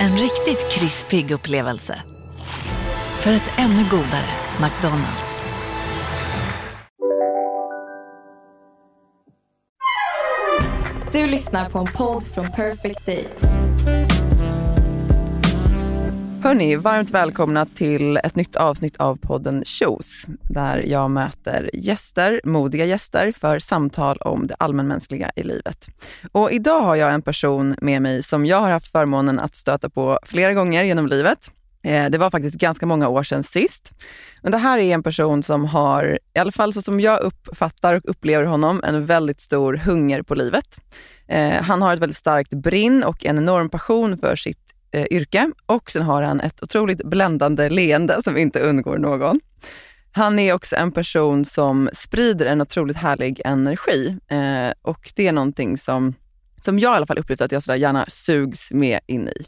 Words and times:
En 0.00 0.12
riktigt 0.12 0.72
krispig 0.72 1.30
upplevelse. 1.30 2.02
För 3.20 3.32
ett 3.32 3.52
ännu 3.56 3.84
godare 3.90 4.28
McDonalds. 4.60 5.40
Du 11.12 11.26
lyssnar 11.26 11.70
på 11.70 11.78
en 11.78 11.86
podd 11.86 12.24
från 12.34 12.52
Perfect 12.52 13.06
Day. 13.06 13.28
Hörni, 16.44 16.76
varmt 16.76 17.10
välkomna 17.10 17.66
till 17.66 18.16
ett 18.16 18.36
nytt 18.36 18.56
avsnitt 18.56 18.96
av 18.96 19.16
podden 19.16 19.64
Shows, 19.64 20.26
där 20.50 20.84
jag 20.86 21.10
möter 21.10 21.70
gäster, 21.74 22.40
modiga 22.44 22.84
gäster, 22.84 23.32
för 23.32 23.58
samtal 23.58 24.16
om 24.16 24.46
det 24.46 24.54
allmänmänskliga 24.58 25.30
i 25.36 25.42
livet. 25.42 25.88
Och 26.32 26.52
idag 26.52 26.80
har 26.80 26.96
jag 26.96 27.14
en 27.14 27.22
person 27.22 27.76
med 27.80 28.02
mig 28.02 28.22
som 28.22 28.46
jag 28.46 28.60
har 28.60 28.70
haft 28.70 28.92
förmånen 28.92 29.40
att 29.40 29.56
stöta 29.56 29.90
på 29.90 30.18
flera 30.22 30.54
gånger 30.54 30.82
genom 30.82 31.06
livet. 31.06 31.50
Eh, 31.84 32.10
det 32.10 32.18
var 32.18 32.30
faktiskt 32.30 32.56
ganska 32.56 32.86
många 32.86 33.08
år 33.08 33.22
sedan 33.22 33.42
sist. 33.42 33.92
Men 34.42 34.52
det 34.52 34.58
här 34.58 34.78
är 34.78 34.94
en 34.94 35.02
person 35.02 35.42
som 35.42 35.64
har, 35.64 36.18
i 36.34 36.38
alla 36.38 36.52
fall 36.52 36.72
så 36.72 36.82
som 36.82 37.00
jag 37.00 37.20
uppfattar 37.20 37.94
och 37.94 38.02
upplever 38.04 38.44
honom, 38.44 38.82
en 38.84 39.06
väldigt 39.06 39.40
stor 39.40 39.74
hunger 39.74 40.22
på 40.22 40.34
livet. 40.34 40.80
Eh, 41.28 41.62
han 41.62 41.82
har 41.82 41.94
ett 41.94 42.00
väldigt 42.00 42.16
starkt 42.16 42.50
brinn 42.50 43.04
och 43.04 43.24
en 43.24 43.38
enorm 43.38 43.70
passion 43.70 44.18
för 44.18 44.36
sitt 44.36 44.63
eh, 44.94 45.06
yrke 45.10 45.50
och 45.66 45.90
sen 45.90 46.02
har 46.02 46.22
han 46.22 46.40
ett 46.40 46.62
otroligt 46.62 47.04
bländande 47.04 47.68
leende 47.68 48.22
som 48.22 48.36
inte 48.36 48.60
undgår 48.60 48.98
någon. 48.98 49.40
Han 50.12 50.38
är 50.38 50.52
också 50.52 50.76
en 50.76 50.92
person 50.92 51.44
som 51.44 51.90
sprider 51.92 52.46
en 52.46 52.60
otroligt 52.60 52.96
härlig 52.96 53.40
energi 53.44 54.16
eh, 54.28 54.72
och 54.82 55.12
det 55.14 55.26
är 55.26 55.32
någonting 55.32 55.78
som, 55.78 56.14
som 56.60 56.78
jag 56.78 56.92
i 56.92 56.96
alla 56.96 57.06
fall 57.06 57.18
upplevt 57.18 57.40
att 57.40 57.52
jag 57.52 57.62
sådär 57.62 57.78
gärna 57.78 58.04
sugs 58.08 58.72
med 58.72 59.00
in 59.06 59.28
i. 59.28 59.44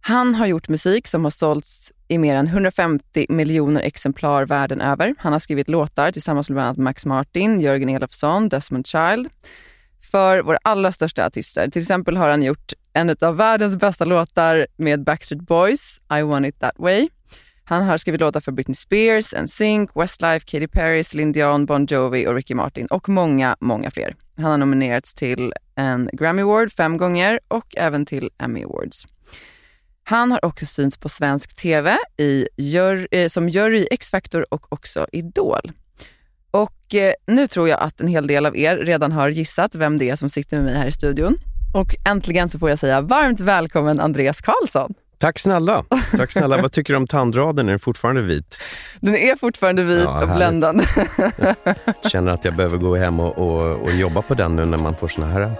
Han 0.00 0.34
har 0.34 0.46
gjort 0.46 0.68
musik 0.68 1.06
som 1.06 1.24
har 1.24 1.30
sålts 1.30 1.92
i 2.08 2.18
mer 2.18 2.34
än 2.34 2.46
150 2.46 3.26
miljoner 3.28 3.80
exemplar 3.80 4.46
världen 4.46 4.80
över. 4.80 5.14
Han 5.18 5.32
har 5.32 5.40
skrivit 5.40 5.68
låtar 5.68 6.12
tillsammans 6.12 6.48
med 6.48 6.54
bland 6.54 6.66
annat 6.66 6.78
Max 6.78 7.06
Martin, 7.06 7.60
Jörgen 7.60 7.88
Elofsson, 7.88 8.48
Desmond 8.48 8.86
Child 8.86 9.28
för 10.10 10.42
våra 10.42 10.58
allra 10.62 10.92
största 10.92 11.26
artister. 11.26 11.68
Till 11.68 11.82
exempel 11.82 12.16
har 12.16 12.28
han 12.28 12.42
gjort 12.42 12.72
en 12.92 13.16
av 13.20 13.36
världens 13.36 13.76
bästa 13.76 14.04
låtar 14.04 14.66
med 14.76 15.04
Backstreet 15.04 15.42
Boys, 15.42 16.00
I 16.18 16.22
want 16.22 16.46
it 16.46 16.60
that 16.60 16.74
way. 16.78 17.08
Han 17.64 17.84
har 17.84 17.98
skrivit 17.98 18.20
låtar 18.20 18.40
för 18.40 18.52
Britney 18.52 18.74
Spears, 18.74 19.34
NSYNC, 19.42 19.90
Westlife, 19.94 20.46
Katy 20.46 20.68
Perry, 20.68 21.04
Celine 21.04 21.32
Dion, 21.32 21.66
Bon 21.66 21.86
Jovi 21.86 22.26
och 22.26 22.34
Ricky 22.34 22.54
Martin 22.54 22.86
och 22.86 23.08
många, 23.08 23.56
många 23.60 23.90
fler. 23.90 24.16
Han 24.36 24.50
har 24.50 24.58
nominerats 24.58 25.14
till 25.14 25.52
en 25.74 26.10
Grammy 26.12 26.42
Award 26.42 26.72
fem 26.72 26.96
gånger 26.96 27.40
och 27.48 27.76
även 27.76 28.06
till 28.06 28.30
Emmy 28.38 28.64
Awards. 28.64 29.06
Han 30.04 30.32
har 30.32 30.44
också 30.44 30.66
synts 30.66 30.96
på 30.96 31.08
svensk 31.08 31.56
TV 31.56 31.96
i 32.16 32.46
eh, 33.10 33.28
som 33.28 33.48
jury 33.48 33.78
i 33.78 33.88
X-Factor 33.90 34.46
och 34.50 34.72
också 34.72 35.06
Idol. 35.12 35.72
Och 36.50 36.94
eh, 36.94 37.12
nu 37.26 37.46
tror 37.46 37.68
jag 37.68 37.80
att 37.80 38.00
en 38.00 38.08
hel 38.08 38.26
del 38.26 38.46
av 38.46 38.56
er 38.56 38.76
redan 38.76 39.12
har 39.12 39.28
gissat 39.28 39.74
vem 39.74 39.98
det 39.98 40.10
är 40.10 40.16
som 40.16 40.30
sitter 40.30 40.56
med 40.56 40.64
mig 40.64 40.74
här 40.74 40.86
i 40.86 40.92
studion. 40.92 41.36
Och 41.74 41.96
äntligen 42.08 42.48
så 42.48 42.58
får 42.58 42.68
jag 42.68 42.78
säga 42.78 43.00
varmt 43.00 43.40
välkommen 43.40 44.00
Andreas 44.00 44.40
Karlsson. 44.40 44.94
Tack 45.18 45.38
snälla. 45.38 45.84
Tack 46.16 46.32
snälla. 46.32 46.62
Vad 46.62 46.72
tycker 46.72 46.92
du 46.92 46.96
om 46.96 47.06
tandraden? 47.06 47.66
Är 47.66 47.70
den 47.70 47.78
fortfarande 47.78 48.22
vit? 48.22 48.58
Den 49.00 49.14
är 49.16 49.36
fortfarande 49.36 49.82
vit 49.82 50.04
Ja, 50.04 50.22
och 50.22 50.36
bländande. 50.36 50.84
Känner 52.06 52.32
att 52.32 52.44
jag 52.44 52.56
behöver 52.56 52.76
gå 52.78 52.96
hem 52.96 53.20
och, 53.20 53.38
och, 53.38 53.82
och 53.82 53.90
jobba 53.92 54.22
på 54.22 54.34
den 54.34 54.56
nu 54.56 54.64
när 54.64 54.78
man 54.78 54.96
får 54.96 55.08
såna 55.08 55.26
här 55.26 55.52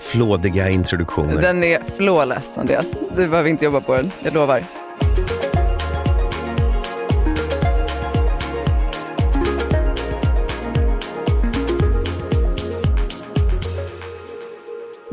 flådiga 0.00 0.70
introduktioner. 0.70 1.42
Den 1.42 1.64
är 1.64 1.82
flawless 1.96 2.58
Andreas. 2.58 2.86
Du 3.16 3.28
behöver 3.28 3.50
inte 3.50 3.64
jobba 3.64 3.80
på 3.80 3.96
den, 3.96 4.10
jag 4.22 4.34
lovar. 4.34 4.64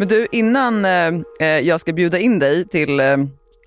Men 0.02 0.08
du, 0.08 0.28
innan 0.32 0.86
eh, 0.86 1.08
eh, 1.40 1.48
jag 1.48 1.82
ska 1.82 1.94
bjuda 1.94 2.20
in 2.20 2.40
dig 2.40 2.68
till 2.68 3.00
eh, 3.00 3.18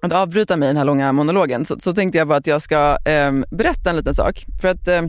att 0.03 0.13
avbryta 0.13 0.57
mig 0.57 0.67
i 0.67 0.71
den 0.71 0.77
här 0.77 0.85
långa 0.85 1.13
monologen 1.13 1.65
så, 1.65 1.81
så 1.81 1.93
tänkte 1.93 2.19
jag 2.19 2.29
bara 2.29 2.39
att 2.39 2.47
jag 2.47 2.63
ska 2.63 2.97
eh, 3.05 3.33
berätta 3.51 3.91
en 3.91 3.97
liten 3.97 4.15
sak. 4.15 4.45
För 4.61 4.69
att 4.69 4.89
eh, 4.89 5.03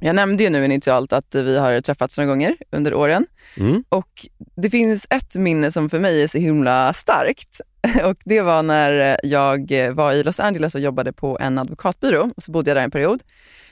jag 0.00 0.14
nämnde 0.14 0.44
ju 0.44 0.50
nu 0.50 0.64
initialt 0.64 1.12
att 1.12 1.34
vi 1.34 1.58
har 1.58 1.80
träffats 1.80 2.18
några 2.18 2.28
gånger 2.28 2.56
under 2.72 2.94
åren. 2.94 3.26
Mm. 3.56 3.84
Och 3.88 4.26
det 4.56 4.70
finns 4.70 5.06
ett 5.10 5.34
minne 5.34 5.70
som 5.70 5.90
för 5.90 5.98
mig 5.98 6.22
är 6.22 6.28
så 6.28 6.38
himla 6.38 6.92
starkt. 6.92 7.60
Och 8.04 8.16
det 8.24 8.40
var 8.40 8.62
när 8.62 9.16
jag 9.22 9.72
var 9.94 10.12
i 10.12 10.22
Los 10.22 10.40
Angeles 10.40 10.74
och 10.74 10.80
jobbade 10.80 11.12
på 11.12 11.38
en 11.40 11.58
advokatbyrå. 11.58 12.30
Och 12.36 12.42
så 12.42 12.52
bodde 12.52 12.70
jag 12.70 12.76
där 12.76 12.84
en 12.84 12.90
period. 12.90 13.22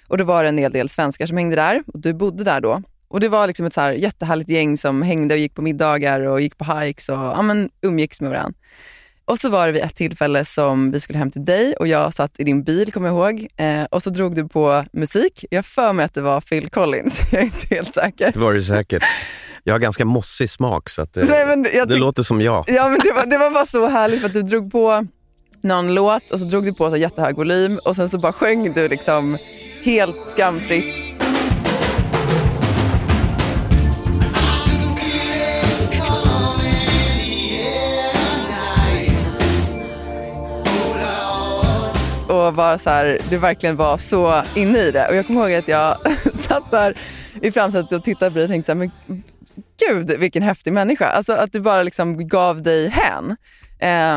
Och 0.08 0.18
det 0.18 0.24
var 0.24 0.44
en 0.44 0.58
hel 0.58 0.72
del 0.72 0.88
svenskar 0.88 1.26
som 1.26 1.36
hängde 1.36 1.56
där. 1.56 1.82
Och 1.86 2.00
du 2.00 2.14
bodde 2.14 2.44
där 2.44 2.60
då. 2.60 2.82
Och 3.12 3.20
det 3.20 3.28
var 3.28 3.46
liksom 3.46 3.66
ett 3.66 3.74
så 3.74 3.80
här 3.80 3.92
jättehärligt 3.92 4.50
gäng 4.50 4.78
som 4.78 5.02
hängde 5.02 5.34
och 5.34 5.40
gick 5.40 5.54
på 5.54 5.62
middagar 5.62 6.20
och 6.20 6.40
gick 6.40 6.58
på 6.58 6.64
hikes 6.64 7.08
och 7.08 7.16
ja, 7.16 7.42
men, 7.42 7.70
umgicks 7.82 8.20
med 8.20 8.30
varandra. 8.30 8.54
Och 9.24 9.38
så 9.38 9.48
var 9.48 9.66
det 9.66 9.72
vid 9.72 9.82
ett 9.82 9.94
tillfälle 9.94 10.44
som 10.44 10.90
vi 10.90 11.00
skulle 11.00 11.18
hem 11.18 11.30
till 11.30 11.44
dig 11.44 11.74
och 11.76 11.88
jag 11.88 12.14
satt 12.14 12.40
i 12.40 12.44
din 12.44 12.64
bil, 12.64 12.92
kommer 12.92 13.08
jag 13.08 13.16
ihåg. 13.16 13.46
Eh, 13.56 13.84
och 13.84 14.02
så 14.02 14.10
drog 14.10 14.34
du 14.34 14.48
på 14.48 14.84
musik. 14.92 15.44
Jag 15.50 15.66
för 15.66 15.92
mig 15.92 16.04
att 16.04 16.14
det 16.14 16.20
var 16.20 16.40
Phil 16.40 16.68
Collins, 16.68 17.20
jag 17.32 17.40
är 17.40 17.44
inte 17.44 17.74
helt 17.74 17.94
säker. 17.94 18.32
Det 18.32 18.40
var 18.40 18.52
det 18.52 18.62
säkert. 18.62 19.02
Jag 19.64 19.74
har 19.74 19.78
ganska 19.78 20.04
mossig 20.04 20.50
smak 20.50 20.90
så 20.90 21.02
att 21.02 21.14
det, 21.14 21.24
Nej, 21.24 21.84
det 21.86 21.96
låter 21.96 22.22
som 22.22 22.40
jag. 22.40 22.64
Ja, 22.66 22.88
men 22.88 23.00
det, 23.04 23.12
var, 23.12 23.26
det 23.26 23.38
var 23.38 23.50
bara 23.50 23.66
så 23.66 23.88
härligt 23.88 24.20
för 24.20 24.26
att 24.26 24.34
du 24.34 24.42
drog 24.42 24.72
på 24.72 25.06
någon 25.62 25.94
låt 25.94 26.30
och 26.30 26.40
så 26.40 26.46
drog 26.46 26.64
du 26.64 26.74
på 26.74 26.90
så 26.90 26.96
jättehög 26.96 27.36
volym 27.36 27.78
och 27.84 27.96
sen 27.96 28.08
så 28.08 28.18
bara 28.18 28.32
sjöng 28.32 28.72
du 28.72 28.88
liksom 28.88 29.38
helt 29.84 30.28
skamfritt. 30.34 31.21
Och 42.32 42.54
var 42.54 42.76
så 42.78 42.90
här, 42.90 43.18
du 43.30 43.38
verkligen 43.38 43.76
var 43.76 43.98
så 43.98 44.42
inne 44.54 44.78
i 44.78 44.90
det. 44.90 45.08
Och 45.08 45.16
jag 45.16 45.26
kommer 45.26 45.40
ihåg 45.40 45.52
att 45.52 45.68
jag 45.68 45.96
satt 46.34 46.70
där 46.70 46.98
i 47.42 47.52
framsätet 47.52 47.92
och 47.92 48.04
tittade 48.04 48.30
på 48.30 48.34
dig 48.34 48.44
och 48.44 48.50
tänkte 48.50 48.66
så 48.66 48.78
här, 48.78 48.78
men 48.78 49.22
gud 49.88 50.18
vilken 50.18 50.42
häftig 50.42 50.72
människa. 50.72 51.06
Alltså 51.06 51.32
att 51.32 51.52
du 51.52 51.60
bara 51.60 51.82
liksom 51.82 52.28
gav 52.28 52.62
dig 52.62 52.88
hän. 52.88 53.36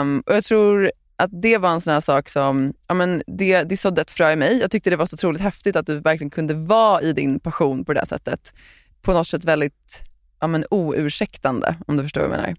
Um, 0.01 0.23
och 0.25 0.35
jag 0.35 0.43
tror 0.43 0.91
att 1.15 1.29
det 1.41 1.57
var 1.57 1.69
en 1.69 1.81
sån 1.81 1.93
här 1.93 1.99
sak 1.99 2.29
som, 2.29 2.73
ja 2.87 2.95
men 2.95 3.23
det, 3.27 3.63
det 3.63 3.77
sådde 3.77 4.01
ett 4.01 4.11
frö 4.11 4.31
i 4.31 4.35
mig. 4.35 4.59
Jag 4.59 4.71
tyckte 4.71 4.89
det 4.89 4.95
var 4.95 5.05
så 5.05 5.15
otroligt 5.15 5.41
häftigt 5.41 5.75
att 5.75 5.87
du 5.87 5.99
verkligen 5.99 6.29
kunde 6.29 6.53
vara 6.53 7.01
i 7.01 7.13
din 7.13 7.39
passion 7.39 7.85
på 7.85 7.93
det 7.93 7.99
här 7.99 8.07
sättet. 8.07 8.53
På 9.01 9.13
något 9.13 9.27
sätt 9.27 9.43
väldigt 9.43 10.03
ja 10.39 10.47
men, 10.47 10.65
oursäktande, 10.69 11.75
om 11.87 11.97
du 11.97 12.03
förstår 12.03 12.21
vad 12.21 12.29
jag 12.29 12.37
menar. 12.37 12.55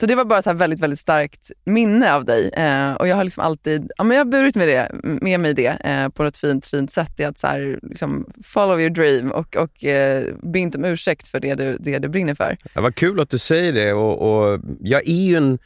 Så 0.00 0.06
det 0.06 0.14
var 0.14 0.24
bara 0.24 0.42
så 0.42 0.52
väldigt, 0.52 0.80
väldigt 0.80 1.00
starkt 1.00 1.50
minne 1.64 2.14
av 2.14 2.24
dig. 2.24 2.48
Eh, 2.48 2.92
och 2.92 3.08
jag 3.08 3.16
har 3.16 3.24
liksom 3.24 3.42
alltid 3.42 3.90
ja, 3.96 4.04
men 4.04 4.16
jag 4.16 4.24
har 4.24 4.30
burit 4.30 4.56
med, 4.56 4.68
det, 4.68 4.90
med 5.02 5.40
mig 5.40 5.54
det 5.54 5.76
eh, 5.84 6.08
på 6.08 6.24
ett 6.24 6.36
fint, 6.36 6.66
fint 6.66 6.92
sätt. 6.92 7.20
I 7.20 7.24
att 7.24 7.38
så 7.38 7.46
här, 7.46 7.78
liksom, 7.82 8.32
follow 8.44 8.80
your 8.80 8.90
dream 8.90 9.32
och, 9.32 9.56
och 9.56 9.84
eh, 9.84 10.24
be 10.42 10.58
inte 10.58 10.78
om 10.78 10.84
ursäkt 10.84 11.28
för 11.28 11.40
det 11.40 11.54
du, 11.54 11.76
det 11.80 11.98
du 11.98 12.08
brinner 12.08 12.34
för. 12.34 12.56
Ja, 12.72 12.80
vad 12.80 12.94
kul 12.94 13.20
att 13.20 13.30
du 13.30 13.38
säger 13.38 13.72
det. 13.72 13.92
Och, 13.92 14.22
och 14.22 14.60
jag 14.80 15.08
är 15.08 15.24
ju 15.24 15.36
en, 15.36 15.58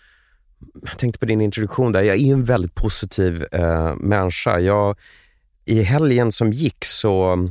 jag 0.83 0.99
tänkte 0.99 1.19
på 1.19 1.27
din 1.27 1.41
introduktion 1.41 1.93
där, 1.93 2.03
jag 2.03 2.17
är 2.17 2.33
en 2.33 2.45
väldigt 2.45 2.75
positiv 2.75 3.47
eh, 3.53 3.97
människa. 3.97 4.59
Jag, 4.61 4.97
I 5.65 5.83
helgen 5.83 6.33
som 6.33 6.53
gick 6.53 6.85
så 6.85 7.49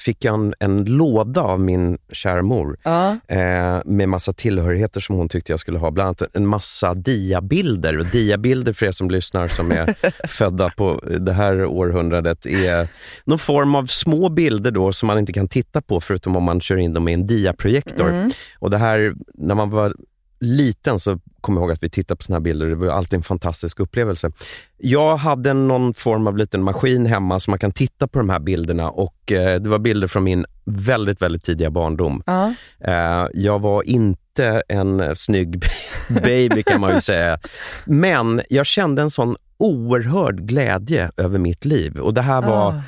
fick 0.00 0.24
jag 0.24 0.34
en, 0.34 0.54
en 0.60 0.84
låda 0.84 1.40
av 1.40 1.60
min 1.60 1.98
kära 2.12 2.42
mor 2.42 2.76
Ja. 2.84 3.16
eh, 3.28 3.80
med 3.84 4.08
massa 4.08 4.32
tillhörigheter 4.32 5.00
som 5.00 5.16
hon 5.16 5.28
tyckte 5.28 5.52
jag 5.52 5.60
skulle 5.60 5.78
ha. 5.78 5.90
Bland 5.90 6.06
annat 6.06 6.36
en 6.36 6.46
massa 6.46 6.94
diabilder. 6.94 7.98
Och 7.98 8.06
diabilder 8.06 8.72
för 8.72 8.86
er 8.86 8.92
som 8.92 9.10
lyssnar 9.10 9.48
som 9.48 9.72
är 9.72 9.94
födda 10.28 10.70
på 10.70 11.00
det 11.20 11.32
här 11.32 11.64
århundradet 11.64 12.46
är 12.46 12.88
någon 13.24 13.38
form 13.38 13.74
av 13.74 13.86
små 13.86 14.28
bilder 14.28 14.70
då 14.70 14.92
som 14.92 15.06
man 15.06 15.18
inte 15.18 15.32
kan 15.32 15.48
titta 15.48 15.80
på 15.80 16.00
förutom 16.00 16.36
om 16.36 16.44
man 16.44 16.60
kör 16.60 16.76
in 16.76 16.92
dem 16.94 17.08
i 17.08 17.12
en 17.12 17.26
diaprojektor. 17.26 18.08
Mm. 18.08 18.30
Och 18.58 18.70
det 18.70 18.78
här, 18.78 19.14
när 19.34 19.54
man 19.54 19.70
var 19.70 19.94
liten 20.40 21.00
så 21.00 21.18
kommer 21.40 21.60
jag 21.60 21.64
ihåg 21.64 21.72
att 21.72 21.82
vi 21.82 21.90
tittade 21.90 22.16
på 22.16 22.22
såna 22.22 22.34
här 22.36 22.40
bilder. 22.40 22.66
Det 22.66 22.74
var 22.74 22.86
alltid 22.88 23.16
en 23.16 23.22
fantastisk 23.22 23.80
upplevelse. 23.80 24.30
Jag 24.78 25.16
hade 25.16 25.52
någon 25.54 25.94
form 25.94 26.26
av 26.26 26.36
liten 26.36 26.62
maskin 26.62 27.06
hemma 27.06 27.40
så 27.40 27.50
man 27.50 27.58
kan 27.58 27.72
titta 27.72 28.08
på 28.08 28.18
de 28.18 28.30
här 28.30 28.38
bilderna 28.40 28.90
och 28.90 29.32
eh, 29.32 29.60
det 29.60 29.68
var 29.70 29.78
bilder 29.78 30.08
från 30.08 30.24
min 30.24 30.46
väldigt, 30.64 31.22
väldigt 31.22 31.44
tidiga 31.44 31.70
barndom. 31.70 32.22
Ja. 32.26 32.54
Eh, 32.80 33.28
jag 33.34 33.58
var 33.58 33.82
inte 33.82 34.62
en 34.68 35.16
snygg 35.16 35.64
baby 36.22 36.62
kan 36.62 36.80
man 36.80 36.94
ju 36.94 37.00
säga. 37.00 37.38
Men 37.84 38.40
jag 38.48 38.66
kände 38.66 39.02
en 39.02 39.10
sån 39.10 39.36
oerhörd 39.56 40.40
glädje 40.40 41.10
över 41.16 41.38
mitt 41.38 41.64
liv. 41.64 41.98
Och 41.98 42.14
Det 42.14 42.22
här 42.22 42.42
var 42.42 42.72
Ah. 42.72 42.82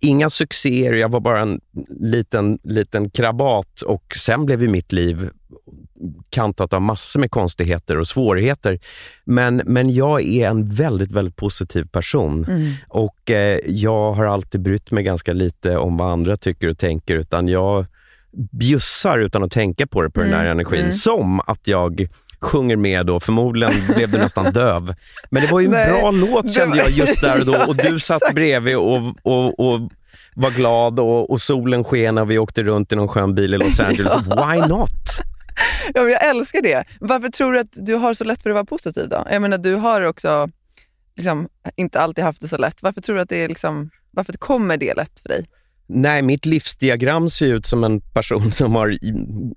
inga 0.00 0.30
succéer, 0.30 0.92
jag 0.92 1.08
var 1.08 1.20
bara 1.20 1.40
en 1.40 1.60
liten, 2.00 2.58
liten 2.62 3.10
krabat 3.10 3.80
och 3.82 4.04
sen 4.16 4.46
blev 4.46 4.62
ju 4.62 4.68
mitt 4.68 4.92
liv 4.92 5.30
kantat 6.30 6.72
av 6.72 6.82
massor 6.82 7.20
med 7.20 7.30
konstigheter 7.30 7.96
och 7.98 8.08
svårigheter. 8.08 8.78
Men, 9.24 9.62
men 9.66 9.90
jag 9.94 10.22
är 10.22 10.48
en 10.48 10.68
väldigt, 10.68 11.12
väldigt 11.12 11.36
positiv 11.36 11.84
person 11.84 12.44
Mm. 12.48 12.72
och 12.88 13.30
eh, 13.30 13.58
jag 13.66 14.12
har 14.12 14.24
alltid 14.24 14.60
brytt 14.60 14.90
mig 14.90 15.04
ganska 15.04 15.32
lite 15.32 15.76
om 15.76 15.96
vad 15.96 16.12
andra 16.12 16.36
tycker 16.36 16.68
och 16.68 16.78
tänker 16.78 17.14
utan 17.16 17.48
jag 17.48 17.86
bjussar 18.52 19.18
utan 19.18 19.42
att 19.44 19.52
tänka 19.52 19.86
på 19.86 20.02
det 20.02 20.10
på 20.10 20.20
den 20.20 20.32
här 20.32 20.40
Mm, 20.40 20.50
energin. 20.52 20.80
mm. 20.80 20.92
Som 20.92 21.40
att 21.40 21.66
jag 21.68 22.06
sjunger 22.40 22.76
med 22.76 23.06
då, 23.06 23.20
förmodligen 23.20 23.74
blev 23.96 24.10
du 24.10 24.18
nästan 24.18 24.52
döv. 24.52 24.94
Men 25.30 25.42
det 25.42 25.52
var 25.52 25.60
ju 25.60 25.66
en 25.66 25.70
bra 25.90 26.10
låt 26.10 26.52
kände 26.54 26.76
jag 26.78 26.90
just 26.90 27.20
där 27.20 27.40
och 27.40 27.46
då 27.46 27.56
och 27.68 27.76
du 27.84 27.88
Ja, 27.88 27.98
satt 27.98 28.34
bredvid 28.34 28.76
och, 28.76 29.02
och, 29.22 29.60
och 29.72 29.90
var 30.34 30.50
glad 30.50 31.00
och, 31.00 31.30
och 31.30 31.40
solen 31.40 31.84
sken 31.84 32.18
och 32.18 32.30
vi 32.30 32.38
åkte 32.38 32.62
runt 32.62 32.92
i 32.92 32.96
någon 32.96 33.08
skön 33.08 33.34
bil 33.34 33.54
i 33.54 33.58
Los 33.58 33.80
Angeles. 33.88 34.12
Why 34.26 34.68
not? 34.68 34.90
Ja, 35.94 36.02
men 36.02 36.10
jag 36.12 36.28
älskar 36.28 36.62
det. 36.62 36.84
Varför 37.00 37.28
tror 37.28 37.52
du 37.52 37.58
att 37.60 37.72
du 37.86 37.94
har 37.94 38.14
så 38.14 38.24
lätt 38.24 38.42
för 38.42 38.50
att 38.50 38.54
vara 38.54 38.64
positiv 38.64 39.08
då? 39.08 39.26
Jag 39.30 39.42
menar, 39.42 39.58
du 39.58 39.74
har 39.74 40.02
också 40.02 40.48
liksom, 41.16 41.48
inte 41.76 42.00
alltid 42.00 42.24
haft 42.24 42.40
det 42.40 42.48
så 42.48 42.56
lätt. 42.58 42.82
Varför 42.82 43.00
tror 43.00 43.16
du 43.16 43.22
att 43.22 43.28
det 43.28 43.44
är 43.44 43.48
liksom, 43.48 43.90
varför 44.10 44.32
kommer 44.32 44.76
det 44.76 44.94
lätt 44.94 45.20
för 45.20 45.28
dig? 45.28 45.46
Nej, 45.92 46.22
mitt 46.22 46.46
livsdiagram 46.46 47.30
ser 47.30 47.46
ut 47.46 47.66
som 47.66 47.84
en 47.84 48.00
person 48.00 48.52
som 48.52 48.74
har, 48.74 48.98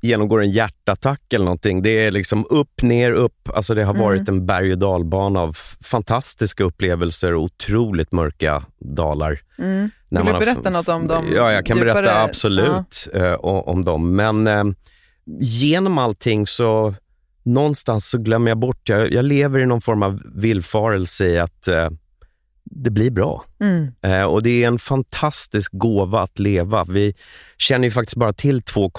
genomgår 0.01 0.41
en 0.43 0.51
hjärtattack 0.51 1.33
eller 1.33 1.45
någonting. 1.45 1.81
Det 1.81 1.89
är 2.05 2.11
liksom 2.11 2.45
upp, 2.49 2.81
ner, 2.81 3.11
upp. 3.11 3.49
Alltså 3.55 3.73
det 3.75 3.83
har 3.83 3.93
Mm. 3.93 4.05
varit 4.05 4.29
en 4.29 4.45
berg 4.45 4.71
och 4.71 4.77
dalbana 4.77 5.39
av 5.41 5.57
fantastiska 5.83 6.63
upplevelser 6.63 7.33
och 7.33 7.43
otroligt 7.43 8.11
mörka 8.11 8.63
dalar. 8.79 9.41
Mm. 9.59 9.89
Vill 10.09 10.25
du 10.25 10.31
har 10.31 10.39
berätta 10.39 10.61
f- 10.65 10.73
något 10.73 10.87
om 10.89 11.07
dem? 11.07 11.25
Ja, 11.35 11.51
jag 11.51 11.65
kan 11.65 11.77
djupare? 11.77 11.93
berätta 11.93 12.23
absolut 12.23 13.07
eh, 13.13 13.33
o- 13.33 13.63
om 13.67 13.85
dem. 13.85 14.15
Men 14.15 14.47
eh, 14.47 14.63
genom 15.39 15.97
allting 15.97 16.47
så 16.47 16.95
någonstans 17.43 18.09
så 18.09 18.17
glömmer 18.17 18.51
jag 18.51 18.57
bort, 18.57 18.89
jag, 18.89 19.13
jag 19.13 19.25
lever 19.25 19.59
i 19.59 19.65
någon 19.65 19.81
form 19.81 20.03
av 20.03 20.21
villfarelse 20.35 21.25
i 21.25 21.39
att 21.39 21.67
eh, 21.67 21.89
det 22.63 22.89
blir 22.89 23.11
bra. 23.11 23.45
Mm. 23.59 23.91
Eh, 24.01 24.23
och 24.23 24.43
Det 24.43 24.63
är 24.63 24.67
en 24.67 24.79
fantastisk 24.79 25.71
gåva 25.71 26.21
att 26.21 26.39
leva. 26.39 26.83
Vi 26.83 27.13
känner 27.57 27.87
ju 27.87 27.91
faktiskt 27.91 28.17
bara 28.17 28.33
till 28.33 28.61
två 28.61 28.89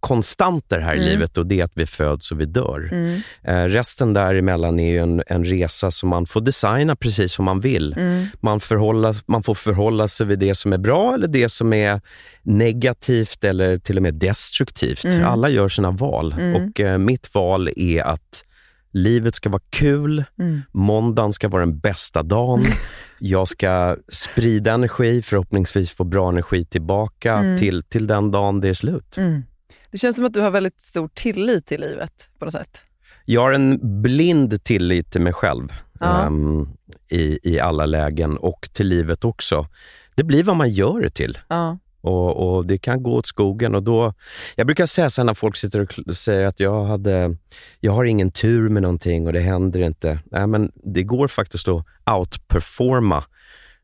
konstanter 0.00 0.78
här 0.80 0.94
i 0.94 0.98
Mm. 0.98 1.08
livet 1.10 1.38
och 1.38 1.46
det 1.46 1.60
är 1.60 1.64
att 1.64 1.72
vi 1.74 1.86
föds 1.86 2.32
och 2.32 2.40
vi 2.40 2.44
dör. 2.46 2.88
Mm. 2.92 3.20
Eh, 3.42 3.64
resten 3.64 4.12
däremellan 4.12 4.80
är 4.80 4.90
ju 4.92 4.98
en, 4.98 5.22
en 5.26 5.44
resa 5.44 5.90
som 5.90 6.08
man 6.08 6.26
får 6.26 6.40
designa 6.40 6.96
precis 6.96 7.32
som 7.32 7.44
man 7.44 7.60
vill. 7.60 7.92
Mm. 7.98 8.26
Man, 8.40 8.60
förhålla, 8.60 9.14
man 9.26 9.42
får 9.42 9.54
förhålla 9.54 10.08
sig 10.08 10.26
vid 10.26 10.38
det 10.38 10.54
som 10.54 10.72
är 10.72 10.78
bra 10.78 11.14
eller 11.14 11.28
det 11.28 11.48
som 11.48 11.72
är 11.72 12.00
negativt 12.42 13.44
eller 13.44 13.78
till 13.78 13.96
och 13.96 14.02
med 14.02 14.14
destruktivt. 14.14 15.04
Mm. 15.04 15.24
Alla 15.24 15.48
gör 15.50 15.68
sina 15.68 15.90
val 15.90 16.34
Mm. 16.38 16.54
och 16.68 16.80
eh, 16.80 16.98
mitt 16.98 17.34
val 17.34 17.68
är 17.76 18.02
att 18.02 18.44
livet 18.92 19.34
ska 19.34 19.48
vara 19.50 19.62
kul, 19.70 20.24
Mm. 20.38 20.60
måndagen 20.72 21.32
ska 21.32 21.48
vara 21.48 21.62
den 21.66 21.78
bästa 21.78 22.22
dagen. 22.22 22.62
Jag 23.22 23.48
ska 23.48 23.96
sprida 24.12 24.72
energi, 24.72 25.22
förhoppningsvis 25.22 25.90
få 25.90 26.04
bra 26.04 26.28
energi 26.28 26.64
tillbaka 26.64 27.34
Mm. 27.34 27.58
till, 27.58 27.82
till 27.82 28.06
den 28.06 28.30
dagen 28.30 28.60
det 28.60 28.68
är 28.68 28.74
slut. 28.74 29.16
Mm. 29.16 29.42
Det 29.90 29.98
känns 29.98 30.16
som 30.16 30.24
att 30.24 30.32
du 30.34 30.40
har 30.40 30.50
väldigt 30.50 30.80
stor 30.80 31.08
tillit 31.14 31.66
till 31.66 31.80
livet 31.80 32.30
på 32.38 32.44
något 32.44 32.54
sätt. 32.54 32.84
Jag 33.24 33.40
har 33.40 33.52
en 33.52 34.02
blind 34.02 34.64
tillit 34.64 35.10
till 35.12 35.20
mig 35.20 35.32
själv 35.32 35.72
Ja. 36.00 36.26
ehm, 36.26 36.68
i, 37.08 37.38
i 37.42 37.60
alla 37.60 37.86
lägen 37.86 38.38
och 38.38 38.68
till 38.72 38.86
livet 38.86 39.24
också. 39.24 39.66
Det 40.14 40.24
blir 40.24 40.42
vad 40.44 40.56
man 40.56 40.70
gör 40.70 41.00
det 41.00 41.10
till. 41.10 41.38
Ja. 41.48 41.78
Och, 42.00 42.56
och 42.56 42.66
Det 42.66 42.78
kan 42.78 43.02
gå 43.02 43.14
åt 43.14 43.26
skogen. 43.26 43.74
Och 43.74 43.82
då, 43.82 44.14
jag 44.56 44.66
brukar 44.66 44.86
säga 44.86 45.10
så 45.10 45.22
när 45.22 45.34
folk 45.34 45.56
sitter 45.56 45.80
och 46.06 46.16
säger 46.16 46.46
att 46.46 46.60
jag, 46.60 46.84
hade, 46.84 47.36
jag 47.80 47.92
har 47.92 48.04
ingen 48.04 48.30
tur 48.32 48.68
med 48.68 48.82
någonting 48.82 49.26
och 49.26 49.32
det 49.32 49.40
händer 49.40 49.80
inte. 49.80 50.18
Nej, 50.30 50.46
men 50.46 50.72
det 50.74 51.02
går 51.02 51.28
faktiskt 51.28 51.68
att 51.68 51.84
outperforma 52.18 53.24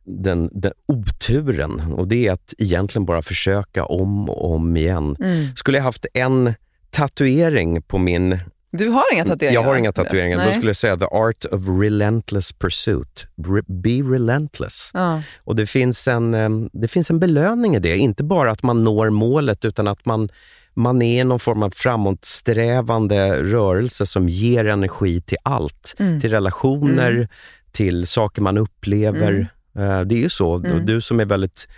den, 0.06 0.50
den 0.52 0.72
oturen. 0.88 1.80
Och 1.80 2.08
Det 2.08 2.26
är 2.26 2.32
att 2.32 2.54
egentligen 2.58 3.04
bara 3.04 3.22
försöka 3.22 3.84
om 3.84 4.30
och 4.30 4.54
om 4.54 4.76
igen. 4.76 5.16
Mm. 5.20 5.56
Skulle 5.56 5.78
jag 5.78 5.84
haft 5.84 6.06
en 6.14 6.54
tatuering 6.90 7.82
på 7.82 7.98
min... 7.98 8.38
Du 8.70 8.88
har 8.88 9.04
inga 9.14 9.24
tatueringar? 9.24 9.60
Jag 9.60 9.68
har 9.68 9.76
inga 9.76 9.92
tatueringar. 9.92 10.38
Då 10.38 10.44
Nej. 10.44 10.54
skulle 10.54 10.68
jag 10.68 10.76
säga 10.76 10.96
the 10.96 11.04
art 11.04 11.44
of 11.44 11.68
relentless 11.80 12.52
pursuit. 12.52 13.26
Be 13.66 13.90
relentless. 13.90 14.90
Ja. 14.94 15.22
Och 15.38 15.56
det 15.56 15.66
finns, 15.66 16.08
en, 16.08 16.70
det 16.72 16.88
finns 16.88 17.10
en 17.10 17.18
belöning 17.18 17.74
i 17.74 17.78
det. 17.78 17.96
Inte 17.96 18.24
bara 18.24 18.50
att 18.50 18.62
man 18.62 18.84
når 18.84 19.10
målet, 19.10 19.64
utan 19.64 19.88
att 19.88 20.06
man, 20.06 20.28
man 20.74 21.02
är 21.02 21.24
någon 21.24 21.40
form 21.40 21.62
av 21.62 21.70
framåtsträvande 21.70 23.42
rörelse 23.42 24.06
som 24.06 24.28
ger 24.28 24.64
energi 24.64 25.20
till 25.20 25.38
allt. 25.42 25.94
Mm. 25.98 26.20
Till 26.20 26.30
relationer, 26.30 27.28
till 27.72 28.06
saker 28.06 28.42
man 28.42 28.58
upplever. 28.58 29.40
Eh, 29.40 29.46
Det 29.82 30.14
är 30.14 30.18
ju 30.18 30.28
så. 30.28 30.54
Mm. 30.56 30.86
Du 30.86 31.00
som 31.00 31.20
är 31.20 31.24
väldigt 31.24 31.68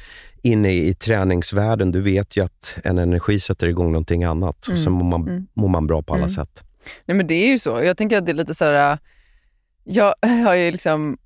inne 0.43 0.73
i 0.73 0.95
träningsvärlden, 0.95 1.93
du 1.93 2.00
vet 2.00 2.37
ju 2.37 2.45
att 2.45 2.75
en 2.85 2.99
energi 2.99 3.41
sätter 3.41 3.67
igång 3.67 3.93
någonting 3.93 4.25
annat. 4.25 4.59
Och 4.67 4.69
Mm. 4.73 4.83
sen 4.85 4.93
mår 4.93 5.05
man, 5.05 5.29
Mm. 5.29 5.47
mår 5.55 5.69
man 5.69 5.87
bra 5.87 6.03
på 6.03 6.12
alla 6.15 6.23
Mm. 6.23 6.35
sätt. 6.35 6.65
Nej 7.06 7.17
men 7.17 7.27
det 7.27 7.35
är 7.35 7.49
ju 7.49 7.59
så. 7.59 7.83
Jag 7.85 7.97
tänker 7.97 8.19
att 8.19 8.27
det 8.27 8.33
är 8.33 8.35
lite 8.35 8.55
sådär, 8.55 8.99
jag 9.85 10.15
har 10.45 10.55
ju 10.55 10.71
liksom, 10.71 11.19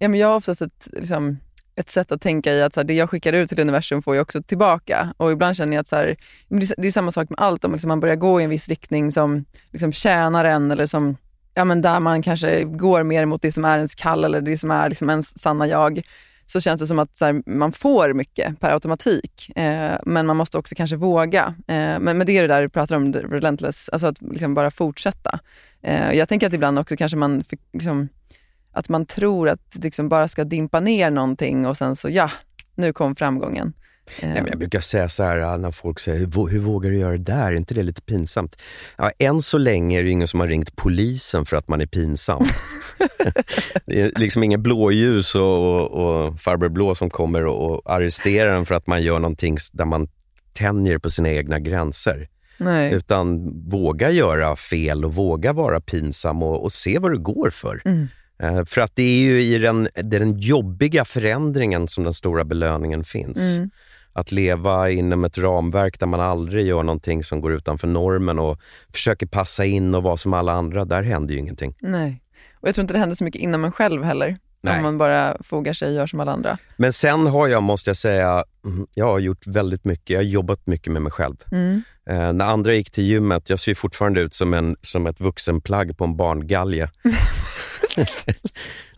ja 0.00 0.08
men 0.08 0.14
jag 0.20 0.28
har 0.28 0.34
oftast 0.36 0.62
ett, 0.62 0.88
liksom, 0.92 1.38
ett 1.76 1.90
sätt 1.90 2.12
att 2.12 2.20
tänka 2.20 2.52
i 2.52 2.62
att 2.62 2.74
så 2.74 2.80
här, 2.80 2.84
det 2.84 2.94
jag 2.94 3.10
skickar 3.10 3.32
ut 3.32 3.48
till 3.48 3.60
universum 3.60 4.02
får 4.02 4.16
jag 4.16 4.22
också 4.22 4.42
tillbaka. 4.42 5.14
Och 5.16 5.32
ibland 5.32 5.56
känner 5.56 5.72
jag 5.76 5.80
att 5.80 5.88
så 5.88 5.96
här, 5.96 6.16
men 6.48 6.60
det, 6.60 6.66
är, 6.70 6.82
det 6.82 6.88
är 6.88 6.92
samma 6.92 7.10
sak 7.10 7.30
med 7.30 7.38
allt, 7.40 7.64
om 7.64 7.72
liksom 7.72 7.88
man 7.88 8.00
börjar 8.00 8.16
gå 8.16 8.40
i 8.40 8.44
en 8.44 8.50
viss 8.50 8.68
riktning 8.68 9.12
som 9.12 9.44
liksom 9.72 9.92
tjänar 9.92 10.44
en 10.44 10.70
eller 10.70 10.86
som, 10.86 11.16
ja 11.56 11.64
men 11.64 11.82
där 11.82 12.00
man 12.00 12.22
kanske 12.22 12.64
går 12.64 13.02
mer 13.02 13.24
mot 13.24 13.42
det 13.42 13.52
som 13.52 13.64
är 13.64 13.76
ens 13.76 13.94
kall 13.94 14.24
eller 14.24 14.40
det 14.40 14.58
som 14.58 14.70
är 14.70 14.88
liksom 14.88 15.10
ens 15.10 15.38
sanna 15.38 15.66
jag 15.66 16.02
så 16.46 16.60
känns 16.60 16.80
det 16.80 16.86
som 16.86 16.98
att 16.98 17.16
så 17.16 17.24
här, 17.24 17.42
man 17.46 17.72
får 17.72 18.12
mycket 18.12 18.60
per 18.60 18.70
automatik. 18.70 19.56
Eh, 19.56 19.98
men 20.04 20.26
man 20.26 20.36
måste 20.36 20.58
också 20.58 20.74
kanske 20.74 20.96
våga. 20.96 21.54
Eh, 21.66 21.74
men, 21.74 22.18
men 22.18 22.26
det 22.26 22.38
är 22.38 22.42
det 22.42 22.48
där 22.48 22.62
du 22.62 22.68
pratar 22.68 22.96
om, 22.96 23.12
relentless, 23.12 23.88
alltså 23.88 24.06
att 24.06 24.22
liksom 24.22 24.54
bara 24.54 24.70
fortsätta. 24.70 25.38
Eh, 25.82 26.12
jag 26.12 26.28
tänker 26.28 26.46
att 26.46 26.52
ibland 26.52 26.78
också 26.78 26.96
kanske 26.96 27.16
man, 27.16 27.44
liksom, 27.72 28.08
att 28.72 28.88
man 28.88 29.06
tror 29.06 29.48
att 29.48 29.72
det 29.72 29.84
liksom 29.84 30.08
bara 30.08 30.28
ska 30.28 30.44
dimpa 30.44 30.80
ner 30.80 31.10
någonting 31.10 31.66
och 31.66 31.76
sen 31.76 31.96
så 31.96 32.08
ja, 32.10 32.30
nu 32.74 32.92
kom 32.92 33.16
framgången. 33.16 33.72
Eh, 34.20 34.28
Nej, 34.28 34.42
men 34.42 34.46
jag 34.46 34.58
brukar 34.58 34.80
säga 34.80 35.08
så 35.08 35.22
här 35.22 35.38
äh, 35.38 35.58
när 35.58 35.70
folk 35.70 36.00
säger, 36.00 36.18
hur, 36.18 36.48
hur 36.48 36.58
vågar 36.58 36.90
du 36.90 36.98
göra 36.98 37.12
det 37.12 37.18
där? 37.18 37.52
Är 37.52 37.56
inte 37.56 37.74
det 37.74 37.82
lite 37.82 38.02
pinsamt? 38.02 38.56
Ja, 38.96 39.10
än 39.18 39.42
så 39.42 39.58
länge 39.58 39.98
är 39.98 40.04
det 40.04 40.10
ingen 40.10 40.28
som 40.28 40.40
har 40.40 40.48
ringt 40.48 40.76
polisen 40.76 41.44
för 41.44 41.56
att 41.56 41.68
man 41.68 41.80
är 41.80 41.86
pinsam. 41.86 42.42
det 43.86 44.00
är 44.00 44.12
liksom 44.16 44.42
ingen 44.42 44.62
blåljus 44.62 45.34
och, 45.34 45.42
och, 45.42 46.26
och 46.26 46.40
farbror 46.40 46.68
blå 46.68 46.94
som 46.94 47.10
kommer 47.10 47.46
och, 47.46 47.70
och 47.70 47.82
arresterar 47.94 48.56
en 48.56 48.66
för 48.66 48.74
att 48.74 48.86
man 48.86 49.02
gör 49.02 49.18
någonting 49.18 49.58
där 49.72 49.84
man 49.84 50.08
tänjer 50.52 50.98
på 50.98 51.10
sina 51.10 51.30
egna 51.30 51.58
gränser. 51.58 52.28
nej. 52.58 52.92
Utan 52.92 53.52
våga 53.68 54.10
göra 54.10 54.56
fel 54.56 55.04
och 55.04 55.14
våga 55.14 55.52
vara 55.52 55.80
pinsam 55.80 56.42
och, 56.42 56.64
och 56.64 56.72
se 56.72 56.98
vad 56.98 57.12
det 57.12 57.18
går 57.18 57.50
för. 57.50 57.82
Mm. 57.84 58.08
Eh, 58.42 58.64
för 58.64 58.80
att 58.80 58.96
det 58.96 59.02
är 59.02 59.20
ju 59.20 59.42
i 59.42 59.58
den, 59.58 59.88
det 59.94 60.16
är 60.16 60.20
den 60.20 60.38
jobbiga 60.38 61.04
förändringen 61.04 61.88
som 61.88 62.04
den 62.04 62.12
stora 62.12 62.44
belöningen 62.44 63.04
finns. 63.04 63.38
Mm. 63.38 63.70
Att 64.16 64.32
leva 64.32 64.90
inom 64.90 65.24
ett 65.24 65.38
ramverk 65.38 66.00
där 66.00 66.06
man 66.06 66.20
aldrig 66.20 66.66
gör 66.66 66.82
någonting 66.82 67.24
som 67.24 67.40
går 67.40 67.52
utanför 67.52 67.86
normen 67.86 68.38
och 68.38 68.60
försöker 68.92 69.26
passa 69.26 69.64
in 69.64 69.94
och 69.94 70.02
vara 70.02 70.16
som 70.16 70.34
alla 70.34 70.52
andra, 70.52 70.84
där 70.84 71.02
händer 71.02 71.34
ju 71.34 71.40
ingenting. 71.40 71.74
nej. 71.80 72.22
Och 72.60 72.68
jag 72.68 72.74
tror 72.74 72.82
inte 72.82 72.94
det 72.94 72.98
händer 72.98 73.16
så 73.16 73.24
mycket 73.24 73.42
inom 73.42 73.64
en 73.64 73.72
själv 73.72 74.02
heller. 74.02 74.36
Nej. 74.60 74.76
Om 74.76 74.82
man 74.82 74.98
bara 74.98 75.36
fogar 75.40 75.72
sig 75.72 75.88
och 75.88 75.94
gör 75.94 76.06
som 76.06 76.20
alla 76.20 76.32
andra. 76.32 76.58
Men 76.76 76.92
sen 76.92 77.26
har 77.26 77.48
jag, 77.48 77.62
måste 77.62 77.90
jag 77.90 77.96
säga, 77.96 78.44
mm, 78.64 78.86
jag 78.94 79.06
har 79.06 79.18
gjort 79.18 79.46
väldigt 79.46 79.84
mycket. 79.84 80.10
Jag 80.10 80.18
har 80.18 80.24
jobbat 80.24 80.66
mycket 80.66 80.92
med 80.92 81.02
mig 81.02 81.12
själv. 81.12 81.36
Mm. 81.52 81.82
Eh, 82.10 82.32
när 82.32 82.44
andra 82.44 82.74
gick 82.74 82.90
till 82.90 83.04
gymmet, 83.04 83.50
jag 83.50 83.58
ser 83.58 83.74
fortfarande 83.74 84.20
ut 84.20 84.34
som, 84.34 84.54
en, 84.54 84.76
som 84.82 85.06
ett 85.06 85.20
vuxenplagg 85.20 85.98
på 85.98 86.04
en 86.04 86.16
barngalge. 86.16 86.90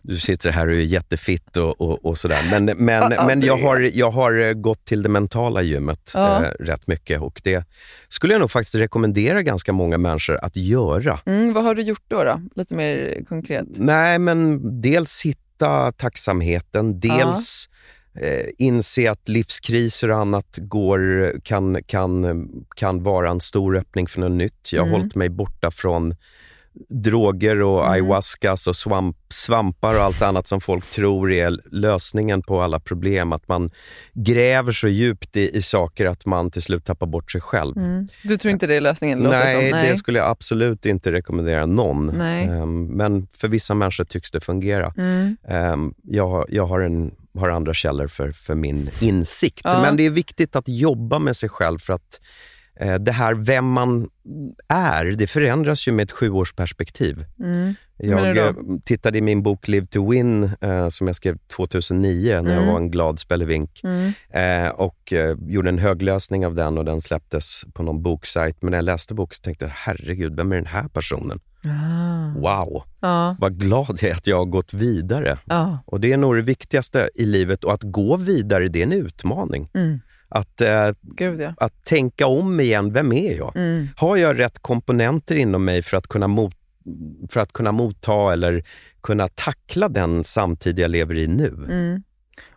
du 0.01 0.17
sitter 0.17 0.49
här 0.51 0.67
och 0.67 0.73
är 0.73 0.79
jättefitt 0.79 1.57
och, 1.57 1.81
och, 1.81 2.05
och 2.05 2.17
sådär. 2.17 2.59
Men, 2.59 2.65
men, 2.85 3.03
men 3.27 3.41
jag, 3.41 3.57
har, 3.57 3.79
jag 3.93 4.11
har 4.11 4.53
gått 4.53 4.85
till 4.85 5.03
det 5.03 5.09
mentala 5.09 5.61
gymmet 5.61 6.11
Ja. 6.13 6.45
eh, 6.45 6.49
rätt 6.59 6.87
mycket 6.87 7.21
och 7.21 7.41
det 7.43 7.63
skulle 8.09 8.33
jag 8.33 8.39
nog 8.39 8.51
faktiskt 8.51 8.75
rekommendera 8.75 9.41
ganska 9.43 9.73
många 9.73 9.97
människor 9.97 10.39
att 10.41 10.55
göra. 10.55 11.19
Mm, 11.25 11.53
vad 11.53 11.63
har 11.63 11.75
du 11.75 11.81
gjort 11.81 12.03
då? 12.07 12.23
då? 12.23 12.41
Lite 12.55 12.73
mer 12.73 13.23
konkret. 13.29 13.65
Nej, 13.69 14.19
men 14.19 14.59
dels 14.81 15.21
hitta 15.25 15.91
tacksamheten, 15.91 16.99
dels 16.99 17.69
eh, 18.21 18.45
inse 18.57 19.11
att 19.11 19.29
livskriser 19.29 20.11
och 20.11 20.17
annat 20.17 20.57
går, 20.57 21.33
kan, 21.43 21.83
kan, 21.83 22.47
kan 22.75 23.03
vara 23.03 23.29
en 23.29 23.39
stor 23.39 23.77
öppning 23.77 24.07
för 24.07 24.19
något 24.19 24.31
nytt. 24.31 24.69
Jag 24.73 24.81
har 24.81 24.87
Mm. 24.87 24.99
hållit 25.01 25.15
mig 25.15 25.29
borta 25.29 25.71
från 25.71 26.15
droger 26.89 27.61
och 27.61 27.79
Mm. 27.79 27.91
ayahuascas 27.91 28.67
och 28.67 28.75
svamp, 28.75 29.17
svampar 29.33 29.95
och 29.95 30.01
allt 30.01 30.21
annat 30.21 30.47
som 30.47 30.61
folk 30.61 30.85
tror 30.85 31.31
är 31.31 31.59
lösningen 31.71 32.41
på 32.41 32.61
alla 32.61 32.79
problem. 32.79 33.33
Att 33.33 33.47
man 33.47 33.69
gräver 34.13 34.71
så 34.71 34.87
djupt 34.87 35.37
i, 35.37 35.57
i 35.57 35.61
saker 35.61 36.05
att 36.05 36.25
man 36.25 36.51
till 36.51 36.61
slut 36.61 36.85
tappar 36.85 37.07
bort 37.07 37.31
sig 37.31 37.41
själv. 37.41 37.77
Mm. 37.77 38.07
Du 38.23 38.37
tror 38.37 38.51
inte 38.51 38.67
det 38.67 38.75
är 38.75 38.81
lösningen? 38.81 39.19
Nej, 39.19 39.71
som. 39.71 39.79
det 39.81 39.97
skulle 39.97 40.19
jag 40.19 40.27
absolut 40.29 40.85
inte 40.85 41.11
rekommendera 41.11 41.65
någon. 41.65 42.05
Nej. 42.17 42.45
Ehm, 42.45 42.85
men 42.85 43.27
för 43.27 43.47
vissa 43.47 43.73
människor 43.73 44.03
tycks 44.03 44.31
det 44.31 44.39
fungera. 44.39 44.93
Mm. 44.97 45.37
Ehm, 45.47 45.93
jag 46.03 46.29
har- 46.29 46.45
jag 46.49 46.65
har, 46.67 46.79
en, 46.79 47.11
har 47.39 47.49
andra 47.49 47.73
källor 47.73 48.07
för, 48.07 48.31
för 48.31 48.55
min 48.55 48.89
insikt. 49.01 49.61
Ja. 49.63 49.81
Men 49.81 49.97
det 49.97 50.03
är 50.05 50.09
viktigt 50.09 50.55
att 50.55 50.67
jobba 50.67 51.19
med 51.19 51.35
sig 51.35 51.49
själv 51.49 51.79
för 51.79 51.93
att 51.93 52.21
det 52.99 53.11
här 53.11 53.33
vem 53.33 53.65
man 53.65 54.09
är, 54.67 55.05
det 55.05 55.27
förändras 55.27 55.87
ju 55.87 55.91
med 55.91 56.03
ett 56.03 56.11
sjuårsperspektiv. 56.11 57.25
Mm. 57.39 57.73
Jag 57.97 58.37
eh, 58.37 58.53
tittade 58.85 59.17
i 59.17 59.21
min 59.21 59.43
bok 59.43 59.67
Live 59.67 59.85
to 59.85 60.09
Win, 60.11 60.51
eh, 60.61 60.89
som 60.89 61.07
jag 61.07 61.15
skrev 61.15 61.37
2009 61.55 62.41
när 62.41 62.53
jag 62.53 62.61
Mm. 62.61 62.67
var 62.73 62.77
en 62.79 62.91
glad 62.91 63.19
spelevink. 63.19 63.81
Mm. 63.83 64.11
Eh, 64.29 64.69
och 64.71 65.13
eh, 65.13 65.37
gjorde 65.47 65.69
en 65.69 65.79
högläsning 65.79 66.45
av 66.45 66.55
den 66.55 66.77
och 66.77 66.85
den 66.85 67.01
släpptes 67.01 67.63
på 67.73 67.83
någon 67.83 68.03
boksajt. 68.03 68.57
Men 68.61 68.71
när 68.71 68.77
jag 68.77 68.85
läste 68.85 69.13
boken 69.13 69.35
så 69.35 69.41
tänkte 69.41 69.65
jag, 69.65 69.71
herregud, 69.75 70.35
vem 70.35 70.51
är 70.51 70.55
den 70.55 70.65
här 70.65 70.87
personen? 70.87 71.39
Ah. 71.65 72.39
Wow, 72.39 72.83
Ja. 72.99 73.35
vad 73.39 73.59
glad 73.59 73.99
jag 74.01 74.11
är 74.11 74.15
att 74.15 74.27
jag 74.27 74.37
har 74.37 74.45
gått 74.45 74.73
vidare. 74.73 75.37
Ja. 75.45 75.79
Och 75.85 75.99
Det 75.99 76.13
är 76.13 76.17
nog 76.17 76.35
det 76.35 76.41
viktigaste 76.41 77.09
i 77.15 77.25
livet 77.25 77.63
och 77.63 77.73
att 77.73 77.83
gå 77.83 78.15
vidare, 78.17 78.67
det 78.67 78.79
är 78.79 78.83
en 78.83 78.91
utmaning. 78.93 79.69
Mm. 79.73 79.99
Att, 80.29 80.61
eh, 80.61 80.91
Gud 81.01 81.41
ja. 81.41 81.53
att 81.57 81.85
tänka 81.85 82.27
om 82.27 82.59
igen, 82.59 82.93
vem 82.93 83.11
är 83.11 83.37
jag? 83.37 83.55
Mm. 83.55 83.87
Har 83.95 84.17
jag 84.17 84.39
rätt 84.39 84.59
komponenter 84.59 85.35
inom 85.35 85.65
mig 85.65 85.81
för 85.81 85.97
att 85.97 86.07
kunna, 86.07 86.27
mot, 86.27 86.53
för 87.29 87.39
att 87.39 87.53
kunna 87.53 87.71
motta 87.71 88.33
eller 88.33 88.63
kunna 89.03 89.27
tackla 89.27 89.89
den 89.89 90.23
samtid 90.23 90.79
jag 90.79 90.91
lever 90.91 91.15
i 91.15 91.27
nu? 91.27 91.47
Mm. 91.69 92.03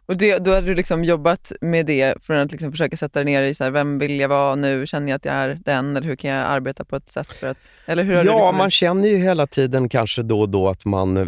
Och 0.07 0.17
det, 0.17 0.45
då 0.45 0.55
hade 0.55 0.67
du 0.67 0.75
liksom 0.75 1.05
jobbat 1.05 1.52
med 1.61 1.87
det 1.87 2.25
för 2.25 2.35
att 2.35 2.52
liksom 2.52 2.71
försöka 2.71 2.97
sätta 2.97 3.19
dig 3.19 3.25
ner 3.25 3.43
i 3.43 3.55
så 3.55 3.64
här, 3.64 3.71
vem 3.71 3.99
vill 3.99 4.21
jag 4.21 4.29
vara 4.29 4.55
nu? 4.55 4.87
Känner 4.87 5.09
jag 5.09 5.17
att 5.17 5.25
jag 5.25 5.35
är 5.35 5.61
den? 5.64 5.97
Eller 5.97 6.09
hur 6.09 6.17
kan 6.17 6.31
jag 6.31 6.47
arbeta 6.47 6.85
på 6.85 6.97
ett 6.97 7.09
sätt 7.09 7.35
för 7.35 7.49
att... 7.49 7.71
Eller 7.87 8.05
hur 8.05 8.14
Ja, 8.14 8.23
liksom 8.23 8.57
man 8.57 8.71
känner 8.71 9.09
ju 9.09 9.17
hela 9.17 9.47
tiden 9.47 9.88
kanske 9.88 10.23
då 10.23 10.41
och 10.41 10.49
då 10.49 10.69
att 10.69 10.85
man 10.85 11.17
eh, 11.17 11.26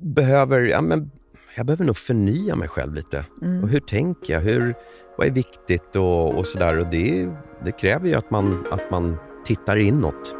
behöver, 0.00 0.60
ja, 0.60 0.80
men 0.80 1.10
jag 1.56 1.66
behöver 1.66 1.84
nog 1.84 1.96
förnya 1.96 2.56
mig 2.56 2.68
själv 2.68 2.94
lite. 2.94 3.24
Mm. 3.42 3.62
Och 3.62 3.68
hur 3.68 3.80
tänker 3.80 4.32
jag? 4.32 4.40
Hur, 4.40 4.74
vad 5.18 5.26
är 5.26 5.30
viktigt 5.30 5.96
och, 5.96 6.34
och 6.38 6.46
sådär. 6.46 6.78
Och 6.78 6.86
det, 6.86 7.28
det 7.64 7.72
kräver 7.72 8.08
ju 8.08 8.14
att 8.14 8.30
man, 8.30 8.66
att 8.70 8.90
man 8.90 9.16
tittar 9.44 9.76
inåt. 9.76 10.34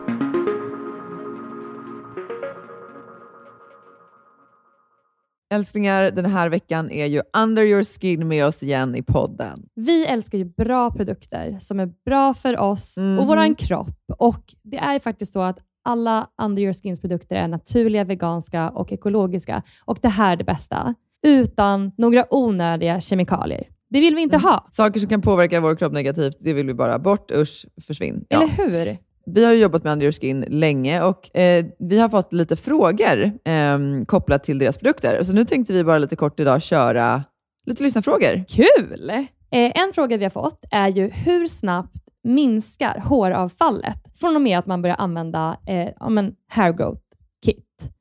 Älsklingar, 5.54 6.10
den 6.10 6.26
här 6.26 6.48
veckan 6.48 6.90
är 6.90 7.06
ju 7.06 7.22
Under 7.42 7.62
your 7.62 7.82
skin 8.00 8.28
med 8.28 8.46
oss 8.46 8.62
igen 8.62 8.94
i 8.94 9.02
podden. 9.02 9.62
Vi 9.74 10.06
älskar 10.06 10.38
ju 10.38 10.44
bra 10.44 10.90
produkter 10.90 11.58
som 11.60 11.80
är 11.80 11.86
bra 12.04 12.34
för 12.34 12.58
oss 12.58 12.96
Mhm. 12.96 13.18
och 13.18 13.26
våran 13.26 13.54
kropp. 13.54 13.96
Och 14.18 14.54
Det 14.62 14.76
är 14.76 14.92
ju 14.92 15.00
faktiskt 15.00 15.32
så 15.32 15.40
att 15.40 15.58
alla 15.84 16.26
Under 16.42 16.62
Your 16.62 16.72
Skins 16.72 17.00
produkter 17.00 17.36
är 17.36 17.48
naturliga, 17.48 18.04
veganska 18.04 18.70
och 18.70 18.92
ekologiska. 18.92 19.62
Och 19.84 19.98
det 20.02 20.08
här 20.08 20.32
är 20.32 20.36
det 20.36 20.44
bästa. 20.44 20.94
Utan 21.26 21.92
några 21.98 22.24
onödiga 22.34 23.00
kemikalier. 23.00 23.64
Det 23.94 24.00
vill 24.00 24.14
vi 24.14 24.22
inte 24.22 24.36
ha. 24.36 24.66
Saker 24.70 25.00
som 25.00 25.08
kan 25.08 25.22
påverka 25.22 25.60
vår 25.60 25.74
kropp 25.76 25.92
negativt, 25.92 26.36
det 26.40 26.52
vill 26.52 26.66
vi 26.66 26.74
bara 26.74 26.98
bort. 26.98 27.30
Usch, 27.30 27.66
försvinn. 27.86 28.24
Ja. 28.28 28.36
Eller 28.36 28.48
hur? 28.48 28.96
Vi 29.26 29.44
har 29.44 29.52
jobbat 29.52 29.84
med 29.84 29.92
Under 29.92 30.04
your 30.04 30.12
skin 30.12 30.44
länge 30.48 31.02
och 31.02 31.36
eh, 31.36 31.64
vi 31.78 32.00
har 32.00 32.08
fått 32.08 32.32
lite 32.32 32.56
frågor 32.56 33.22
eh, 33.44 33.78
kopplat 34.06 34.44
till 34.44 34.58
deras 34.58 34.78
produkter. 34.78 35.22
Så 35.22 35.32
nu 35.32 35.44
tänkte 35.44 35.72
vi 35.72 35.84
bara 35.84 35.98
lite 35.98 36.16
kort 36.16 36.40
idag 36.40 36.62
köra 36.62 37.24
lite 37.66 37.82
lyssnarfrågor. 37.82 38.44
Kul! 38.48 39.10
Eh, 39.10 39.82
en 39.82 39.92
fråga 39.94 40.16
vi 40.16 40.24
har 40.24 40.30
fått 40.30 40.64
är 40.70 40.88
ju 40.88 41.10
hur 41.10 41.46
snabbt 41.46 41.96
minskar 42.24 43.02
håravfallet 43.04 43.98
från 44.20 44.36
och 44.36 44.42
med 44.42 44.58
att 44.58 44.66
man 44.66 44.82
börjar 44.82 44.96
använda 44.96 45.56
eh, 45.66 45.88
ja, 46.00 46.08
men 46.08 46.32
hair 46.48 46.72
growth? 46.72 47.03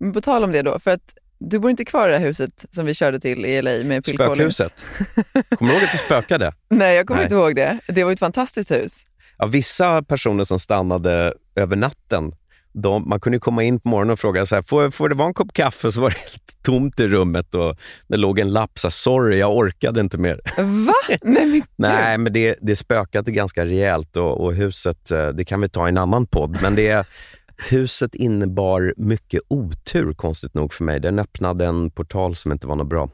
Men 0.00 0.12
på 0.12 0.20
tal 0.20 0.44
om 0.44 0.52
det 0.52 0.62
då, 0.62 0.78
för 0.78 0.90
att 0.90 1.14
du 1.40 1.58
bor 1.58 1.70
inte 1.70 1.84
kvar 1.84 2.08
i 2.08 2.12
det 2.12 2.18
här 2.18 2.26
huset 2.26 2.64
som 2.70 2.86
vi 2.86 2.94
körde 2.94 3.20
till 3.20 3.46
i 3.46 3.62
LA 3.62 3.70
med 3.70 4.04
Phil. 4.04 4.14
Spökhuset. 4.14 4.84
Kommer 5.58 5.72
du 5.72 5.78
ihåg 5.78 5.84
att 5.84 5.92
det 5.92 5.98
spökade? 5.98 6.52
Nej, 6.70 6.96
jag 6.96 7.06
kommer 7.06 7.18
Nej. 7.18 7.24
inte 7.24 7.34
ihåg 7.34 7.56
det. 7.56 7.78
Det 7.88 8.04
var 8.04 8.12
ett 8.12 8.18
fantastiskt 8.18 8.70
hus. 8.70 9.04
Ja, 9.38 9.46
vissa 9.46 10.02
personer 10.02 10.44
som 10.44 10.58
stannade 10.58 11.34
över 11.56 11.76
natten, 11.76 12.32
de, 12.72 13.08
man 13.08 13.20
kunde 13.20 13.38
komma 13.38 13.62
in 13.62 13.80
på 13.80 13.88
morgonen 13.88 14.12
och 14.12 14.18
fråga 14.18 14.46
så 14.46 14.54
här, 14.54 14.62
får, 14.62 14.90
får 14.90 15.08
det 15.08 15.14
vara 15.14 15.28
en 15.28 15.34
kopp 15.34 15.52
kaffe? 15.52 15.92
Så 15.92 16.00
var 16.00 16.10
det 16.10 16.16
helt 16.18 16.62
tomt 16.62 17.00
i 17.00 17.08
rummet 17.08 17.54
och 17.54 17.76
det 18.08 18.16
låg 18.16 18.38
en 18.38 18.50
lapp 18.52 18.78
så 18.78 18.86
här, 18.86 18.90
sorry 18.90 19.38
jag 19.38 19.56
orkade 19.56 20.00
inte 20.00 20.18
mer. 20.18 20.40
Va? 20.86 20.92
Nej, 21.22 21.46
men 21.46 21.62
Nej, 21.76 22.18
men 22.18 22.32
det, 22.32 22.56
det 22.60 22.76
spökade 22.76 23.30
ganska 23.30 23.66
rejält 23.66 24.16
och, 24.16 24.44
och 24.44 24.54
huset, 24.54 25.10
eh, 25.10 25.28
det 25.28 25.44
kan 25.44 25.60
vi 25.60 25.68
ta 25.68 25.86
i 25.86 25.88
en 25.88 25.98
annan 25.98 26.26
podd, 26.26 26.58
men 26.62 26.74
det, 26.74 27.06
huset 27.70 28.14
innebar 28.14 28.94
mycket 28.96 29.40
otur 29.48 30.12
konstigt 30.12 30.54
nog 30.54 30.72
för 30.72 30.84
mig. 30.84 31.00
Den 31.00 31.18
öppnade 31.18 31.66
en 31.66 31.90
portal 31.90 32.36
som 32.36 32.52
inte 32.52 32.66
var 32.66 32.76
något 32.76 32.88
bra. 32.88 33.10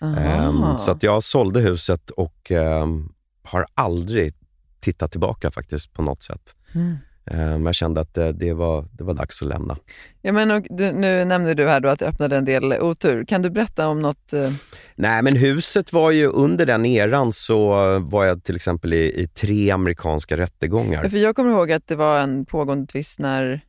Aha. 0.00 0.78
så 0.78 0.90
att 0.90 1.02
jag 1.02 1.24
sålde 1.24 1.60
huset 1.60 2.10
och 2.10 2.50
ehm, 2.50 3.12
har 3.42 3.66
aldrig 3.74 4.34
tittat 4.80 5.10
tillbaka 5.10 5.50
faktiskt 5.50 5.92
på 5.92 6.02
något 6.02 6.22
sätt. 6.22 6.54
Mm. 6.74 6.96
Eh, 7.30 7.64
jag 7.64 7.74
kände 7.74 8.00
att 8.00 8.14
det, 8.14 8.32
det, 8.32 8.52
var, 8.52 8.84
det 8.92 9.04
var 9.04 9.14
dags 9.14 9.42
att 9.42 9.48
lämna. 9.48 9.76
Ja, 10.22 10.32
men 10.32 10.50
och 10.50 10.66
du, 10.70 10.92
nu 10.92 11.24
nämnde 11.24 11.54
du 11.54 11.68
här 11.68 11.86
att 11.86 11.98
det 11.98 12.06
öppnade 12.06 12.36
en 12.36 12.44
del 12.44 12.72
otur. 12.72 13.24
Kan 13.24 13.42
du 13.42 13.50
berätta 13.50 13.88
om 13.88 14.02
något? 14.02 14.32
Eh... 14.32 14.50
Nej, 14.94 15.22
men 15.22 15.36
huset 15.36 15.92
var 15.92 16.10
ju 16.10 16.26
under 16.26 16.66
den 16.66 16.86
eran 16.86 17.32
så 17.32 17.68
var 17.98 18.24
jag 18.24 18.44
till 18.44 18.56
exempel 18.56 18.92
i, 18.92 19.22
i 19.22 19.28
tre 19.28 19.70
amerikanska 19.70 20.36
rättegångar. 20.36 21.04
Ja, 21.04 21.10
för 21.10 21.18
jag 21.18 21.36
kommer 21.36 21.50
ihåg 21.50 21.72
att 21.72 21.86
det 21.86 21.96
var 21.96 22.20
en 22.20 22.46
pågående 22.46 22.86
tvist 22.86 23.18
när 23.18 23.60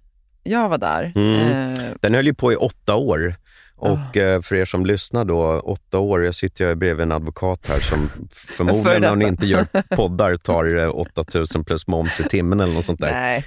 jag 0.48 0.70
var 0.70 0.78
där. 0.78 1.12
Mm. 1.16 1.72
Eh... 1.74 1.80
Den 2.02 2.14
höll 2.14 2.26
ju 2.26 2.34
på 2.34 2.54
i 2.54 2.56
åtta 2.56 2.96
år. 2.96 3.36
Och 3.80 4.18
oh. 4.18 4.42
för 4.42 4.56
er 4.56 4.66
som 4.66 4.86
lyssnar 4.86 5.26
då, 5.26 5.60
åtta 5.60 6.00
år, 6.00 6.26
jag 6.26 6.36
sitter 6.36 6.66
jag 6.66 6.78
bredvid 6.78 7.04
en 7.04 7.12
advokat 7.12 7.68
här 7.68 7.80
som 7.80 8.10
förmodligen 8.32 9.02
när 9.02 9.10
hon 9.10 9.22
inte 9.22 9.48
gör 9.48 9.66
poddar 9.96 10.36
tar 10.36 11.00
8000 11.00 11.64
plus 11.64 11.88
moms 11.88 12.20
i 12.20 12.24
timmen 12.24 12.60
eller 12.60 12.74
något 12.74 12.86
sånt 12.86 13.00
där. 13.00 13.12
Nej. 13.12 13.44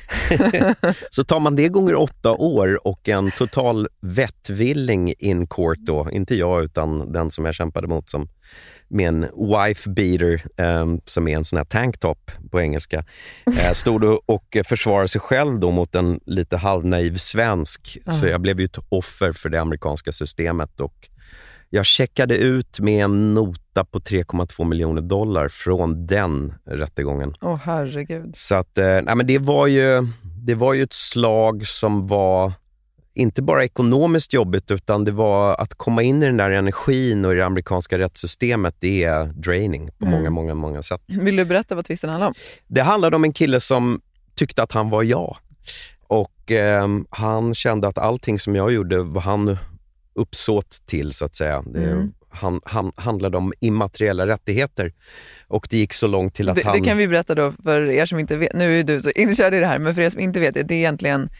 så 1.10 1.24
tar 1.24 1.40
man 1.40 1.56
det 1.56 1.68
gånger 1.68 1.94
åtta 1.94 2.30
år 2.30 2.86
och 2.86 3.08
en 3.08 3.30
total 3.30 3.88
vettvilling 4.00 5.14
in 5.18 5.46
court 5.46 5.78
då, 5.78 6.08
inte 6.12 6.34
jag 6.34 6.64
utan 6.64 7.12
den 7.12 7.30
som 7.30 7.44
jag 7.44 7.54
kämpade 7.54 7.86
mot 7.86 8.10
som 8.10 8.28
med 8.90 9.08
en 9.08 9.20
wife 9.20 9.90
beater, 9.90 10.42
eh, 10.56 10.86
som 11.04 11.28
är 11.28 11.36
en 11.36 11.44
sån 11.44 11.56
här 11.56 11.64
tanktop 11.64 12.30
på 12.50 12.60
engelska, 12.60 13.04
eh, 13.46 13.72
stod 13.72 14.04
och 14.26 14.56
försvarade 14.64 15.08
sig 15.08 15.20
själv 15.20 15.60
då 15.60 15.70
mot 15.70 15.94
en 15.94 16.20
lite 16.26 16.56
halvnaiv 16.56 17.16
svensk. 17.16 17.98
Mm. 18.06 18.18
Så 18.18 18.26
jag 18.26 18.40
blev 18.40 18.60
ju 18.60 18.64
ett 18.64 18.78
offer 18.88 19.32
för 19.32 19.48
det 19.48 19.60
amerikanska 19.60 20.12
systemet. 20.12 20.80
Och 20.80 21.08
jag 21.70 21.86
checkade 21.86 22.36
ut 22.36 22.80
med 22.80 23.04
en 23.04 23.34
nota 23.34 23.84
på 23.84 24.00
3,2 24.00 24.64
miljoner 24.64 25.02
dollar 25.02 25.48
från 25.48 26.06
den 26.06 26.54
rättegången. 26.66 27.34
Åh 27.40 27.54
oh, 27.54 27.58
herregud. 27.64 28.36
Så 28.36 28.54
att, 28.54 28.78
eh, 28.78 28.84
nej, 28.84 29.16
men 29.16 29.26
det 29.26 29.38
var 29.38 29.66
ju 29.66 30.06
det 30.22 30.54
var 30.54 30.74
ju 30.74 30.82
ett 30.82 30.92
slag 30.92 31.66
som 31.66 32.06
var 32.06 32.52
inte 33.14 33.42
bara 33.42 33.64
ekonomiskt 33.64 34.32
jobbigt, 34.32 34.70
utan 34.70 35.04
det 35.04 35.12
var 35.12 35.54
att 35.54 35.74
komma 35.74 36.02
in 36.02 36.22
i 36.22 36.26
den 36.26 36.36
där 36.36 36.50
energin 36.50 37.24
och 37.24 37.32
i 37.32 37.34
det 37.34 37.46
amerikanska 37.46 37.98
rättssystemet, 37.98 38.74
det 38.78 39.04
är 39.04 39.24
draining 39.26 39.90
på 39.98 40.06
mm. 40.06 40.18
många, 40.18 40.30
många, 40.30 40.54
många 40.54 40.82
sätt. 40.82 41.02
Vill 41.06 41.36
du 41.36 41.44
berätta 41.44 41.74
vad 41.74 41.84
tvisten 41.84 42.10
handlade 42.10 42.28
om? 42.28 42.34
Det 42.66 42.82
handlade 42.82 43.16
om 43.16 43.24
en 43.24 43.32
kille 43.32 43.60
som 43.60 44.00
tyckte 44.34 44.62
att 44.62 44.72
han 44.72 44.90
var 44.90 45.02
jag. 45.02 45.36
Och 46.06 46.52
eh, 46.52 46.88
han 47.10 47.54
kände 47.54 47.88
att 47.88 47.98
allting 47.98 48.38
som 48.38 48.56
jag 48.56 48.72
gjorde 48.72 49.02
var 49.02 49.20
han 49.20 49.58
uppsåt 50.14 50.82
till, 50.86 51.12
så 51.12 51.24
att 51.24 51.34
säga. 51.34 51.62
Det, 51.66 51.90
mm. 51.90 52.12
han, 52.28 52.60
han, 52.64 52.92
handlade 52.96 53.36
om 53.36 53.52
immateriella 53.60 54.26
rättigheter. 54.26 54.92
Och 55.48 55.66
det 55.70 55.76
gick 55.76 55.94
så 55.94 56.06
långt 56.06 56.34
till 56.34 56.48
att 56.48 56.56
det, 56.56 56.64
han... 56.64 56.80
Det 56.80 56.88
kan 56.88 56.96
vi 56.96 57.08
berätta 57.08 57.34
då 57.34 57.52
för 57.52 57.90
er 57.90 58.06
som 58.06 58.18
inte 58.18 58.36
vet. 58.36 58.54
Nu 58.54 58.80
är 58.80 58.84
du 58.84 59.00
så 59.00 59.10
inkörd 59.10 59.54
i 59.54 59.58
det 59.58 59.66
här, 59.66 59.78
men 59.78 59.94
för 59.94 60.02
er 60.02 60.08
som 60.08 60.20
inte 60.20 60.40
vet 60.40 60.54
det, 60.54 60.62
det 60.62 60.74
är 60.74 60.78
egentligen 60.78 61.30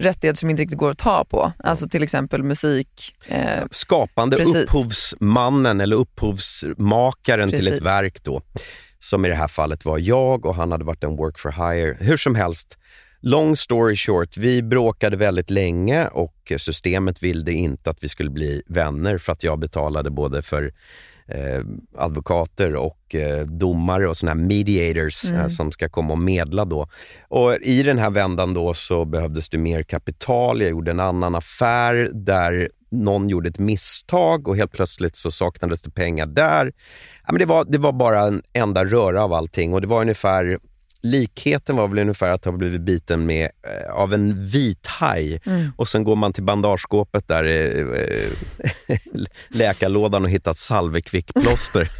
rättigheter 0.00 0.38
som 0.38 0.50
inte 0.50 0.62
riktigt 0.62 0.78
går 0.78 0.90
att 0.90 0.98
ta 0.98 1.24
på. 1.24 1.52
Alltså 1.58 1.88
till 1.88 2.02
exempel 2.02 2.42
musik. 2.42 3.14
Eh, 3.26 3.64
Skapande 3.70 4.36
precis. 4.36 4.64
upphovsmannen 4.64 5.80
eller 5.80 5.96
upphovsmakaren 5.96 7.50
precis. 7.50 7.66
till 7.66 7.74
ett 7.74 7.84
verk 7.84 8.22
då. 8.22 8.42
Som 8.98 9.24
i 9.24 9.28
det 9.28 9.34
här 9.34 9.48
fallet 9.48 9.84
var 9.84 9.98
jag 9.98 10.46
och 10.46 10.54
han 10.54 10.72
hade 10.72 10.84
varit 10.84 11.04
en 11.04 11.16
work 11.16 11.38
for 11.38 11.50
hire. 11.50 11.96
Hur 12.00 12.16
som 12.16 12.34
helst, 12.34 12.78
long 13.20 13.56
story 13.56 13.96
short, 13.96 14.36
vi 14.36 14.62
bråkade 14.62 15.16
väldigt 15.16 15.50
länge 15.50 16.06
och 16.06 16.52
systemet 16.58 17.22
ville 17.22 17.52
inte 17.52 17.90
att 17.90 18.04
vi 18.04 18.08
skulle 18.08 18.30
bli 18.30 18.62
vänner 18.66 19.18
för 19.18 19.32
att 19.32 19.42
jag 19.44 19.58
betalade 19.58 20.10
både 20.10 20.42
för 20.42 20.72
eh, 21.28 21.64
advokater 21.96 22.76
och 22.76 23.14
eh, 23.14 23.46
domare 23.46 24.08
och 24.08 24.16
såna 24.16 24.32
här 24.32 24.38
mediators 24.38 25.24
mm. 25.24 25.40
eh, 25.40 25.48
som 25.48 25.72
ska 25.72 25.88
komma 25.88 26.12
och 26.12 26.18
medla 26.18 26.64
då. 26.64 26.88
Och 27.28 27.54
I 27.54 27.82
den 27.82 27.98
här 27.98 28.10
vändan 28.10 28.54
då 28.54 28.74
så 28.74 29.04
behövdes 29.04 29.48
det 29.48 29.58
mer 29.58 29.82
kapital. 29.82 30.60
Jag 30.60 30.70
gjorde 30.70 30.90
en 30.90 31.00
annan 31.00 31.34
affär 31.34 32.10
där 32.12 32.68
någon 32.90 33.28
gjorde 33.28 33.48
ett 33.48 33.58
misstag 33.58 34.48
och 34.48 34.56
helt 34.56 34.72
plötsligt 34.72 35.16
så 35.16 35.30
saknades 35.30 35.82
det 35.82 35.90
pengar 35.90 36.26
där. 36.26 36.72
Ja, 37.26 37.32
men 37.32 37.38
det, 37.38 37.46
var, 37.46 37.64
det 37.64 37.78
var 37.78 37.92
bara 37.92 38.20
en 38.20 38.42
enda 38.52 38.84
röra 38.84 39.24
av 39.24 39.32
allting 39.32 39.74
och 39.74 39.80
det 39.80 39.86
var 39.86 40.00
ungefär 40.00 40.58
likheten 41.02 41.76
var 41.76 41.88
väl 41.88 41.98
ungefär 41.98 42.32
att 42.32 42.44
ha 42.44 42.52
blivit 42.52 42.80
biten 42.80 43.26
med, 43.26 43.50
eh, 43.62 43.92
av 43.92 44.14
en 44.14 44.44
vit 44.44 44.86
haj 44.86 45.40
mm. 45.44 45.72
och 45.76 45.88
sen 45.88 46.04
går 46.04 46.16
man 46.16 46.32
till 46.32 46.42
bandageskåpet 46.42 47.28
där 47.28 47.44
eh, 47.44 48.96
läkarlådan 49.48 50.24
och 50.24 50.30
hittar 50.30 50.50
ett 50.50 50.56
salvekvickplåster. 50.56 51.90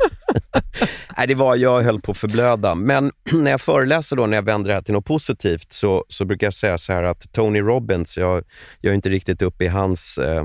Nej, 1.17 1.27
det 1.27 1.35
var, 1.35 1.57
jag 1.57 1.83
höll 1.83 2.01
på 2.01 2.13
att 2.13 2.19
förblöda. 2.19 2.75
Men 2.75 3.13
när 3.33 3.51
jag 3.51 3.61
föreläser 3.61 4.17
då, 4.17 4.27
när 4.27 4.37
jag 4.37 4.43
vänder 4.43 4.69
det 4.69 4.75
här 4.75 4.83
till 4.83 4.95
något 4.95 5.07
positivt, 5.07 5.73
så, 5.73 6.05
så 6.09 6.25
brukar 6.25 6.47
jag 6.47 6.55
säga 6.55 6.79
så 6.79 6.93
här 6.93 7.03
att 7.03 7.33
Tony 7.33 7.61
Robbins, 7.61 8.17
jag, 8.17 8.45
jag 8.81 8.91
är 8.91 8.95
inte 8.95 9.11
riktigt 9.11 9.43
uppe 9.43 9.65
i 9.65 9.69
hans 9.69 10.19
eh, 10.19 10.45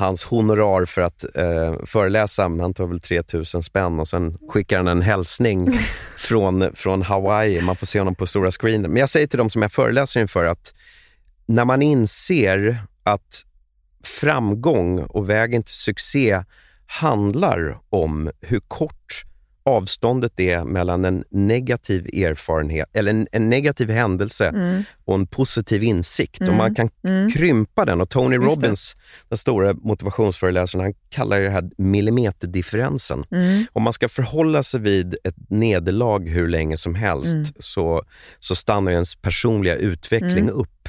hans 0.00 0.24
honorar 0.24 0.84
för 0.84 1.02
att 1.02 1.24
eh, 1.34 1.74
föreläsa. 1.86 2.42
Han 2.42 2.74
tar 2.74 2.86
väl 2.86 3.00
3000 3.00 3.62
spänn 3.62 4.00
och 4.00 4.08
sen 4.08 4.38
skickar 4.48 4.76
han 4.76 4.88
en 4.88 5.02
hälsning 5.02 5.68
från, 6.16 6.74
från 6.74 7.02
Hawaii. 7.02 7.60
Man 7.60 7.76
får 7.76 7.86
se 7.86 7.98
honom 7.98 8.14
på 8.14 8.26
stora 8.26 8.50
screenen. 8.50 8.90
Men 8.90 9.00
jag 9.00 9.08
säger 9.08 9.26
till 9.26 9.38
dem 9.38 9.50
som 9.50 9.62
jag 9.62 9.72
föreläser 9.72 10.20
inför 10.20 10.44
att 10.44 10.74
när 11.46 11.64
man 11.64 11.82
inser 11.82 12.84
att 13.02 13.44
framgång 14.04 15.00
och 15.00 15.30
vägen 15.30 15.62
till 15.62 15.74
succé 15.74 16.44
handlar 16.86 17.78
om 17.90 18.30
hur 18.40 18.60
kort 18.60 19.24
avståndet 19.62 20.40
är 20.40 20.64
mellan 20.64 21.04
en 21.04 21.24
negativ 21.30 22.06
erfarenhet, 22.06 22.88
eller 22.92 23.10
en, 23.10 23.26
en 23.32 23.50
negativ 23.50 23.90
händelse 23.90 24.48
mm. 24.48 24.82
och 25.04 25.14
en 25.14 25.26
positiv 25.26 25.82
insikt. 25.82 26.40
Mm. 26.40 26.50
Och 26.50 26.56
man 26.56 26.74
kan 26.74 26.90
mm. 27.04 27.30
krympa 27.30 27.84
den. 27.84 28.00
Och 28.00 28.08
Tony 28.08 28.36
Just 28.36 28.46
Robbins, 28.46 28.94
det. 28.94 29.00
den 29.28 29.38
stora 29.38 29.74
motivationsföreläsaren, 29.74 30.84
han 30.84 30.94
kallar 31.08 31.40
det 31.40 31.50
här 31.50 31.70
millimeterdifferensen. 31.78 33.24
Mm. 33.30 33.64
Om 33.72 33.82
man 33.82 33.92
ska 33.92 34.08
förhålla 34.08 34.62
sig 34.62 34.80
vid 34.80 35.16
ett 35.24 35.36
nederlag 35.48 36.28
hur 36.28 36.48
länge 36.48 36.76
som 36.76 36.94
helst 36.94 37.34
mm. 37.34 37.44
så, 37.58 38.02
så 38.40 38.56
stannar 38.56 38.92
ens 38.92 39.16
personliga 39.16 39.76
utveckling 39.76 40.44
mm. 40.44 40.54
upp. 40.54 40.88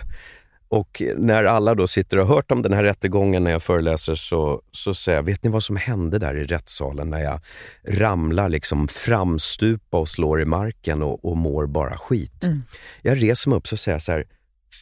Och 0.72 1.02
när 1.18 1.44
alla 1.44 1.76
då 1.76 1.88
sitter 1.88 2.18
och 2.18 2.28
har 2.28 2.36
hört 2.36 2.52
om 2.52 2.62
den 2.62 2.74
här 2.74 2.84
rättegången 2.84 3.44
när 3.44 3.52
jag 3.52 3.64
föreläser 3.64 4.16
så, 4.16 4.62
så 4.72 4.94
säger 4.94 5.18
jag, 5.18 5.24
vet 5.24 5.44
ni 5.44 5.50
vad 5.50 5.64
som 5.64 5.76
hände 5.76 6.20
där 6.20 6.36
i 6.36 6.44
rättssalen 6.44 7.10
när 7.10 7.24
jag 7.24 7.40
ramlar 7.88 8.50
liksom 8.50 8.88
framstupa 8.88 9.98
och 9.98 10.10
slår 10.10 10.42
i 10.42 10.46
marken 10.46 11.02
och, 11.02 11.26
och 11.26 11.38
mår 11.38 11.66
bara 11.66 11.98
skit? 11.98 12.44
Mm. 12.44 12.64
Jag 13.02 13.24
reser 13.24 13.50
mig 13.50 13.58
upp 13.58 13.68
och 13.72 13.80
säger 13.80 14.00
så 14.00 14.12
här, 14.12 14.26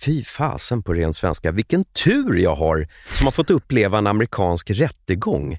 fy 0.04 0.24
fasen 0.24 0.84
på 0.84 0.94
ren 0.94 1.14
svenska, 1.14 1.52
vilken 1.52 1.84
tur 1.84 2.38
jag 2.38 2.56
har 2.56 2.88
som 3.06 3.28
har 3.28 3.32
fått 3.32 3.50
uppleva 3.50 3.98
en 3.98 4.08
amerikansk 4.08 4.70
rättegång. 4.70 5.58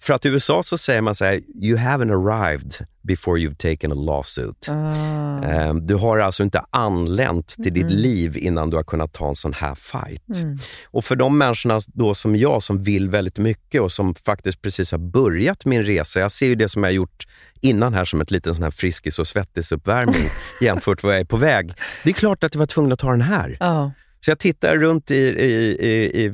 För 0.00 0.14
att 0.14 0.24
i 0.24 0.28
USA 0.28 0.62
så 0.62 0.78
säger 0.78 1.02
man 1.02 1.14
så 1.14 1.24
här, 1.24 1.40
you 1.54 1.78
haven't 1.78 2.12
arrived 2.12 2.86
before 3.02 3.40
you've 3.40 3.54
taken 3.54 3.92
a 3.92 3.94
lawsuit. 3.94 4.68
Ah. 4.68 5.68
Um, 5.68 5.86
du 5.86 5.94
har 5.94 6.18
alltså 6.18 6.42
inte 6.42 6.64
anlänt 6.70 7.46
till 7.48 7.76
mm. 7.76 7.88
ditt 7.88 7.90
liv 7.90 8.36
innan 8.36 8.70
du 8.70 8.76
har 8.76 8.84
kunnat 8.84 9.12
ta 9.12 9.28
en 9.28 9.36
sån 9.36 9.52
här 9.52 9.74
fight. 9.74 10.40
Mm. 10.42 10.58
Och 10.84 11.04
för 11.04 11.16
de 11.16 11.38
människorna 11.38 11.80
då 11.86 12.14
som 12.14 12.36
jag 12.36 12.62
som 12.62 12.82
vill 12.82 13.10
väldigt 13.10 13.38
mycket 13.38 13.80
och 13.80 13.92
som 13.92 14.14
faktiskt 14.14 14.62
precis 14.62 14.90
har 14.90 14.98
börjat 14.98 15.64
min 15.64 15.82
resa. 15.82 16.20
Jag 16.20 16.32
ser 16.32 16.46
ju 16.46 16.54
det 16.54 16.68
som 16.68 16.82
jag 16.82 16.90
har 16.90 16.94
gjort 16.94 17.26
innan 17.60 17.94
här 17.94 18.04
som 18.04 18.20
ett 18.20 18.30
liten 18.30 18.54
sån 18.54 18.64
här 18.64 18.70
Friskis 18.70 19.18
och 19.18 19.26
svettis-uppvärmning 19.26 20.30
jämfört 20.60 21.02
med 21.02 21.08
vad 21.08 21.14
jag 21.14 21.20
är 21.20 21.24
på 21.24 21.36
väg. 21.36 21.74
Det 22.04 22.10
är 22.10 22.14
klart 22.14 22.44
att 22.44 22.54
jag 22.54 22.58
var 22.58 22.66
tvungen 22.66 22.92
att 22.92 22.98
ta 22.98 23.10
den 23.10 23.20
här. 23.20 23.56
Ah. 23.60 23.90
Så 24.26 24.30
jag 24.30 24.38
tittar 24.38 24.78
runt 24.78 25.10
i, 25.10 25.16
i, 25.16 26.24
i, 26.24 26.32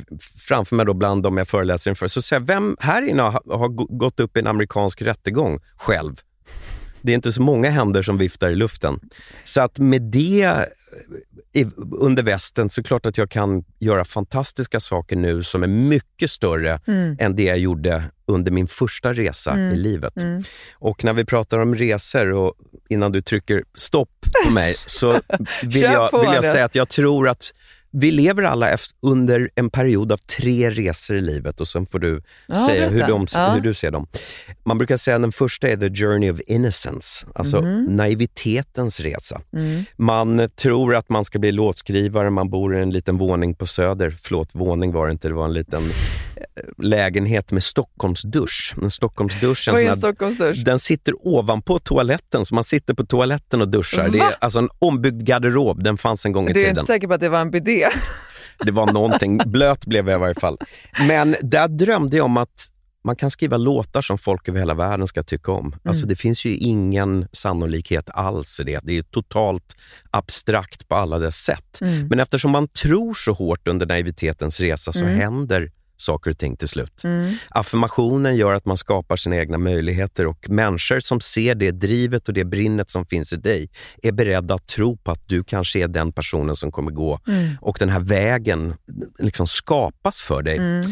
framför 0.48 0.76
mig 0.76 0.86
då 0.86 0.94
bland 0.94 1.22
de 1.22 1.36
jag 1.36 1.48
föreläser 1.48 1.90
inför. 1.90 2.06
Så 2.06 2.22
säger 2.22 2.40
jag, 2.40 2.46
vem 2.46 2.76
här 2.80 3.02
inne 3.02 3.22
har, 3.22 3.42
har 3.58 3.68
gått 3.98 4.20
upp 4.20 4.36
i 4.36 4.40
en 4.40 4.46
amerikansk 4.46 5.02
rättegång 5.02 5.60
själv? 5.76 6.20
Det 7.02 7.12
är 7.12 7.14
inte 7.14 7.32
så 7.32 7.42
många 7.42 7.70
händer 7.70 8.02
som 8.02 8.18
viftar 8.18 8.48
i 8.48 8.54
luften. 8.54 9.00
Så 9.44 9.60
att 9.60 9.78
med 9.78 10.02
det 10.02 10.68
under 11.98 12.22
västen 12.22 12.70
så 12.70 12.80
är 12.80 12.82
det 12.82 12.86
klart 12.86 13.06
att 13.06 13.18
jag 13.18 13.30
kan 13.30 13.64
göra 13.78 14.04
fantastiska 14.04 14.80
saker 14.80 15.16
nu 15.16 15.42
som 15.42 15.62
är 15.62 15.68
mycket 15.68 16.30
större 16.30 16.80
mm. 16.86 17.16
än 17.20 17.36
det 17.36 17.42
jag 17.42 17.58
gjorde 17.58 18.04
under 18.26 18.52
min 18.52 18.66
första 18.66 19.12
resa 19.12 19.50
mm. 19.50 19.74
i 19.74 19.76
livet. 19.76 20.16
Mm. 20.16 20.42
Och 20.74 21.04
när 21.04 21.12
vi 21.12 21.24
pratar 21.24 21.58
om 21.58 21.74
resor, 21.74 22.32
och 22.32 22.54
innan 22.88 23.12
du 23.12 23.22
trycker 23.22 23.64
stopp 23.74 24.26
på 24.46 24.52
mig, 24.52 24.76
så 24.86 25.12
vill 25.62 25.82
jag, 25.82 26.20
vill 26.20 26.34
jag 26.34 26.44
säga 26.44 26.64
att 26.64 26.74
jag 26.74 26.88
tror 26.88 27.28
att 27.28 27.52
vi 27.92 28.10
lever 28.10 28.42
alla 28.42 28.76
under 29.00 29.50
en 29.54 29.70
period 29.70 30.12
av 30.12 30.16
tre 30.16 30.70
resor 30.70 31.16
i 31.16 31.20
livet 31.20 31.60
och 31.60 31.68
sen 31.68 31.86
får 31.86 31.98
du 31.98 32.22
ja, 32.46 32.66
säga 32.66 32.88
hur, 32.88 33.06
de, 33.06 33.26
ja. 33.34 33.52
hur, 33.52 33.60
du 33.60 33.74
ser 33.74 33.90
dem. 33.90 34.06
Man 34.64 34.78
brukar 34.78 34.96
säga 34.96 35.16
att 35.16 35.22
den 35.22 35.32
första 35.32 35.68
är 35.68 35.76
the 35.76 35.90
journey 35.90 36.30
of 36.30 36.40
innocence, 36.46 37.26
alltså 37.34 37.58
mm. 37.58 37.84
naivitetens 37.84 39.00
resa. 39.00 39.40
Mm. 39.56 39.84
Man 39.96 40.48
tror 40.56 40.94
att 40.94 41.08
man 41.08 41.24
ska 41.24 41.38
bli 41.38 41.52
låtskrivare, 41.52 42.30
man 42.30 42.50
bor 42.50 42.76
i 42.76 42.80
en 42.80 42.90
liten 42.90 43.18
våning 43.18 43.54
på 43.54 43.66
Söder. 43.66 44.10
Förlåt, 44.22 44.48
våning 44.52 44.92
var 44.92 45.06
det 45.06 45.12
inte, 45.12 45.28
det 45.28 45.34
var 45.34 45.44
en 45.44 45.54
liten 45.54 45.82
lägenhet 46.78 47.52
med 47.52 47.62
Stockholmsdusch. 47.62 48.74
En 48.82 48.90
Stockholmsdusch, 48.90 49.68
en 49.68 49.76
är 49.76 49.90
en 49.90 49.96
Stockholmsdusch? 49.96 50.64
den 50.64 50.78
sitter 50.78 51.14
ovanpå 51.26 51.78
toaletten, 51.78 52.44
så 52.44 52.54
man 52.54 52.64
sitter 52.64 52.94
på 52.94 53.04
toaletten 53.06 53.60
och 53.60 53.68
duschar. 53.68 54.08
Det 54.08 54.18
är 54.18 54.22
Va? 54.22 54.32
alltså 54.38 54.58
en 54.58 54.68
ombyggd 54.78 55.22
garderob, 55.22 55.82
den 55.84 55.98
fanns 55.98 56.26
en 56.26 56.32
gång 56.32 56.48
i 56.48 56.52
Du 56.52 56.60
är 56.60 56.64
tiden. 56.64 56.78
inte 56.78 56.92
säker 56.92 57.08
på 57.08 57.14
att 57.14 57.20
det 57.20 57.28
var 57.28 57.40
en 57.40 57.50
bidé? 57.50 57.86
Det 58.64 58.70
var 58.70 58.92
någonting, 58.92 59.38
blöt 59.46 59.86
blev 59.86 60.08
jag 60.08 60.16
i 60.16 60.20
varje 60.20 60.34
fall. 60.34 60.58
Men 61.08 61.36
där 61.42 61.68
drömde 61.68 62.16
jag 62.16 62.24
om 62.26 62.36
att 62.36 62.68
man 63.04 63.16
kan 63.16 63.30
skriva 63.30 63.56
låtar 63.56 64.02
som 64.02 64.18
folk 64.18 64.48
över 64.48 64.58
hela 64.58 64.74
världen 64.74 65.06
ska 65.06 65.22
tycka 65.22 65.52
om. 65.52 65.76
Alltså 65.84 66.06
det 66.06 66.16
finns 66.16 66.44
ju 66.44 66.54
ingen 66.56 67.28
sannolikhet 67.32 68.10
alls 68.10 68.60
i 68.60 68.64
det. 68.64 68.80
Det 68.82 68.98
är 68.98 69.02
totalt 69.02 69.76
abstrakt 70.10 70.88
på 70.88 70.94
alla 70.94 71.18
dess 71.18 71.36
sätt. 71.36 71.78
Mm. 71.80 72.06
Men 72.08 72.20
eftersom 72.20 72.50
man 72.50 72.68
tror 72.68 73.14
så 73.14 73.32
hårt 73.32 73.68
under 73.68 73.86
naivitetens 73.86 74.60
resa 74.60 74.92
så 74.92 74.98
Mm. 74.98 75.14
händer 75.18 75.70
saker 76.02 76.30
och 76.30 76.38
ting 76.38 76.56
till 76.56 76.68
slut. 76.68 77.04
Mm. 77.04 77.34
Affirmationen 77.50 78.36
gör 78.36 78.52
att 78.52 78.64
man 78.64 78.76
skapar 78.76 79.16
sina 79.16 79.36
egna 79.36 79.58
möjligheter 79.58 80.26
och 80.26 80.50
människor 80.50 81.00
som 81.00 81.20
ser 81.20 81.54
det 81.54 81.70
drivet 81.70 82.28
och 82.28 82.34
det 82.34 82.44
brinnet 82.44 82.90
som 82.90 83.06
finns 83.06 83.32
i 83.32 83.36
dig 83.36 83.70
är 84.02 84.12
beredda 84.12 84.54
att 84.54 84.66
tro 84.66 84.96
på 84.96 85.10
att 85.10 85.28
du 85.28 85.44
kanske 85.44 85.78
är 85.82 85.88
den 85.88 86.12
personen 86.12 86.56
som 86.56 86.72
kommer 86.72 86.90
gå 86.90 87.18
Mm. 87.28 87.48
och 87.60 87.76
den 87.78 87.88
här 87.88 88.00
vägen 88.00 88.74
liksom 89.18 89.46
skapas 89.46 90.22
för 90.22 90.42
dig. 90.42 90.56
Mm. 90.56 90.82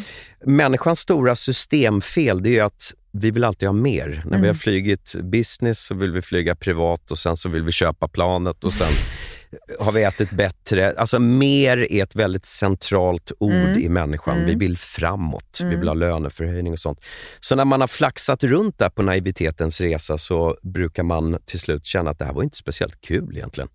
Människans 0.46 1.00
stora 1.00 1.36
systemfel 1.36 2.42
det 2.42 2.58
är 2.58 2.62
att 2.62 2.94
vi 3.12 3.30
vill 3.30 3.44
alltid 3.44 3.68
ha 3.68 3.72
mer. 3.72 4.06
När 4.24 4.30
vi 4.30 4.36
Mm. 4.36 4.46
har 4.46 4.54
flygit 4.54 5.14
business 5.22 5.78
så 5.86 5.94
vill 5.94 6.12
vi 6.12 6.22
flyga 6.22 6.54
privat 6.56 7.10
och 7.10 7.18
sen 7.18 7.36
så 7.36 7.48
vill 7.48 7.62
vi 7.62 7.72
köpa 7.72 8.08
planet 8.08 8.64
och 8.64 8.72
sen 8.72 8.88
har 9.80 9.92
vi 9.92 10.04
ätit 10.04 10.30
bättre. 10.30 10.94
Alltså 10.98 11.18
mer 11.18 11.92
är 11.92 12.02
ett 12.02 12.16
väldigt 12.16 12.46
centralt 12.46 13.32
ord 13.38 13.52
Mm. 13.52 13.78
i 13.78 13.88
människan. 13.88 14.34
Mm. 14.36 14.46
Vi 14.48 14.54
vill 14.54 14.78
framåt, 14.78 15.58
vi 15.60 15.64
Mm. 15.66 15.78
vill 15.78 15.88
ha 15.88 15.94
löneförhöjning 15.94 16.72
och 16.72 16.78
sånt. 16.78 17.00
Så 17.40 17.56
när 17.56 17.64
man 17.64 17.80
har 17.80 17.88
flaxat 17.88 18.44
runt 18.44 18.78
där 18.78 18.88
på 18.90 19.02
naivitetens 19.02 19.80
resa 19.80 20.18
så 20.18 20.56
brukar 20.62 21.02
man 21.02 21.38
till 21.46 21.60
slut 21.60 21.86
känna 21.86 22.10
att 22.10 22.18
det 22.18 22.24
här 22.24 22.32
var 22.32 22.42
inte 22.42 22.56
speciellt 22.56 23.00
kul 23.00 23.36
egentligen. 23.36 23.68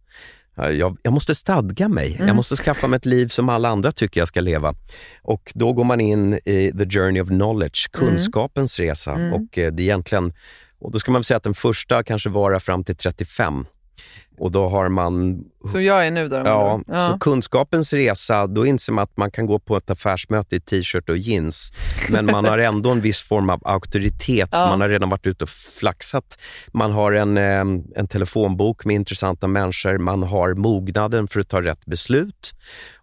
Jag, 0.57 0.97
jag 1.03 1.13
måste 1.13 1.35
stadga 1.35 1.87
mig. 1.87 2.15
Mm. 2.15 2.27
Jag 2.27 2.35
måste 2.35 2.55
skaffa 2.55 2.87
mig 2.87 2.97
ett 2.97 3.05
liv 3.05 3.27
som 3.27 3.49
alla 3.49 3.69
andra 3.69 3.91
tycker 3.91 4.21
jag 4.21 4.27
ska 4.27 4.41
leva. 4.41 4.75
Och 5.21 5.51
Då 5.55 5.73
går 5.73 5.83
man 5.83 6.01
in 6.01 6.33
i 6.33 6.71
the 6.79 6.89
journey 6.89 7.21
of 7.21 7.27
knowledge, 7.27 7.91
kunskapens 7.91 8.79
resa. 8.79 9.13
Mm. 9.13 9.33
Och 9.33 9.57
eh, 9.57 9.71
det 9.73 9.81
är 9.83 9.85
egentligen, 9.85 10.33
och 10.79 10.91
Då 10.91 10.99
ska 10.99 11.11
man 11.11 11.23
säga 11.23 11.37
att 11.37 11.43
den 11.43 11.53
första 11.53 12.03
kanske 12.03 12.29
varar 12.29 12.59
fram 12.59 12.83
till 12.83 12.95
35. 12.95 13.65
Och 14.37 14.51
då 14.51 14.67
har 14.69 14.89
man 14.89 15.43
Som 15.71 15.83
jag 15.83 16.07
är 16.07 16.11
nu 16.11 16.29
då? 16.29 16.35
Ja, 16.35 16.81
ja. 16.87 17.07
så 17.07 17.19
kunskapens 17.19 17.93
resa, 17.93 18.47
då 18.47 18.65
inser 18.65 18.93
man 18.93 19.03
att 19.03 19.17
man 19.17 19.31
kan 19.31 19.45
gå 19.45 19.59
på 19.59 19.77
ett 19.77 19.89
affärsmöte 19.89 20.55
i 20.55 20.59
t-shirt 20.59 21.09
och 21.09 21.17
jeans, 21.17 21.73
men 22.09 22.25
man 22.25 22.45
har 22.45 22.57
ändå 22.57 22.89
en 22.91 23.01
viss 23.01 23.21
form 23.21 23.49
av 23.49 23.61
auktoritet, 23.65 24.49
Ja. 24.51 24.69
man 24.69 24.81
har 24.81 24.89
redan 24.89 25.09
varit 25.09 25.25
ute 25.27 25.43
och 25.43 25.49
flaxat. 25.49 26.37
Man 26.73 26.91
har 26.91 27.11
en, 27.11 27.37
eh, 27.37 27.59
en 27.95 28.07
telefonbok 28.09 28.85
med 28.85 28.95
intressanta 28.95 29.47
människor, 29.47 29.97
man 29.97 30.23
har 30.23 30.53
mognaden 30.53 31.27
för 31.27 31.39
att 31.39 31.49
ta 31.49 31.61
rätt 31.61 31.85
beslut. 31.85 32.53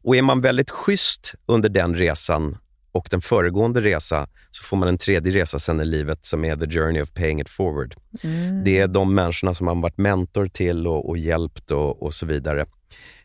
Och 0.05 0.17
är 0.17 0.23
man 0.23 0.41
väldigt 0.41 0.71
schysst 0.71 1.35
under 1.47 1.69
den 1.69 1.97
resan 1.97 2.57
och 2.93 3.09
den 3.11 3.21
föregående 3.21 3.81
resa, 3.81 4.29
så 4.51 4.65
får 4.65 4.77
man 4.77 4.89
en 4.89 4.99
tredje 4.99 5.33
resa 5.33 5.59
sen 5.59 5.81
i 5.81 5.85
livet 5.85 6.25
som 6.25 6.45
är 6.45 6.57
the 6.57 6.71
journey 6.71 7.03
of 7.03 7.13
paying 7.13 7.41
it 7.41 7.49
forward. 7.49 7.95
Mm. 8.23 8.65
Det 8.65 8.79
är 8.79 8.89
de 8.89 9.15
människorna 9.15 9.55
som 9.55 9.65
man 9.67 9.81
varit 9.81 9.99
mentor 9.99 10.49
till 10.49 10.87
och, 10.87 11.09
och 11.09 11.19
hjälpt 11.19 11.71
och, 11.71 12.03
och 12.03 12.15
så 12.15 12.27
vidare 12.27 12.67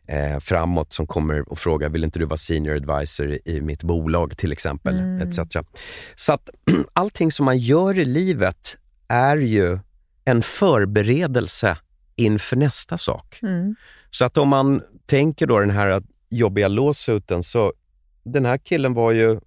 eh, 0.07 0.39
framåt 0.39 0.93
som 0.93 1.07
kommer 1.07 1.49
och 1.51 1.59
frågar, 1.59 1.89
vill 1.89 2.03
inte 2.03 2.19
du 2.19 2.25
vara 2.25 2.37
senior 2.37 2.75
advisor 2.75 3.31
i, 3.31 3.39
i 3.45 3.61
mitt 3.61 3.83
bolag 3.83 4.37
till 4.37 4.51
exempel? 4.51 4.99
Mm. 4.99 5.29
Etc. 5.29 5.39
Så 6.15 6.33
att 6.33 6.49
allting 6.93 7.31
som 7.31 7.45
man 7.45 7.57
gör 7.57 7.99
i 7.99 8.05
livet 8.05 8.77
är 9.07 9.37
ju 9.37 9.79
en 10.25 10.41
förberedelse 10.41 11.77
inför 12.15 12.55
nästa 12.55 12.97
sak. 12.97 13.39
Mm. 13.41 13.75
Så 14.11 14.25
att 14.25 14.37
om 14.37 14.49
man 14.49 14.81
tänker 15.05 15.47
då 15.47 15.59
den 15.59 15.69
här 15.69 16.03
jobbiga 16.29 16.67
lawsuiten, 16.67 17.43
så 17.43 17.73
den 18.23 18.45
här 18.45 18.57
killen 18.57 18.93
var 18.93 19.11
ju 19.11 19.39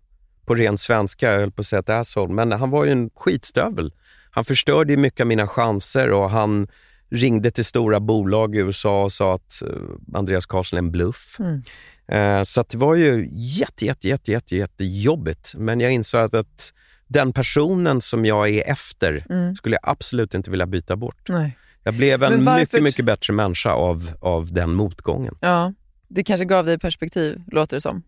på 0.51 0.55
ren 0.55 0.79
svenska, 0.79 1.33
jag 1.33 1.39
höll 1.39 1.51
på 1.51 1.61
att 1.61 1.67
säga 1.67 1.81
ett 1.81 1.89
asshole, 1.89 2.35
men 2.35 2.53
han 2.53 2.71
var 2.71 2.85
ju 2.85 2.91
en 2.91 3.11
skitstövel. 3.15 3.93
Han 4.31 4.45
förstörde 4.45 4.93
ju 4.93 4.97
mycket 4.97 5.21
av 5.21 5.27
mina 5.27 5.49
chanser 5.49 6.11
och 6.11 6.31
han 6.31 6.69
ringde 7.11 7.51
till 7.51 7.65
stora 7.65 8.01
bolag 8.01 8.55
i 8.55 8.59
USA 8.59 9.05
och 9.05 9.13
sa 9.13 9.35
att 9.35 9.63
eh, 9.63 9.69
Andreas 10.15 10.47
Karlsson 10.47 10.77
är 10.77 10.83
en 10.83 10.91
bluff. 10.91 11.37
Mm. 11.39 11.63
Eh, 12.09 12.45
så 12.45 12.65
det 12.69 12.79
var 12.79 12.95
ju 12.95 13.29
jätte, 13.33 13.85
jätte, 13.85 14.09
jätte, 14.09 14.31
jätte, 14.31 14.57
jättejobbigt. 14.57 15.55
Men 15.57 15.81
jag 15.81 15.93
insåg 15.93 16.21
att, 16.21 16.35
att 16.35 16.73
den 17.07 17.33
personen 17.33 18.01
som 18.01 18.25
jag 18.25 18.49
är 18.49 18.71
efter 18.71 19.27
Mm. 19.31 19.55
skulle 19.55 19.77
jag 19.83 19.91
absolut 19.91 20.35
inte 20.35 20.51
vilja 20.51 20.67
byta 20.67 20.97
bort. 20.97 21.29
Nej. 21.29 21.57
Jag 21.83 21.95
blev 21.95 22.23
en 22.23 22.45
varför 22.45 22.61
mycket, 22.61 22.83
mycket 22.83 23.05
bättre 23.05 23.33
människa 23.33 23.73
av, 23.73 24.11
av 24.21 24.53
den 24.53 24.75
motgången. 24.75 25.35
Ja, 25.41 25.73
det 26.11 26.25
kanske 26.25 26.45
gav 26.45 26.65
dig 26.67 26.79
perspektiv, 26.79 27.43
låter 27.47 27.77
det 27.77 27.81
som. 27.81 28.03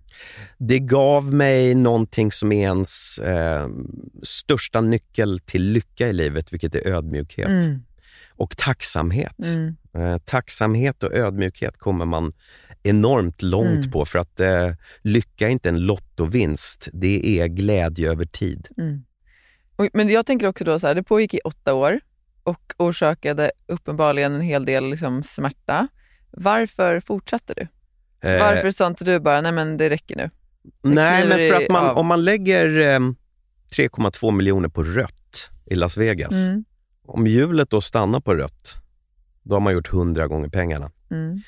Det 0.59 0.79
gav 0.79 1.35
mig 1.35 1.75
någonting 1.75 2.33
som 2.33 2.53
är 2.53 2.62
ens 2.62 3.19
eh, 3.19 3.69
största 4.23 4.81
nyckel 4.81 5.38
till 5.38 5.62
lycka 5.62 6.09
i 6.09 6.12
livet, 6.12 6.53
vilket 6.53 6.75
är 6.75 6.87
ödmjukhet 6.88 7.49
Mm. 7.49 7.83
och 8.29 8.57
tacksamhet. 8.57 9.38
Mm. 9.45 9.77
Eh, 9.95 10.19
tacksamhet 10.19 11.03
och 11.03 11.12
ödmjukhet 11.12 11.79
kommer 11.79 12.05
man 12.05 12.33
enormt 12.83 13.43
långt 13.43 13.79
Mm. 13.79 13.91
på, 13.91 14.05
för 14.05 14.19
att 14.19 14.41
eh, 14.41 14.71
lycka 15.03 15.47
är 15.47 15.51
inte 15.51 15.69
en 15.69 15.81
lottovinst, 15.81 16.88
det 16.93 17.41
är 17.41 17.47
glädje 17.47 18.11
över 18.11 18.25
tid. 18.25 18.69
Mm. 18.79 19.05
Och, 19.77 19.88
men 19.93 20.09
jag 20.09 20.27
tänker 20.27 20.47
också 20.47 20.65
då 20.65 20.79
så 20.79 20.87
här, 20.87 20.95
det 20.95 21.03
pågick 21.03 21.35
i 21.35 21.41
åtta 21.45 21.75
år 21.75 22.01
och 22.43 22.73
orsakade 22.77 23.51
uppenbarligen 23.67 24.33
en 24.35 24.41
hel 24.41 24.65
del 24.65 24.91
liksom, 24.91 25.23
smärta. 25.23 25.88
Varför 26.31 27.01
fortsatte 27.01 27.55
du? 27.57 27.67
Eh, 28.23 28.39
Varför 28.39 28.71
sa 28.71 28.87
inte 28.87 29.05
du 29.05 29.21
bara, 29.21 29.41
nej 29.41 29.53
men 29.53 29.77
det 29.77 29.91
räcker 29.91 30.17
nu? 30.17 30.31
Nej, 30.83 31.21
kliver 31.23 31.39
men 31.39 31.49
för 31.59 31.65
att 31.65 31.71
man, 31.71 31.87
av. 31.91 31.99
om 31.99 32.07
man 32.07 32.25
lägger 32.25 32.79
eh, 32.79 32.99
3,2 33.77 34.31
miljoner 34.31 34.69
på 34.69 34.83
rött 34.83 35.51
i 35.67 35.75
Las 35.75 35.97
Vegas, 35.97 36.33
Mm. 36.33 36.65
om 37.07 37.27
hjulet 37.27 37.71
då 37.71 37.81
stannar 37.81 38.21
på 38.21 38.35
rött, 38.35 38.75
då 39.43 39.55
har 39.55 39.61
man 39.61 39.73
gjort 39.73 39.93
100 39.93 40.27
gånger 40.27 40.49
pengarna. 40.49 40.91
Mm. 41.11 41.41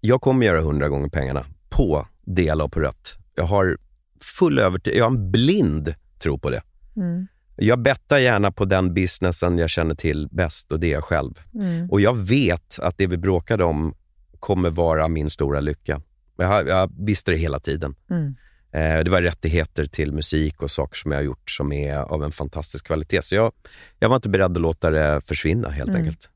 Jag 0.00 0.20
kommer 0.20 0.46
göra 0.46 0.58
100 0.58 0.88
gånger 0.88 1.08
pengarna 1.08 1.46
på 1.68 2.06
del 2.24 2.60
av 2.60 2.68
på 2.68 2.80
rött. 2.80 3.16
Jag 3.34 3.44
har 3.44 3.78
full 4.20 4.58
övertygelse, 4.58 4.98
jag 4.98 5.04
har 5.04 5.10
en 5.10 5.30
blind 5.30 5.94
tro 6.18 6.38
på 6.38 6.50
det. 6.50 6.62
Mm. 6.96 7.26
Jag 7.56 7.78
bettar 7.82 8.18
gärna 8.18 8.52
på 8.52 8.64
den 8.64 8.94
businessen 8.94 9.58
jag 9.58 9.70
känner 9.70 9.94
till 9.94 10.28
bäst 10.30 10.72
och 10.72 10.80
det 10.80 10.86
är 10.86 10.92
jag 10.92 11.04
själv. 11.04 11.34
Mm. 11.54 11.90
Och 11.90 12.00
jag 12.00 12.16
vet 12.18 12.78
att 12.78 12.98
det 12.98 13.06
vi 13.06 13.16
bråkade 13.16 13.64
om 13.64 13.94
kommer 14.38 14.70
vara 14.70 15.08
min 15.08 15.30
stora 15.30 15.60
lycka. 15.60 16.00
Jag, 16.38 16.68
jag 16.68 16.92
visste 16.98 17.30
det 17.30 17.36
hela 17.36 17.60
tiden. 17.60 17.94
Mm. 18.10 18.34
Eh, 18.72 19.04
det 19.04 19.10
var 19.10 19.22
rättigheter 19.22 19.86
till 19.86 20.12
musik 20.12 20.62
och 20.62 20.70
saker 20.70 20.96
som 20.96 21.12
jag 21.12 21.18
har 21.18 21.24
gjort 21.24 21.50
som 21.50 21.72
är 21.72 21.96
av 21.96 22.24
en 22.24 22.32
fantastisk 22.32 22.86
kvalitet. 22.86 23.22
Så 23.22 23.34
jag, 23.34 23.52
jag 23.98 24.08
var 24.08 24.16
inte 24.16 24.28
beredd 24.28 24.52
att 24.52 24.60
låta 24.62 24.90
det 24.90 25.20
försvinna 25.24 25.68
helt 25.70 25.88
Mm. 25.90 26.00
enkelt. 26.00 26.28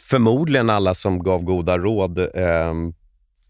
Förmodligen 0.00 0.70
alla 0.70 0.94
som 0.94 1.22
gav 1.22 1.42
goda 1.44 1.78
råd 1.78 2.18
eh, 2.18 2.74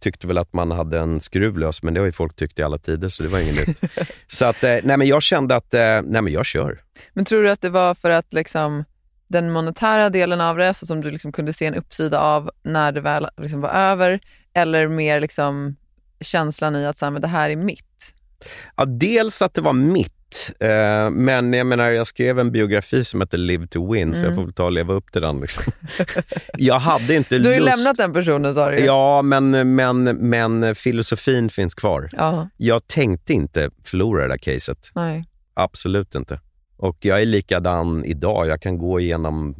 tyckte 0.00 0.26
väl 0.26 0.38
att 0.38 0.52
man 0.52 0.70
hade 0.70 0.98
en 0.98 1.20
skruv 1.20 1.58
lös, 1.58 1.82
men 1.82 1.94
det 1.94 2.00
har 2.00 2.06
ju 2.06 2.12
folk 2.12 2.36
tyckt 2.36 2.58
i 2.58 2.62
alla 2.62 2.78
tider, 2.78 3.08
så 3.08 3.22
det 3.22 3.28
var 3.28 3.40
inget 3.40 3.66
nytt. 3.68 3.80
Så 4.26 4.44
att, 4.46 4.64
eh, 4.64 4.76
nej 4.82 4.96
men 4.96 5.06
jag 5.06 5.22
kände 5.22 5.56
att, 5.56 5.74
eh, 5.74 5.80
nej 6.04 6.22
men 6.22 6.28
jag 6.28 6.46
kör. 6.46 6.80
Men 7.12 7.24
tror 7.24 7.42
du 7.42 7.50
att 7.50 7.60
det 7.60 7.70
var 7.70 7.94
för 7.94 8.10
att 8.10 8.32
liksom, 8.32 8.84
den 9.28 9.50
monetära 9.50 10.10
delen 10.10 10.40
av 10.40 10.56
det, 10.56 10.74
så 10.74 10.86
som 10.86 11.00
du 11.00 11.10
liksom 11.10 11.32
kunde 11.32 11.52
se 11.52 11.66
en 11.66 11.74
uppsida 11.74 12.18
av 12.20 12.50
när 12.62 12.92
det 12.92 13.00
väl 13.00 13.26
liksom 13.36 13.60
var 13.60 13.70
över, 13.70 14.20
eller 14.54 14.88
mer 14.88 15.20
liksom 15.20 15.76
känslan 16.20 16.76
i 16.76 16.86
att 16.86 16.98
så 16.98 17.04
här, 17.06 17.10
men 17.10 17.22
det 17.22 17.28
här 17.28 17.50
är 17.50 17.56
mitt? 17.56 18.14
Ja, 18.76 18.84
dels 18.84 19.42
att 19.42 19.54
det 19.54 19.60
var 19.60 19.72
mitt, 19.72 20.50
eh, 20.60 21.10
men 21.10 21.52
jag 21.52 21.66
menar, 21.66 21.88
jag 21.90 22.06
skrev 22.06 22.38
en 22.38 22.52
biografi 22.52 23.04
som 23.04 23.20
heter 23.20 23.38
Live 23.38 23.66
to 23.66 23.92
Win, 23.92 24.12
så 24.14 24.18
Mm. 24.18 24.28
jag 24.28 24.34
får 24.34 24.44
väl 24.44 24.52
ta 24.54 24.64
och 24.64 24.72
leva 24.72 24.94
upp 24.94 25.12
till 25.12 25.22
den. 25.22 25.40
Liksom. 25.40 25.72
jag 26.58 26.78
hade 26.78 27.14
inte 27.14 27.38
Du 27.38 27.48
har 27.48 27.54
ju 27.54 27.60
lust... 27.60 27.76
lämnat 27.76 27.96
den 27.96 28.12
personen 28.12 28.54
sa 28.54 28.70
du. 28.70 28.78
Ja, 28.78 29.22
men, 29.22 29.74
men, 29.74 30.04
men 30.04 30.74
filosofin 30.74 31.48
finns 31.50 31.74
kvar. 31.74 32.08
ja. 32.12 32.48
Jag 32.56 32.86
tänkte 32.86 33.32
inte 33.32 33.70
förlora 33.84 34.22
det 34.22 34.28
där 34.28 34.38
caset. 34.38 34.90
Nej. 34.94 35.24
Absolut 35.54 36.14
inte. 36.14 36.40
Och 36.76 36.96
jag 37.00 37.20
är 37.22 37.26
likadan 37.26 38.04
idag. 38.04 38.46
Jag 38.46 38.62
kan 38.62 38.78
gå 38.78 39.00
igenom 39.00 39.54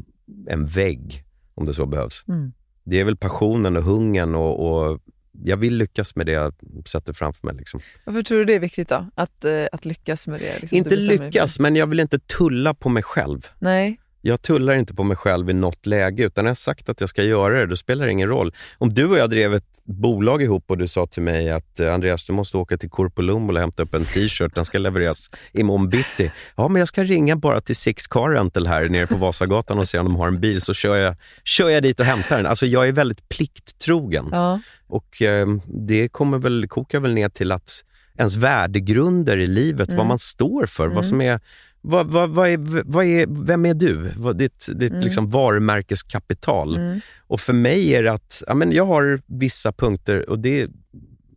en 0.48 0.66
vägg 0.66 1.24
om 1.54 1.66
det 1.66 1.74
så 1.74 1.86
behövs. 1.86 2.24
Mm. 2.28 2.52
Det 2.84 3.00
är 3.00 3.04
väl 3.04 3.16
passionen 3.16 3.76
och 3.76 3.82
hungern 3.82 4.34
och, 4.34 4.90
och 4.90 5.00
jag 5.44 5.56
vill 5.56 5.76
lyckas 5.76 6.16
med 6.16 6.26
det 6.26 6.32
jag 6.32 6.54
sätter 6.86 7.12
framför 7.12 7.46
mig. 7.46 7.56
Liksom. 7.56 7.80
Varför 8.04 8.22
tror 8.22 8.38
du 8.38 8.44
det 8.44 8.54
är 8.54 8.60
viktigt 8.60 8.88
då? 8.88 9.06
Att, 9.14 9.44
eh, 9.44 9.64
att 9.72 9.84
lyckas 9.84 10.26
med 10.26 10.40
det? 10.40 10.58
Liksom, 10.60 10.78
Inte 10.78 10.96
lyckas, 10.96 11.58
men 11.58 11.76
jag 11.76 11.86
vill 11.86 12.00
inte 12.00 12.18
tulla 12.18 12.74
på 12.74 12.88
mig 12.88 13.02
själv. 13.02 13.48
Nej. 13.58 13.98
Jag 14.24 14.42
tullar 14.42 14.74
inte 14.74 14.94
på 14.94 15.02
mig 15.02 15.16
själv 15.16 15.50
i 15.50 15.52
något 15.52 15.86
läge, 15.86 16.22
utan 16.24 16.44
jag 16.44 16.50
har 16.50 16.54
sagt 16.54 16.88
att 16.88 17.00
jag 17.00 17.10
ska 17.10 17.22
göra 17.22 17.60
det, 17.60 17.66
då 17.66 17.76
spelar 17.76 18.06
det 18.06 18.12
ingen 18.12 18.28
roll. 18.28 18.52
Om 18.78 18.94
du 18.94 19.04
och 19.06 19.18
jag 19.18 19.30
drev 19.30 19.54
ett 19.54 19.64
bolag 19.84 20.42
ihop 20.42 20.64
och 20.70 20.78
du 20.78 20.88
sa 20.88 21.06
till 21.06 21.22
mig 21.22 21.50
att 21.50 21.80
eh, 21.80 21.94
Andreas, 21.94 22.24
du 22.26 22.32
måste 22.32 22.56
åka 22.56 22.76
till 22.76 22.90
Korpolumbo 22.90 23.52
och 23.54 23.60
hämta 23.60 23.82
upp 23.82 23.94
en 23.94 24.04
t-shirt, 24.04 24.54
den 24.54 24.64
ska 24.64 24.78
levereras 24.78 25.30
imorgon 25.52 25.88
bitti. 25.88 26.32
Ja, 26.56 26.68
men 26.68 26.80
jag 26.80 26.88
ska 26.88 27.04
ringa 27.04 27.36
bara 27.36 27.60
till 27.60 27.76
Six 27.76 28.06
Car 28.06 28.30
Rental 28.30 28.66
här 28.66 28.88
nere 28.88 29.06
på 29.06 29.16
Vasagatan 29.16 29.78
och 29.78 29.88
se 29.88 29.98
om 29.98 30.04
de 30.06 30.16
har 30.16 30.28
en 30.28 30.40
bil, 30.40 30.60
så 30.60 30.74
kör 30.74 30.96
jag, 30.96 31.14
kör 31.44 31.68
jag 31.68 31.82
dit 31.82 32.00
och 32.00 32.06
hämtar 32.06 32.36
den. 32.36 32.46
Alltså 32.46 32.66
jag 32.66 32.88
är 32.88 32.92
väldigt 32.92 33.28
plikttrogen. 33.28 34.28
Ja. 34.32 34.60
Och 34.86 35.22
eh, 35.22 35.46
det 35.66 36.08
kommer 36.08 36.38
väl, 36.38 36.68
kokar 36.68 37.00
väl 37.00 37.14
ner 37.14 37.28
till 37.28 37.52
att 37.52 37.84
ens 38.18 38.36
värdegrunder 38.36 39.36
i 39.38 39.46
livet, 39.46 39.88
Mm. 39.88 39.96
vad 39.98 40.06
man 40.06 40.18
står 40.18 40.66
för, 40.66 40.88
vad 40.88 41.06
som 41.06 41.20
är 41.20 41.40
vad, 41.82 42.06
vad, 42.06 42.30
vad 42.30 42.48
är, 42.48 42.82
vad 42.84 43.04
är, 43.04 43.26
vem 43.44 43.66
är 43.66 43.74
du? 43.74 44.12
Vad, 44.16 44.36
ditt 44.38 44.68
ditt 44.74 44.90
Mm. 44.92 45.04
liksom 45.04 45.30
varumärkeskapital. 45.30 47.00
Och 47.26 47.40
för 47.40 47.52
mig 47.52 47.94
är 47.94 48.02
det 48.02 48.12
att 48.12 48.42
ja, 48.46 48.54
men 48.54 48.72
jag 48.72 48.86
har 48.86 49.20
vissa 49.26 49.72
punkter 49.72 50.30
och 50.30 50.38
det, 50.38 50.70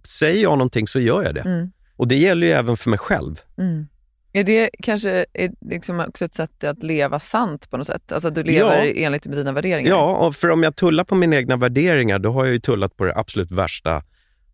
säger 0.08 0.42
jag 0.44 0.52
någonting 0.58 0.88
så 0.88 1.00
gör 1.00 1.24
jag 1.24 1.36
det. 1.36 1.42
Mm. 1.42 1.72
Och 1.96 2.08
det 2.08 2.16
gäller 2.16 2.48
ju 2.48 2.54
även 2.54 2.78
för 2.78 2.90
mig 2.90 3.00
själv. 3.00 3.42
Mm. 3.58 3.88
Är 4.34 4.44
det 4.44 4.70
kanske 4.84 5.26
är 5.34 5.52
liksom 5.62 6.00
också 6.00 6.26
ett 6.26 6.36
sätt 6.36 6.64
att 6.64 6.84
leva 6.84 7.20
sant 7.20 7.70
på 7.70 7.78
något 7.78 7.88
sätt? 7.88 8.12
Alltså 8.12 8.28
att 8.28 8.36
du 8.36 8.44
lever 8.44 8.84
Ja. 8.86 8.94
enligt 8.96 9.26
med 9.26 9.38
dina 9.38 9.52
värderingar? 9.52 9.90
Ja, 9.90 10.16
och 10.16 10.36
för 10.36 10.50
om 10.50 10.64
jag 10.64 10.76
tullar 10.76 11.04
på 11.04 11.16
mina 11.16 11.36
egna 11.36 11.56
värderingar, 11.58 12.20
då 12.20 12.32
har 12.32 12.46
jag 12.46 12.54
ju 12.54 12.60
tullat 12.60 12.98
på 12.98 13.06
det 13.06 13.16
absolut 13.16 13.52
värsta. 13.52 14.04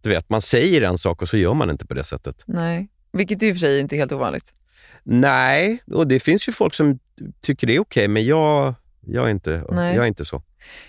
Du 0.02 0.10
vet, 0.10 0.30
man 0.30 0.42
säger 0.42 0.82
en 0.82 0.98
sak 0.98 1.22
och 1.22 1.30
så 1.30 1.38
gör 1.38 1.54
man 1.54 1.70
inte 1.70 1.86
på 1.86 1.94
det 1.94 2.04
sättet. 2.04 2.44
Nej. 2.46 2.88
Vilket 3.14 3.44
i 3.44 3.52
och 3.52 3.56
för 3.56 3.60
sig 3.60 3.80
inte 3.80 3.96
är 3.96 3.98
helt 3.98 4.12
ovanligt. 4.12 4.54
Nej, 5.04 5.84
och 5.92 6.08
det 6.08 6.20
finns 6.20 6.48
ju 6.48 6.52
folk 6.52 6.74
som 6.74 7.00
tycker 7.42 7.68
det 7.68 7.76
är 7.76 7.80
okej, 7.80 8.08
men 8.08 8.26
jag, 8.26 8.76
jag, 9.06 9.26
är 9.26 9.32
inte, 9.32 9.64
Nej. 9.72 9.96
jag 9.96 10.04
är 10.04 10.08
inte 10.08 10.26
så. 10.26 10.42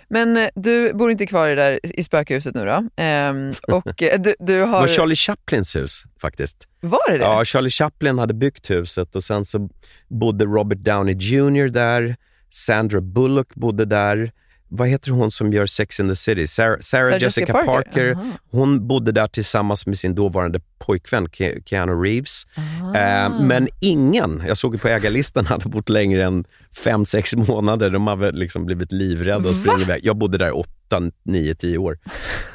Men 0.08 0.36
eh, 0.36 0.48
du 0.54 0.92
bor 0.94 1.10
inte 1.10 1.26
kvar 1.26 1.48
i, 1.48 1.54
där, 1.54 1.80
i 1.82 2.02
spökhuset 2.02 2.54
nu 2.54 2.64
då? 2.64 2.88
Ehm, 2.96 3.54
och 3.68 4.02
eh, 4.02 4.20
du, 4.20 4.34
du 4.38 4.58
Det 4.58 4.64
har... 4.64 4.80
var 4.80 4.88
Charlie 4.88 5.14
Chaplins 5.14 5.76
hus 5.76 6.04
faktiskt. 6.20 6.68
Var 6.80 7.12
det 7.12 7.18
det? 7.18 7.24
Ja, 7.24 7.44
Charlie 7.44 7.70
Chaplin 7.70 8.18
hade 8.18 8.34
byggt 8.34 8.70
huset 8.70 9.16
och 9.16 9.24
sen 9.24 9.44
så 9.44 9.68
bodde 10.08 10.44
Robert 10.44 10.78
Downey 10.78 11.14
Jr 11.14 11.68
där, 11.68 12.16
Sandra 12.50 13.00
Bullock 13.00 13.54
bodde 13.54 13.84
där. 13.84 14.32
Vad 14.68 14.88
heter 14.88 15.10
hon 15.10 15.30
som 15.30 15.52
gör 15.52 15.66
Sex 15.66 16.00
and 16.00 16.10
the 16.10 16.16
City? 16.16 16.46
Sarah, 16.46 16.78
Sarah, 16.80 17.22
Jessica, 17.22 17.52
Parker. 17.52 18.12
Aha. 18.12 18.24
Hon 18.50 18.86
bodde 18.88 19.12
där 19.12 19.26
tillsammans 19.26 19.86
med 19.86 19.98
sin 19.98 20.14
dåvarande 20.14 20.60
pojkvän 20.86 21.26
Ke- 21.28 21.62
Keanu 21.66 21.92
Reeves. 22.02 22.46
Eh, 22.94 23.40
men 23.40 23.68
ingen, 23.80 24.42
jag 24.46 24.56
såg 24.58 24.74
ju 24.74 24.78
på 24.78 24.88
ägarlistan, 24.88 25.46
hade 25.52 25.68
bott 25.68 25.88
längre 25.88 26.24
än 26.24 26.44
fem 26.84 27.04
sex 27.04 27.34
månader. 27.34 27.90
De 27.90 28.06
hade 28.06 28.32
liksom 28.32 28.66
blivit 28.66 28.92
livrädda 28.92 29.48
och 29.48 29.54
sprungit 29.54 29.82
iväg. 29.82 30.00
Jag 30.04 30.16
bodde 30.16 30.38
där 30.38 30.56
åtta, 30.58 31.00
nio, 31.24 31.54
tio 31.54 31.78
år. 31.78 31.98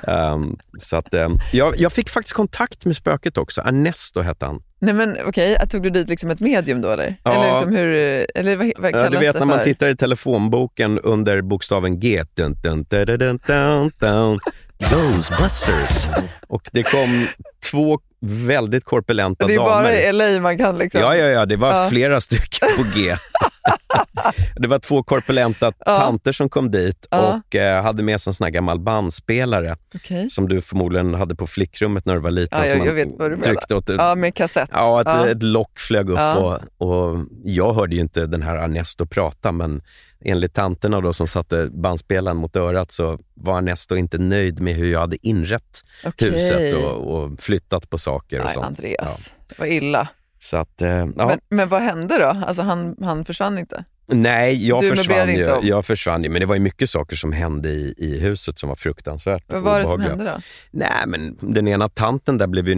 Ehm, 0.08 0.58
så 0.80 0.96
att, 0.98 1.14
ehm, 1.14 1.38
jag, 1.54 1.78
jag 1.78 1.92
fick 1.94 2.10
faktiskt 2.10 2.34
kontakt 2.36 2.86
med 2.86 2.96
spöket 2.96 3.38
också. 3.38 3.62
Ernesto 3.62 4.22
hette 4.22 4.46
han. 4.46 4.62
Nej 4.80 4.94
men 4.94 5.18
okej, 5.26 5.58
tog 5.70 5.84
du 5.84 5.90
dit 5.90 6.10
liksom 6.10 6.32
ett 6.32 6.40
medium 6.40 6.82
då 6.82 6.90
eller? 6.90 7.16
Ja. 7.24 7.34
Eller, 7.34 7.54
liksom 7.60 7.76
hur, 7.76 7.88
eller 8.36 8.56
vad, 8.56 8.72
vad 8.78 8.92
kallas 8.92 9.04
Ja, 9.04 9.10
du 9.10 9.18
vet 9.18 9.34
det 9.34 9.40
när 9.40 9.46
man 9.46 9.64
tittar 9.64 9.88
i 9.88 9.96
telefonboken 9.96 11.00
under 11.00 11.42
bokstaven 11.42 12.00
G. 12.00 12.24
Dun, 12.34 12.56
dun, 12.64 12.86
dun, 12.90 13.06
dun, 13.06 13.18
dun, 13.20 13.40
dun, 13.48 13.92
dun, 14.00 14.40
Ghostbusters. 14.80 16.08
Och 16.48 16.70
det 16.72 16.84
kom 16.84 17.28
två 17.72 18.00
väldigt 18.22 18.86
korpulenta 18.86 19.48
Det 19.48 19.54
är 19.56 19.60
bara 19.60 19.76
damer. 19.84 20.10
i 20.10 20.12
LA 20.36 20.42
man 20.42 20.58
kan 20.58 20.78
liksom... 20.78 21.02
Ja, 21.02 21.16
ja, 21.16 21.26
ja, 21.26 21.46
det 21.46 21.56
var 21.56 21.84
Ja. 21.84 21.90
flera 21.90 22.22
stycken 22.22 22.68
på 22.78 22.84
G. 23.00 23.16
det 24.56 24.68
var 24.68 24.80
två 24.80 25.04
korpulenta 25.04 25.72
Ja. 25.86 26.00
tanter 26.00 26.32
som 26.32 26.50
kom 26.50 26.72
dit 26.72 27.08
Ja. 27.12 27.42
och 27.48 27.56
eh, 27.56 27.84
hade 27.84 28.04
med 28.04 28.22
sig 28.22 28.30
en 28.32 28.34
sån 28.34 28.46
här 28.46 28.52
gammal 28.52 28.80
bandspelare 28.80 29.76
Okej. 29.96 30.30
som 30.30 30.48
du 30.50 30.62
förmodligen 30.62 31.14
hade 31.14 31.36
på 31.36 31.48
flickrummet 31.48 32.06
när 32.06 32.14
du 32.14 32.20
var 32.20 32.32
liten. 32.32 32.60
Ja, 32.60 32.66
jag- 32.76 32.88
jag 32.88 32.94
vet 32.94 33.08
vad 33.18 33.32
du 33.32 33.38
tryckte 33.38 33.76
åt 33.76 33.90
Ja, 33.90 34.16
med 34.16 34.36
kassett. 34.36 34.70
Ja, 34.74 35.02
ett, 35.02 35.08
Ja. 35.08 35.28
ett 35.28 35.44
lock 35.44 35.80
flög 35.80 36.10
upp 36.10 36.18
Ja. 36.20 36.36
och, 36.78 36.88
och 36.88 37.26
jag 37.44 37.74
hörde 37.74 37.96
ju 37.96 38.02
inte 38.02 38.26
den 38.26 38.42
här 38.42 38.56
Ernesto 38.56 39.06
prata, 39.06 39.52
men 39.52 39.82
enligt 40.22 40.54
tanterna 40.54 41.02
då 41.02 41.14
som 41.14 41.28
satte 41.28 41.70
bandspelaren 41.72 42.38
mot 42.38 42.56
örat 42.56 42.92
så 42.92 43.20
var 43.34 43.58
Ernesto 43.58 43.96
inte 43.96 44.18
nöjd 44.18 44.60
med 44.60 44.76
hur 44.76 44.92
jag 44.92 45.00
hade 45.00 45.28
inrett 45.28 45.82
Okej. 46.06 46.32
huset 46.32 46.74
och, 46.74 47.16
och 47.16 47.40
flyttat 47.40 47.90
på 47.90 47.98
saker 47.98 48.40
och 48.40 48.46
Nej, 48.46 48.54
sånt. 48.54 48.66
Andreas. 48.66 49.34
Vad 49.58 49.68
illa. 49.68 50.08
Så 50.40 50.58
att, 50.58 50.82
eh, 50.82 50.90
ja. 50.90 51.06
Men, 51.16 51.40
men 51.50 51.70
vad 51.70 51.82
hände 51.82 52.18
då? 52.18 52.46
Alltså 52.46 52.62
han, 52.62 52.96
han 53.02 53.26
försvann 53.26 53.58
inte? 53.58 53.84
Nej, 54.10 54.68
jag 54.68 54.82
Du 54.82 54.96
försvann, 54.96 55.30
ju, 55.30 55.60
jag 55.62 55.86
försvann 55.86 56.24
ju, 56.24 56.30
men 56.30 56.40
det 56.40 56.46
var 56.46 56.56
ju 56.56 56.62
mycket 56.62 56.90
saker 56.90 57.16
som 57.16 57.32
hände 57.32 57.70
i, 57.70 57.94
i 57.98 58.20
huset 58.20 58.60
som 58.60 58.70
var 58.70 58.76
fruktansvärt 58.76 59.44
Vad 59.48 59.62
var 59.62 59.80
det 59.80 59.86
som 59.86 60.02
hände 60.02 60.24
då? 60.24 60.42
Nej, 60.72 61.04
men 61.08 61.38
den 61.42 61.68
ena 61.68 61.90
tanten 61.90 62.38
där 62.38 62.48
blev 62.48 62.68
ju 62.68 62.76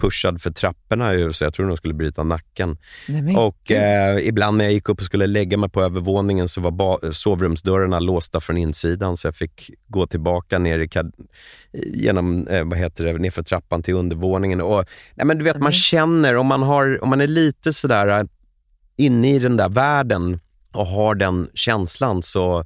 nerpushad 0.00 0.42
för 0.42 0.50
trapporna 0.50 1.14
i 1.14 1.22
huset. 1.22 1.40
Jag 1.46 1.54
tror 1.54 1.66
hon 1.68 1.76
skulle 1.76 1.94
bryta 1.94 2.22
nacken. 2.24 2.78
Nej, 3.08 3.36
Och 3.36 3.70
eh, 3.70 4.18
ibland 4.28 4.56
när 4.58 4.64
jag 4.64 4.72
gick 4.72 4.88
upp 4.88 4.98
och 4.98 5.04
skulle 5.04 5.26
lägga 5.26 5.56
mig 5.56 5.70
på 5.70 5.82
övervåningen 5.82 6.48
så 6.48 6.60
var 6.60 7.12
sovrumsdörrarna 7.12 8.00
låsta 8.00 8.40
från 8.40 8.56
insidan 8.56 9.16
så 9.16 9.26
jag 9.26 9.36
fick 9.36 9.70
gå 9.88 10.06
tillbaka 10.06 10.58
ner 10.58 10.78
i 10.78 10.88
genom, 11.72 12.46
eh, 12.48 12.64
vad 12.64 12.78
heter 12.78 13.04
det, 13.04 13.12
nerför 13.12 13.42
trappan 13.42 13.82
till 13.82 13.94
undervåningen. 13.94 14.60
Och, 14.60 14.84
nej, 15.14 15.26
men 15.26 15.38
du 15.38 15.44
vet, 15.44 15.56
man 15.56 15.62
Mm. 15.62 15.72
känner, 15.72 16.36
om 16.36 16.46
man, 16.46 16.62
har, 16.62 17.02
om 17.04 17.10
man 17.10 17.20
är 17.20 17.26
lite 17.26 17.72
sådär 17.72 18.08
eh, 18.08 18.24
inne 18.96 19.34
i 19.34 19.38
den 19.38 19.56
där 19.56 19.68
världen 19.68 20.40
och 20.72 20.86
har 20.86 21.14
den 21.14 21.48
känslan 21.54 22.22
så 22.22 22.64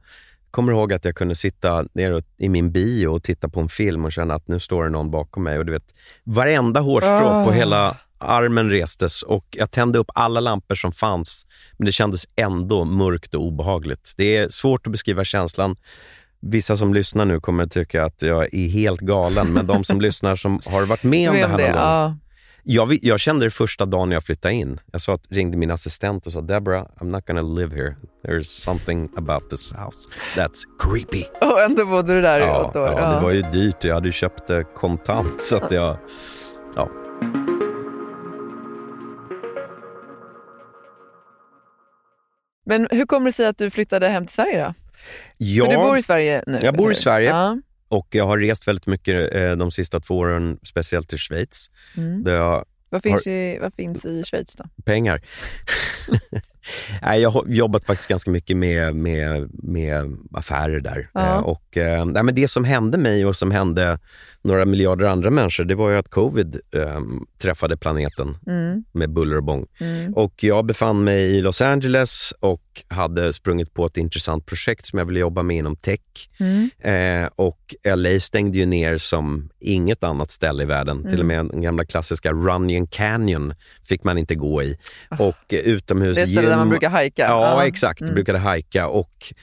kommer 0.54 0.72
ihåg 0.72 0.92
att 0.92 1.04
jag 1.04 1.14
kunde 1.14 1.34
sitta 1.34 1.84
nere 1.92 2.22
i 2.38 2.48
min 2.48 2.72
bio 2.72 3.06
och 3.08 3.22
titta 3.22 3.48
på 3.48 3.60
en 3.60 3.68
film 3.68 4.04
och 4.04 4.12
känna 4.12 4.34
att 4.34 4.48
nu 4.48 4.60
står 4.60 4.84
det 4.84 4.90
någon 4.90 5.10
bakom 5.10 5.42
mig. 5.42 5.58
Och 5.58 5.66
du 5.66 5.72
vet, 5.72 5.94
varenda 6.24 6.80
hårstrå 6.80 7.26
Ah. 7.28 7.44
på 7.44 7.52
hela 7.52 7.98
armen 8.18 8.70
restes 8.70 9.22
och 9.22 9.46
jag 9.50 9.70
tände 9.70 9.98
upp 9.98 10.10
alla 10.14 10.40
lampor 10.40 10.74
som 10.74 10.92
fanns. 10.92 11.46
Men 11.78 11.86
det 11.86 11.92
kändes 11.92 12.24
ändå 12.36 12.84
mörkt 12.84 13.34
och 13.34 13.42
obehagligt. 13.42 14.12
Det 14.16 14.36
är 14.36 14.48
svårt 14.48 14.86
att 14.86 14.92
beskriva 14.92 15.24
känslan. 15.24 15.76
Vissa 16.40 16.76
som 16.76 16.94
lyssnar 16.94 17.24
nu 17.24 17.40
kommer 17.40 17.64
att 17.64 17.72
tycka 17.72 18.04
att 18.04 18.22
jag 18.22 18.54
är 18.54 18.68
helt 18.68 19.00
galen, 19.00 19.52
men 19.52 19.66
de 19.66 19.84
som 19.84 20.00
lyssnar 20.06 20.36
som 20.36 20.60
har 20.64 20.82
varit 20.86 21.02
med 21.02 21.30
om 21.30 21.36
det 21.36 21.46
här 21.46 21.48
någon 21.58 21.66
gång, 21.66 21.76
ja. 21.76 22.16
Jag, 22.64 22.98
jag 23.02 23.20
kände 23.20 23.46
det 23.46 23.50
första 23.50 23.86
dagen 23.86 24.10
jag 24.10 24.24
flyttade 24.24 24.54
in. 24.54 24.80
Jag 24.92 25.00
sa 25.00 25.14
att, 25.14 25.26
ringde 25.30 25.56
min 25.56 25.70
assistent 25.70 26.26
och 26.26 26.32
sa 26.32 26.40
Deborah, 26.40 26.86
I'm 27.00 27.04
not 27.10 27.26
gonna 27.26 27.42
live 27.42 27.76
here. 27.76 27.96
There's 28.28 28.42
something 28.42 29.08
about 29.16 29.50
this 29.50 29.72
house 29.72 30.08
that's 30.36 30.62
creepy. 30.78 31.24
Och 31.40 31.60
ändå 31.62 31.86
bodde 31.86 32.14
du 32.14 32.20
där 32.22 32.40
i 32.40 32.42
Ja, 32.42 32.64
åtta 32.68 32.80
år. 32.82 32.88
ja, 32.96 33.14
det 33.14 33.20
var 33.22 33.30
ju 33.30 33.42
dyrt. 33.42 33.84
Jag 33.84 33.94
hade 33.94 34.08
ju 34.08 34.12
köpt 34.12 34.46
det 34.46 34.64
kontant. 34.74 35.42
Så 35.42 35.56
att 35.56 35.70
jag, 35.70 35.96
ja. 36.76 36.88
Men 42.66 42.88
hur 42.90 43.06
kommer 43.06 43.26
det 43.26 43.32
sig 43.32 43.46
att 43.46 43.58
du 43.58 43.70
flyttade 43.70 44.08
hem 44.08 44.26
till 44.26 44.34
Sverige 44.34 44.64
då? 44.64 44.72
Ja, 45.36 45.64
För 45.64 45.72
du 45.72 45.76
bor 45.78 45.96
i 45.96 46.02
Sverige 46.02 46.44
nu? 46.46 46.58
Jag 46.62 46.76
bor 46.76 46.92
i? 46.92 46.94
Sverige. 46.94 47.28
Ja. 47.30 47.58
Och 47.88 48.08
jag 48.10 48.26
har 48.26 48.38
rest 48.38 48.68
väldigt 48.68 48.86
mycket 48.86 49.34
eh, 49.34 49.52
de 49.52 49.70
sista 49.70 50.00
två 50.00 50.18
åren, 50.18 50.58
speciellt 50.62 51.08
till 51.08 51.18
Schweiz. 51.18 51.70
Mm. 51.96 52.24
Där 52.24 52.64
Vad, 52.90 53.02
finns 53.02 53.26
i, 53.26 53.58
vad 53.60 53.74
finns 53.74 54.04
i 54.04 54.24
Schweiz 54.24 54.56
då? 54.56 54.64
pengar. 54.84 55.20
Nej, 57.02 57.20
jag 57.20 57.30
har 57.30 57.44
jobbat 57.46 57.84
faktiskt 57.86 58.08
ganska 58.08 58.30
mycket 58.30 58.56
med, 58.56 58.94
med, 58.94 59.50
med 59.52 60.16
affärer 60.32 60.80
där. 60.80 61.10
Ja. 61.14 61.20
Eh, 61.34 61.38
och, 61.38 61.76
eh, 61.76 62.04
nej, 62.04 62.22
men 62.22 62.34
det 62.34 62.48
som 62.48 62.64
hände 62.64 62.98
mig 62.98 63.26
och 63.26 63.36
som 63.36 63.50
hände 63.50 63.98
några 64.42 64.64
miljarder 64.64 65.06
andra 65.06 65.30
människor, 65.30 65.64
det 65.64 65.74
var 65.74 65.90
ju 65.90 65.96
att 65.96 66.08
covid 66.08 66.60
eh, 66.76 67.00
träffade 67.38 67.76
planeten 67.76 68.36
Mm. 68.46 68.84
med 68.92 69.10
buller 69.10 69.36
och 69.36 69.44
bång. 69.44 69.66
Mm. 69.80 70.14
Och 70.14 70.44
jag 70.44 70.64
befann 70.66 71.04
mig 71.04 71.22
i 71.22 71.40
Los 71.40 71.60
Angeles 71.60 72.32
och 72.40 72.63
hade 72.88 73.32
sprungit 73.32 73.74
på 73.74 73.86
ett 73.86 73.96
intressant 73.96 74.46
projekt 74.46 74.86
som 74.86 74.98
jag 74.98 75.06
ville 75.06 75.20
jobba 75.20 75.42
med 75.42 75.56
inom 75.56 75.76
tech. 75.76 76.00
Mm. 76.38 76.70
Eh, 76.78 77.28
och 77.36 77.74
LA 77.96 78.20
stängde 78.20 78.58
ju 78.58 78.66
ner 78.66 78.98
som 78.98 79.48
inget 79.60 80.04
annat 80.04 80.30
ställe 80.30 80.62
i 80.62 80.66
världen. 80.66 81.02
Till 81.02 81.20
och 81.20 81.24
Mm. 81.24 81.26
med 81.46 81.54
den 81.54 81.62
gamla 81.62 81.84
klassiska 81.84 82.32
Runyon 82.32 82.86
Canyon 82.86 83.54
fick 83.82 84.04
man 84.04 84.18
inte 84.18 84.34
gå 84.34 84.62
i. 84.62 84.78
Och 85.18 85.54
eh, 85.54 85.58
utomhus 85.58 86.18
Ah. 86.18 86.20
Det 86.20 86.26
stället 86.26 86.50
där 86.50 86.56
man 86.56 86.68
brukar 86.68 86.90
hajka. 86.90 87.22
Ja, 87.22 87.66
exakt. 87.66 88.00
Mm. 88.00 88.14
Brukade 88.14 88.38
hajka 88.38 88.88
och 88.88 89.34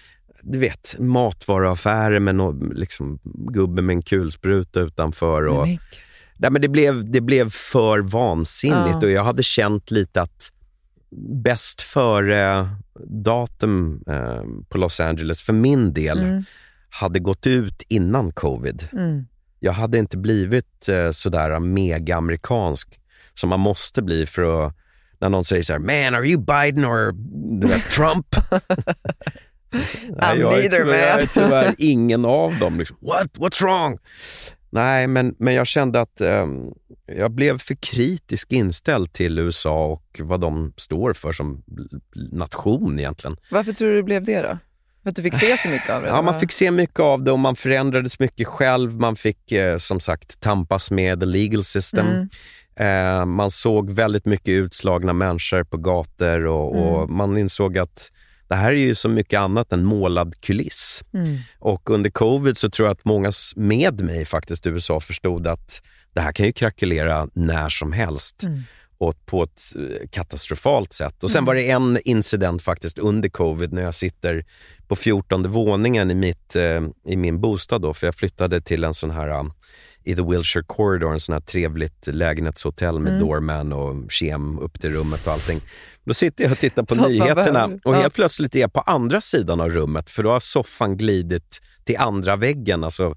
du 0.43 0.57
vet, 0.59 0.95
matvaruaffärer 0.99 2.19
med 2.19 2.35
någon 2.35 2.69
liksom, 2.75 3.19
gubbe 3.23 3.81
med 3.81 3.93
en 3.93 4.01
kulspruta 4.01 4.79
utanför. 4.79 5.45
Och, 5.47 5.67
Nej, 5.67 5.79
men 5.79 5.97
Nej, 6.37 6.51
men 6.51 6.61
det, 6.61 6.67
blev, 6.69 7.11
det 7.11 7.21
blev 7.21 7.49
för 7.49 7.99
vansinnigt 7.99 8.87
Ja. 8.91 8.97
och 9.07 9.11
jag 9.11 9.23
hade 9.23 9.43
känt 9.43 9.91
lite 9.91 10.21
att 10.21 10.51
bäst 11.43 11.81
före 11.81 12.69
datum 13.07 14.03
eh, 14.07 14.43
på 14.69 14.77
Los 14.77 14.99
Angeles 14.99 15.41
för 15.41 15.53
min 15.53 15.93
del 15.93 16.19
Mm. 16.19 16.43
hade 16.89 17.19
gått 17.19 17.47
ut 17.47 17.83
innan 17.87 18.31
covid. 18.31 18.87
Mm. 18.93 19.25
Jag 19.59 19.73
hade 19.73 19.97
inte 19.97 20.17
blivit 20.17 20.89
eh, 20.89 21.11
sådär 21.11 21.59
mega-amerikansk 21.59 22.99
som 23.33 23.49
man 23.49 23.59
måste 23.59 24.01
bli 24.01 24.25
för 24.25 24.67
att 24.67 24.75
när 25.19 25.29
någon 25.29 25.45
säger 25.45 25.63
så 25.63 25.73
här, 25.73 25.79
man 25.79 26.15
are 26.15 26.27
you 26.27 26.39
Biden 26.41 26.85
or 26.85 27.11
Trump? 27.95 28.35
Nej, 30.09 30.39
jag, 30.39 30.57
är 30.65 30.69
tyvärr, 30.69 31.07
jag 31.07 31.21
är 31.21 31.25
tyvärr 31.25 31.75
ingen 31.77 32.25
av 32.25 32.59
dem. 32.59 32.79
Liksom. 32.79 32.97
What? 33.01 33.27
What's 33.37 33.61
wrong? 33.63 33.97
Nej, 34.69 35.07
men, 35.07 35.35
men 35.39 35.53
jag 35.53 35.67
kände 35.67 36.01
att 36.01 36.21
ehm, 36.21 36.73
jag 37.17 37.31
blev 37.31 37.59
för 37.59 37.75
kritisk 37.75 38.51
inställd 38.51 39.13
till 39.13 39.39
USA 39.39 39.85
och 39.85 40.19
vad 40.23 40.39
de 40.41 40.73
står 40.77 41.13
för 41.13 41.31
som 41.31 41.63
nation 42.31 42.99
egentligen. 42.99 43.37
Varför 43.51 43.71
tror 43.71 43.89
du 43.89 43.95
det 43.95 44.03
blev 44.03 44.23
det 44.23 44.41
då? 44.41 44.57
För 45.03 45.09
att 45.09 45.15
du 45.15 45.21
fick 45.23 45.35
se 45.35 45.57
så 45.57 45.69
mycket 45.69 45.89
av 45.89 46.01
det? 46.01 46.07
Ja, 46.07 46.21
man 46.21 46.39
fick 46.39 46.51
se 46.51 46.71
mycket 46.71 46.99
av 46.99 47.23
det 47.23 47.31
och 47.31 47.39
man 47.39 47.55
förändrades 47.55 48.19
mycket 48.19 48.47
själv. 48.47 48.99
Man 48.99 49.15
fick 49.15 49.51
eh, 49.51 49.77
som 49.77 49.99
sagt 49.99 50.39
tampas 50.39 50.91
med 50.91 51.19
the 51.19 51.25
legal 51.25 51.63
system. 51.63 52.07
Mm. 52.07 52.29
Eh, 52.75 53.25
man 53.25 53.51
såg 53.51 53.91
väldigt 53.91 54.25
mycket 54.25 54.47
utslagna 54.51 55.13
människor 55.13 55.63
på 55.63 55.77
gator 55.77 56.45
och, 56.45 56.75
och 56.75 57.03
Mm. 57.03 57.17
man 57.17 57.37
insåg 57.37 57.77
att 57.77 58.11
det 58.51 58.55
här 58.57 58.71
är 58.71 58.75
ju 58.75 58.95
så 58.95 59.09
mycket 59.09 59.39
annat 59.39 59.71
än 59.73 59.85
målad 59.85 60.41
kuliss. 60.41 61.03
Mm. 61.13 61.37
Och 61.59 61.89
under 61.89 62.09
covid 62.09 62.57
så 62.57 62.69
tror 62.69 62.87
jag 62.87 62.93
att 62.93 63.05
många 63.05 63.31
med 63.55 64.01
mig 64.01 64.25
faktiskt 64.25 64.67
i 64.67 64.69
USA 64.69 64.99
förstod 64.99 65.47
att 65.47 65.81
det 66.13 66.21
här 66.21 66.31
kan 66.31 66.45
ju 66.45 66.51
krackelera 66.53 67.27
när 67.33 67.69
som 67.69 67.91
helst 67.91 68.43
Mm. 68.43 68.61
och 68.97 69.25
på 69.25 69.43
ett 69.43 69.61
eh, 69.75 70.07
katastrofalt 70.09 70.93
sätt. 70.93 71.23
Och 71.23 71.31
sen 71.31 71.45
var 71.45 71.55
det 71.55 71.69
en 71.69 71.97
incident 72.05 72.61
faktiskt 72.61 72.99
under 72.99 73.29
covid 73.29 73.73
när 73.73 73.81
jag 73.81 73.95
sitter 73.95 74.45
på 74.87 74.95
14 74.95 75.51
våningen 75.51 76.11
i, 76.11 76.15
mitt, 76.15 76.55
eh, 76.55 76.81
i 77.07 77.15
min 77.17 77.41
bostad 77.41 77.81
då, 77.81 77.93
för 77.93 78.07
jag 78.07 78.15
flyttade 78.15 78.61
till 78.61 78.83
en 78.83 78.93
sån 78.93 79.11
här 79.11 79.29
eh, 79.29 79.43
i 80.03 80.15
The 80.15 80.21
Wilshire 80.21 80.63
Corridor, 80.67 81.13
en 81.13 81.19
sån 81.19 81.33
här 81.33 81.39
trevligt 81.41 82.07
lägenhetshotell 82.07 82.99
med 82.99 83.13
Mm. 83.13 83.27
doorman 83.27 83.73
och 83.73 84.11
kem 84.11 84.59
upp 84.59 84.81
till 84.81 84.89
rummet 84.93 85.27
och 85.27 85.33
allting. 85.33 85.59
Då 86.05 86.13
sitter 86.13 86.43
jag 86.43 86.51
och 86.51 86.57
tittar 86.59 86.83
på 86.83 86.95
nyheterna 87.07 87.63
och 87.83 87.95
helt 87.95 88.13
plötsligt 88.13 88.55
är 88.55 88.59
jag 88.59 88.73
på 88.73 88.79
andra 88.81 89.21
sidan 89.21 89.61
av 89.61 89.69
rummet 89.69 90.09
för 90.09 90.23
då 90.23 90.29
har 90.29 90.39
soffan 90.39 90.97
glidit 90.97 91.61
till 91.83 91.97
andra 91.97 92.35
väggen, 92.35 92.83
alltså 92.83 93.15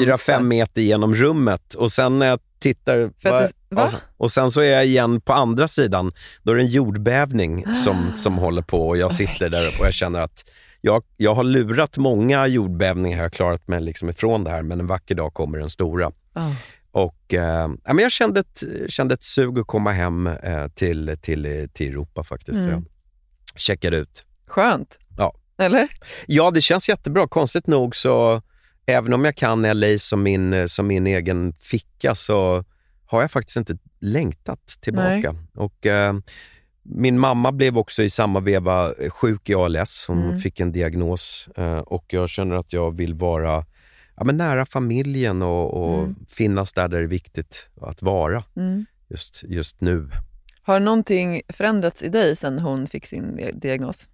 fyra, 0.00 0.18
fem 0.18 0.48
meter 0.48 0.82
genom 0.82 1.14
rummet 1.14 1.74
och 1.74 1.92
sen 1.92 2.18
när 2.18 2.26
jag 2.26 2.40
tittar... 2.58 2.96
Det- 2.96 3.52
va? 3.68 3.90
och 4.16 4.32
sen 4.32 4.50
så 4.50 4.60
är 4.60 4.72
jag 4.72 4.86
igen 4.86 5.20
på 5.20 5.32
andra 5.32 5.68
sidan. 5.68 6.12
Då 6.42 6.52
är 6.52 6.56
det 6.56 6.62
en 6.62 6.66
jordbävning 6.68 7.74
som, 7.84 8.12
som 8.16 8.38
håller 8.38 8.62
på 8.62 8.88
och 8.88 8.96
jag 8.96 9.12
sitter 9.12 9.50
där 9.50 9.68
och 9.80 9.86
jag 9.86 9.94
känner 9.94 10.20
att 10.20 10.44
jag, 10.80 11.02
jag 11.16 11.34
har 11.34 11.44
lurat 11.44 11.98
många 11.98 12.46
jordbävningar, 12.46 13.16
jag 13.16 13.24
har 13.24 13.30
klarat 13.30 13.68
mig 13.68 13.80
liksom 13.80 14.08
ifrån 14.08 14.44
det 14.44 14.50
här, 14.50 14.62
men 14.62 14.80
en 14.80 14.86
vacker 14.86 15.14
dag 15.14 15.34
kommer 15.34 15.58
den 15.58 15.70
stora. 15.70 16.12
Ja. 16.32 16.54
Och, 16.96 17.34
eh, 17.34 17.68
men 17.84 17.98
jag 17.98 18.12
kände 18.12 18.40
ett, 18.40 18.62
kände 18.88 19.14
ett 19.14 19.22
sug 19.22 19.58
att 19.58 19.66
komma 19.66 19.92
hem 19.92 20.26
eh, 20.26 20.68
till, 20.68 21.16
till, 21.20 21.68
till 21.72 21.88
Europa 21.92 22.24
faktiskt. 22.24 22.58
Så 22.62 22.68
Mm. 22.68 22.84
jag 23.52 23.60
checkade 23.60 23.96
ut. 23.96 24.26
Skönt. 24.46 24.98
Ja. 25.18 25.34
Eller? 25.58 25.88
Ja, 26.26 26.50
det 26.50 26.60
känns 26.60 26.88
jättebra. 26.88 27.28
Konstigt 27.28 27.66
nog 27.66 27.96
så, 27.96 28.42
även 28.86 29.12
om 29.12 29.24
jag 29.24 29.36
kan 29.36 29.62
LA 29.62 29.98
som 29.98 30.22
min, 30.22 30.68
som 30.68 30.86
min 30.86 31.06
egen 31.06 31.52
ficka, 31.52 32.14
så 32.14 32.64
har 33.06 33.20
jag 33.20 33.30
faktiskt 33.30 33.56
inte 33.56 33.78
längtat 34.00 34.66
tillbaka. 34.80 35.36
Och, 35.54 35.86
eh, 35.86 36.14
min 36.82 37.18
mamma 37.18 37.52
blev 37.52 37.78
också 37.78 38.02
i 38.02 38.10
samma 38.10 38.40
veva 38.40 38.92
sjuk 39.08 39.50
i 39.50 39.54
ALS. 39.54 40.04
Hon 40.08 40.22
Mm. 40.24 40.36
fick 40.40 40.60
en 40.60 40.72
diagnos 40.72 41.48
eh, 41.56 41.78
och 41.78 42.04
jag 42.08 42.28
känner 42.28 42.56
att 42.56 42.72
jag 42.72 42.96
vill 42.96 43.14
vara 43.14 43.64
ja, 44.16 44.24
men 44.24 44.36
nära 44.36 44.66
familjen 44.66 45.42
och, 45.42 45.74
och 45.74 45.98
Mm. 46.02 46.14
finnas 46.28 46.72
där, 46.72 46.88
där 46.88 46.98
det 46.98 47.04
är 47.04 47.08
viktigt 47.08 47.68
att 47.80 48.02
vara 48.02 48.44
Mm. 48.56 48.86
just, 49.08 49.42
just 49.44 49.80
nu. 49.80 50.10
Har 50.62 50.80
någonting 50.80 51.42
förändrats 51.48 52.02
i 52.02 52.08
dig 52.08 52.36
sen 52.36 52.58
hon 52.58 52.86
fick 52.86 53.06
sin 53.06 53.36
di- 53.36 53.52
diagnos? 53.52 54.08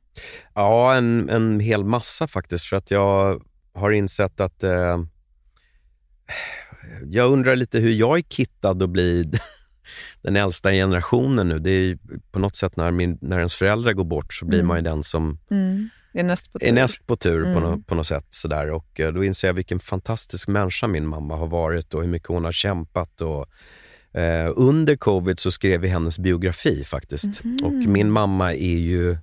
Ja, 0.54 0.94
en, 0.94 1.28
en 1.28 1.60
hel 1.60 1.84
massa 1.84 2.28
faktiskt. 2.28 2.64
För 2.66 2.76
att 2.76 2.90
jag 2.90 3.42
har 3.74 3.90
insett 3.90 4.40
att 4.40 4.64
eh, 4.64 4.98
jag 7.10 7.32
undrar 7.32 7.56
lite 7.56 7.78
hur 7.78 7.90
jag 7.90 8.18
är 8.18 8.22
kittad 8.22 8.82
att 8.82 8.90
bli 8.90 9.30
den 10.22 10.36
äldsta 10.36 10.70
generationen 10.70 11.48
nu. 11.48 11.58
Det 11.58 11.70
är 11.70 11.98
på 12.30 12.38
något 12.38 12.56
sätt 12.56 12.76
när, 12.76 12.90
min, 12.90 13.18
när 13.20 13.38
ens 13.38 13.54
föräldrar 13.54 13.92
går 13.92 14.04
bort 14.04 14.34
så 14.34 14.44
blir 14.44 14.58
Mm. 14.58 14.68
man 14.68 14.76
ju 14.76 14.82
den 14.82 15.02
som 15.02 15.38
Det 15.48 15.88
är 16.20 16.22
näst 16.22 16.52
på 16.52 16.58
tur. 16.58 16.68
är 16.68 16.72
näst 16.72 17.06
på 17.06 17.16
tur 17.16 17.42
på, 17.42 17.48
Mm. 17.48 17.62
nå- 17.62 17.78
på 17.86 17.94
något 17.94 18.06
sätt. 18.06 18.26
Sådär. 18.30 18.70
Och 18.70 19.00
eh, 19.00 19.12
då 19.12 19.24
inser 19.24 19.48
jag 19.48 19.54
vilken 19.54 19.80
fantastisk 19.80 20.48
människa 20.48 20.86
min 20.86 21.06
mamma 21.06 21.36
har 21.36 21.46
varit 21.46 21.94
och 21.94 22.02
hur 22.02 22.08
mycket 22.08 22.28
hon 22.28 22.44
har 22.44 22.52
kämpat. 22.52 23.20
Och, 23.20 23.46
eh, 24.20 24.52
under 24.56 24.96
covid 24.96 25.38
så 25.38 25.50
skrev 25.50 25.80
vi 25.80 25.88
hennes 25.88 26.18
biografi 26.18 26.84
faktiskt. 26.84 27.44
Mhm. 27.44 27.58
Och 27.64 27.72
min 27.72 28.10
mamma 28.10 28.54
är 28.54 28.78
ju 28.78 29.16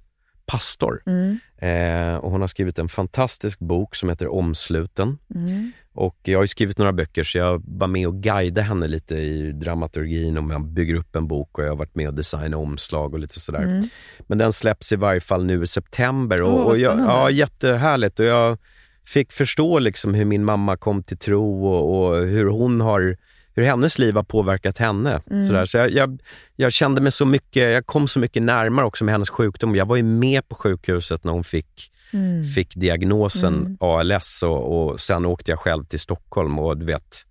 pastor. 0.50 1.02
Mm. 1.06 1.40
Eh, 1.58 2.16
och 2.16 2.32
hon 2.32 2.42
har 2.42 2.48
skrivit 2.48 2.80
en 2.80 2.90
fantastisk 2.90 3.60
bok 3.60 3.96
som 3.96 4.10
heter 4.10 4.28
Omsluten. 4.28 5.18
Mm. 5.36 5.72
Och 5.94 6.18
jag 6.24 6.40
har 6.40 6.46
skrivit 6.46 6.78
några 6.78 6.94
böcker 6.94 7.24
så 7.24 7.38
jag 7.38 7.64
var 7.66 7.88
med 7.88 8.08
och 8.08 8.16
guidade 8.16 8.62
henne 8.62 8.88
lite 8.88 9.16
i 9.16 9.52
dramaturgin 9.52 10.38
och 10.38 10.44
man 10.44 10.74
bygger 10.74 10.96
upp 10.96 11.16
en 11.16 11.28
bok 11.28 11.58
och 11.58 11.64
jag 11.64 11.70
har 11.70 11.76
varit 11.76 11.96
med 11.96 12.08
och 12.08 12.14
designat 12.14 12.56
omslag 12.56 13.14
och 13.14 13.20
lite 13.20 13.40
sådär. 13.40 13.64
Mm. 13.64 13.84
Men 14.28 14.38
den 14.38 14.54
släpps 14.54 14.92
i 14.92 14.96
varje 14.96 15.22
fall 15.22 15.46
nu 15.46 15.64
i 15.64 15.68
september. 15.68 16.42
Och, 16.42 16.52
vad 16.52 16.66
och 16.66 16.78
jag, 16.78 17.00
ja, 17.00 17.30
jättehärligt. 17.30 18.20
Och 18.20 18.26
jag 18.26 18.58
fick 19.06 19.32
förstå 19.32 19.80
liksom 19.80 20.14
hur 20.14 20.26
min 20.26 20.46
mamma 20.46 20.78
kom 20.78 21.04
till 21.04 21.18
tro 21.18 21.68
och, 21.68 22.10
och 22.10 22.28
hur 22.28 22.46
hon 22.46 22.82
har 22.82 23.18
hur 23.60 23.68
hennes 23.68 24.00
liv 24.00 24.16
har 24.16 24.24
påverkat 24.24 24.78
henne. 24.78 25.22
Mm. 25.32 25.48
Sådär. 25.48 25.66
Så 25.66 25.78
jag, 25.78 25.92
jag, 25.92 26.22
jag 26.56 26.74
kände 26.74 27.02
mig 27.02 27.12
så 27.12 27.26
mycket, 27.26 27.74
jag 27.74 27.86
kom 27.86 28.08
så 28.08 28.20
mycket 28.20 28.44
närmare 28.44 28.86
också 28.86 29.04
med 29.04 29.12
hennes 29.14 29.30
sjukdom. 29.30 29.76
Jag 29.76 29.86
var 29.86 29.96
ju 29.96 30.04
med 30.04 30.48
på 30.50 30.56
sjukhuset 30.56 31.24
när 31.24 31.32
hon 31.34 31.44
fick, 31.44 31.92
Mm. 32.14 32.44
fick 32.44 32.76
diagnosen 32.76 33.54
Mm. 33.56 33.78
ALS 33.80 34.44
och, 34.44 34.90
och 34.90 35.00
sen 35.00 35.26
åkte 35.26 35.52
jag 35.52 35.60
själv 35.60 35.84
till 35.86 36.00
Stockholm 36.00 36.60
och 36.60 36.78
du 36.78 36.86
vet, 36.86 37.26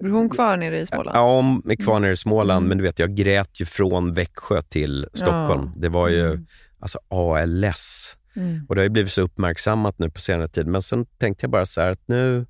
Bor 0.00 0.08
hon 0.08 0.30
kvar 0.30 0.56
nere 0.56 0.80
i 0.80 0.86
Småland? 0.86 1.16
Ja, 1.16 1.20
om 1.38 1.62
är 1.68 1.76
kvar 1.76 2.00
nere 2.00 2.12
i 2.12 2.16
Småland, 2.16 2.58
Mm. 2.58 2.68
men 2.68 2.78
du 2.78 2.84
vet, 2.84 2.98
jag 2.98 3.14
grät 3.14 3.60
ju 3.60 3.64
från 3.64 4.12
Växjö 4.12 4.62
till 4.62 5.06
Stockholm. 5.14 5.70
Ja. 5.74 5.80
Det 5.80 5.88
var 5.88 6.08
ju 6.08 6.26
Mm. 6.26 6.46
alltså 6.80 6.98
ALS. 7.08 8.16
Mm. 8.36 8.66
Och 8.68 8.74
det 8.74 8.80
har 8.80 8.84
ju 8.84 8.90
blivit 8.90 9.12
så 9.12 9.22
uppmärksammat 9.22 9.98
nu 9.98 10.10
på 10.10 10.20
senare 10.20 10.48
tid. 10.48 10.66
Men 10.66 10.82
sen 10.82 11.06
tänkte 11.18 11.44
jag 11.44 11.50
bara 11.50 11.66
så 11.66 11.80
här 11.80 11.92
att 11.92 12.02
nu 12.08 12.46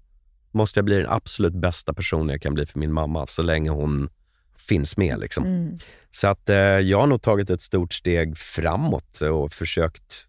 måste 0.55 0.79
jag 0.79 0.85
bli 0.85 0.97
den 0.97 1.09
absolut 1.09 1.55
bästa 1.55 1.95
personen 1.95 2.29
jag 2.29 2.43
kan 2.43 2.55
bli 2.55 2.67
för 2.67 2.79
min 2.79 2.93
mamma, 2.93 3.27
så 3.27 3.43
länge 3.43 3.71
hon 3.71 4.09
finns 4.59 4.97
med. 4.97 5.19
Liksom. 5.19 5.45
Mm. 5.45 5.79
Så 6.11 6.27
att 6.29 6.49
eh, 6.51 6.57
jag 6.57 7.01
har 7.01 7.07
nog 7.07 7.23
tagit 7.23 7.51
ett 7.51 7.62
stort 7.62 7.93
steg 7.93 8.37
framåt 8.38 9.21
och 9.21 9.53
försökt... 9.53 10.29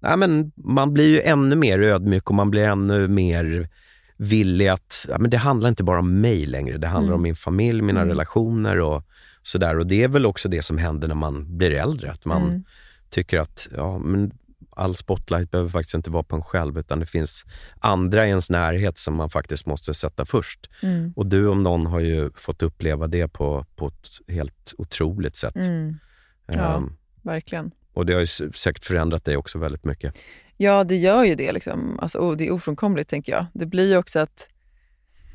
Nej, 0.00 0.16
men 0.16 0.52
man 0.56 0.92
blir 0.92 1.08
ju 1.08 1.20
ännu 1.20 1.56
mer 1.56 1.78
ödmjuk 1.78 2.28
och 2.30 2.34
man 2.34 2.50
blir 2.50 2.64
ännu 2.64 3.08
mer 3.08 3.68
villig 4.16 4.68
att... 4.68 5.06
Ja, 5.08 5.18
men 5.18 5.30
det 5.30 5.36
handlar 5.36 5.68
inte 5.68 5.84
bara 5.84 5.98
om 5.98 6.20
mig 6.20 6.46
längre. 6.46 6.78
Det 6.78 6.86
handlar 6.86 7.08
Mm. 7.12 7.16
om 7.18 7.22
min 7.22 7.34
familj, 7.36 7.82
mina 7.82 8.00
Mm. 8.00 8.08
relationer 8.08 8.80
och 8.80 9.02
sådär. 9.42 9.78
Och 9.78 9.86
det 9.86 10.02
är 10.02 10.08
väl 10.08 10.26
också 10.26 10.48
det 10.48 10.62
som 10.62 10.78
händer 10.78 11.08
när 11.08 11.14
man 11.14 11.56
blir 11.56 11.70
äldre. 11.70 12.10
Att 12.12 12.24
man 12.24 12.42
Mm. 12.48 12.64
tycker 13.10 13.38
att 13.40 13.68
ja, 13.76 13.98
men 13.98 14.32
all 14.76 14.96
spotlight 14.96 15.50
behöver 15.50 15.70
faktiskt 15.70 15.94
inte 15.94 16.10
vara 16.10 16.22
på 16.22 16.36
en 16.36 16.42
själv, 16.42 16.78
utan 16.78 17.00
det 17.00 17.06
finns 17.06 17.44
andra 17.78 18.26
i 18.26 18.28
ens 18.28 18.50
närhet 18.50 18.98
som 18.98 19.14
man 19.14 19.30
faktiskt 19.30 19.66
måste 19.66 19.94
sätta 19.94 20.24
först. 20.24 20.70
Mm. 20.82 21.12
Och 21.16 21.26
du 21.26 21.48
om 21.48 21.62
någon 21.62 21.86
har 21.86 22.00
ju 22.00 22.30
fått 22.36 22.62
uppleva 22.62 23.06
det 23.06 23.28
på, 23.28 23.66
på 23.76 23.86
ett 23.86 24.34
helt 24.34 24.74
otroligt 24.78 25.36
sätt. 25.36 25.56
Mm. 25.56 25.98
Ja. 26.46 26.76
Ehm, 26.76 26.96
Verkligen. 27.22 27.70
och 27.94 28.06
det 28.06 28.12
har 28.12 28.20
ju 28.20 28.52
säkert 28.52 28.84
förändrat 28.84 29.24
dig 29.24 29.36
också 29.36 29.58
väldigt 29.58 29.84
mycket. 29.84 30.18
Ja, 30.56 30.84
det 30.84 30.96
gör 30.96 31.24
ju 31.24 31.34
det. 31.34 31.52
Liksom. 31.52 31.98
Alltså, 32.00 32.18
oh, 32.18 32.36
det 32.36 32.46
är 32.46 32.50
ofrånkomligt, 32.50 33.10
tänker 33.10 33.32
jag. 33.32 33.46
Det 33.52 33.66
blir 33.66 33.90
ju 33.90 33.96
också 33.96 34.18
att... 34.18 34.48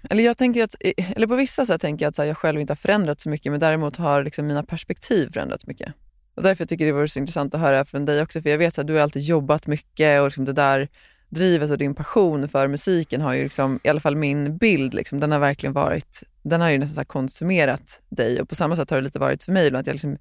Eller 0.10 0.23
jag 0.23 0.38
tänker 0.38 0.63
att, 0.63 0.75
eller 0.97 1.28
på 1.28 1.36
vissa 1.36 1.65
sätt 1.65 1.82
tänker 1.82 2.06
jag 2.06 2.10
att 2.10 2.17
här, 2.17 2.25
jag 2.25 2.38
själv 2.38 2.62
inte 2.62 2.71
har 2.71 2.75
förändrats 2.75 3.23
så 3.23 3.30
mycket, 3.30 3.52
men 3.52 3.60
däremot 3.60 3.95
har 3.95 4.23
liksom 4.23 4.47
mina 4.47 4.63
perspektiv 4.63 5.32
förändrats 5.34 5.67
mycket. 5.67 5.93
Och 6.39 6.43
därför 6.43 6.62
jag 6.62 6.69
tycker 6.69 6.86
det 6.86 6.91
vore 6.91 7.08
så 7.08 7.19
intressant 7.19 7.54
att 7.54 7.62
höra 7.62 7.86
från 7.86 8.06
dig 8.06 8.21
också, 8.21 8.41
för 8.41 8.49
jag 8.49 8.58
vet 8.58 8.80
att 8.80 8.88
du 8.88 8.93
har 8.93 9.02
alltid 9.02 9.21
jobbat 9.21 9.67
mycket 9.67 10.21
och 10.21 10.28
liksom 10.28 10.45
det 10.45 10.54
där 10.54 10.88
drivet 11.30 11.71
och 11.71 11.78
din 11.78 11.95
passion 11.95 12.49
för 12.49 12.67
musiken 12.67 13.21
har 13.21 13.34
ju, 13.34 13.43
liksom, 13.43 13.80
i 13.84 13.89
alla 13.89 13.99
fall 13.99 14.15
min 14.15 14.58
bild, 14.58 14.93
liksom, 14.93 15.19
den 15.19 15.32
har 15.32 15.39
verkligen 15.39 15.73
varit, 15.73 16.23
den 16.41 16.62
har 16.62 16.69
ju 16.69 16.78
nästan 16.78 17.04
så 17.04 17.08
konsumerat 17.08 18.02
dig 18.10 18.41
och 18.41 18.49
på 18.49 18.56
samma 18.56 18.75
sätt 18.75 18.89
har 18.89 18.97
det 18.97 19.04
lite 19.04 19.19
varit 19.19 19.43
för 19.43 19.52
mig. 19.52 19.67
ibland 19.67 19.82
Att 19.82 19.88
jag, 19.88 19.93
liksom, 19.93 20.17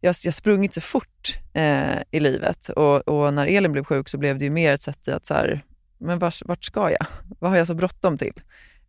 jag, 0.00 0.14
jag 0.24 0.28
har 0.28 0.32
sprungit 0.32 0.74
så 0.74 0.80
fort 0.80 1.38
eh, 1.52 1.98
i 2.10 2.20
livet 2.20 2.68
och, 2.68 3.08
och 3.08 3.34
när 3.34 3.46
Elin 3.46 3.72
blev 3.72 3.84
sjuk 3.84 4.08
så 4.08 4.18
blev 4.18 4.38
det 4.38 4.44
ju 4.44 4.50
mer 4.50 4.74
ett 4.74 4.82
sätt 4.82 5.08
i 5.08 5.10
att 5.10 5.26
så 5.26 5.34
här, 5.34 5.64
men 5.98 6.18
vart, 6.18 6.42
vart 6.44 6.64
ska 6.64 6.90
jag? 6.90 7.06
Vad 7.38 7.50
har 7.50 7.58
jag 7.58 7.66
så 7.66 7.74
bråttom 7.74 8.18
till? 8.18 8.40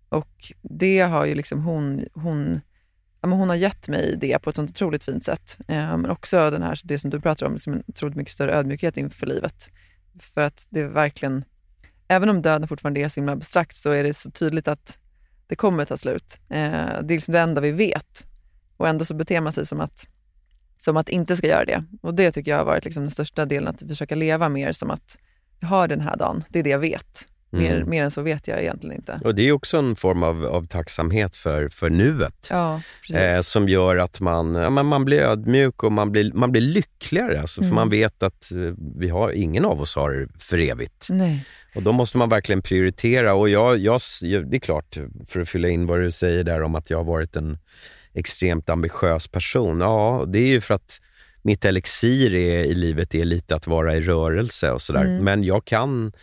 Och 0.09 0.53
det 0.61 0.99
har 0.99 1.25
ju 1.25 1.35
liksom 1.35 1.61
hon, 1.61 2.05
hon, 2.13 2.61
ja, 3.23 3.27
men 3.27 3.37
hon 3.37 3.49
har 3.49 3.55
gett 3.55 3.87
mig 3.87 4.15
det 4.17 4.39
på 4.39 4.49
ett 4.49 4.55
sånt 4.55 4.69
otroligt 4.69 5.03
fint 5.03 5.23
sätt. 5.23 5.57
Eh, 5.67 5.97
men 5.97 6.09
också 6.09 6.49
den 6.49 6.63
här, 6.63 6.81
det 6.83 6.99
som 6.99 7.09
du 7.09 7.21
pratar 7.21 7.45
om, 7.45 7.53
liksom 7.53 7.73
en 7.73 7.83
otroligt 7.87 8.15
mycket 8.15 8.33
större 8.33 8.53
ödmjukhet 8.53 8.97
inför 8.97 9.27
livet. 9.27 9.71
För 10.19 10.41
att 10.41 10.67
det 10.69 10.79
är 10.79 10.87
verkligen, 10.87 11.45
även 12.07 12.29
om 12.29 12.41
döden 12.41 12.67
fortfarande 12.67 12.99
är 12.99 13.09
så 13.09 13.19
himla 13.19 13.31
abstrakt 13.31 13.75
så 13.75 13.91
är 13.91 14.03
det 14.03 14.13
så 14.13 14.31
tydligt 14.31 14.67
att 14.67 14.97
det 15.47 15.55
kommer 15.55 15.85
ta 15.85 15.97
slut. 15.97 16.39
Eh, 16.49 16.71
det 17.03 17.13
är 17.13 17.15
liksom 17.15 17.33
det 17.33 17.39
enda 17.39 17.61
vi 17.61 17.71
vet. 17.71 18.25
Och 18.77 18.87
ändå 18.87 19.05
så 19.05 19.13
beter 19.13 19.41
man 19.41 19.51
sig 19.51 19.65
som 19.65 19.81
att 19.81 20.07
som 20.77 20.97
att 20.97 21.09
inte 21.09 21.37
ska 21.37 21.47
göra 21.47 21.65
det. 21.65 21.83
Och 22.01 22.13
det 22.13 22.31
tycker 22.31 22.51
jag 22.51 22.57
har 22.57 22.65
varit 22.65 22.85
liksom 22.85 23.03
den 23.03 23.11
största 23.11 23.45
delen, 23.45 23.67
att 23.67 23.87
försöka 23.87 24.15
leva 24.15 24.49
mer 24.49 24.71
som 24.71 24.91
att 24.91 25.17
jag 25.59 25.67
har 25.67 25.87
den 25.87 26.01
här 26.01 26.17
dagen, 26.17 26.43
det 26.49 26.59
är 26.59 26.63
det 26.63 26.69
jag 26.69 26.79
vet. 26.79 27.27
Mer, 27.53 27.75
Mm. 27.75 27.89
mer 27.89 28.03
än 28.03 28.11
så 28.11 28.21
vet 28.21 28.47
jag 28.47 28.61
egentligen 28.61 28.95
inte. 28.95 29.19
Och 29.23 29.35
det 29.35 29.47
är 29.47 29.51
också 29.51 29.77
en 29.77 29.95
form 29.95 30.23
av, 30.23 30.45
av 30.45 30.67
tacksamhet 30.67 31.35
för, 31.35 31.69
för 31.69 31.89
nuet. 31.89 32.47
Ja. 32.49 32.81
Eh, 33.15 33.41
som 33.41 33.69
gör 33.69 33.97
att 33.97 34.19
man, 34.19 34.55
ja, 34.55 34.69
men 34.69 34.85
man 34.85 35.05
blir 35.05 35.21
ödmjuk 35.21 35.83
och 35.83 35.91
man 35.91 36.11
blir, 36.11 36.31
man 36.33 36.51
blir 36.51 36.61
lyckligare. 36.61 37.41
Alltså, 37.41 37.61
För 37.61 37.65
Mm. 37.65 37.75
man 37.75 37.89
vet 37.89 38.23
att 38.23 38.51
eh, 38.51 38.57
vi 38.97 39.09
har, 39.09 39.31
ingen 39.31 39.65
av 39.65 39.81
oss 39.81 39.95
har 39.95 40.11
det 40.11 40.27
för 40.39 40.57
evigt. 40.57 41.07
Nej. 41.09 41.45
Och 41.75 41.83
då 41.83 41.91
måste 41.91 42.17
man 42.17 42.29
verkligen 42.29 42.61
prioritera. 42.61 43.33
Och 43.33 43.49
jag, 43.49 43.77
jag, 43.77 44.01
det 44.21 44.57
är 44.57 44.59
klart, 44.59 44.97
för 45.27 45.39
att 45.41 45.49
fylla 45.49 45.67
in 45.69 45.87
vad 45.87 45.99
du 45.99 46.11
säger 46.11 46.43
där 46.43 46.61
om 46.61 46.75
att 46.75 46.89
jag 46.89 46.97
har 46.97 47.03
varit 47.05 47.35
en 47.35 47.57
extremt 48.13 48.69
ambitiös 48.69 49.27
person. 49.27 49.81
Ja, 49.81 50.23
det 50.27 50.39
är 50.39 50.47
ju 50.47 50.61
för 50.61 50.73
att 50.73 50.99
mitt 51.41 51.65
elixir 51.65 52.35
är, 52.35 52.63
i 52.63 52.75
livet 52.75 53.15
är 53.15 53.25
lite 53.25 53.55
att 53.55 53.67
vara 53.67 53.95
i 53.95 54.01
rörelse 54.01 54.71
och 54.71 54.81
sådär. 54.81 55.05
Mm. 55.05 55.23
Men 55.23 55.43
jag 55.43 55.65
kan, 55.65 56.13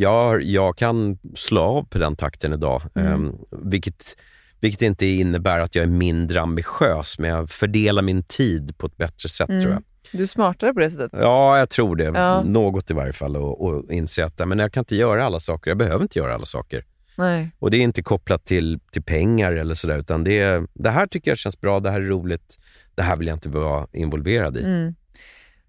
jag, 0.00 0.42
jag 0.42 0.76
kan 0.76 1.18
slå 1.34 1.60
av 1.62 1.82
på 1.84 1.98
den 1.98 2.16
takten 2.16 2.52
idag. 2.52 2.82
Mm. 2.94 3.12
Ehm, 3.12 3.34
vilket, 3.50 4.16
vilket 4.60 4.82
inte 4.82 5.06
innebär 5.06 5.60
att 5.60 5.74
jag 5.74 5.82
är 5.82 5.88
mindre 5.88 6.40
ambitiös, 6.40 7.18
men 7.18 7.30
jag 7.30 7.50
fördelar 7.50 8.02
min 8.02 8.22
tid 8.22 8.78
på 8.78 8.86
ett 8.86 8.96
bättre 8.96 9.28
sätt 9.28 9.48
Mm. 9.48 9.60
tror 9.62 9.72
jag. 9.72 9.82
Du 10.12 10.22
är 10.22 10.26
smartare 10.26 10.74
på 10.74 10.80
det 10.80 10.90
sättet. 10.90 11.20
Ja, 11.22 11.58
jag 11.58 11.70
tror 11.70 11.96
det. 11.96 12.04
Ja. 12.04 12.42
Något 12.42 12.90
i 12.90 12.94
varje 12.94 13.12
fall. 13.12 13.36
Och, 13.36 13.64
och 13.66 13.92
inse 13.92 14.24
att 14.24 14.48
men 14.48 14.58
jag 14.58 14.72
kan 14.72 14.80
inte 14.80 14.96
göra 14.96 15.24
alla 15.24 15.40
saker. 15.40 15.70
Jag 15.70 15.78
behöver 15.78 16.02
inte 16.02 16.18
göra 16.18 16.34
alla 16.34 16.46
saker. 16.46 16.84
Nej. 17.18 17.50
Och 17.58 17.70
det 17.70 17.76
är 17.76 17.82
inte 17.82 18.02
kopplat 18.02 18.44
till, 18.44 18.80
till 18.92 19.02
pengar 19.02 19.52
eller 19.52 19.74
sådär, 19.74 19.98
utan 19.98 20.24
det, 20.24 20.38
är, 20.38 20.66
det 20.74 20.90
här 20.90 21.06
tycker 21.06 21.30
jag 21.30 21.38
känns 21.38 21.60
bra, 21.60 21.80
det 21.80 21.90
här 21.90 22.00
är 22.00 22.04
roligt, 22.04 22.58
det 22.94 23.02
här 23.02 23.16
vill 23.16 23.26
jag 23.26 23.36
inte 23.36 23.48
vara 23.48 23.86
involverad 23.92 24.56
i. 24.56 24.62
Mm. 24.64 24.94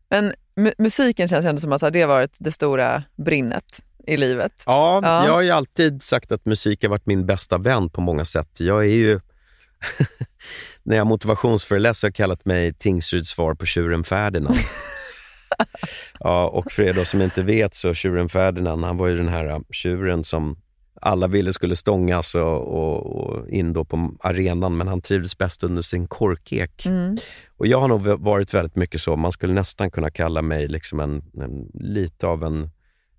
Men 0.09 0.34
mu- 0.55 0.73
musiken 0.77 1.27
känns 1.27 1.45
ändå 1.45 1.59
som 1.61 1.71
att 1.73 1.93
det 1.93 2.01
har 2.01 2.07
varit 2.07 2.36
det 2.39 2.51
stora 2.51 3.03
brinnet 3.15 3.82
i 4.08 4.18
livet. 4.18 4.64
Ja, 4.66 4.99
Ja. 5.04 5.26
jag 5.26 5.34
har 5.34 5.41
ju 5.41 5.49
alltid 5.49 6.02
sagt 6.02 6.32
att 6.32 6.45
musik 6.45 6.84
har 6.84 6.89
varit 6.89 7.06
min 7.06 7.26
bästa 7.26 7.58
vän 7.58 7.89
på 7.89 8.02
många 8.02 8.26
sätt. 8.26 8.60
Jag 8.60 8.84
är 8.84 8.95
ju, 8.95 9.20
när 10.84 10.97
jag 10.97 11.08
motivationsföreläser 11.08 12.08
har 12.08 12.10
jag 12.10 12.16
kallat 12.16 12.45
mig 12.45 12.74
Tingsryds 12.74 13.30
svar 13.30 13.54
på 13.54 13.66
tjuren 13.66 14.04
Ferdinand. 14.04 14.56
ja, 16.20 16.47
och 16.47 16.72
för 16.72 16.84
er 16.84 16.93
då 16.93 17.06
som 17.06 17.22
inte 17.22 17.43
vet 17.43 17.74
så 17.74 17.93
tjuren 17.93 18.30
Ferdinand, 18.30 18.86
han 18.86 18.97
var 18.97 19.08
ju 19.08 19.18
den 19.18 19.28
här 19.28 19.45
äh, 19.45 19.60
tjuren 19.72 20.24
som 20.24 20.58
alla 21.02 21.28
ville 21.28 21.54
skulle 21.54 21.76
stångas 21.76 22.36
och, 22.36 22.62
och, 22.62 23.16
och 23.16 23.49
in 23.49 23.74
då 23.74 23.86
på 23.86 24.12
arenan, 24.20 24.78
men 24.78 24.88
han 24.88 25.02
trivdes 25.02 25.38
bäst 25.38 25.64
under 25.64 25.82
sin 25.82 26.08
korkek. 26.08 26.86
Mm. 26.86 27.18
Och 27.58 27.68
jag 27.68 27.80
har 27.80 27.88
nog 27.88 28.02
varit 28.02 28.54
väldigt 28.54 28.76
mycket 28.76 29.02
så. 29.02 29.16
Man 29.16 29.32
skulle 29.32 29.54
nästan 29.54 29.91
kunna 29.91 30.12
kalla 30.12 30.41
mig 30.41 30.68
liksom 30.68 30.99
en, 30.99 31.24
en 31.38 31.72
lite 31.74 32.28
av 32.28 32.43
en, 32.43 32.72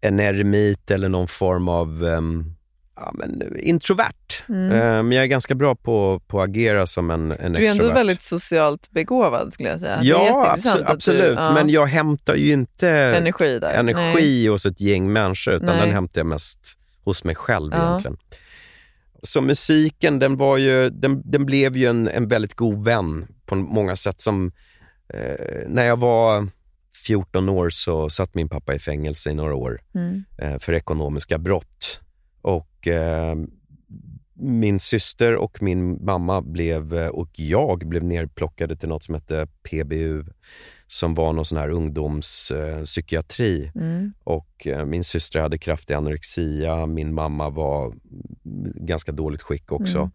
en 0.03 0.21
eremit 0.21 0.91
eller 0.91 1.09
någon 1.09 1.29
form 1.29 1.69
av 1.69 2.07
ehm, 2.07 2.55
ja, 2.97 3.13
men, 3.15 3.57
introvert. 3.59 4.45
Mm. 4.49 4.73
Eh, 4.73 4.79
men 5.03 5.13
jag 5.13 5.23
är 5.23 5.27
ganska 5.29 5.55
bra 5.55 5.75
på, 5.75 6.21
på 6.27 6.41
att 6.43 6.49
agera 6.49 6.87
som 6.87 7.11
en, 7.11 7.33
en 7.33 7.53
Du 7.53 7.59
är 7.59 7.71
ändå 7.71 7.85
extrovert. 7.85 7.95
väldigt 7.97 8.23
socialt 8.23 8.91
begåvad 8.91 9.53
skulle 9.53 9.69
jag 9.69 9.81
säga. 9.81 9.99
Ja, 10.03 10.23
jätteintressant 10.25 10.81
abso- 10.81 10.83
att 10.83 10.87
du- 10.89 10.93
absolut. 10.93 11.39
ja, 11.39 11.53
Men 11.55 11.69
jag 11.69 11.87
hämtar 11.87 12.35
ju 12.35 12.53
inte 12.53 12.89
energi 12.91 13.59
där. 13.59 13.75
energi 13.75 14.47
hos 14.49 14.67
ett 14.67 14.81
gäng 14.81 15.13
människor, 15.13 15.55
utan 15.55 15.67
Nej. 15.67 15.81
den 15.81 15.91
hämtar 15.95 16.21
jag 16.21 16.27
mest 16.27 16.79
hos 17.05 17.25
mig 17.25 17.35
själv 17.35 17.73
Ja. 17.75 17.89
egentligen. 17.89 18.17
Så 19.23 19.41
musiken, 19.41 20.19
den, 20.19 20.37
var 20.37 20.57
ju, 20.57 20.91
den, 20.91 21.23
den 21.25 21.47
blev 21.47 21.77
ju 21.77 21.87
en, 21.87 22.09
en 22.09 22.29
väldigt 22.29 22.55
god 22.55 22.85
vän 22.85 23.27
på 23.47 23.55
många 23.55 23.97
sätt. 23.97 24.21
Som, 24.21 24.53
eh, 25.15 25.69
när 25.69 25.85
jag 25.85 25.97
var 25.99 26.49
14 27.07 27.49
år 27.49 27.71
så 27.71 28.11
satt 28.11 28.35
min 28.35 28.49
pappa 28.49 28.75
i 28.75 28.79
fängelse 28.79 29.31
i 29.31 29.35
några 29.35 29.55
år. 29.55 29.81
Mm. 29.95 30.25
eh, 30.39 30.59
för 30.59 30.73
ekonomiska 30.73 31.39
brott. 31.39 32.01
Och 32.43 32.89
eh, 32.89 33.35
min 34.35 34.81
syster 34.81 35.37
och 35.37 35.63
min 35.63 36.05
mamma 36.05 36.43
blev, 36.43 36.95
eh, 36.95 37.09
och 37.09 37.31
jag 37.33 37.79
blev 37.79 38.05
nerplockade 38.05 38.77
till 38.77 38.89
något 38.89 39.05
som 39.05 39.15
hette 39.15 39.47
PBU, 39.63 40.25
som 40.87 41.15
var 41.15 41.33
någon 41.33 41.45
sån 41.45 41.59
här 41.59 41.69
ungdomspsykiatri. 41.69 43.65
Eh. 43.65 43.71
Mm. 43.83 44.13
Och 44.25 44.67
eh, 44.67 44.85
min 44.85 45.05
syster 45.05 45.41
hade 45.41 45.59
kraftig 45.59 45.95
anorexia, 45.95 46.87
min 46.87 47.15
mamma 47.15 47.51
var 47.51 47.95
ganska 48.75 49.13
dåligt 49.13 49.43
skick 49.43 49.73
också. 49.73 49.99
Mm. 49.99 50.11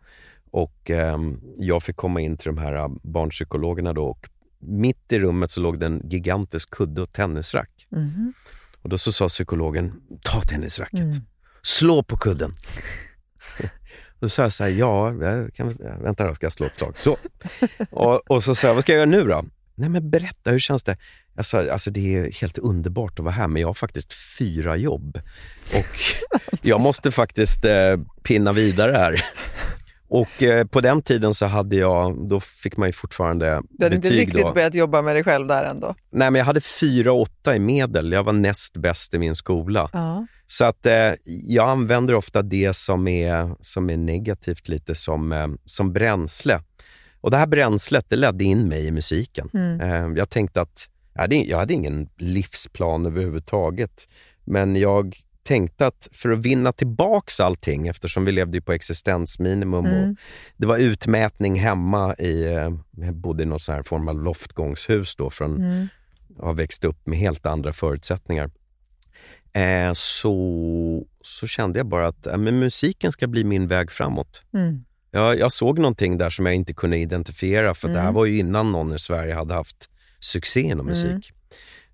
Och 0.52 0.90
ehm, 0.90 1.42
jag 1.58 1.84
fick 1.84 1.96
komma 1.96 2.22
in 2.22 2.38
till 2.38 2.48
de 2.48 2.58
här 2.58 2.74
eh, 2.74 2.88
barnpsykologerna 3.04 3.94
då 3.94 4.06
och 4.06 4.30
mitt 4.60 5.12
i 5.14 5.20
rummet 5.20 5.52
så 5.52 5.60
låg 5.60 5.80
det 5.80 5.86
en 5.86 6.02
gigantisk 6.10 6.70
kudde 6.70 7.02
och 7.02 7.14
tennisrack. 7.14 7.88
Mhm. 7.90 8.34
Och 8.82 8.90
då 8.90 8.98
så 8.98 9.12
sa 9.12 9.28
psykologen, 9.30 9.94
ta 10.24 10.42
tennisracket, 10.42 11.00
Mm. 11.00 11.26
slå 11.62 12.04
på 12.04 12.18
kudden. 12.18 12.54
Då 14.20 14.30
sa 14.30 14.42
jag 14.42 14.54
så 14.54 14.64
här, 14.64 14.72
ja, 14.72 15.14
jag 15.14 15.54
kan, 15.54 15.72
vänta 16.02 16.28
då, 16.28 16.36
ska 16.36 16.46
jag 16.46 16.54
slå 16.54 16.66
ett 16.66 16.76
slag? 16.76 16.94
Så. 17.00 17.18
Och, 17.90 18.32
och 18.32 18.44
så 18.44 18.56
sa 18.56 18.68
jag, 18.68 18.76
vad 18.76 18.84
ska 18.84 18.92
jag 18.92 18.98
göra 18.98 19.10
nu 19.10 19.24
då? 19.30 19.46
Nej 19.76 19.90
men 19.90 20.10
berätta, 20.10 20.52
hur 20.52 20.60
känns 20.60 20.84
det? 20.84 20.98
Jag 21.36 21.46
sa, 21.46 21.72
alltså 21.72 21.92
det 21.92 22.16
är 22.16 22.32
helt 22.32 22.58
underbart 22.58 23.12
att 23.20 23.26
vara 23.26 23.34
här, 23.34 23.48
men 23.48 23.62
jag 23.62 23.70
har 23.70 23.74
faktiskt 23.74 24.14
fyra 24.38 24.76
jobb. 24.78 25.22
Och 25.74 26.00
jag 26.62 26.82
måste 26.82 27.12
faktiskt 27.12 27.66
eh, 27.66 27.98
pinna 28.24 28.52
vidare 28.54 28.92
här. 28.92 29.26
Och 30.10 30.44
eh, 30.44 30.66
på 30.68 30.82
den 30.82 31.02
tiden 31.02 31.34
så 31.34 31.46
hade 31.46 31.76
jag, 31.76 32.28
då 32.30 32.40
fick 32.40 32.78
man 32.78 32.90
ju 32.90 32.94
fortfarande 32.94 33.62
Du 33.70 33.86
hade 33.86 33.96
inte 33.96 34.10
riktigt 34.10 34.42
då. 34.42 34.54
börjat 34.54 34.76
jobba 34.76 35.02
med 35.02 35.16
dig 35.16 35.24
själv 35.24 35.48
där 35.48 35.64
ändå. 35.64 35.96
Nej, 36.10 36.32
men 36.32 36.40
jag 36.40 36.46
hade 36.46 36.62
fyra 36.62 37.12
åtta 37.12 37.56
i 37.56 37.60
medel. 37.60 38.12
Jag 38.12 38.24
var 38.24 38.34
näst 38.34 38.78
bäst 38.78 39.14
i 39.14 39.20
min 39.20 39.36
skola. 39.36 39.90
Ja. 39.94 40.28
Så 40.48 40.66
att 40.66 40.86
eh, 40.86 41.12
jag 41.26 41.70
använder 41.70 42.14
ofta 42.14 42.42
det 42.42 42.76
som 42.76 43.08
är, 43.08 43.56
som 43.62 43.90
är 43.90 43.98
negativt 43.98 44.68
lite 44.68 44.96
som, 44.96 45.32
eh, 45.32 45.48
som 45.66 45.94
bränsle. 45.94 46.62
Och 47.22 47.32
det 47.32 47.38
här 47.38 47.48
bränslet, 47.48 48.06
det 48.10 48.16
ledde 48.16 48.44
in 48.44 48.68
mig 48.68 48.86
i 48.88 48.92
musiken. 48.92 49.50
Mm. 49.54 49.82
Eh, 49.82 50.18
jag 50.18 50.30
tänkte 50.30 50.62
att, 50.62 50.90
jag 51.14 51.22
hade, 51.22 51.36
jag 51.36 51.58
hade 51.58 51.74
ingen 51.74 52.10
livsplan 52.18 53.06
överhuvudtaget. 53.06 54.08
Men 54.44 54.76
jag 54.76 55.18
tänkte 55.48 55.88
att 55.88 56.08
för 56.12 56.30
att 56.30 56.40
vinna 56.40 56.72
tillbaks 56.72 57.40
allting, 57.40 57.88
eftersom 57.88 58.26
vi 58.26 58.32
levde 58.32 58.62
på 58.62 58.74
existensminimum 58.74 59.86
och 59.86 59.92
Mm. 59.92 60.16
det 60.58 60.68
var 60.68 60.78
utmätning 60.78 61.60
hemma 61.60 62.16
i, 62.16 62.44
eh, 62.46 62.70
jag 62.92 63.16
bodde 63.16 63.44
i 63.44 63.46
något 63.46 63.62
så 63.62 63.72
här 63.72 63.84
form 63.84 64.08
av 64.08 64.24
loftgångshus 64.24 65.16
då 65.16 65.30
från 65.30 65.56
Mm. 65.56 65.88
har 66.40 66.54
växt 66.54 66.84
upp 66.84 67.08
med 67.08 67.18
helt 67.20 67.46
andra 67.46 67.74
förutsättningar. 67.74 68.50
Eh, 69.54 69.92
så, 69.94 71.06
så 71.22 71.48
kände 71.48 71.80
jag 71.80 71.88
bara 71.88 72.08
att 72.08 72.28
eh, 72.28 72.38
men 72.38 72.60
musiken 72.60 73.12
ska 73.12 73.28
bli 73.28 73.44
min 73.44 73.68
väg 73.68 73.92
framåt. 73.92 74.44
Mm. 74.54 74.84
Jag, 75.12 75.40
jag 75.40 75.52
såg 75.52 75.80
någonting 75.80 76.18
där 76.18 76.30
som 76.30 76.46
jag 76.46 76.56
inte 76.56 76.74
kunde 76.74 76.98
identifiera 76.98 77.74
för 77.74 77.88
det 77.88 77.94
här 77.94 78.02
Mm. 78.02 78.14
var 78.14 78.26
ju 78.26 78.40
innan 78.40 78.72
någon 78.72 78.94
i 78.96 79.00
Sverige 79.00 79.34
hade 79.34 79.54
haft 79.54 79.90
succé 80.20 80.62
inom 80.62 80.86
musik. 80.86 81.12
Mm. 81.12 81.22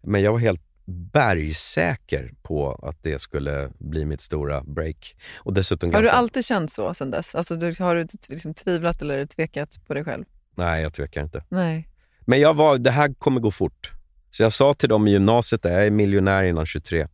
Men 0.03 0.21
jag 0.21 0.31
var 0.31 0.39
helt 0.39 0.61
bergsäker 0.85 2.33
på 2.41 2.71
att 2.71 3.03
det 3.03 3.19
skulle 3.19 3.71
bli 3.79 4.05
mitt 4.05 4.21
stora 4.21 4.63
break. 4.63 5.15
Och 5.37 5.53
dessutom 5.53 5.93
Har 5.93 6.01
du 6.01 6.05
ganska... 6.05 6.17
alltid 6.17 6.45
känt 6.45 6.71
så 6.71 6.93
sen 6.93 7.11
dess? 7.11 7.35
Alltså, 7.35 7.55
du, 7.55 7.75
har 7.79 7.95
du 7.95 8.07
liksom 8.29 8.53
tvivlat 8.53 9.01
eller 9.01 9.25
tvekat 9.25 9.79
på 9.87 9.93
dig 9.93 10.03
själv? 10.03 10.25
Nej, 10.55 10.83
jag 10.83 10.93
tvekar 10.93 11.23
inte. 11.23 11.43
Nej. 11.49 11.89
Men 12.21 12.39
jag 12.39 12.53
var, 12.53 12.77
det 12.77 12.91
här 12.91 13.13
kommer 13.13 13.41
gå 13.41 13.51
fort. 13.51 13.91
Så 14.31 14.43
jag 14.43 14.53
sa 14.53 14.73
till 14.73 14.89
dem 14.89 15.07
i 15.07 15.11
gymnasiet 15.11 15.65
att 15.65 15.71
jag 15.71 15.85
är 15.85 15.91
miljonär 15.91 16.43
innan 16.43 16.65
23. 16.65 17.07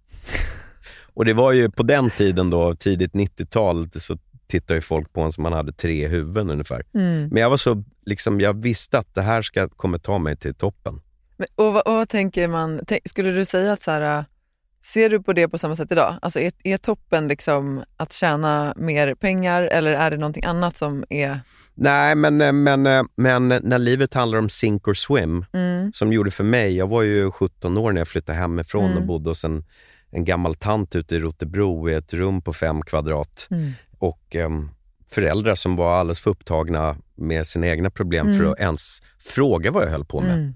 Och 1.13 1.26
det 1.26 1.34
var 1.34 1.51
ju 1.51 1.72
på 1.72 1.84
den 1.84 2.09
tiden 2.09 2.49
då, 2.49 2.76
tidigt 2.76 3.13
90-tal, 3.13 3.89
så 3.91 4.17
tittade 4.47 4.78
ju 4.78 4.82
folk 4.82 5.13
på 5.13 5.22
en 5.22 5.32
som 5.32 5.43
man 5.43 5.53
hade 5.53 5.74
tre 5.74 6.07
huvuden 6.07 6.49
ungefär. 6.49 6.84
Mm. 6.93 7.28
Men 7.28 7.41
jag 7.41 7.49
var 7.49 7.57
så, 7.57 7.84
liksom, 8.05 8.41
jag 8.41 8.61
visste 8.63 8.99
att 8.99 9.15
det 9.15 9.22
här 9.22 9.41
ska, 9.41 9.70
kommer 9.70 9.97
ta 9.97 10.17
mig 10.17 10.38
till 10.38 10.55
toppen. 10.55 11.01
Och, 11.55 11.73
vad, 11.73 11.87
och 11.87 11.93
vad 11.93 12.09
tänker 12.09 12.47
man, 12.47 12.81
skulle 13.05 13.31
du 13.31 13.45
säga 13.45 13.73
att 13.73 13.81
så 13.81 13.91
här, 13.91 14.17
äh, 14.17 14.23
ser 14.81 15.09
du 15.09 15.21
på 15.23 15.33
det 15.33 15.49
på 15.49 15.57
samma 15.57 15.75
sätt 15.75 15.91
idag? 15.91 16.15
Alltså 16.21 16.39
är, 16.39 16.51
är 16.63 16.77
toppen 16.77 17.27
liksom 17.27 17.83
att 17.97 18.13
tjäna 18.13 18.73
mer 18.77 19.15
pengar 19.15 19.63
eller 19.63 19.91
är 19.91 20.11
det 20.11 20.17
någonting 20.17 20.45
annat 20.45 20.77
som 20.77 21.03
är... 21.09 21.39
Nej, 21.75 22.15
men, 22.15 22.41
eh, 22.41 22.51
men, 22.51 22.85
eh, 22.87 23.03
men 23.15 23.47
när 23.47 23.77
livet 23.79 24.13
handlar 24.13 24.37
om 24.39 24.49
sink 24.49 24.87
or 24.87 24.93
swim, 24.93 25.45
Mm. 25.53 25.91
som 25.93 26.13
gjorde 26.13 26.31
för 26.31 26.43
mig, 26.43 26.77
jag 26.77 26.87
var 26.87 27.01
ju 27.01 27.31
17 27.31 27.77
år 27.77 27.91
när 27.91 28.01
jag 28.01 28.07
flyttade 28.07 28.37
hemifrån 28.37 28.85
Mm. 28.85 28.97
och 28.97 29.03
bodde 29.07 29.29
hos 29.29 29.43
en, 29.45 29.63
en 30.11 30.25
gammal 30.25 30.55
tant 30.55 30.95
ute 30.95 31.15
i 31.15 31.19
Rotebro 31.19 31.89
i 31.89 31.93
ett 31.93 32.13
rum 32.13 32.41
på 32.41 32.53
fem 32.53 32.81
kvadrat. 32.81 33.47
Mm. 33.51 33.71
och 33.99 34.35
ehm, 34.35 34.69
föräldrar 35.11 35.55
som 35.55 35.75
var 35.75 35.99
alldeles 35.99 36.19
för 36.19 36.31
upptagna 36.31 36.97
med 37.15 37.47
sina 37.47 37.67
egna 37.67 37.89
problem 37.89 38.25
för 38.25 38.39
Mm. 38.39 38.51
att 38.51 38.59
ens 38.59 39.01
fråga 39.19 39.71
vad 39.71 39.83
jag 39.83 39.89
höll 39.89 40.05
på 40.05 40.21
med. 40.21 40.53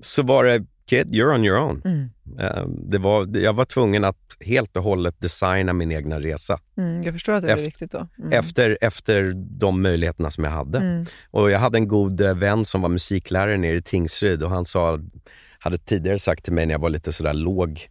Så 0.00 0.22
var 0.22 0.44
det 0.44 0.64
kid, 0.88 1.06
you're 1.14 1.34
on 1.34 1.44
your 1.44 1.58
own. 1.60 1.82
Mm. 1.84 2.10
Eh, 2.40 2.66
det 2.68 2.98
var, 2.98 3.36
jag 3.36 3.52
var 3.52 3.64
tvungen 3.64 4.04
att 4.04 4.36
helt 4.40 4.76
och 4.76 4.82
hållet 4.82 5.20
designa 5.20 5.72
min 5.72 5.92
egna 5.92 6.20
resa 6.20 6.60
Mm, 6.78 7.02
jag 7.02 7.14
förstår 7.14 7.32
att 7.32 7.42
det 7.42 7.52
är 7.52 7.56
Eft- 7.56 7.64
viktigt 7.64 7.90
då. 7.90 8.08
Mm. 8.18 8.32
efter, 8.32 8.78
efter 8.80 9.32
de 9.34 9.82
möjligheterna 9.82 10.30
som 10.30 10.44
jag 10.44 10.50
hade. 10.50 10.78
Mm. 10.78 11.06
Och 11.30 11.50
Jag 11.50 11.58
hade 11.58 11.78
en 11.78 11.88
god 11.88 12.20
eh, 12.20 12.34
vän 12.34 12.64
som 12.64 12.82
var 12.82 12.88
musiklärare 12.88 13.56
nere 13.56 13.76
i 13.76 13.82
Tingsryd 13.82 14.42
och 14.42 14.50
han 14.50 14.64
sa, 14.64 15.00
hade 15.58 15.78
tidigare 15.78 16.18
sagt 16.18 16.44
till 16.44 16.52
mig 16.52 16.66
när 16.66 16.74
jag 16.74 16.78
var 16.80 16.90
lite 16.90 17.12
sådär 17.12 17.34
låg, 17.34 17.86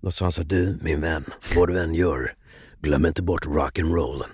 då 0.00 0.10
sa 0.10 0.24
han 0.24 0.32
så 0.32 0.42
du 0.42 0.78
min 0.84 1.00
vän, 1.00 1.24
vad 1.56 1.68
du 1.68 1.80
än 1.82 1.94
gör, 1.94 2.32
glöm 2.80 3.06
inte 3.06 3.22
bort 3.22 3.46
rock'n'rollen. 3.46 4.28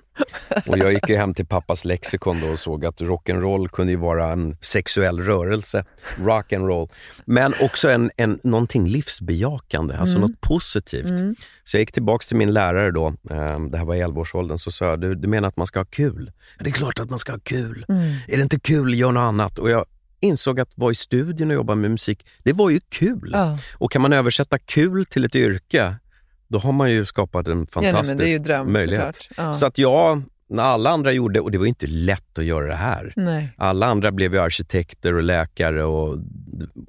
Och 0.66 0.78
jag 0.78 0.92
gick 0.92 1.08
ju 1.08 1.16
hem 1.16 1.34
till 1.34 1.46
pappas 1.46 1.84
lexikon 1.84 2.40
då 2.40 2.48
och 2.48 2.58
såg 2.58 2.84
att 2.84 3.00
rock'n'roll 3.00 3.68
kunde 3.68 3.92
ju 3.92 3.98
vara 3.98 4.32
en 4.32 4.56
sexuell 4.60 5.20
rörelse, 5.20 5.84
rock'n'roll. 6.16 6.88
Men 7.24 7.54
också 7.60 7.90
en, 7.90 8.10
en, 8.16 8.40
någonting 8.42 8.88
livsbejakande, 8.88 9.96
alltså 9.96 10.18
något 10.18 10.40
positivt. 10.40 11.10
Mm. 11.10 11.36
Så 11.64 11.76
jag 11.76 11.80
gick 11.80 11.92
tillbaks 11.92 12.28
till 12.28 12.36
min 12.36 12.52
lärare 12.52 12.90
då, 12.90 13.06
eh, 13.06 13.60
det 13.60 13.78
här 13.78 13.84
var 13.84 13.94
i 13.94 14.02
11-årsåldern, 14.02 14.58
så 14.58 14.70
sa 14.70 14.84
jag, 14.84 15.00
du, 15.00 15.14
du 15.14 15.28
menar 15.28 15.48
att 15.48 15.56
man 15.56 15.66
ska 15.66 15.80
ha 15.80 15.84
kul? 15.84 16.32
Det 16.58 16.68
är 16.68 16.72
klart 16.72 16.98
att 17.00 17.10
man 17.10 17.18
ska 17.18 17.32
ha 17.32 17.40
kul. 17.42 17.84
Mm. 17.88 18.14
Är 18.28 18.36
det 18.36 18.42
inte 18.42 18.60
kul, 18.60 18.94
gör 18.94 19.12
något 19.12 19.20
annat. 19.20 19.58
Och 19.58 19.70
jag 19.70 19.84
insåg 20.20 20.60
att 20.60 20.70
vara 20.74 20.92
i 20.92 20.94
studion 20.94 21.50
och 21.50 21.54
jobba 21.54 21.74
med 21.74 21.90
musik, 21.90 22.26
det 22.42 22.52
var 22.52 22.70
ju 22.70 22.80
kul. 22.88 23.30
Ja. 23.32 23.58
Och 23.74 23.92
kan 23.92 24.02
man 24.02 24.12
översätta 24.12 24.58
kul 24.58 25.06
till 25.06 25.24
ett 25.24 25.34
yrke, 25.34 25.94
då 26.48 26.58
har 26.58 26.72
man 26.72 26.90
ju 26.90 27.04
skapat 27.04 27.48
en 27.48 27.66
Ja, 27.74 27.80
nej, 27.80 27.92
fantastisk 27.92 28.08
men 28.08 28.18
det 28.18 28.30
är 28.30 28.32
ju 28.32 28.38
dröm 28.38 28.72
möjlighet. 28.72 29.28
Ja. 29.36 29.52
Så 29.52 29.66
att 29.66 29.78
jag, 29.78 30.22
när 30.48 30.62
alla 30.62 30.90
andra 30.90 31.12
gjorde, 31.12 31.40
och 31.40 31.50
det 31.50 31.58
var 31.58 31.66
inte 31.66 31.86
lätt 31.86 32.38
att 32.38 32.44
göra 32.44 32.66
det 32.66 32.74
här. 32.74 33.12
Nej. 33.16 33.52
Alla 33.56 33.86
andra 33.86 34.12
blev 34.12 34.34
ju 34.34 34.40
arkitekter 34.40 35.14
och 35.14 35.22
läkare 35.22 35.84
och, 35.84 36.18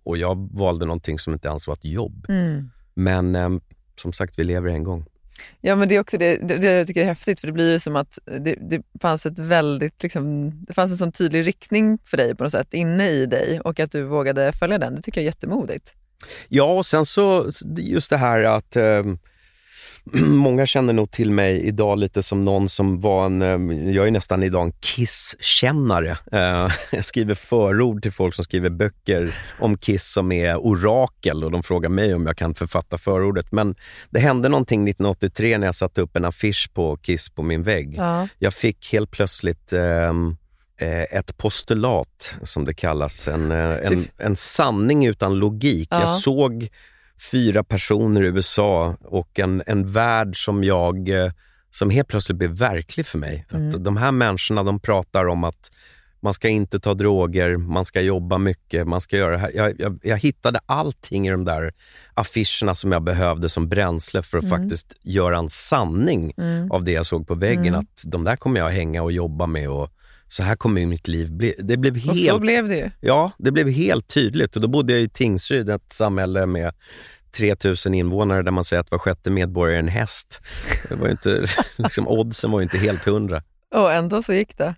och 0.04 0.18
jag 0.18 0.50
valde 0.52 0.86
någonting 0.86 1.20
som 1.20 1.34
inte 1.34 1.48
ens 1.48 1.68
var 1.68 1.74
ett 1.74 1.86
jobb. 1.86 2.26
Mm. 2.30 2.70
Men 2.94 3.36
eh, 3.36 3.50
som 3.96 4.14
sagt, 4.14 4.40
vi 4.40 4.44
lever 4.44 4.70
en 4.70 4.84
gång. 4.84 5.06
Ja, 5.62 5.76
men 5.76 5.90
det 5.90 5.96
är 5.96 6.00
också 6.00 6.18
det, 6.18 6.36
det, 6.36 6.58
det 6.58 6.72
jag 6.72 6.88
tycker 6.88 7.02
är 7.02 7.06
häftigt, 7.06 7.40
för 7.40 7.48
det 7.48 7.54
blir 7.54 7.74
ju 7.74 7.80
som 7.80 7.96
att 7.96 8.20
det, 8.26 8.56
det 8.70 8.82
fanns 9.02 9.26
ett 9.26 9.40
väldigt, 9.40 10.04
liksom, 10.04 10.52
det 10.68 10.74
fanns 10.74 10.92
en 10.92 10.98
sån 10.98 11.12
tydlig 11.12 11.48
riktning 11.48 11.98
för 12.06 12.18
dig 12.18 12.36
på 12.36 12.44
något 12.44 12.52
sätt 12.52 12.74
inne 12.74 13.10
i 13.10 13.26
dig 13.26 13.60
och 13.60 13.80
att 13.80 13.92
du 13.92 14.04
vågade 14.04 14.52
följa 14.52 14.78
den. 14.78 14.96
Det 14.96 15.02
tycker 15.02 15.22
jag 15.22 15.24
är 15.24 15.30
jättemodigt. 15.30 15.96
Ja, 16.48 16.74
och 16.74 16.86
sen 16.86 17.06
så 17.06 17.52
just 17.78 18.10
det 18.10 18.18
här 18.18 18.44
att 18.44 18.76
eh, 18.76 19.04
många 20.26 20.66
känner 20.66 20.94
nog 20.94 21.12
till 21.12 21.32
mig 21.32 21.68
idag 21.68 22.00
lite 22.00 22.24
som 22.24 22.42
någon 22.42 22.70
som 22.70 23.02
var 23.02 23.26
en, 23.26 23.42
eh, 23.42 23.92
jag 23.94 24.08
är 24.08 24.12
nästan 24.12 24.44
idag 24.44 24.66
en 24.66 24.72
Kiss-kännare. 24.72 26.18
Eh, 26.32 26.72
jag 26.92 27.06
skriver 27.06 27.34
förord 27.34 28.02
till 28.02 28.12
folk 28.12 28.36
som 28.36 28.44
skriver 28.44 28.70
böcker 28.70 29.36
om 29.60 29.78
Kiss 29.78 30.12
som 30.12 30.32
är 30.32 30.56
orakel 30.56 31.44
och 31.44 31.52
de 31.52 31.64
frågar 31.64 31.90
mig 31.90 32.16
om 32.16 32.26
jag 32.26 32.38
kan 32.38 32.56
författa 32.56 32.98
förordet. 32.98 33.52
Men 33.52 33.76
det 34.10 34.20
hände 34.20 34.50
någonting 34.50 34.90
1983 34.90 35.58
när 35.58 35.68
jag 35.68 35.76
satte 35.76 36.02
upp 36.02 36.16
en 36.16 36.26
affisch 36.26 36.70
på 36.74 36.98
Kiss 36.98 37.30
på 37.30 37.44
min 37.44 37.64
vägg. 37.64 37.96
Ja. 37.98 38.28
Jag 38.40 38.54
fick 38.54 38.94
helt 38.94 39.12
plötsligt 39.12 39.74
ehm, 39.74 40.36
eh, 40.82 41.04
ett 41.04 41.38
postulat, 41.38 42.36
som 42.44 42.66
det 42.66 42.74
kallas. 42.74 43.28
En, 43.28 43.52
en, 43.52 44.08
en 44.18 44.36
sanning 44.36 45.06
utan 45.06 45.36
logik. 45.36 45.88
Ja. 45.92 46.00
Jag 46.00 46.10
såg 46.10 46.70
fyra 47.32 47.64
personer 47.64 48.24
i 48.24 48.28
USA 48.28 48.96
och 49.02 49.40
en, 49.40 49.64
en 49.66 49.92
värld 49.92 50.44
som 50.46 50.64
jag 50.64 51.10
eh, 51.10 51.32
som 51.72 51.90
helt 51.90 52.08
plötsligt 52.08 52.38
blev 52.38 52.52
verklig 52.52 53.06
för 53.06 53.18
mig. 53.18 53.46
Mm. 53.52 53.70
Att 53.70 53.84
de 53.84 53.98
här 53.98 54.12
människorna 54.12 54.64
de 54.64 54.80
pratar 54.80 55.26
om 55.26 55.44
att 55.44 55.72
man 56.22 56.34
ska 56.34 56.48
inte 56.48 56.80
ta 56.80 56.94
droger, 56.94 57.58
man 57.58 57.86
ska 57.86 58.02
jobba 58.02 58.38
mycket, 58.38 58.88
man 58.88 59.02
ska 59.02 59.18
göra 59.18 59.32
det 59.32 59.38
här. 59.38 59.52
Jag, 59.56 59.80
jag, 59.80 60.00
jag 60.04 60.18
hittade 60.18 60.60
allting 60.66 61.28
i 61.28 61.32
de 61.32 61.46
där 61.46 61.72
affischerna 62.14 62.76
som 62.76 62.92
jag 62.92 63.04
behövde 63.04 63.50
som 63.50 63.70
bränsle 63.70 64.24
för 64.24 64.38
att 64.38 64.44
Mm. 64.44 64.60
faktiskt 64.60 64.94
göra 65.02 65.38
en 65.38 65.50
sanning 65.50 66.34
Mm. 66.38 66.72
av 66.72 66.84
det 66.84 66.92
jag 66.92 67.06
såg 67.06 67.28
på 67.28 67.36
väggen. 67.36 67.68
Mm. 67.68 67.80
Att 67.80 68.04
de 68.06 68.24
där 68.24 68.36
kommer 68.36 68.60
jag 68.60 68.70
hänga 68.70 69.04
och 69.04 69.12
jobba 69.12 69.48
med 69.48 69.70
och 69.70 69.90
så 70.30 70.44
här 70.44 70.56
kommer 70.56 70.86
mitt 70.86 71.08
liv 71.08 71.32
bli. 71.32 71.56
Det 71.60 71.78
blev 71.78 71.94
Och 71.94 72.00
helt, 72.00 72.20
så 72.20 72.40
blev 72.40 72.68
det 72.68 72.92
ja, 73.00 73.32
det 73.38 73.52
blev 73.52 73.70
helt 73.70 74.08
tydligt. 74.08 74.56
Och 74.56 74.62
då 74.62 74.68
bodde 74.68 74.94
jag 74.94 75.02
i 75.02 75.10
Tingsryd, 75.10 75.70
ett 75.70 75.94
samhälle 75.94 76.46
med 76.46 76.74
3000 77.32 77.94
invånare 77.94 78.44
där 78.44 78.52
man 78.52 78.64
säger 78.64 78.80
att 78.82 78.92
var 78.92 78.98
sjätte 79.00 79.30
medborgare 79.30 79.76
är 79.76 79.80
en 79.80 79.88
häst. 79.88 80.42
Det 80.90 80.96
var 80.96 81.10
inte, 81.10 81.46
liksom, 81.78 82.08
oddsen 82.08 82.52
var 82.52 82.60
ju 82.60 82.64
inte 82.64 82.78
helt 82.78 83.06
hundra. 83.06 83.44
Och 83.76 83.94
ändå 83.94 84.24
så 84.24 84.34
gick 84.34 84.58
det. 84.58 84.76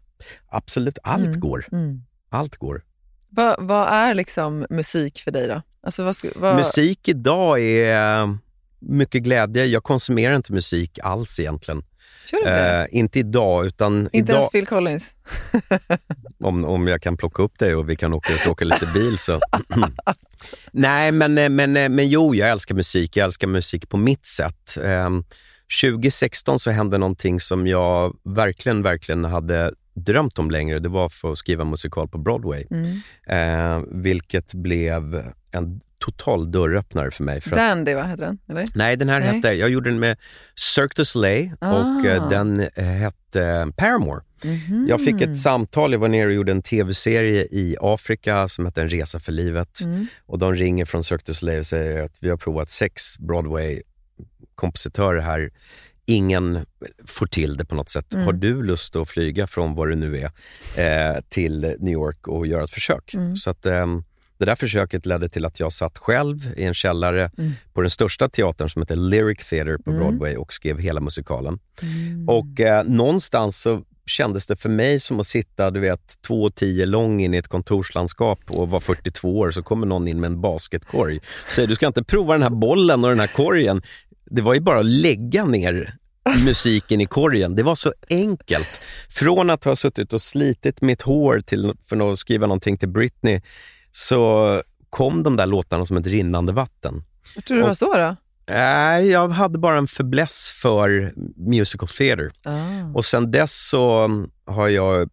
Absolut, 0.49 0.99
allt 1.04 1.26
Mm. 1.26 1.39
går. 1.39 1.68
Mm. 1.72 2.02
Allt 2.30 2.58
går. 2.58 2.84
Vad, 3.30 3.88
är 3.88 4.14
liksom 4.14 4.66
musik 4.70 5.20
för 5.20 5.32
dig 5.32 5.47
då? 5.47 5.62
Alltså 5.84 6.04
vad, 6.04 6.16
vad, 6.36 6.56
Musik 6.56 7.08
idag 7.08 7.60
är 7.62 8.22
eh, 8.22 8.36
mycket 8.80 9.24
glädje. 9.24 9.66
Jag 9.66 9.84
konsumerar 9.84 10.36
inte 10.36 10.54
musik 10.54 10.99
alls 11.04 11.39
egentligen. 11.39 11.84
Kör 12.26 12.45
det? 12.45 12.82
Eh, 12.82 12.99
inte 12.99 13.19
idag, 13.19 13.65
utan 13.65 13.99
Inte 14.01 14.17
idag, 14.17 14.36
ens 14.36 14.51
Phil 14.51 14.67
Collins? 14.67 15.13
om, 16.39 16.65
om 16.65 16.88
jag 16.88 17.01
kan 17.01 17.17
plocka 17.17 17.43
upp 17.43 17.59
dig 17.59 17.76
och 17.76 17.89
vi 17.89 17.95
kan 17.95 18.13
åka 18.13 18.34
ut 18.34 18.45
och 18.45 18.51
åka 18.51 18.65
lite 18.65 18.86
bil 18.93 19.17
så. 19.17 19.39
Nej, 20.72 21.11
men, 21.11 21.38
eh, 21.38 21.49
men, 21.49 21.78
eh, 21.78 21.89
men 21.89 22.09
jo, 22.09 22.36
jag 22.36 22.49
älskar 22.49 22.76
musik. 22.76 23.17
Jag 23.17 23.26
älskar 23.26 23.47
musik 23.47 23.89
på 23.89 23.97
mitt 23.97 24.26
sätt. 24.26 24.78
Ehm, 24.84 25.24
2016 25.82 26.59
så 26.59 26.72
hände 26.72 26.97
någonting 26.97 27.39
som 27.39 27.67
jag 27.67 28.17
verkligen, 28.24 28.84
verkligen 28.84 29.26
hade 29.26 29.74
drömt 29.93 30.39
om 30.39 30.51
längre. 30.51 30.80
Det 30.80 30.89
var 30.89 31.09
för 31.09 31.32
att 31.32 31.38
skriva 31.38 31.63
musikal 31.63 32.07
på 32.07 32.17
Broadway. 32.17 32.65
Mm. 32.72 32.97
Eh, 33.28 33.84
vilket 33.91 34.53
blev 34.53 35.24
en 35.51 35.82
total 36.02 36.52
dörröppnare 36.52 37.12
för 37.12 37.24
mig. 37.24 37.41
För 37.41 37.56
Dandy, 37.56 37.93
va, 37.93 38.04
heter 38.04 38.26
den? 38.26 38.38
Eller? 38.49 38.66
nej, 38.76 38.97
den 38.97 39.10
här 39.10 39.20
Nej. 39.20 39.30
hette, 39.30 39.54
jag 39.54 39.70
gjorde 39.70 39.89
den 39.89 39.99
med 39.99 40.18
Cirque 40.56 40.93
du 40.95 41.06
Soleil 41.06 41.52
och 41.60 42.06
eh, 42.06 42.24
Ah. 42.24 42.30
den 42.30 42.60
eh, 42.60 42.84
hette 42.86 43.72
Paramore. 43.78 44.22
Mhm. 44.43 44.86
Jag 44.89 45.04
fick 45.04 45.22
ett 45.22 45.38
samtal, 45.38 45.91
jag 45.91 45.99
var 45.99 46.08
nere 46.08 46.26
och 46.28 46.34
gjorde 46.34 46.52
en 46.52 46.62
tv-serie 46.62 47.47
i 47.52 47.76
Afrika 47.82 48.47
som 48.47 48.66
hette 48.66 48.82
En 48.82 48.89
resa 48.89 49.20
för 49.20 49.32
livet. 49.32 49.82
Mm. 49.82 50.08
Och 50.26 50.39
de 50.39 50.56
ringer 50.56 50.86
från 50.86 51.04
Cirque 51.04 51.24
du 51.26 51.34
Soleil 51.34 51.60
och 51.60 51.66
säger 51.66 52.04
att 52.04 52.18
vi 52.22 52.30
har 52.30 52.38
provat 52.38 52.70
sex 52.70 53.20
Broadway-kompositörer 53.20 55.22
här. 55.22 55.49
Ingen 56.06 56.66
får 57.06 57.26
till 57.26 57.58
det 57.58 57.66
på 57.66 57.76
något 57.76 57.89
sätt. 57.89 58.14
Mm. 58.14 58.26
Har 58.26 58.34
du 58.34 58.64
lust 58.64 58.95
att 58.95 59.10
flyga 59.10 59.47
från 59.47 59.76
vad 59.76 59.89
det 59.89 59.95
nu 59.95 60.30
är 60.78 61.16
eh, 61.16 61.22
till 61.30 61.76
New 61.80 61.93
York 61.93 62.28
och 62.28 62.47
göra 62.47 62.64
ett 62.64 62.72
försök? 62.72 63.14
Mm. 63.14 63.36
Så 63.36 63.49
att, 63.49 63.66
ehm, 63.66 64.04
det 64.41 64.45
där 64.45 64.55
försöket 64.55 65.05
ledde 65.05 65.29
till 65.29 65.45
att 65.45 65.59
jag 65.59 65.73
satt 65.73 65.97
själv 65.97 66.37
i 66.57 66.63
en 66.63 66.73
källare 66.73 67.31
Mm. 67.37 67.51
på 67.73 67.81
den 67.81 67.89
största 67.89 68.29
teatern 68.29 68.69
som 68.69 68.81
heter 68.81 68.95
Lyric 68.95 69.37
Theatre 69.49 69.77
på 69.77 69.91
Mm. 69.91 70.01
Broadway 70.01 70.35
och 70.35 70.53
skrev 70.53 70.79
hela 70.79 70.99
musikalen. 71.01 71.59
Mm. 71.81 72.29
Och 72.29 72.59
eh, 72.59 72.83
någonstans 72.83 73.61
så 73.61 73.81
kändes 74.05 74.47
det 74.47 74.55
för 74.55 74.69
mig 74.69 74.99
som 74.99 75.19
att 75.19 75.27
sitta 75.27 75.71
du 75.71 75.79
vet, 75.79 76.21
två 76.27 76.43
och 76.43 76.55
tio 76.55 76.85
lång 76.85 77.21
in 77.21 77.33
i 77.33 77.37
ett 77.37 77.47
kontorslandskap 77.47 78.39
och 78.47 78.69
vara 78.69 78.81
42 78.81 79.39
år, 79.39 79.51
så 79.51 79.63
kommer 79.63 79.87
någon 79.87 80.07
in 80.07 80.19
med 80.19 80.27
en 80.27 80.41
basketkorg 80.41 81.19
och 81.45 81.51
säger 81.51 81.67
du 81.67 81.75
ska 81.75 81.87
inte 81.87 82.03
prova 82.03 82.33
den 82.33 82.43
här 82.43 82.49
bollen 82.49 83.03
och 83.03 83.09
den 83.09 83.19
här 83.19 83.27
korgen. 83.27 83.81
Det 84.25 84.41
var 84.41 84.53
ju 84.53 84.59
bara 84.59 84.79
att 84.79 84.85
lägga 84.85 85.45
ner 85.45 85.95
musiken 86.45 87.01
i 87.01 87.05
korgen. 87.05 87.55
Det 87.55 87.63
var 87.63 87.75
så 87.75 87.93
enkelt. 88.09 88.81
Från 89.09 89.49
att 89.49 89.63
ha 89.63 89.75
suttit 89.75 90.13
och 90.13 90.21
slitit 90.21 90.81
mitt 90.81 91.01
hår 91.01 91.39
till, 91.39 91.73
för 91.83 92.11
att 92.13 92.19
skriva 92.19 92.47
någonting 92.47 92.77
till 92.77 92.89
Britney, 92.89 93.41
så 93.91 94.61
kom 94.89 95.23
de 95.23 95.35
där 95.35 95.45
låtarna 95.45 95.85
som 95.85 95.97
ett 95.97 96.07
rinnande 96.07 96.53
vatten. 96.53 97.03
Jag 97.35 97.45
tror 97.45 97.57
det 97.57 97.63
var 97.63 97.73
så 97.73 97.93
då? 97.97 98.15
Nej, 98.49 99.07
jag 99.09 99.29
hade 99.29 99.59
bara 99.59 99.77
en 99.77 99.87
fäbless 99.87 100.53
för 100.61 101.13
musical 101.35 101.87
theater. 101.87 102.31
Ah. 102.45 102.51
Och 102.93 103.05
sen 103.05 103.31
dess 103.31 103.67
så 103.69 104.09
har 104.45 104.67
jag 104.69 105.09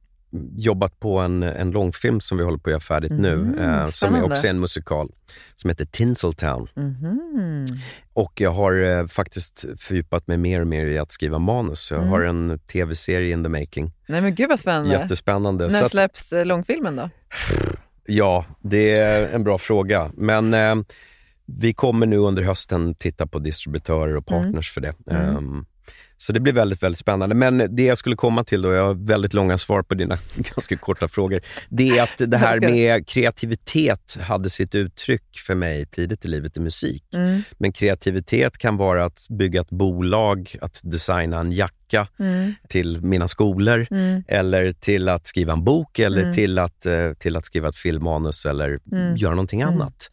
jobbat 0.56 1.00
på 1.00 1.18
en, 1.18 1.42
en 1.42 1.70
långfilm 1.70 2.20
som 2.20 2.38
vi 2.38 2.44
håller 2.44 2.58
på 2.58 2.70
att 2.70 2.72
göra 2.72 2.80
färdigt 2.80 3.12
nu, 3.12 3.36
Mhm, 3.36 3.58
eh, 3.58 3.86
som 3.86 4.14
är 4.14 4.22
också 4.32 4.46
en 4.46 4.60
musikal, 4.60 5.10
som 5.56 5.70
heter 5.70 5.84
Tinseltown. 5.84 6.68
Mhm. 6.76 7.66
Och 8.12 8.40
jag 8.40 8.50
har 8.50 8.82
eh, 8.84 9.06
faktiskt 9.06 9.64
fördjupat 9.78 10.26
mig 10.26 10.38
mer 10.38 10.60
och 10.60 10.66
mer 10.66 10.86
i 10.86 10.98
att 10.98 11.12
skriva 11.12 11.38
manus. 11.38 11.90
Jag 11.90 11.98
Mm. 11.98 12.10
har 12.10 12.20
en 12.20 12.58
tv-serie 12.58 13.32
in 13.32 13.42
the 13.44 13.48
making. 13.48 13.92
Nej 14.06 14.20
men 14.20 14.34
gud 14.34 14.48
vad 14.48 14.60
spännande. 14.60 14.92
Jättespännande. 14.94 15.64
När 15.68 15.78
Så 15.78 15.84
att, 15.84 15.90
släpps 15.90 16.32
eh, 16.32 16.44
långfilmen 16.46 16.96
då? 16.96 17.10
ja, 18.08 18.44
det 18.60 18.90
är 18.90 19.34
en 19.34 19.44
bra 19.44 19.58
fråga. 19.58 20.10
Men 20.14 20.54
eh, 20.54 20.74
vi 21.46 21.74
kommer 21.74 22.06
nu 22.06 22.16
under 22.16 22.42
hösten 22.42 22.94
titta 22.94 23.26
på 23.26 23.38
distributörer 23.38 24.16
och 24.16 24.32
Mm. 24.32 24.42
partners 24.42 24.70
för 24.72 24.80
det. 24.80 24.94
Mm. 25.10 25.36
Ehm, 25.36 25.66
så 26.20 26.32
det 26.32 26.40
blir 26.40 26.52
väldigt, 26.52 26.82
väldigt 26.82 26.98
spännande. 26.98 27.34
Men 27.34 27.76
det 27.76 27.82
jag 27.84 27.98
skulle 27.98 28.16
komma 28.16 28.44
till 28.44 28.62
då, 28.62 28.72
jag 28.72 28.86
har 28.86 28.94
väldigt 28.94 29.34
långa 29.34 29.58
svar 29.58 29.82
på 29.82 29.94
dina 29.94 30.16
ganska 30.36 30.76
korta 30.76 31.08
frågor. 31.08 31.40
Det 31.68 31.98
är 31.98 32.02
att 32.02 32.30
det 32.30 32.36
här 32.36 32.60
med 32.60 33.06
kreativitet 33.06 34.18
hade 34.20 34.50
sitt 34.50 34.74
uttryck 34.74 35.38
för 35.46 35.54
mig 35.54 35.86
tidigt 35.86 36.24
i 36.24 36.28
livet 36.28 36.56
i 36.56 36.60
musik. 36.60 37.04
Mm. 37.14 37.42
Men 37.58 37.72
kreativitet 37.72 38.58
kan 38.58 38.76
vara 38.76 39.04
att 39.04 39.26
bygga 39.28 39.60
ett 39.60 39.70
bolag, 39.70 40.56
att 40.60 40.80
designa 40.82 41.40
en 41.40 41.52
jacka 41.52 41.74
Mm. 42.18 42.54
till 42.68 43.00
mina 43.02 43.28
skolor, 43.28 43.86
Mm. 43.90 44.22
eller 44.28 44.70
till 44.70 45.08
att 45.08 45.26
skriva 45.26 45.52
en 45.52 45.64
bok, 45.64 45.98
eller 45.98 46.20
Mm. 46.22 46.34
till, 46.34 46.58
att, 46.58 46.86
eh, 46.86 47.12
till 47.12 47.36
att 47.36 47.44
skriva 47.44 47.68
ett 47.68 47.76
filmmanus 47.76 48.46
eller 48.46 48.80
Mm. 48.92 49.16
göra 49.16 49.30
någonting 49.34 49.60
Mm. 49.60 49.74
annat. 49.74 50.10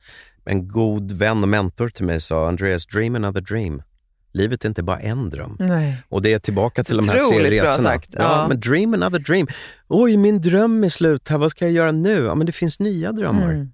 en 0.47 0.67
god 0.67 1.11
vän 1.11 1.43
och 1.43 1.49
mentor 1.49 1.89
till 1.89 2.05
mig 2.05 2.21
sa, 2.21 2.47
Andreas, 2.47 2.85
dream 2.85 3.15
another 3.15 3.41
dream. 3.41 3.81
Livet 4.35 4.63
är 4.65 4.69
inte 4.69 4.83
bara 4.83 4.99
en 4.99 5.29
dröm. 5.29 5.55
Nej. 5.59 5.97
Och 6.09 6.21
det 6.21 6.33
är 6.33 6.39
tillbaka 6.39 6.83
till 6.83 6.97
de 6.97 7.09
här 7.09 7.15
tre 7.29 7.39
bra 7.39 7.49
resorna. 7.49 7.89
sagt. 7.89 8.09
Ja, 8.11 8.21
Ja. 8.21 8.47
men 8.47 8.59
dream 8.59 8.93
another 8.93 9.19
dream. 9.19 9.47
Oj, 9.87 10.17
min 10.17 10.41
dröm 10.41 10.83
är 10.83 10.89
slut 10.89 11.29
här. 11.29 11.37
Vad 11.37 11.51
ska 11.51 11.65
jag 11.65 11.71
göra 11.71 11.91
nu? 11.91 12.23
Ja, 12.23 12.35
men 12.35 12.45
det 12.45 12.51
finns 12.51 12.79
nya 12.79 13.11
drömmar. 13.11 13.49
Mm. 13.51 13.71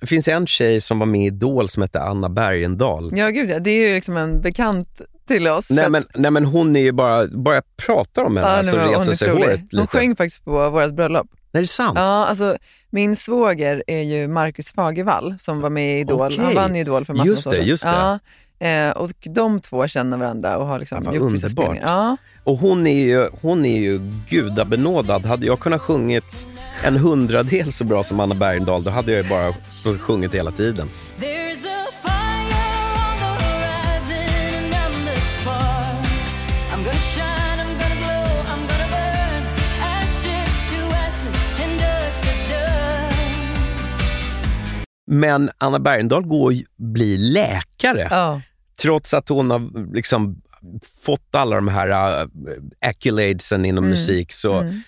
Det 0.00 0.06
finns 0.06 0.28
en 0.28 0.46
tjej 0.46 0.80
som 0.80 0.98
var 0.98 1.06
med 1.06 1.20
i 1.20 1.26
Idol 1.26 1.68
som 1.68 1.82
hette 1.82 2.00
Anna 2.00 2.28
Bergendahl. 2.28 3.12
Ja, 3.16 3.28
gud 3.28 3.50
ja. 3.50 3.58
Det 3.58 3.70
är 3.70 3.88
ju 3.88 3.94
liksom 3.94 4.16
en 4.16 4.40
bekant 4.40 5.00
till 5.28 5.48
oss. 5.48 5.70
Nej 5.70 5.90
men, 5.90 6.04
nej 6.14 6.30
men 6.30 6.44
hon 6.44 6.76
är 6.76 6.80
ju 6.80 6.92
bara, 6.92 7.26
bara 7.26 7.54
jag 7.54 7.64
pratar 7.76 8.24
om 8.24 8.36
henne 8.36 8.48
Ja, 8.56 8.64
så 8.72 8.78
hon 8.80 8.88
reser 8.90 9.12
sig 9.12 9.30
håret 9.30 9.60
Hon 9.60 9.68
lite. 9.70 9.86
sjöng 9.86 10.16
faktiskt 10.16 10.44
på 10.44 10.70
vårt 10.70 10.94
bröllop. 10.94 11.26
Nej, 11.32 11.60
det 11.60 11.64
är 11.64 11.66
sant? 11.66 11.92
Ja, 11.98 12.26
alltså, 12.26 12.56
min 12.90 13.16
svåger 13.16 13.84
är 13.86 14.00
ju 14.02 14.28
Marcus 14.28 14.72
Fagervall 14.72 15.34
som 15.38 15.60
var 15.60 15.70
med 15.70 15.96
i 15.96 16.00
Idol. 16.00 16.20
Okej. 16.26 16.44
Han 16.44 16.54
vann 16.54 16.74
ju 16.74 16.80
Idol 16.80 17.04
för 17.04 17.12
massor 17.14 17.30
av 17.30 17.32
år 17.32 17.36
sedan. 17.36 17.66
just 17.66 17.84
det. 17.84 17.90
Ja, 17.90 18.18
eh, 18.58 18.90
och 18.90 19.10
de 19.22 19.60
två 19.60 19.86
känner 19.88 20.16
varandra 20.16 20.56
och 20.58 20.66
har 20.66 20.78
liksom 20.78 21.02
Ja, 21.04 21.14
gjort 21.14 21.32
vissa 21.32 21.46
underbart. 21.46 21.64
spelningar. 21.64 21.86
Ja, 21.88 22.16
Och 22.44 22.56
hon 22.58 22.86
är 22.86 23.04
ju, 23.06 23.28
hon 23.42 23.64
är 23.64 23.78
ju 23.80 24.00
gudabenådad. 24.28 25.26
Hade 25.26 25.46
jag 25.46 25.60
kunnat 25.60 25.80
sjungit 25.80 26.46
en 26.84 26.96
hundradel 26.96 27.72
så 27.72 27.84
bra 27.84 28.04
som 28.04 28.20
Anna 28.20 28.34
Bergendahl, 28.34 28.82
då 28.84 28.90
hade 28.90 29.12
jag 29.12 29.22
ju 29.22 29.28
bara 29.30 29.54
sjungit 29.98 30.34
hela 30.34 30.50
tiden. 30.50 30.88
Men 45.06 45.50
Anna 45.58 45.78
Bergendahl 45.78 46.26
går 46.26 46.52
ju 46.52 46.64
bli 46.76 47.16
läkare. 47.18 48.08
ja. 48.10 48.40
Trots 48.82 49.14
att 49.14 49.28
hon 49.28 49.50
har 49.50 49.94
liksom 49.94 50.42
fått 51.04 51.34
alla 51.34 51.56
de 51.56 51.68
här 51.68 52.22
uh, 52.22 52.28
accoladesen 52.80 53.64
inom 53.64 53.88
musik. 53.88 54.32
Så, 54.32 54.54
Mm. 54.54 54.80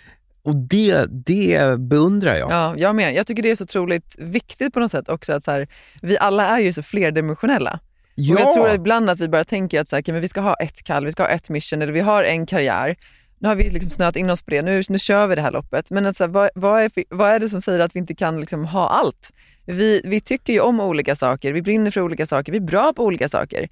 Och 0.46 0.56
det, 0.56 1.06
det 1.26 1.80
beundrar 1.80 2.36
jag. 2.36 2.50
ja, 2.50 2.74
jag 2.76 2.94
med. 2.94 3.14
Jag 3.14 3.26
tycker 3.26 3.42
det 3.42 3.50
är 3.50 3.56
så 3.56 3.64
otroligt 3.64 4.16
viktigt 4.18 4.74
på 4.74 4.80
något 4.80 4.90
sätt 4.90 5.08
också 5.08 5.32
att 5.32 5.44
så 5.44 5.50
här, 5.50 5.68
vi 6.02 6.18
alla 6.18 6.44
är 6.46 6.60
ju 6.60 6.72
så 6.72 6.82
flerdimensionella. 6.82 7.80
Och 8.16 8.40
jag 8.40 8.52
tror 8.52 8.74
ibland 8.74 9.10
att 9.10 9.20
vi 9.20 9.28
bara 9.28 9.44
tänker 9.44 9.80
att 9.80 9.88
så 9.88 9.96
här, 9.96 10.02
okay, 10.02 10.12
men 10.12 10.22
vi 10.22 10.28
ska 10.28 10.40
ha 10.40 10.54
ett 10.54 10.82
kall, 10.82 11.04
vi 11.04 11.12
ska 11.12 11.22
ha 11.22 11.30
ett 11.30 11.50
mission 11.50 11.82
eller 11.82 11.92
vi 11.92 12.00
har 12.00 12.24
en 12.24 12.46
karriär. 12.46 12.96
Nu 13.38 13.48
har 13.48 13.56
vi 13.56 13.70
liksom 13.70 13.90
snöat 13.90 14.16
in 14.16 14.30
oss 14.30 14.42
på 14.42 14.50
det, 14.50 14.62
nu, 14.62 14.82
nu 14.88 14.98
kör 14.98 15.26
vi 15.26 15.34
det 15.34 15.42
här 15.42 15.50
loppet. 15.50 15.90
Men 15.90 16.06
att 16.06 16.16
så 16.16 16.24
här, 16.24 16.28
vad, 16.28 16.50
vad, 16.54 16.82
är, 16.82 16.90
vad 17.10 17.30
är 17.30 17.40
det 17.40 17.48
som 17.48 17.62
säger 17.62 17.80
att 17.80 17.94
vi 17.94 17.98
inte 17.98 18.14
kan 18.14 18.40
liksom 18.40 18.64
ha 18.64 18.88
allt? 18.88 19.30
Vi, 19.66 20.00
vi 20.04 20.20
tycker 20.20 20.52
ju 20.52 20.60
om 20.60 20.80
olika 20.80 21.16
saker, 21.16 21.52
vi 21.52 21.62
brinner 21.62 21.90
för 21.90 22.00
olika 22.00 22.26
saker, 22.26 22.52
vi 22.52 22.58
är 22.58 22.62
bra 22.62 22.92
på 22.92 23.04
olika 23.04 23.28
saker. 23.28 23.68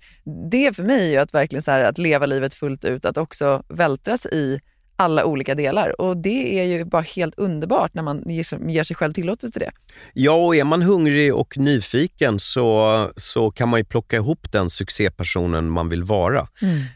Det 0.50 0.76
för 0.76 0.82
mig 0.82 1.08
är 1.08 1.12
ju 1.12 1.16
att 1.16 1.34
verkligen 1.34 1.62
så 1.62 1.70
här, 1.70 1.84
att 1.84 1.98
leva 1.98 2.26
livet 2.26 2.54
fullt 2.54 2.84
ut, 2.84 3.04
att 3.04 3.16
också 3.16 3.64
vältras 3.68 4.26
i 4.26 4.60
alla 4.96 5.24
olika 5.24 5.54
delar. 5.54 6.00
Och 6.00 6.16
det 6.16 6.60
är 6.60 6.64
ju 6.64 6.84
bara 6.84 7.02
helt 7.02 7.34
underbart 7.36 7.94
när 7.94 8.02
man 8.02 8.22
ger, 8.26 8.68
ger 8.68 8.84
sig 8.84 8.96
själv 8.96 9.12
tillåtelse 9.12 9.52
till 9.52 9.60
det. 9.60 9.70
Ja, 10.12 10.32
och 10.32 10.56
är 10.56 10.64
man 10.64 10.82
hungrig 10.82 11.34
och 11.34 11.58
nyfiken 11.58 12.40
så, 12.40 13.10
så 13.16 13.50
kan 13.50 13.68
man 13.68 13.80
ju 13.80 13.84
plocka 13.84 14.16
ihop 14.16 14.52
den 14.52 14.70
succépersonen 14.70 15.70
man 15.70 15.88
vill 15.88 16.04
vara. 16.04 16.48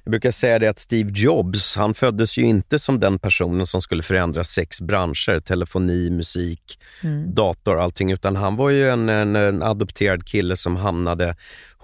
Jag 0.05 0.11
brukar 0.11 0.31
säga 0.31 0.59
det 0.59 0.69
att 0.69 0.79
Steve 0.79 1.11
Jobs, 1.15 1.77
han 1.77 1.95
föddes 1.95 2.39
ju 2.39 2.43
inte 2.43 2.79
som 2.79 3.01
den 3.01 3.19
personen 3.19 3.67
som 3.67 3.83
skulle 3.83 4.03
förändra 4.03 4.45
sex 4.45 4.81
branscher, 4.81 5.41
telefoni, 5.41 6.11
musik, 6.11 6.79
dator 7.27 7.77
och 7.77 7.83
allting, 7.83 8.13
utan 8.13 8.37
han 8.37 8.57
var 8.57 8.71
ju 8.71 8.91
en, 8.91 9.09
en, 9.09 9.37
en 9.37 9.63
adopterad 9.63 10.27
kille 10.27 10.57
som 10.57 10.77
hamnade 10.77 11.37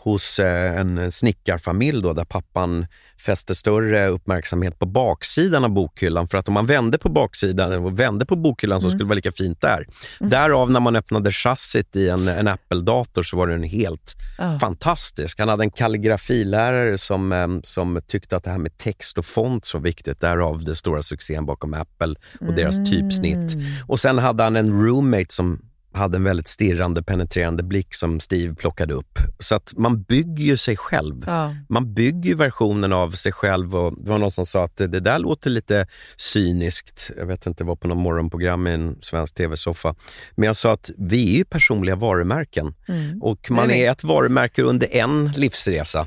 hos 0.05 0.39
eh, 0.39 0.79
en 0.81 1.13
snickarfamilj 1.13 2.03
då, 2.03 2.13
där 2.13 2.25
pappan 2.25 2.87
fäste 3.27 3.55
större 3.55 4.09
uppmärksamhet 4.09 4.79
på 4.79 4.87
baksidan 4.87 5.65
av 5.65 5.71
bokhyllan. 5.71 6.29
För 6.29 6.39
att 6.39 6.49
om 6.49 6.55
man 6.55 6.67
vände 6.67 6.99
på 6.99 7.09
baksidan 7.09 7.73
och 7.85 7.99
vände 7.99 8.27
på 8.27 8.37
bokhyllan 8.37 8.81
så 8.81 8.89
skulle 8.91 9.05
det 9.05 9.09
vara 9.09 9.15
lika 9.15 9.33
fint 9.33 9.61
där. 9.61 9.87
Därav 10.21 10.71
när 10.71 10.81
man 10.81 10.97
öppnade 10.97 11.33
chassit 11.33 11.97
i 11.97 12.09
en, 12.09 12.29
en 12.29 12.49
Apple-dator 12.49 13.23
så 13.23 13.37
var 13.37 13.47
den 13.47 13.63
helt 13.63 14.15
Ja. 14.39 14.59
fantastisk. 14.59 15.39
Han 15.39 15.49
hade 15.49 15.65
en 15.65 15.71
kalligrafilärare 15.71 16.99
som, 16.99 17.33
eh, 17.33 17.49
som 17.63 18.01
tyckte 18.07 18.37
att 18.37 18.45
det 18.45 18.51
här 18.51 18.59
med 18.59 18.79
text 18.79 19.19
och 19.19 19.27
font 19.27 19.71
var 19.75 19.81
viktigt. 19.81 20.21
Därav 20.21 20.65
den 20.65 20.77
stora 20.77 21.03
succén 21.03 21.47
bakom 21.47 21.75
Apple 21.75 22.15
och 22.41 22.55
deras 22.55 22.77
typsnitt. 22.91 23.57
Och 23.89 24.01
sen 24.01 24.19
hade 24.19 24.43
han 24.43 24.57
en 24.57 24.83
roommate 24.87 25.35
som 25.35 25.61
hade 25.95 26.17
en 26.17 26.25
väldigt 26.25 26.49
stirrande, 26.49 27.03
penetrerande 27.03 27.63
blick 27.63 27.95
som 27.95 28.21
Steve 28.21 28.55
plockade 28.55 28.95
upp. 28.95 29.19
Så 29.39 29.55
att 29.55 29.73
man 29.77 30.03
bygger 30.03 30.45
ju 30.45 30.57
sig 30.57 30.77
själv. 30.77 31.25
Ja. 31.27 31.55
Man 31.69 31.95
bygger 31.95 32.31
ju 32.31 32.35
versionen 32.35 32.93
av 32.93 33.11
sig 33.11 33.33
själv. 33.33 33.77
Och 33.77 34.05
det 34.05 34.11
var 34.11 34.19
någon 34.19 34.31
som 34.31 34.47
sa 34.47 34.65
att 34.65 34.77
det, 34.77 35.01
där 35.01 35.19
låter 35.19 35.51
lite 35.51 35.87
cyniskt. 36.17 37.11
Jag 37.17 37.27
vet 37.27 37.47
inte, 37.47 37.65
det 37.65 37.69
var 37.69 37.77
på 37.77 37.89
något 37.89 37.99
morgonprogram 37.99 38.67
i 38.67 38.71
en 38.71 38.99
svensk 39.03 39.35
tv-soffa. 39.35 39.95
Men 40.35 40.47
jag 40.47 40.57
sa 40.57 40.73
att 40.73 40.91
vi 40.99 41.33
är 41.35 41.37
ju 41.37 41.45
personliga 41.45 41.97
varumärken. 41.97 42.75
Mm. 42.89 43.23
Och 43.23 43.51
man 43.51 43.71
är 43.71 43.91
ett 43.91 44.05
varumärke 44.05 44.63
under 44.63 44.97
en 44.97 45.33
livsresa. 45.37 46.07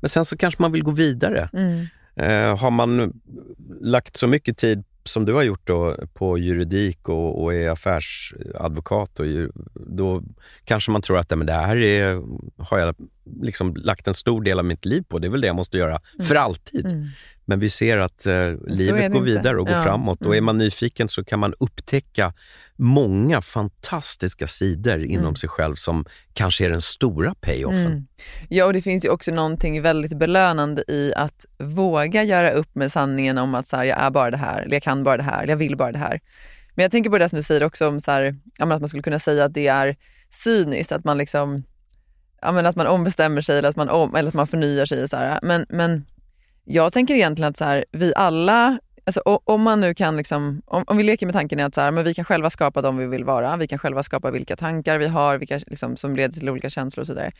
Men 0.00 0.08
sen 0.08 0.24
så 0.24 0.36
kanske 0.36 0.62
man 0.62 0.72
vill 0.72 0.82
gå 0.82 0.90
vidare. 0.90 1.50
Mm. 1.52 1.86
Eh, 2.16 2.58
har 2.58 2.70
man 2.70 3.12
lagt 3.80 4.16
så 4.16 4.26
mycket 4.26 4.58
tid 4.58 4.84
som 5.08 5.24
du 5.24 5.32
har 5.34 5.42
gjort 5.42 5.66
då, 5.66 5.96
på 6.14 6.38
juridik 6.38 7.08
och, 7.08 7.42
och 7.42 7.54
är 7.54 7.70
affärsadvokat, 7.70 9.20
och, 9.20 9.26
då 9.74 10.22
kanske 10.64 10.90
man 10.90 11.02
tror 11.02 11.18
att 11.18 11.28
men 11.36 11.46
det 11.46 11.52
här 11.52 11.76
är, 11.76 12.22
har 12.62 12.78
jag 12.78 12.94
liksom 13.42 13.76
lagt 13.76 14.08
en 14.08 14.14
stor 14.14 14.42
del 14.42 14.58
av 14.58 14.64
mitt 14.64 14.84
liv 14.84 15.04
på. 15.08 15.18
Det 15.18 15.26
är 15.28 15.30
väl 15.30 15.40
det 15.40 15.46
jag 15.46 15.56
måste 15.56 15.78
göra 15.78 16.00
för 16.22 16.34
alltid. 16.34 16.86
Mm. 16.86 17.06
Men 17.44 17.60
vi 17.60 17.70
ser 17.70 17.98
att 17.98 18.26
eh, 18.26 18.52
livet 18.66 18.96
går 18.96 19.04
inte. 19.04 19.20
vidare 19.20 19.58
och 19.58 19.66
går 19.66 19.76
Ja. 19.76 19.82
framåt. 19.82 20.20
Och 20.20 20.26
är 20.34 20.38
Mm. 20.38 20.44
man 20.44 20.58
nyfiken 20.58 21.08
så 21.08 21.24
kan 21.24 21.38
man 21.38 21.54
upptäcka 21.60 22.32
många 22.78 23.42
fantastiska 23.42 24.46
sidor 24.46 25.04
inom 25.04 25.24
Mm. 25.24 25.36
sig 25.36 25.48
själv 25.48 25.74
som 25.74 26.04
kanske 26.32 26.64
är 26.64 26.70
den 26.70 26.80
stora 26.80 27.34
payoffen. 27.34 27.86
Mm. 27.86 28.06
Ja, 28.48 28.64
och 28.64 28.72
det 28.72 28.82
finns 28.82 29.04
ju 29.04 29.08
också 29.08 29.30
någonting 29.30 29.82
väldigt 29.82 30.18
belönande 30.18 30.84
i 30.88 31.12
att 31.16 31.46
våga 31.58 32.22
göra 32.22 32.50
upp 32.50 32.74
med 32.74 32.92
sanningen 32.92 33.38
om 33.38 33.54
att 33.54 33.66
så 33.66 33.76
här, 33.76 33.84
jag 33.84 33.98
är 33.98 34.10
bara 34.10 34.30
det 34.30 34.36
här, 34.36 34.62
eller 34.62 34.76
jag 34.76 34.82
kan 34.82 35.04
bara 35.04 35.16
det 35.16 35.22
här, 35.22 35.42
eller 35.42 35.52
jag 35.52 35.58
vill 35.58 35.76
bara 35.76 35.92
det 35.92 35.98
här. 35.98 36.20
Men 36.74 36.82
jag 36.82 36.90
tänker 36.90 37.10
på 37.10 37.18
det 37.18 37.28
som 37.28 37.36
du 37.36 37.42
säger 37.42 37.64
också 37.64 37.88
om 37.88 38.00
så 38.00 38.10
här, 38.10 38.36
att 38.58 38.68
man 38.68 38.88
skulle 38.88 39.02
kunna 39.02 39.18
säga 39.18 39.44
att 39.44 39.54
det 39.54 39.66
är 39.66 39.96
cyniskt, 40.30 40.92
att 40.92 41.04
man 41.04 41.18
liksom 41.18 41.64
att 42.40 42.76
man 42.76 42.86
ombestämmer 42.86 43.40
sig 43.40 43.58
eller 43.58 43.68
att 43.68 43.76
man, 43.76 43.88
om, 43.88 44.14
eller 44.14 44.28
att 44.28 44.34
man 44.34 44.46
förnyar 44.46 44.86
sig. 44.86 45.08
Så 45.08 45.16
här. 45.16 45.38
Men, 45.42 45.66
men 45.68 46.06
jag 46.64 46.92
tänker 46.92 47.14
egentligen 47.14 47.50
att 47.50 47.56
så 47.56 47.64
här, 47.64 47.84
vi 47.92 48.12
alla, 48.16 48.78
alltså, 49.08 49.40
om 49.44 49.62
man 49.62 49.80
nu 49.80 49.94
kan, 49.94 50.16
liksom, 50.16 50.62
om, 50.66 50.84
om 50.86 50.96
vi 50.96 51.02
leker 51.02 51.26
med 51.26 51.34
tanken 51.34 51.60
att 51.60 51.74
så 51.74 51.80
här, 51.80 51.90
men 51.90 52.04
vi 52.04 52.14
kan 52.14 52.24
själva 52.24 52.50
skapa 52.50 52.82
de 52.82 52.96
vi 52.96 53.06
vill 53.06 53.24
vara, 53.24 53.56
vi 53.56 53.66
kan 53.66 53.78
själva 53.78 54.02
skapa 54.02 54.30
vilka 54.30 54.56
tankar 54.56 54.98
vi 54.98 55.06
har, 55.06 55.38
vilka, 55.38 55.60
liksom, 55.66 55.96
som 55.96 56.16
leder 56.16 56.34
till 56.34 56.50
olika 56.50 56.70
känslor 56.70 57.00
och 57.00 57.06
sådär. 57.06 57.32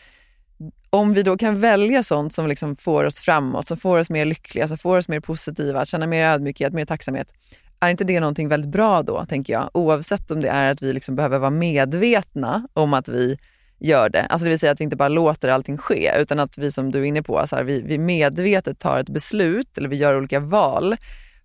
Om 0.90 1.14
vi 1.14 1.22
då 1.22 1.36
kan 1.36 1.60
välja 1.60 2.02
sånt 2.02 2.32
som 2.32 2.46
liksom 2.46 2.76
får 2.76 3.04
oss 3.04 3.20
framåt, 3.20 3.66
som 3.66 3.76
får 3.76 3.98
oss 3.98 4.10
mer 4.10 4.24
lyckliga, 4.24 4.68
som 4.68 4.78
får 4.78 4.98
oss 4.98 5.08
mer 5.08 5.20
positiva, 5.20 5.80
att 5.80 5.88
känna 5.88 6.06
mer 6.06 6.24
ödmjukhet, 6.24 6.72
mer 6.72 6.84
tacksamhet. 6.84 7.34
Är 7.80 7.88
inte 7.88 8.04
det 8.04 8.20
någonting 8.20 8.48
väldigt 8.48 8.70
bra 8.70 9.02
då, 9.02 9.24
tänker 9.24 9.52
jag? 9.52 9.70
Oavsett 9.74 10.30
om 10.30 10.40
det 10.40 10.48
är 10.48 10.70
att 10.70 10.82
vi 10.82 10.92
liksom 10.92 11.16
behöver 11.16 11.38
vara 11.38 11.50
medvetna 11.50 12.68
om 12.72 12.94
att 12.94 13.08
vi 13.08 13.38
gör 13.78 14.08
det. 14.08 14.22
Alltså 14.22 14.44
det 14.44 14.50
vill 14.50 14.58
säga 14.58 14.72
att 14.72 14.80
vi 14.80 14.84
inte 14.84 14.96
bara 14.96 15.08
låter 15.08 15.48
allting 15.48 15.78
ske, 15.78 16.12
utan 16.18 16.40
att 16.40 16.58
vi 16.58 16.72
som 16.72 16.90
du 16.92 17.00
är 17.00 17.04
inne 17.04 17.22
på, 17.22 17.46
så 17.46 17.56
här, 17.56 17.64
vi, 17.64 17.82
vi 17.82 17.98
medvetet 17.98 18.78
tar 18.78 19.00
ett 19.00 19.08
beslut 19.08 19.78
eller 19.78 19.88
vi 19.88 19.96
gör 19.96 20.16
olika 20.16 20.40
val 20.40 20.96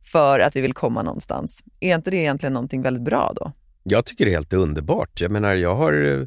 för 0.04 0.40
att 0.40 0.56
vi 0.56 0.62
vill 0.62 0.74
komma 0.74 1.02
någonstans. 1.02 1.64
Är 1.80 1.96
inte 1.96 2.12
det 2.12 2.18
egentligen 2.18 2.54
någonting 2.54 2.82
väldigt 2.82 3.04
bra 3.04 3.34
då? 3.36 3.52
Jag 3.84 4.06
tycker 4.06 4.26
det 4.26 4.32
är 4.32 4.36
helt 4.36 4.54
underbart. 4.54 5.22
Jag 5.22 5.32
menar, 5.32 5.56
jag 5.56 5.76
har... 5.76 5.94
Eh, 5.94 6.26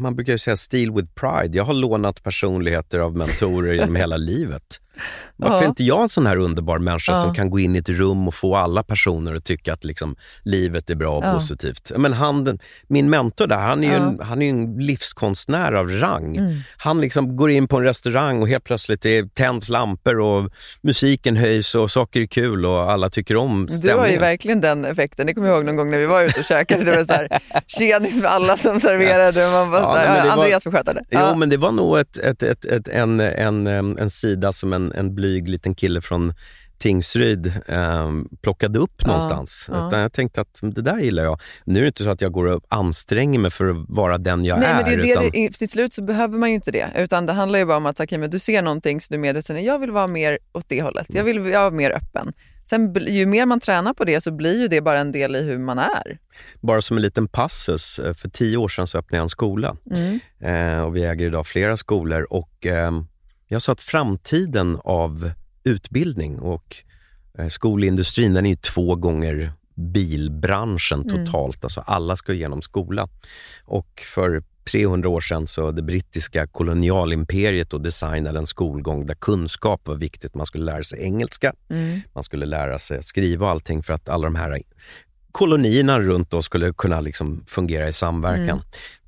man 0.00 0.16
brukar 0.16 0.32
ju 0.32 0.38
säga 0.38 0.56
steal 0.56 0.94
with 0.94 1.08
pride. 1.14 1.56
Jag 1.56 1.64
har 1.64 1.74
lånat 1.74 2.22
personligheter 2.22 2.98
av 2.98 3.16
mentorer 3.16 3.72
genom 3.72 3.96
hela 3.96 4.16
livet. 4.32 4.80
Varför 5.36 5.56
Ja. 5.56 5.62
är 5.62 5.66
inte 5.68 5.84
jag 5.84 6.02
en 6.02 6.08
sån 6.08 6.26
här 6.26 6.36
underbar 6.36 6.78
människa 6.78 7.12
Ja. 7.12 7.20
som 7.22 7.34
kan 7.34 7.50
gå 7.50 7.58
in 7.58 7.76
i 7.76 7.78
ett 7.78 7.88
rum 7.88 8.28
och 8.28 8.34
få 8.34 8.56
alla 8.56 8.82
personer 8.82 9.34
att 9.34 9.44
tycka 9.44 9.72
att 9.72 9.84
liksom, 9.84 10.16
livet 10.42 10.90
är 10.90 10.94
bra 10.94 11.18
och 11.18 11.24
Ja. 11.24 11.32
positivt? 11.32 11.92
Men 11.96 12.12
han, 12.12 12.58
min 12.88 13.10
mentor 13.10 13.46
där, 13.46 13.56
han 13.56 13.84
är 13.84 13.88
ju 13.88 13.94
en, 13.94 14.20
han 14.20 14.42
är 14.42 14.50
en 14.50 14.76
livskonstnär 14.78 15.72
av 15.72 15.88
rang. 15.90 16.36
Mm. 16.36 16.56
Han 16.78 17.00
liksom 17.00 17.36
går 17.36 17.50
in 17.50 17.68
på 17.68 17.76
en 17.76 17.82
restaurang 17.84 18.42
och 18.42 18.48
helt 18.48 18.64
plötsligt 18.64 19.02
det 19.02 19.34
tänds 19.34 19.68
lampor 19.68 20.20
och 20.20 20.50
musiken 20.82 21.36
höjs 21.36 21.74
och 21.74 21.90
saker 21.90 22.20
är 22.20 22.26
kul 22.26 22.66
och 22.66 22.90
alla 22.92 23.10
tycker 23.10 23.36
om 23.36 23.66
Du 23.66 23.72
har 23.72 23.76
ju 23.76 23.82
stämningen. 23.88 24.20
verkligen 24.20 24.60
den 24.60 24.84
effekten. 24.84 25.26
Det 25.26 25.34
kommer 25.34 25.48
jag 25.48 25.56
ihåg 25.56 25.64
någon 25.66 25.76
gång 25.76 25.90
när 25.90 25.98
vi 25.98 26.06
var 26.06 26.22
ute 26.22 26.40
och 26.40 26.46
käkade. 26.46 26.84
Det 26.84 26.96
var 26.96 27.04
så 27.04 27.12
här, 27.12 27.28
tjenis 27.66 28.16
med 28.22 28.30
alla 28.30 28.56
som 28.56 28.80
serverade. 28.80 29.50
Man 29.50 29.70
bara, 29.70 29.80
Ja, 29.80 29.92
så 29.92 29.98
här, 29.98 30.16
ja, 30.16 30.24
var- 30.24 30.30
Andreas 30.42 30.64
får 30.64 30.70
sköta 30.70 30.92
det. 30.92 31.04
Jo, 31.10 31.34
men 31.36 31.48
det 31.48 31.56
var 31.56 31.72
nog 31.72 31.98
ett, 31.98 32.16
ett, 32.18 32.42
ett, 32.42 32.64
ett, 32.64 32.88
en, 32.88 33.20
en, 33.20 33.66
em, 33.66 33.96
en 34.00 34.10
sida 34.10 34.52
som 34.52 34.72
en, 34.72 34.85
en 34.92 35.14
blyg 35.14 35.48
liten 35.48 35.74
kille 35.74 36.00
från 36.00 36.34
Tingsryd 36.78 37.46
eh, 37.68 38.10
plockade 38.42 38.78
upp 38.78 38.94
Ja, 38.96 39.06
någonstans. 39.06 39.66
ja. 39.68 39.88
Utan 39.88 40.00
jag 40.00 40.12
tänkte 40.12 40.40
att 40.40 40.58
det 40.62 40.82
där 40.82 40.98
gillar 40.98 41.24
jag. 41.24 41.40
Nu 41.64 41.78
är 41.78 41.82
det 41.82 41.86
inte 41.86 42.04
så 42.04 42.10
att 42.10 42.20
jag 42.20 42.32
går 42.32 42.44
och 42.46 42.64
anstränger 42.68 43.38
mig 43.38 43.50
för 43.50 43.70
att 43.70 43.76
vara 43.88 44.18
den 44.18 44.44
jag 44.44 44.58
Nej, 44.58 44.68
är. 44.68 44.74
men 44.74 44.84
det 44.84 44.90
är 44.90 45.04
ju 45.04 45.12
utan, 45.12 45.24
det, 45.24 45.30
det, 45.30 45.58
till 45.58 45.68
slut 45.68 45.92
så 45.92 46.02
behöver 46.02 46.38
man 46.38 46.48
ju 46.48 46.54
inte 46.54 46.70
det. 46.70 46.86
Utan 46.96 47.26
det 47.26 47.32
handlar 47.32 47.58
ju 47.58 47.64
bara 47.64 47.76
om 47.76 47.86
att 47.86 48.00
okay, 48.00 48.18
men 48.18 48.30
du 48.30 48.38
ser 48.38 48.62
någonting 48.62 49.00
så 49.00 49.12
du 49.12 49.18
medveten 49.18 49.64
jag 49.64 49.78
vill 49.78 49.90
vara 49.90 50.06
mer 50.06 50.38
åt 50.52 50.64
det 50.68 50.82
hållet. 50.82 51.06
Jag 51.08 51.24
vill 51.24 51.40
vara 51.40 51.70
mer 51.70 51.90
öppen. 51.90 52.32
Sen 52.64 52.94
ju 52.94 53.26
mer 53.26 53.46
man 53.46 53.60
tränar 53.60 53.94
på 53.94 54.04
det 54.04 54.20
så 54.20 54.30
blir 54.30 54.60
ju 54.60 54.68
det 54.68 54.80
bara 54.80 54.98
en 54.98 55.12
del 55.12 55.36
i 55.36 55.42
hur 55.42 55.58
man 55.58 55.78
är. 55.78 56.18
Bara 56.60 56.82
som 56.82 56.96
en 56.96 57.02
liten 57.02 57.28
passus, 57.28 57.98
eh, 57.98 58.14
för 58.14 58.28
tio 58.28 58.56
år 58.56 58.68
sedan 58.68 58.86
så 58.86 58.98
öppnade 58.98 59.18
jag 59.18 59.22
en 59.22 59.28
skola. 59.28 59.76
Mm. 59.94 60.20
Eh, 60.40 60.80
och 60.80 60.96
vi 60.96 61.04
äger 61.04 61.26
idag 61.26 61.46
flera 61.46 61.76
skolor. 61.76 62.26
Och, 62.30 62.66
eh, 62.66 62.90
jag 63.48 63.62
sa 63.62 63.72
att 63.72 63.80
framtiden 63.80 64.78
av 64.84 65.30
utbildning 65.64 66.38
och 66.38 66.76
eh, 67.38 67.48
skolindustrin, 67.48 68.34
den 68.34 68.46
är 68.46 68.50
ju 68.50 68.56
två 68.56 68.94
gånger 68.96 69.52
bilbranschen 69.74 71.02
Mm. 71.10 71.26
totalt. 71.26 71.64
Alltså 71.64 71.80
alla 71.86 72.16
ska 72.16 72.32
igenom 72.32 72.62
skola. 72.62 73.08
Och 73.64 74.02
för 74.14 74.42
300 74.70 75.08
år 75.08 75.20
sedan 75.20 75.46
så 75.46 75.70
det 75.70 75.82
brittiska 75.82 76.46
kolonialimperiet 76.46 77.72
och 77.72 77.80
designade 77.80 78.38
en 78.38 78.46
skolgång 78.46 79.06
där 79.06 79.14
kunskap 79.14 79.88
var 79.88 79.94
viktigt. 79.94 80.34
Man 80.34 80.46
skulle 80.46 80.64
lära 80.64 80.84
sig 80.84 81.02
engelska, 81.02 81.52
Mm. 81.70 82.00
man 82.14 82.22
skulle 82.24 82.46
lära 82.46 82.78
sig 82.78 83.02
skriva 83.02 83.46
och 83.46 83.50
allting 83.50 83.82
för 83.82 83.94
att 83.94 84.08
alla 84.08 84.24
de 84.24 84.34
här 84.34 84.62
kolonierna 85.32 86.00
runt 86.00 86.34
oss 86.34 86.44
skulle 86.44 86.72
kunna 86.72 87.00
liksom 87.00 87.44
fungera 87.46 87.88
i 87.88 87.92
samverkan. 87.92 88.62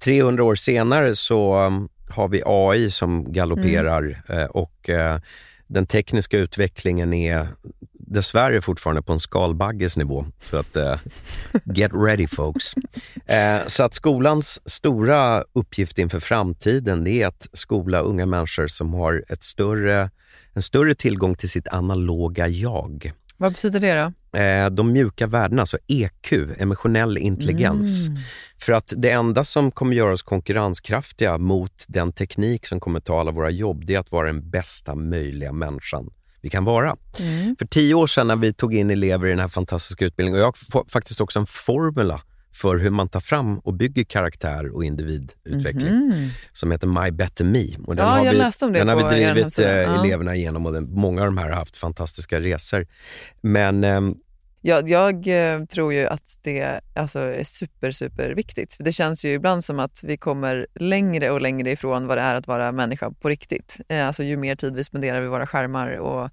300 0.05 0.45
år 0.45 0.55
senare 0.55 1.15
så 1.17 1.67
um, 1.67 1.89
har 2.11 2.29
vi 2.29 2.43
AI 2.47 2.91
som 2.91 3.33
galopperar 3.33 4.23
eh, 4.29 4.45
och 4.45 4.89
eh, 4.89 5.21
den 5.67 5.87
tekniska 5.87 6.39
utvecklingen 6.39 7.13
är 7.13 7.49
dessvärre 7.93 8.63
fortfarande 8.63 9.03
på 9.03 9.13
en 9.13 9.21
skalbagges 9.21 9.97
nivå. 9.97 10.27
Så 10.39 10.57
att 10.57 10.77
eh, 10.77 10.97
get 11.65 11.91
ready 11.95 12.27
folks. 12.27 12.75
Så 13.67 13.85
att 13.85 13.95
skolans 13.95 14.71
stora 14.71 15.45
uppgift 15.53 15.99
inför 15.99 16.21
framtiden 16.21 17.07
är 17.07 17.27
att 17.27 17.49
skola 17.53 18.01
unga 18.01 18.27
människor 18.27 18.67
som 18.67 18.95
har 18.95 19.25
ett 19.29 19.43
större, 19.43 20.11
en 20.53 20.63
större 20.63 20.95
tillgång 20.95 21.35
till 21.35 21.49
sitt 21.49 21.69
analoga 21.69 22.49
jag. 22.49 23.13
Vad 23.41 23.53
betyder 23.53 23.81
det 23.81 23.95
då? 24.33 24.39
Eh, 24.39 24.71
de 24.71 24.93
mjuka 24.93 25.27
värdena, 25.27 25.63
alltså 25.63 25.79
EQ, 25.87 26.33
emotionell 26.59 27.19
intelligens. 27.19 28.07
Mm. 28.07 28.21
För 28.61 28.73
att 28.73 28.93
det 28.97 29.11
enda 29.11 29.45
som 29.45 29.71
kommer 29.71 29.97
göra 29.97 30.13
oss 30.13 30.23
konkurrenskraftiga 30.23 31.39
mot 31.39 31.85
den 31.89 32.13
teknik 32.13 32.67
som 32.67 32.81
kommer 32.81 33.01
ta 33.01 33.21
alla 33.21 33.31
våra 33.31 33.51
jobb, 33.51 33.87
det 33.87 33.95
är 33.95 33.99
att 33.99 34.13
vara 34.13 34.27
den 34.27 34.51
bästa 34.51 34.95
möjliga 34.95 35.53
människan 35.53 36.11
vi 36.41 36.51
kan 36.51 36.65
vara. 36.65 36.97
Mm. 37.19 37.57
För 37.59 37.67
tio 37.67 37.95
år 37.95 38.07
sedan 38.07 38.27
när 38.27 38.37
vi 38.37 38.53
tog 38.53 38.75
in 38.75 38.91
elever 38.91 39.27
i 39.27 39.31
den 39.31 39.39
här 39.39 39.49
fantastiska 39.49 40.05
utbildningen, 40.05 40.41
och 40.41 40.43
jag 40.43 40.47
har 40.47 40.83
fa- 40.83 40.91
faktiskt 40.91 41.21
också 41.21 41.39
en 41.39 41.47
formula 41.47 42.21
för 42.59 42.77
hur 42.79 42.91
man 42.91 43.09
tar 43.09 43.21
fram 43.21 43.59
och 43.59 43.75
bygger 43.75 44.05
karaktär 44.05 44.75
och 44.77 44.85
individutveckling 44.85 45.95
Mhm. 45.95 46.29
som 46.53 46.71
heter 46.71 46.87
My 46.87 47.11
Better 47.11 47.45
Me. 47.45 47.67
Och 47.87 47.97
den 47.97 48.05
Ja, 48.05 48.11
har 48.11 48.25
jag 48.25 48.33
vi, 48.33 48.39
läste 48.39 48.65
om 48.65 48.73
det 48.73 48.79
Den 48.79 48.89
har 48.89 48.97
vi 48.97 49.03
drivit 49.03 49.59
eh, 49.59 50.01
eleverna 50.05 50.35
igenom 50.37 50.67
och 50.67 50.73
den, 50.73 50.91
många 50.91 51.21
av 51.21 51.27
de 51.27 51.39
här 51.39 51.49
har 51.49 51.57
haft 51.57 51.77
fantastiska 51.77 52.41
resor. 52.41 52.87
Men 53.41 53.85
ehm, 53.85 54.15
Jag, 54.61 54.89
jag 54.89 55.27
eh, 55.55 55.65
tror 55.65 55.93
ju 55.95 56.07
att 56.07 56.39
det 56.43 56.81
alltså, 56.95 57.19
är 57.19 57.45
super, 57.45 57.91
super 57.93 58.31
viktigt. 58.31 58.75
För 58.75 58.85
det 58.85 58.93
känns 58.93 59.25
ju 59.25 59.33
ibland 59.33 59.65
som 59.65 59.79
att 59.81 60.01
vi 60.05 60.17
kommer 60.17 60.67
längre 60.75 61.31
och 61.31 61.41
längre 61.41 61.71
ifrån 61.73 62.07
vad 62.07 62.19
det 62.19 62.23
är 62.23 62.35
att 62.35 62.47
vara 62.47 62.73
människa 62.73 63.11
på 63.21 63.29
riktigt. 63.29 63.81
Eh, 63.89 64.07
Alltså 64.07 64.23
ju 64.23 64.37
mer 64.37 64.57
tid 64.57 64.75
vi 64.75 64.85
spenderar 64.85 65.21
vid 65.21 65.31
våra 65.31 65.47
skärmar 65.47 65.93
och 65.93 66.31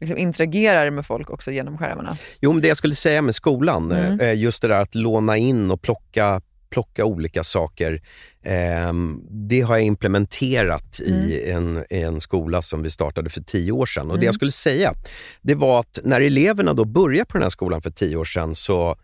liksom 0.00 0.18
interagerar 0.18 0.90
med 0.90 1.06
folk 1.06 1.30
också 1.30 1.50
genom 1.50 1.78
skärmarna. 1.78 2.16
Jo, 2.40 2.52
men 2.52 2.62
det 2.62 2.68
jag 2.68 2.76
skulle 2.76 2.94
säga 2.94 3.22
med 3.22 3.34
skolan, 3.34 3.92
Mm. 3.92 4.20
eh, 4.20 4.34
just 4.34 4.62
det 4.62 4.68
där 4.68 4.80
att 4.82 4.94
låna 4.94 5.36
in 5.36 5.70
och 5.70 5.82
plocka, 5.82 6.40
plocka 6.70 7.04
olika 7.04 7.44
saker. 7.44 8.02
ehm, 8.42 9.20
det 9.30 9.60
har 9.60 9.76
jag 9.76 9.84
implementerat 9.84 11.00
i, 11.00 11.50
en, 11.50 11.84
i 11.90 12.02
en 12.02 12.20
skola 12.20 12.62
som 12.62 12.82
vi 12.82 12.90
startade 12.90 13.30
för 13.30 13.40
tio 13.40 13.72
år 13.72 13.86
sedan. 13.86 14.10
Och 14.10 14.18
Det 14.18 14.26
jag 14.26 14.34
skulle 14.34 14.52
säga, 14.52 14.94
det 15.42 15.54
var 15.54 15.80
att 15.80 15.98
när 16.04 16.20
eleverna 16.20 16.74
då 16.74 16.84
började 16.84 17.24
på 17.24 17.32
den 17.32 17.42
här 17.42 17.50
skolan 17.50 17.82
för 17.82 17.90
tio 17.90 18.16
år 18.16 18.24
sedan 18.24 18.54
så 18.54 18.96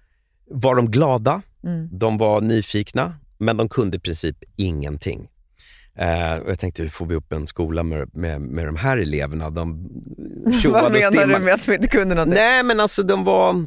var 0.50 0.74
de 0.76 0.90
glada, 0.90 1.42
Mm. 1.64 1.88
de 1.92 2.18
var 2.18 2.40
nyfikna, 2.40 3.14
men 3.38 3.56
de 3.56 3.68
kunde 3.68 3.96
i 3.96 4.00
princip 4.00 4.36
ingenting. 4.56 5.28
Eh, 5.98 6.36
och 6.36 6.50
jag 6.50 6.58
tänkte, 6.58 6.82
hur 6.82 6.88
får 6.88 7.06
vi 7.06 7.14
upp 7.14 7.32
en 7.32 7.46
skola 7.46 7.82
med, 7.82 8.16
med, 8.16 8.40
med 8.40 8.66
de 8.66 8.76
här 8.76 8.98
eleverna? 8.98 9.50
De 9.50 9.88
Vad 10.68 10.92
menar 10.92 11.26
du 11.26 11.38
med 11.38 11.54
att 11.54 11.68
vi 11.68 11.74
inte 11.74 11.88
kunde 11.88 12.14
någonting? 12.14 12.34
Nej, 12.34 12.62
men 12.62 12.80
alltså 12.80 13.02
de 13.02 13.24
var... 13.24 13.66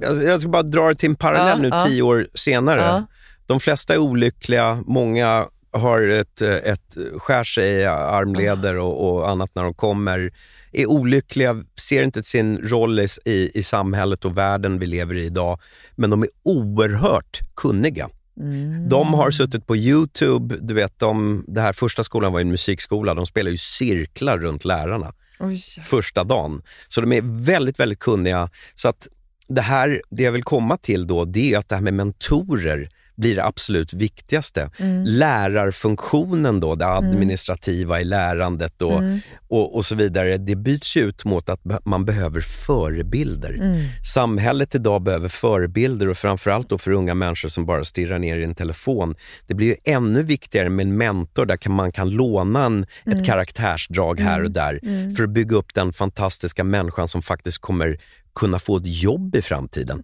Jag 0.00 0.40
ska 0.40 0.50
bara 0.50 0.62
dra 0.62 0.88
det 0.88 0.94
till 0.94 1.08
en 1.08 1.16
parallell 1.16 1.56
Ja, 1.56 1.62
nu 1.62 1.68
ja. 1.68 1.86
tio 1.86 2.02
år 2.02 2.26
senare. 2.34 2.80
Ja. 2.80 3.06
De 3.46 3.60
flesta 3.60 3.94
är 3.94 3.98
olyckliga, 3.98 4.82
många 4.86 5.46
har 5.72 6.02
ett, 6.02 6.42
ett 6.42 6.96
skär 7.16 7.44
sig 7.44 7.72
i 7.72 7.84
armleder 7.84 8.76
och, 8.76 9.08
och 9.08 9.30
annat 9.30 9.50
när 9.54 9.64
de 9.64 9.74
kommer. 9.74 10.30
Är 10.72 10.86
olyckliga, 10.86 11.62
ser 11.80 12.02
inte 12.02 12.22
sin 12.22 12.58
roll 12.58 13.00
i, 13.00 13.06
i, 13.24 13.58
i 13.58 13.62
samhället 13.62 14.24
och 14.24 14.38
världen 14.38 14.78
vi 14.78 14.86
lever 14.86 15.14
i 15.14 15.24
idag. 15.24 15.60
Men 15.94 16.10
de 16.10 16.22
är 16.22 16.28
oerhört 16.42 17.40
kunniga. 17.56 18.08
Mm. 18.40 18.88
De 18.88 19.14
har 19.14 19.30
suttit 19.30 19.66
på 19.66 19.76
Youtube, 19.76 20.56
du 20.60 20.74
vet, 20.74 20.98
de, 20.98 21.44
det 21.48 21.60
här 21.60 21.72
första 21.72 22.04
skolan 22.04 22.32
var 22.32 22.40
en 22.40 22.50
musikskola, 22.50 23.14
de 23.14 23.26
spelar 23.26 23.50
ju 23.50 23.56
cirklar 23.56 24.38
runt 24.38 24.64
lärarna 24.64 25.14
Oj. 25.38 25.60
första 25.82 26.24
dagen. 26.24 26.62
Så 26.88 27.00
de 27.00 27.12
är 27.12 27.44
väldigt, 27.44 27.80
väldigt 27.80 27.98
kunniga. 27.98 28.50
Så 28.74 28.88
att 28.88 29.08
det 29.48 29.60
här, 29.60 30.02
det 30.10 30.22
jag 30.22 30.32
vill 30.32 30.44
komma 30.44 30.76
till 30.76 31.06
då, 31.06 31.24
det 31.24 31.54
är 31.54 31.58
att 31.58 31.68
det 31.68 31.74
här 31.74 31.82
med 31.82 31.94
mentorer 31.94 32.88
blir 33.16 33.36
det 33.36 33.44
absolut 33.44 33.92
viktigaste. 33.92 34.70
Lärarfunktionen 35.04 36.60
då, 36.60 36.74
det 36.74 36.86
administrativa 36.86 38.00
i 38.00 38.04
lärandet 38.04 38.82
och, 38.82 39.02
och, 39.48 39.76
och 39.76 39.86
så 39.86 39.94
vidare, 39.94 40.36
det 40.36 40.56
byts 40.56 40.96
ju 40.96 41.00
ut 41.00 41.24
mot 41.24 41.48
att 41.48 41.60
man 41.84 42.04
behöver 42.04 42.40
förebilder. 42.40 43.60
Samhället 44.04 44.74
idag 44.74 45.02
behöver 45.02 45.28
förebilder 45.28 46.08
och 46.08 46.16
framförallt 46.16 46.68
då 46.68 46.78
för 46.78 46.90
unga 46.90 47.14
människor 47.14 47.48
som 47.48 47.66
bara 47.66 47.84
stirrar 47.84 48.18
ner 48.18 48.36
i 48.36 48.44
en 48.44 48.54
telefon. 48.54 49.14
Det 49.46 49.54
blir 49.54 49.66
ju 49.66 49.76
ännu 49.84 50.22
viktigare 50.22 50.68
med 50.68 50.86
en 50.86 50.96
mentor 50.96 51.46
där 51.46 51.56
kan 51.56 51.72
man 51.72 51.92
kan 51.92 52.10
låna 52.10 52.64
en, 52.64 52.86
ett 53.04 53.26
karaktärsdrag 53.26 54.20
här 54.20 54.42
och 54.42 54.50
där 54.50 54.80
för 55.16 55.24
att 55.24 55.30
bygga 55.30 55.56
upp 55.56 55.74
den 55.74 55.92
fantastiska 55.92 56.64
människan 56.64 57.08
som 57.08 57.22
faktiskt 57.22 57.58
kommer 57.58 57.98
kunna 58.34 58.58
få 58.58 58.76
ett 58.76 58.86
jobb 58.86 59.36
i 59.36 59.42
framtiden. 59.42 60.02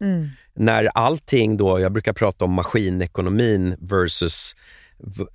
När 0.54 0.84
allting 0.94 1.56
då, 1.56 1.80
jag 1.80 1.92
brukar 1.92 2.12
prata 2.12 2.44
om 2.44 2.52
maskinekonomin 2.52 3.76
versus 3.80 4.56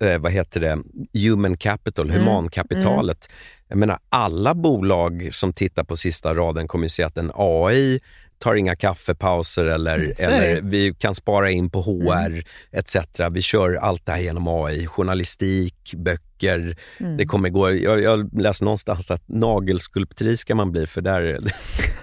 eh, 0.00 0.18
vad 0.18 0.32
heter 0.32 0.60
det, 0.60 0.78
human 1.20 1.56
capital, 1.56 2.10
humankapitalet. 2.10 3.28
Jag 3.68 3.78
menar, 3.78 3.98
alla 4.08 4.54
bolag 4.54 5.28
som 5.32 5.52
tittar 5.52 5.84
på 5.84 5.96
sista 5.96 6.34
raden 6.34 6.68
kommer 6.68 6.84
ju 6.84 6.88
se 6.88 7.02
att 7.02 7.18
en 7.18 7.30
AI 7.34 8.00
tar 8.38 8.54
inga 8.54 8.76
kaffepauser 8.76 9.64
eller. 9.64 9.98
Mm. 10.18 10.34
eller 10.34 10.60
vi 10.62 10.94
kan 10.94 11.14
spara 11.14 11.50
in 11.50 11.70
på 11.70 11.82
HR 11.82 12.44
etc. 12.72 12.96
Vi 13.30 13.42
kör 13.42 13.74
allt 13.74 14.06
det 14.06 14.12
här 14.12 14.20
genom 14.20 14.48
AI. 14.48 14.86
Journalistik, 14.86 15.94
böcker. 15.96 16.76
Mm. 17.00 17.16
Det 17.16 17.26
kommer 17.26 17.48
gå, 17.48 17.70
jag, 17.70 18.00
jag 18.00 18.40
läste 18.40 18.64
någonstans 18.64 19.10
att 19.10 19.28
nagelskulptri 19.28 20.36
ska 20.36 20.54
man 20.54 20.72
bli 20.72 20.86
för 20.86 21.00
där 21.00 21.20
är 21.20 21.40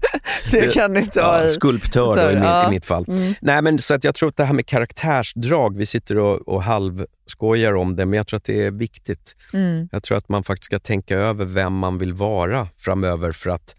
det 0.50 0.74
kan 0.74 0.96
inte 0.96 1.18
ja, 1.18 1.34
AI. 1.34 1.50
skulptör 1.50 2.16
Så, 2.16 2.30
i, 2.30 2.34
ja. 2.34 2.68
i 2.68 2.70
mitt 2.70 2.84
fall. 2.84 3.04
Mm. 3.08 3.34
Nej, 3.40 3.62
men, 3.62 3.78
så 3.78 3.94
att 3.94 4.04
jag 4.04 4.14
tror 4.14 4.28
att 4.28 4.36
det 4.36 4.44
här 4.44 4.54
med 4.54 4.66
karaktärsdrag, 4.66 5.76
vi 5.76 5.86
sitter 5.86 6.18
och, 6.18 6.48
och 6.48 6.62
halvskojar 6.62 7.74
om 7.74 7.96
det, 7.96 8.06
men 8.06 8.16
jag 8.16 8.26
tror 8.26 8.36
att 8.36 8.44
det 8.44 8.66
är 8.66 8.70
viktigt. 8.70 9.36
Mm. 9.52 9.88
Jag 9.92 10.02
tror 10.02 10.18
att 10.18 10.28
man 10.28 10.44
faktiskt 10.44 10.64
ska 10.64 10.78
tänka 10.78 11.16
över 11.16 11.44
vem 11.44 11.72
man 11.72 11.98
vill 11.98 12.12
vara 12.12 12.68
framöver 12.76 13.32
för 13.32 13.50
att 13.50 13.76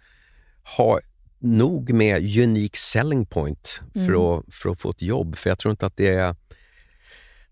ha 0.77 0.99
nog 1.39 1.93
med 1.93 2.17
unique 2.17 2.77
selling 2.77 3.25
point 3.25 3.81
för, 3.93 4.37
att, 4.37 4.53
för 4.53 4.69
att 4.69 4.79
få 4.79 4.89
ett 4.89 5.01
jobb. 5.01 5.35
För 5.35 5.49
jag 5.49 5.59
tror 5.59 5.71
inte 5.71 5.85
att 5.85 5.97
det 5.97 6.07
är 6.07 6.35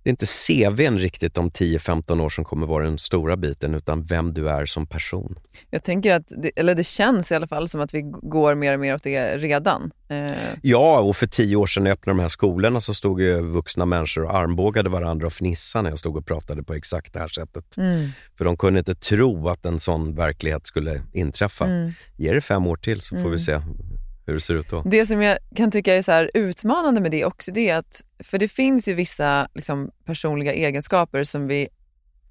det 0.03 0.09
är 0.09 0.11
inte 0.11 0.25
CVn 0.25 0.99
riktigt 0.99 1.37
om 1.37 1.49
10-15 1.51 2.21
år 2.21 2.29
som 2.29 2.43
kommer 2.45 2.67
vara 2.67 2.83
den 2.83 2.97
stora 2.97 3.37
biten, 3.37 3.73
utan 3.75 4.03
vem 4.03 4.33
du 4.33 4.49
är 4.49 4.65
som 4.65 4.87
person. 4.87 5.35
Jag 5.69 5.83
tänker 5.83 6.13
att, 6.15 6.31
det, 6.37 6.51
eller 6.55 6.75
det 6.75 6.83
känns 6.83 7.31
i 7.31 7.35
alla 7.35 7.47
fall 7.47 7.67
som 7.67 7.81
att 7.81 7.93
vi 7.93 8.01
går 8.21 8.55
mer 8.55 8.73
och 8.73 8.79
mer 8.79 8.95
åt 8.95 9.03
det 9.03 9.37
redan. 9.37 9.91
Eh, 10.09 10.31
Ja, 10.61 10.99
och 10.99 11.15
för 11.17 11.27
tio 11.27 11.55
år 11.55 11.67
sedan 11.67 11.83
när 11.83 11.89
jag 11.91 11.95
öppnade 11.95 12.17
de 12.17 12.21
här 12.21 12.29
skolorna 12.29 12.81
så 12.81 12.93
stod 12.93 13.21
ju 13.21 13.41
vuxna 13.41 13.85
människor 13.85 14.23
och 14.23 14.35
armbågade 14.35 14.89
varandra 14.89 15.25
och 15.27 15.33
fnissade 15.33 15.83
när 15.83 15.89
jag 15.89 15.99
stod 15.99 16.17
och 16.17 16.25
pratade 16.25 16.63
på 16.63 16.73
exakt 16.73 17.13
det 17.13 17.19
här 17.19 17.27
sättet. 17.27 17.77
mm, 17.77 18.09
För 18.37 18.45
de 18.45 18.57
kunde 18.57 18.79
inte 18.79 18.95
tro 18.95 19.49
att 19.49 19.65
en 19.65 19.79
sån 19.79 20.15
verklighet 20.15 20.65
skulle 20.67 21.01
inträffa. 21.13 21.65
mm. 21.65 21.91
Ge 22.17 22.33
det 22.33 22.41
fem 22.41 22.67
år 22.67 22.75
till 22.77 23.01
så 23.01 23.15
får 23.15 23.29
vi 23.29 23.39
se 23.39 23.61
hur 24.25 24.33
det 24.33 24.41
ser 24.41 24.57
ut 24.57 24.69
då. 24.69 24.83
Det 24.85 25.05
som 25.05 25.21
jag 25.21 25.37
kan 25.55 25.71
tycka 25.71 25.95
är 25.95 26.01
så 26.01 26.11
här 26.11 26.31
utmanande 26.33 27.01
med 27.01 27.11
det 27.11 27.25
också, 27.25 27.51
det 27.51 27.69
är 27.69 27.77
att, 27.77 28.03
för 28.19 28.37
det 28.37 28.47
finns 28.47 28.87
ju 28.87 28.93
vissa 28.93 29.47
liksom, 29.53 29.91
personliga 30.05 30.53
egenskaper 30.53 31.23
som 31.23 31.47
vi 31.47 31.67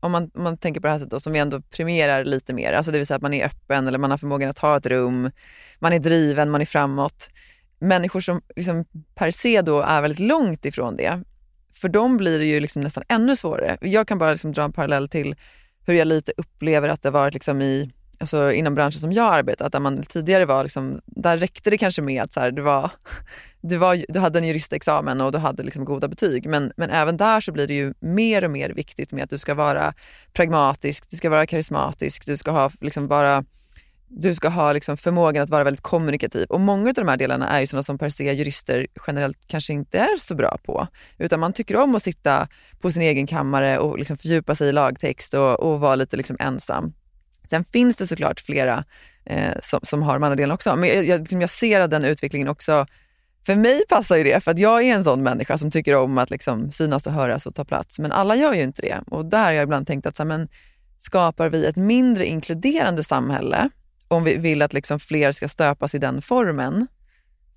om 0.01 0.13
man, 0.13 0.31
om 0.35 0.43
man 0.43 0.57
tänker 0.57 0.81
på 0.81 0.87
det 0.87 0.91
här 0.91 0.99
sättet 0.99 1.11
då, 1.11 1.21
som 1.21 1.33
vi 1.33 1.39
ändå 1.39 1.61
premierar 1.61 2.25
lite 2.25 2.53
mer, 2.53 2.73
alltså 2.73 2.93
det 2.93 2.99
vill 2.99 3.07
säga 3.07 3.17
att 3.17 3.23
man 3.23 3.35
är 3.35 3.47
öppen 3.47 3.89
eller 3.89 3.99
man 3.99 4.11
har 4.11 4.19
förmågan 4.19 4.51
att 4.51 4.59
ha 4.59 4.77
ett 4.77 4.87
rum, 4.87 5.31
man 5.79 5.93
är 5.93 5.99
driven, 5.99 6.51
man 6.51 6.61
är 6.61 6.67
framåt. 6.67 7.31
Människor 7.79 8.21
som 8.21 8.43
liksom 8.57 8.85
per 9.15 9.31
se 9.31 9.63
då 9.63 9.81
är 9.81 10.01
väldigt 10.01 10.21
långt 10.21 10.65
ifrån 10.65 10.97
det, 10.97 11.23
för 11.73 11.89
dem 11.89 12.17
blir 12.17 12.39
det 12.39 12.45
ju 12.45 12.61
liksom 12.61 12.83
nästan 12.83 13.05
ännu 13.09 13.37
svårare. 13.37 13.77
Jag 13.81 14.09
kan 14.09 14.19
bara 14.19 14.31
liksom 14.31 14.53
dra 14.53 14.63
en 14.63 14.73
parallell 14.73 15.09
till 15.09 15.37
hur 15.87 15.95
jag 15.95 16.09
lite 16.09 16.33
upplever 16.37 16.89
att 16.89 17.03
det 17.03 17.11
varit 17.11 17.35
liksom 17.35 17.63
i, 17.63 17.91
alltså 18.21 18.53
inom 18.53 18.75
branschen 18.75 19.01
som 19.01 19.13
jag 19.13 19.35
arbetat, 19.35 19.73
där 19.73 19.81
man 19.81 20.03
tidigare 20.03 20.45
var, 20.45 20.63
liksom, 20.63 21.01
där 21.07 21.37
räckte 21.37 21.71
det 21.71 21.79
kanske 21.79 22.03
med 22.03 22.23
att 22.23 22.33
så 22.33 22.41
här, 22.41 22.51
du, 22.51 22.63
var, 22.63 22.91
du, 23.61 23.77
var, 23.77 24.05
du 24.09 24.19
hade 24.19 24.39
en 24.39 24.45
juristexamen 24.45 25.21
och 25.21 25.33
du 25.33 25.39
hade 25.39 25.63
liksom 25.63 25.85
goda 25.85 26.09
betyg. 26.09 26.47
Men, 26.47 26.73
men 26.77 26.91
även 26.91 27.17
där 27.17 27.41
så 27.41 27.53
blir 27.53 27.67
det 27.67 27.75
ju 27.75 27.95
mer 28.01 28.45
och 28.45 28.51
mer 28.51 28.71
viktigt 28.71 29.13
med 29.13 29.25
att 29.25 29.31
du 29.31 29.39
ska 29.39 29.55
vara 29.55 29.95
pragmatisk, 30.33 31.11
du 31.11 31.17
ska 31.17 31.31
vara 31.31 31.47
karismatisk, 31.47 32.27
du 32.27 32.37
ska 32.37 32.51
ha, 32.51 32.71
liksom 32.81 33.07
vara, 33.07 33.45
du 34.09 34.35
ska 34.35 34.49
ha 34.49 34.73
liksom 34.73 34.97
förmågan 34.97 35.45
att 35.45 35.51
vara 35.51 35.65
väldigt 35.65 35.83
kommunikativ. 35.83 36.47
Och 36.49 36.61
många 36.61 36.89
av 36.89 36.95
de 36.95 37.09
här 37.09 37.17
delarna 37.17 37.49
är 37.49 37.61
ju 37.61 37.67
sådana 37.67 37.83
som 37.83 37.99
per 37.99 38.11
se 38.11 38.33
jurister 38.33 38.87
generellt 39.07 39.39
kanske 39.47 39.73
inte 39.73 39.99
är 39.99 40.19
så 40.19 40.35
bra 40.35 40.59
på. 40.65 40.87
Utan 41.19 41.41
man 41.41 41.53
tycker 41.53 41.77
om 41.77 41.95
att 41.95 42.03
sitta 42.03 42.49
på 42.81 42.93
sin 42.93 43.03
egen 43.03 43.27
kammare 43.27 43.79
och 43.79 43.99
liksom 43.99 44.17
fördjupa 44.17 44.55
sig 44.55 44.69
i 44.69 44.73
lagtext 44.73 45.35
och, 45.35 45.61
och 45.61 45.81
vara 45.81 45.95
lite 45.95 46.17
liksom 46.17 46.37
ensam. 46.41 46.93
Sen 47.51 47.65
finns 47.65 47.97
det 47.97 48.07
såklart 48.07 48.41
flera 48.41 48.85
eh, 49.25 49.53
som, 49.63 49.81
som 49.83 50.03
har 50.03 50.15
de 50.15 50.23
andra 50.23 50.37
delarna 50.37 50.55
också. 50.55 50.77
Men 50.77 50.89
jag, 50.89 51.05
jag, 51.05 51.21
liksom 51.21 51.41
jag 51.41 51.51
ser 51.51 51.81
att 51.81 51.91
den 51.91 52.05
utvecklingen 52.05 52.49
också, 52.49 52.87
för 53.47 53.55
mig 53.55 53.83
passar 53.89 54.17
ju 54.17 54.25
det 54.25 54.45
för 54.45 54.51
att 54.51 54.59
jag 54.59 54.83
är 54.83 54.95
en 54.95 55.05
sån 55.05 55.23
människa 55.23 55.59
som 55.59 55.71
tycker 55.71 55.97
om 55.97 56.19
att 56.19 56.31
liksom 56.31 56.73
synas 56.73 57.07
och 57.07 57.13
höras 57.13 57.47
och 57.47 57.55
ta 57.55 57.65
plats. 57.65 57.99
Men 57.99 58.13
alla 58.13 58.37
gör 58.37 58.55
ju 58.55 58.63
inte 58.63 58.83
det. 58.83 59.01
Och 59.07 59.25
där 59.25 59.45
har 59.45 59.53
jag 59.53 59.63
ibland 59.63 59.87
tänkt 59.87 60.07
att 60.07 60.17
så 60.17 60.23
här, 60.23 60.29
men, 60.29 60.49
skapar 60.99 61.49
vi 61.49 61.67
ett 61.67 61.77
mindre 61.77 62.27
inkluderande 62.27 63.03
samhälle 63.05 63.71
om 64.09 64.25
vi 64.25 64.37
vill 64.37 64.63
att 64.63 64.73
liksom 64.73 65.01
fler 65.01 65.33
ska 65.33 65.49
stöpas 65.49 65.95
i 65.95 65.99
den 65.99 66.23
formen? 66.23 66.87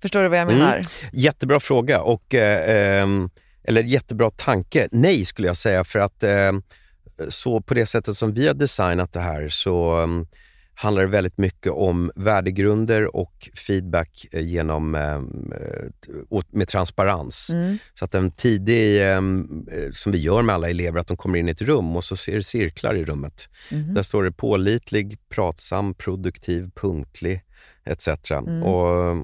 Förstår 0.02 0.22
du 0.22 0.28
vad 0.28 0.38
jag 0.38 0.46
menar? 0.46 0.74
Mm. 0.74 0.86
Jättebra 1.12 1.60
fråga 1.60 2.00
och 2.00 2.34
eh, 2.34 3.02
ehm, 3.02 3.30
eller 3.64 3.82
jättebra 3.82 4.30
tanke. 4.30 4.88
Nej 4.92 5.24
skulle 5.24 5.48
jag 5.48 5.56
säga 5.56 5.84
för 5.84 5.98
att 5.98 6.22
eh, 6.22 6.52
så 7.28 7.60
på 7.60 7.74
det 7.74 7.86
sättet 7.86 8.16
som 8.16 8.34
vi 8.34 8.46
har 8.46 8.54
designat 8.54 9.12
det 9.12 9.20
här 9.20 9.48
så 9.48 10.02
um, 10.02 10.26
handlar 10.74 11.02
det 11.02 11.08
väldigt 11.08 11.38
mycket 11.38 11.72
om 11.72 12.10
värdegrunder 12.16 13.16
och 13.16 13.48
feedback 13.66 14.26
eh, 14.32 14.40
genom, 14.46 14.94
eh, 14.94 15.22
åt- 16.28 16.52
med 16.52 16.68
transparens. 16.68 17.50
Mm. 17.52 17.78
Så 17.94 18.04
att 18.04 18.14
en 18.14 18.30
tidig, 18.30 19.10
eh, 19.12 19.20
som 19.92 20.12
vi 20.12 20.18
gör 20.18 20.42
med 20.42 20.54
alla 20.54 20.70
elever, 20.70 21.00
att 21.00 21.06
de 21.06 21.16
kommer 21.16 21.38
in 21.38 21.48
i 21.48 21.50
ett 21.50 21.62
rum 21.62 21.96
och 21.96 22.04
så 22.04 22.16
ser 22.16 22.34
det 22.36 22.42
cirklar 22.42 22.94
i 22.94 23.04
rummet. 23.04 23.48
Mhm. 23.72 23.94
Där 23.94 24.02
står 24.02 24.24
det 24.24 24.32
pålitlig, 24.32 25.18
pratsam, 25.28 25.94
produktiv, 25.94 26.70
punktlig 26.74 27.42
etc. 27.84 28.08
Mm. 28.30 28.62
Och 28.62 29.10
eh, 29.10 29.16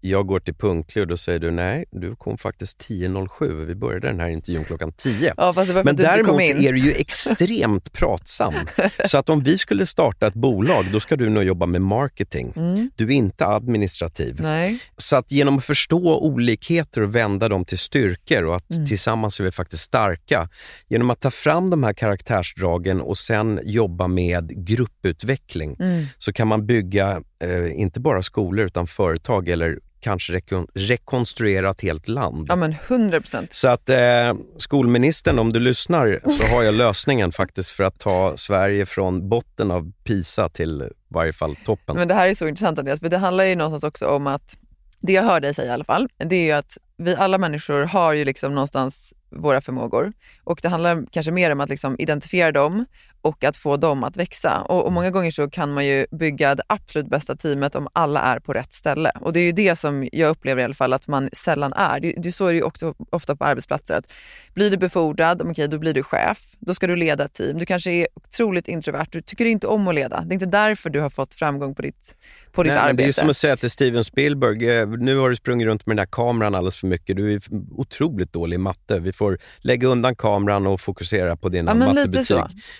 jag 0.00 0.26
går 0.26 0.40
till 0.40 0.54
punktlig 0.54 1.02
och 1.02 1.08
då 1.08 1.16
säger 1.16 1.38
du 1.38 1.50
nej, 1.50 1.84
du 1.90 2.16
kom 2.16 2.38
faktiskt 2.38 2.78
10.07. 2.90 3.64
Vi 3.64 3.74
började 3.74 4.06
den 4.08 4.20
här 4.20 4.28
intervjun 4.28 4.64
klockan 4.64 4.92
10. 4.92 5.34
Ja, 5.36 5.54
Men 5.84 5.96
däremot 5.96 6.40
är 6.40 6.72
du 6.72 6.78
ju 6.78 6.92
extremt 6.92 7.92
pratsam. 7.92 8.54
Så 9.06 9.18
att 9.18 9.28
om 9.28 9.42
vi 9.42 9.58
skulle 9.58 9.86
starta 9.86 10.26
ett 10.26 10.34
bolag, 10.34 10.84
då 10.92 11.00
ska 11.00 11.16
du 11.16 11.28
nog 11.28 11.44
jobba 11.44 11.66
med 11.66 11.82
marketing. 11.82 12.52
Mm. 12.56 12.90
Du 12.96 13.04
är 13.04 13.10
inte 13.10 13.46
administrativ. 13.46 14.36
Nej. 14.40 14.78
Så 14.96 15.16
att 15.16 15.32
genom 15.32 15.58
att 15.58 15.64
förstå 15.64 16.18
olikheter 16.18 17.00
och 17.00 17.14
vända 17.14 17.48
dem 17.48 17.64
till 17.64 17.78
styrkor 17.78 18.44
och 18.44 18.56
att 18.56 18.70
Mm. 18.72 18.86
tillsammans 18.86 19.40
är 19.40 19.44
vi 19.44 19.50
faktiskt 19.50 19.82
starka. 19.82 20.48
Genom 20.88 21.10
att 21.10 21.20
ta 21.20 21.30
fram 21.30 21.70
de 21.70 21.82
här 21.82 21.92
karaktärsdragen 21.92 23.00
och 23.00 23.18
sen 23.18 23.60
jobba 23.64 24.06
med 24.06 24.66
grupputveckling 24.66 25.76
Mm. 25.80 26.06
så 26.18 26.32
kan 26.32 26.48
man 26.48 26.66
bygga 26.66 27.22
eh, 27.42 27.80
inte 27.80 28.00
bara 28.00 28.22
skolor 28.22 28.66
utan 28.66 28.86
företag 28.86 29.48
eller 29.48 29.78
kanske 30.00 30.32
rekon- 30.32 30.68
rekonstruera 30.74 31.70
ett 31.70 31.80
helt 31.80 32.08
land. 32.08 32.46
Ja 32.48 32.56
men 32.56 32.74
100 32.88 33.20
procent. 33.20 33.52
Så 33.52 33.68
att 33.68 33.88
eh, 33.88 34.34
skolministern, 34.56 35.38
om 35.38 35.52
du 35.52 35.60
lyssnar 35.60 36.20
så 36.40 36.46
har 36.56 36.62
jag 36.62 36.74
lösningen 36.74 37.32
faktiskt 37.32 37.70
för 37.70 37.84
att 37.84 37.98
ta 37.98 38.36
Sverige 38.36 38.86
från 38.86 39.28
botten 39.28 39.70
av 39.70 39.92
PISA 40.04 40.48
till 40.48 40.84
varje 41.08 41.32
fall 41.32 41.56
toppen. 41.64 41.96
Men 41.96 42.08
det 42.08 42.14
här 42.14 42.28
är 42.28 42.34
så 42.34 42.48
intressant 42.48 42.78
Andreas, 42.78 43.00
för 43.00 43.08
det 43.08 43.18
handlar 43.18 43.44
ju 43.44 43.54
någonstans 43.54 43.84
också 43.84 44.06
om 44.06 44.26
att, 44.26 44.56
det 45.00 45.12
jag 45.12 45.22
hör 45.22 45.40
dig 45.40 45.54
säga 45.54 45.70
i 45.70 45.74
alla 45.74 45.84
fall, 45.84 46.08
det 46.18 46.36
är 46.36 46.44
ju 46.44 46.52
att 46.52 46.78
vi 46.98 47.14
alla 47.16 47.38
människor 47.38 47.82
har 47.82 48.12
ju 48.12 48.24
liksom 48.24 48.54
någonstans 48.54 49.14
våra 49.30 49.60
förmågor 49.60 50.12
och 50.44 50.58
det 50.62 50.68
handlar 50.68 51.04
kanske 51.10 51.32
mer 51.32 51.50
om 51.52 51.60
att 51.60 51.68
liksom 51.68 51.96
identifiera 51.98 52.52
dem 52.52 52.86
och 53.26 53.44
att 53.44 53.56
få 53.56 53.76
dem 53.76 54.04
att 54.04 54.16
växa. 54.16 54.60
Och, 54.60 54.86
och 54.86 54.92
många 54.92 55.10
gånger 55.10 55.30
så 55.30 55.50
kan 55.50 55.74
man 55.74 55.86
ju 55.86 56.06
bygga 56.10 56.54
det 56.54 56.62
absolut 56.66 57.10
bästa 57.10 57.36
teamet 57.36 57.74
om 57.74 57.88
alla 57.92 58.20
är 58.20 58.38
på 58.38 58.52
rätt 58.52 58.72
ställe. 58.72 59.10
Och 59.20 59.32
det 59.32 59.40
är 59.40 59.44
ju 59.44 59.52
det 59.52 59.76
som 59.76 60.08
jag 60.12 60.30
upplever 60.30 60.62
i 60.62 60.64
alla 60.64 60.74
fall 60.74 60.92
att 60.92 61.08
man 61.08 61.28
sällan 61.32 61.72
är. 61.72 62.00
Det, 62.00 62.14
det 62.16 62.32
så 62.32 62.46
är 62.46 62.52
det 62.52 62.56
ju 62.56 62.62
också 62.62 62.94
ofta 63.10 63.36
på 63.36 63.44
arbetsplatser 63.44 63.94
att 63.94 64.12
blir 64.54 64.70
du 64.70 64.76
befordrad, 64.76 65.42
okej 65.42 65.68
då 65.68 65.78
blir 65.78 65.94
du 65.94 66.02
chef, 66.02 66.38
då 66.58 66.74
ska 66.74 66.86
du 66.86 66.96
leda 66.96 67.24
ett 67.24 67.32
team. 67.32 67.58
Du 67.58 67.66
kanske 67.66 67.90
är 67.90 68.08
otroligt 68.14 68.68
introvert, 68.68 69.06
du 69.10 69.22
tycker 69.22 69.44
inte 69.44 69.66
om 69.66 69.88
att 69.88 69.94
leda. 69.94 70.20
Det 70.20 70.32
är 70.32 70.34
inte 70.34 70.46
därför 70.46 70.90
du 70.90 71.00
har 71.00 71.10
fått 71.10 71.34
framgång 71.34 71.74
på 71.74 71.82
ditt, 71.82 72.16
på 72.52 72.62
ditt 72.62 72.72
Nej, 72.72 72.80
arbete. 72.80 73.02
det 73.02 73.08
är 73.08 73.12
som 73.12 73.30
att 73.30 73.36
säga 73.36 73.56
till 73.56 73.70
Steven 73.70 74.04
Spielberg, 74.04 74.70
eh, 74.70 74.88
nu 74.88 75.16
har 75.16 75.30
du 75.30 75.36
sprungit 75.36 75.66
runt 75.66 75.86
med 75.86 75.96
den 75.96 75.98
här 75.98 76.06
kameran 76.06 76.54
alldeles 76.54 76.76
för 76.76 76.86
mycket. 76.86 77.16
Du 77.16 77.34
är 77.34 77.40
otroligt 77.70 78.32
dålig 78.32 78.54
i 78.54 78.58
matte. 78.58 78.98
Vi 78.98 79.12
får 79.12 79.38
lägga 79.58 79.88
undan 79.88 80.16
kameran 80.16 80.66
och 80.66 80.80
fokusera 80.80 81.36
på 81.36 81.48
dina 81.48 81.70
Ja, 81.70 81.74
mattebetyg. 81.74 82.38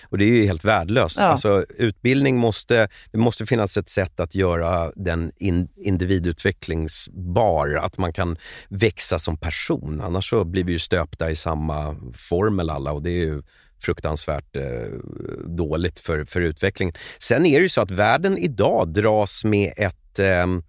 Och 0.09 0.17
det 0.17 0.25
är 0.25 0.36
ju 0.37 0.45
helt 0.45 0.65
värdelöst. 0.65 1.17
Ja. 1.19 1.23
Alltså, 1.23 1.65
utbildning 1.69 2.37
måste, 2.37 2.87
det 3.11 3.17
måste 3.17 3.45
finnas 3.45 3.77
ett 3.77 3.89
sätt 3.89 4.19
att 4.19 4.35
göra 4.35 4.91
den 4.95 5.31
in, 5.37 5.69
individutvecklingsbar, 5.75 7.75
att 7.75 7.97
man 7.97 8.13
kan 8.13 8.37
växa 8.69 9.19
som 9.19 9.37
person. 9.37 10.01
Annars 10.01 10.29
så 10.29 10.43
blir 10.43 10.63
vi 10.63 10.71
ju 10.71 10.79
stöpta 10.79 11.31
i 11.31 11.35
samma 11.35 11.95
formel 12.13 12.69
alla 12.69 12.91
och 12.91 13.03
det 13.03 13.09
är 13.09 13.25
ju 13.25 13.41
fruktansvärt 13.81 14.55
eh, 14.55 14.63
dåligt 15.45 15.99
för, 15.99 16.25
för 16.25 16.41
utvecklingen. 16.41 16.95
Sen 17.19 17.45
är 17.45 17.59
det 17.59 17.63
ju 17.63 17.69
så 17.69 17.81
att 17.81 17.91
världen 17.91 18.37
idag 18.37 18.93
dras 18.93 19.43
med 19.43 19.73
ett 19.77 20.19
ehm, 20.19 20.63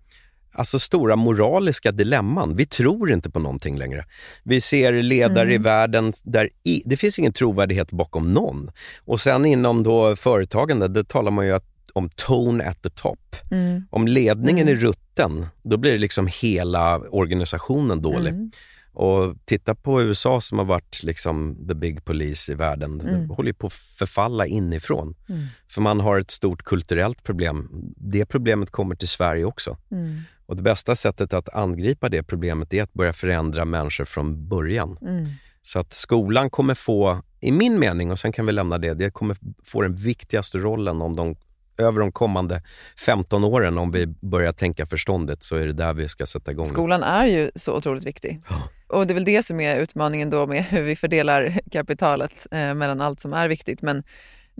Alltså 0.58 0.78
stora 0.78 1.16
moraliska 1.16 1.92
dilemman. 1.92 2.56
Vi 2.56 2.66
tror 2.66 3.10
inte 3.10 3.30
på 3.30 3.38
någonting 3.38 3.78
längre. 3.78 4.04
Vi 4.42 4.60
ser 4.60 5.02
ledare 5.02 5.54
i 5.54 5.58
världen 5.58 6.12
där 6.24 6.48
i, 6.62 6.82
det 6.84 6.96
finns 6.96 7.18
ingen 7.18 7.32
trovärdighet 7.32 7.90
bakom 7.90 8.34
någon. 8.34 8.70
Och 9.04 9.20
sen 9.20 9.44
inom 9.44 9.82
då 9.82 10.16
företagande, 10.16 10.88
det 10.88 11.08
talar 11.08 11.30
man 11.30 11.46
ju 11.46 11.52
att, 11.52 11.64
om 11.92 12.08
tone 12.08 12.64
at 12.64 12.82
the 12.82 12.90
top. 12.90 13.36
Mm. 13.50 13.82
Om 13.90 14.08
ledningen 14.08 14.68
är 14.68 14.74
rutten, 14.74 15.46
då 15.62 15.76
blir 15.76 15.92
det 15.92 15.98
liksom 15.98 16.28
hela 16.40 16.98
organisationen 16.98 18.02
dålig. 18.02 18.34
Mm. 18.34 18.50
Och 18.92 19.36
titta 19.44 19.74
på 19.74 20.02
USA 20.02 20.40
som 20.40 20.58
har 20.58 20.64
varit 20.64 21.02
liksom 21.02 21.66
the 21.68 21.74
big 21.74 22.04
police 22.04 22.52
i 22.52 22.54
världen. 22.54 23.00
Mm. 23.00 23.28
Det 23.28 23.34
håller 23.34 23.52
på 23.52 23.66
att 23.66 23.72
förfalla 23.72 24.46
inifrån. 24.46 25.14
Mm. 25.28 25.46
För 25.68 25.80
man 25.80 26.00
har 26.00 26.20
ett 26.20 26.30
stort 26.30 26.62
kulturellt 26.62 27.22
problem. 27.22 27.68
Det 27.96 28.26
problemet 28.26 28.70
kommer 28.70 28.94
till 28.94 29.08
Sverige 29.08 29.44
också. 29.44 29.76
Mm. 29.90 30.20
Och 30.48 30.56
det 30.56 30.62
bästa 30.62 30.94
sättet 30.94 31.32
att 31.32 31.48
angripa 31.48 32.08
det 32.08 32.22
problemet 32.22 32.74
är 32.74 32.82
att 32.82 32.92
börja 32.92 33.12
förändra 33.12 33.64
människor 33.64 34.04
från 34.04 34.48
början. 34.48 34.98
Mm. 35.02 35.26
Så 35.62 35.78
att 35.78 35.92
skolan 35.92 36.50
kommer 36.50 36.74
få, 36.74 37.22
i 37.40 37.52
min 37.52 37.78
mening, 37.78 38.10
och 38.10 38.18
sen 38.18 38.32
kan 38.32 38.46
vi 38.46 38.52
lämna 38.52 38.78
det, 38.78 38.94
det 38.94 39.10
kommer 39.10 39.36
få 39.64 39.82
den 39.82 39.94
viktigaste 39.94 40.58
rollen 40.58 41.02
om 41.02 41.16
de, 41.16 41.36
över 41.78 42.00
de 42.00 42.12
kommande 42.12 42.62
15 43.06 43.44
åren. 43.44 43.78
Om 43.78 43.90
vi 43.90 44.06
börjar 44.06 44.52
tänka 44.52 44.86
förståndigt 44.86 45.42
så 45.42 45.56
är 45.56 45.66
det 45.66 45.72
där 45.72 45.94
vi 45.94 46.08
ska 46.08 46.26
sätta 46.26 46.50
igång. 46.50 46.66
Skolan 46.66 47.02
är 47.02 47.26
ju 47.26 47.50
så 47.54 47.76
otroligt 47.76 48.06
viktig. 48.06 48.40
Ja. 48.48 48.62
Och 48.88 49.06
det 49.06 49.12
är 49.12 49.14
väl 49.14 49.24
det 49.24 49.42
som 49.42 49.60
är 49.60 49.80
utmaningen 49.80 50.30
då 50.30 50.46
med 50.46 50.64
hur 50.64 50.82
vi 50.82 50.96
fördelar 50.96 51.60
kapitalet 51.72 52.46
eh, 52.50 52.74
mellan 52.74 53.00
allt 53.00 53.20
som 53.20 53.32
är 53.32 53.48
viktigt. 53.48 53.82
Men, 53.82 54.02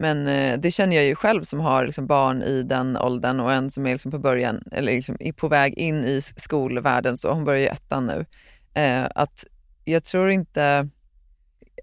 men 0.01 0.27
eh, 0.29 0.59
det 0.59 0.71
känner 0.71 0.97
jag 0.97 1.05
ju 1.05 1.15
själv 1.15 1.43
som 1.43 1.61
har 1.61 1.87
liksom 1.87 2.07
barn 2.07 2.43
i 2.43 2.63
den 2.63 2.97
åldern 2.97 3.41
och 3.41 3.53
en 3.53 3.71
som 3.71 3.87
är 3.87 3.93
liksom 3.93 4.11
på 4.11 4.19
början, 4.19 4.65
eller 4.73 4.93
liksom 4.93 5.17
är 5.21 5.33
på 5.33 5.49
väg 5.49 5.75
in 5.75 6.05
i 6.05 6.21
skolvärlden, 6.23 7.17
så 7.17 7.33
hon 7.33 7.45
börjar 7.45 7.61
ju 7.61 7.67
ettan 7.67 8.07
nu. 8.07 8.27
Eh, 8.83 9.07
att 9.15 9.45
jag 9.85 10.05
tror 10.05 10.31
inte, 10.31 10.89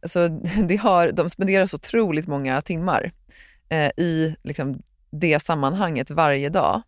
alltså 0.02 0.28
det 0.68 0.76
har, 0.76 1.12
de 1.12 1.30
spenderar 1.30 1.66
så 1.66 1.76
otroligt 1.76 2.28
många 2.28 2.62
timmar 2.62 3.12
eh, 3.70 3.90
i 3.98 4.36
liksom 4.44 4.82
det 5.10 5.40
sammanhanget 5.40 6.10
varje 6.10 6.50
dag. 6.50 6.82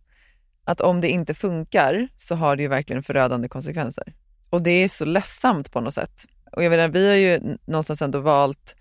Att 0.63 0.81
om 0.81 1.01
det 1.01 1.09
inte 1.09 1.33
funkar 1.33 2.07
så 2.17 2.35
har 2.35 2.55
det 2.55 2.61
ju 2.61 2.69
verkligen 2.69 3.03
förödande 3.03 3.47
konsekvenser. 3.47 4.13
Och 4.49 4.61
det 4.61 4.71
är 4.71 4.87
så 4.87 5.05
ledsamt 5.05 5.71
på 5.71 5.81
något 5.81 5.93
sätt. 5.93 6.25
Och 6.51 6.63
jag 6.63 6.69
menar, 6.69 6.87
vi 6.87 7.07
har 7.07 7.15
ju 7.15 7.57
någonstans 7.65 8.01
ändå 8.01 8.19
valt, 8.19 8.75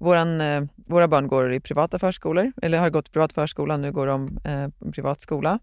våran, 0.00 0.40
eh, 0.40 0.62
våra 0.76 1.08
barn 1.08 1.28
går 1.28 1.52
i 1.52 1.60
privata 1.60 1.98
förskolor, 1.98 2.52
eller 2.62 2.78
har 2.78 2.90
gått 2.90 3.08
i 3.08 3.10
privat 3.10 3.32
förskola, 3.32 3.76
nu 3.76 3.92
går 3.92 4.06
de 4.06 4.38
eh, 4.44 4.68
på 4.68 4.84
en 4.84 4.92
privat 4.92 5.20
skola. 5.20 5.58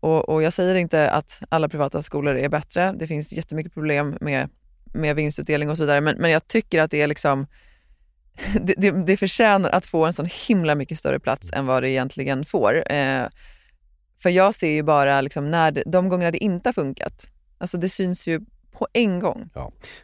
Och, 0.00 0.28
och 0.28 0.42
jag 0.42 0.52
säger 0.52 0.74
inte 0.74 1.10
att 1.10 1.40
alla 1.48 1.68
privata 1.68 2.02
skolor 2.02 2.36
är 2.36 2.48
bättre, 2.48 2.92
det 2.92 3.06
finns 3.06 3.32
jättemycket 3.32 3.74
problem 3.74 4.16
med, 4.20 4.48
med 4.84 5.16
vinstutdelning 5.16 5.70
och 5.70 5.76
så 5.76 5.82
vidare, 5.82 6.00
men, 6.00 6.16
men 6.18 6.30
jag 6.30 6.48
tycker 6.48 6.80
att 6.80 6.90
det 6.90 7.02
är 7.02 7.06
liksom 7.06 7.46
det, 8.60 8.74
det, 8.76 9.06
det 9.06 9.16
förtjänar 9.16 9.70
att 9.70 9.86
få 9.86 10.06
en 10.06 10.12
sån 10.12 10.28
himla 10.48 10.74
mycket 10.74 10.98
större 10.98 11.20
plats 11.20 11.52
än 11.52 11.66
vad 11.66 11.82
det 11.82 11.90
egentligen 11.90 12.44
får. 12.44 12.92
Eh, 12.92 13.26
för 14.22 14.30
jag 14.30 14.54
ser 14.54 14.70
ju 14.70 14.82
bara 14.82 15.20
liksom 15.20 15.50
när 15.50 15.72
det, 15.72 15.82
de 15.86 16.08
gånger 16.08 16.32
det 16.32 16.38
inte 16.38 16.68
har 16.68 16.72
funkat. 16.74 17.30
Alltså 17.58 17.78
det 17.78 17.88
syns 17.88 18.28
ju 18.28 18.40
på 18.72 18.88
en 18.92 19.20
gång. 19.20 19.50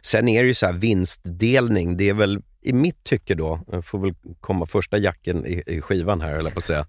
Sen 0.01 0.27
är 0.27 0.43
det 0.43 0.47
ju 0.47 0.53
så 0.53 0.65
här 0.65 0.73
vinstdelning, 0.73 1.97
det 1.97 2.09
är 2.09 2.13
väl 2.13 2.41
i 2.69 2.73
mitt 2.73 3.03
tycke 3.03 3.35
då, 3.35 3.59
jag 3.71 3.85
får 3.85 3.99
väl 3.99 4.13
komma 4.39 4.65
första 4.65 4.97
jacken 4.97 5.45
i, 5.45 5.63
i 5.67 5.81
skivan 5.81 6.21
här, 6.21 6.39
eller 6.39 6.49
på 6.49 6.57
att 6.57 6.63
säga, 6.63 6.85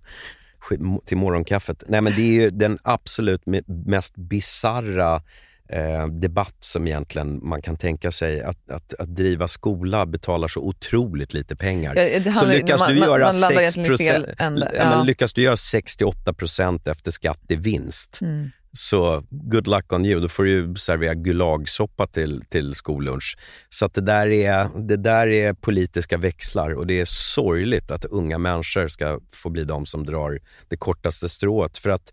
till 1.06 1.16
morgonkaffet. 1.16 1.84
Nej 1.88 2.00
men 2.00 2.12
det 2.16 2.22
är 2.22 2.32
ju 2.32 2.50
den 2.50 2.78
absolut 2.82 3.44
me- 3.44 3.64
mest 3.86 4.14
bizarra 4.16 5.22
eh, 5.68 6.06
debatt 6.06 6.56
som 6.60 6.86
egentligen 6.86 7.48
man 7.48 7.62
kan 7.62 7.76
tänka 7.76 8.12
sig. 8.12 8.42
Att, 8.42 8.70
att, 8.70 8.94
att 8.94 9.16
driva 9.16 9.48
skola 9.48 10.06
betalar 10.06 10.48
så 10.48 10.60
otroligt 10.60 11.34
lite 11.34 11.56
pengar. 11.56 11.94
Ja, 11.96 12.22
så 12.24 12.30
handlar- 12.30 12.54
lyckas 12.54 12.80
man- 12.80 12.88
du 12.94 12.98
man- 13.00 13.08
göra 13.08 13.24
man 13.32 13.40
landar 13.40 13.62
6 13.62 13.76
egentligen 13.76 13.94
i 13.94 13.96
fel 14.24 14.34
ände. 14.38 14.72
ja. 14.76 14.84
men 14.84 14.98
Ja. 14.98 15.04
lyckas 15.04 15.32
du 15.32 15.42
göra 15.42 15.56
68% 15.56 16.88
efter 16.90 17.10
skatt 17.10 17.40
i 17.48 17.56
vinst, 17.56 18.18
Mm 18.22 18.50
så 18.72 19.24
good 19.30 19.66
luck 19.66 19.92
on 19.92 20.04
you. 20.04 20.20
Då 20.20 20.28
får 20.28 20.44
du 20.44 20.50
ju 20.50 20.74
servera 20.74 21.14
gulagsoppa 21.14 22.06
till, 22.06 22.44
till 22.48 22.74
skollunch. 22.74 23.38
Så 23.68 23.84
att 23.84 23.94
det, 23.94 24.00
där 24.00 24.26
är, 24.26 24.68
det 24.88 24.96
där 24.96 25.28
är 25.28 25.52
politiska 25.52 26.16
växlar 26.16 26.70
och 26.70 26.86
det 26.86 27.00
är 27.00 27.04
sorgligt 27.04 27.90
att 27.90 28.04
unga 28.04 28.38
människor 28.38 28.88
ska 28.88 29.20
få 29.32 29.50
bli 29.50 29.64
de 29.64 29.86
som 29.86 30.06
drar 30.06 30.38
det 30.68 30.76
kortaste 30.76 31.28
strået. 31.28 31.78
För 31.78 31.90
att 31.90 32.12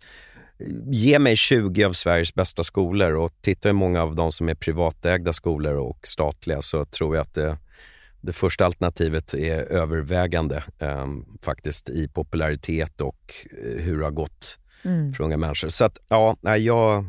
eh, 0.58 0.66
ge 0.86 1.18
mig 1.18 1.36
20 1.36 1.84
av 1.84 1.92
Sveriges 1.92 2.34
bästa 2.34 2.64
skolor 2.64 3.14
och 3.14 3.32
titta 3.40 3.68
hur 3.68 3.74
många 3.74 4.02
av 4.02 4.14
de 4.14 4.32
som 4.32 4.48
är 4.48 4.54
privatägda 4.54 5.32
skolor 5.32 5.74
och 5.74 6.06
statliga 6.06 6.62
så 6.62 6.84
tror 6.84 7.16
jag 7.16 7.22
att 7.22 7.34
det, 7.34 7.58
det 8.20 8.32
första 8.32 8.66
alternativet 8.66 9.34
är 9.34 9.58
övervägande 9.58 10.64
eh, 10.78 11.06
faktiskt 11.42 11.88
i 11.88 12.08
popularitet 12.08 13.00
och 13.00 13.34
eh, 13.62 13.82
hur 13.82 13.98
det 13.98 14.04
har 14.04 14.10
gått 14.10 14.58
Mm. 14.86 15.12
för 15.12 15.24
unga 15.24 15.36
människor. 15.36 15.68
Så 15.68 15.84
att, 15.84 15.98
ja, 16.08 16.36
nej, 16.40 16.64
jag, 16.64 17.04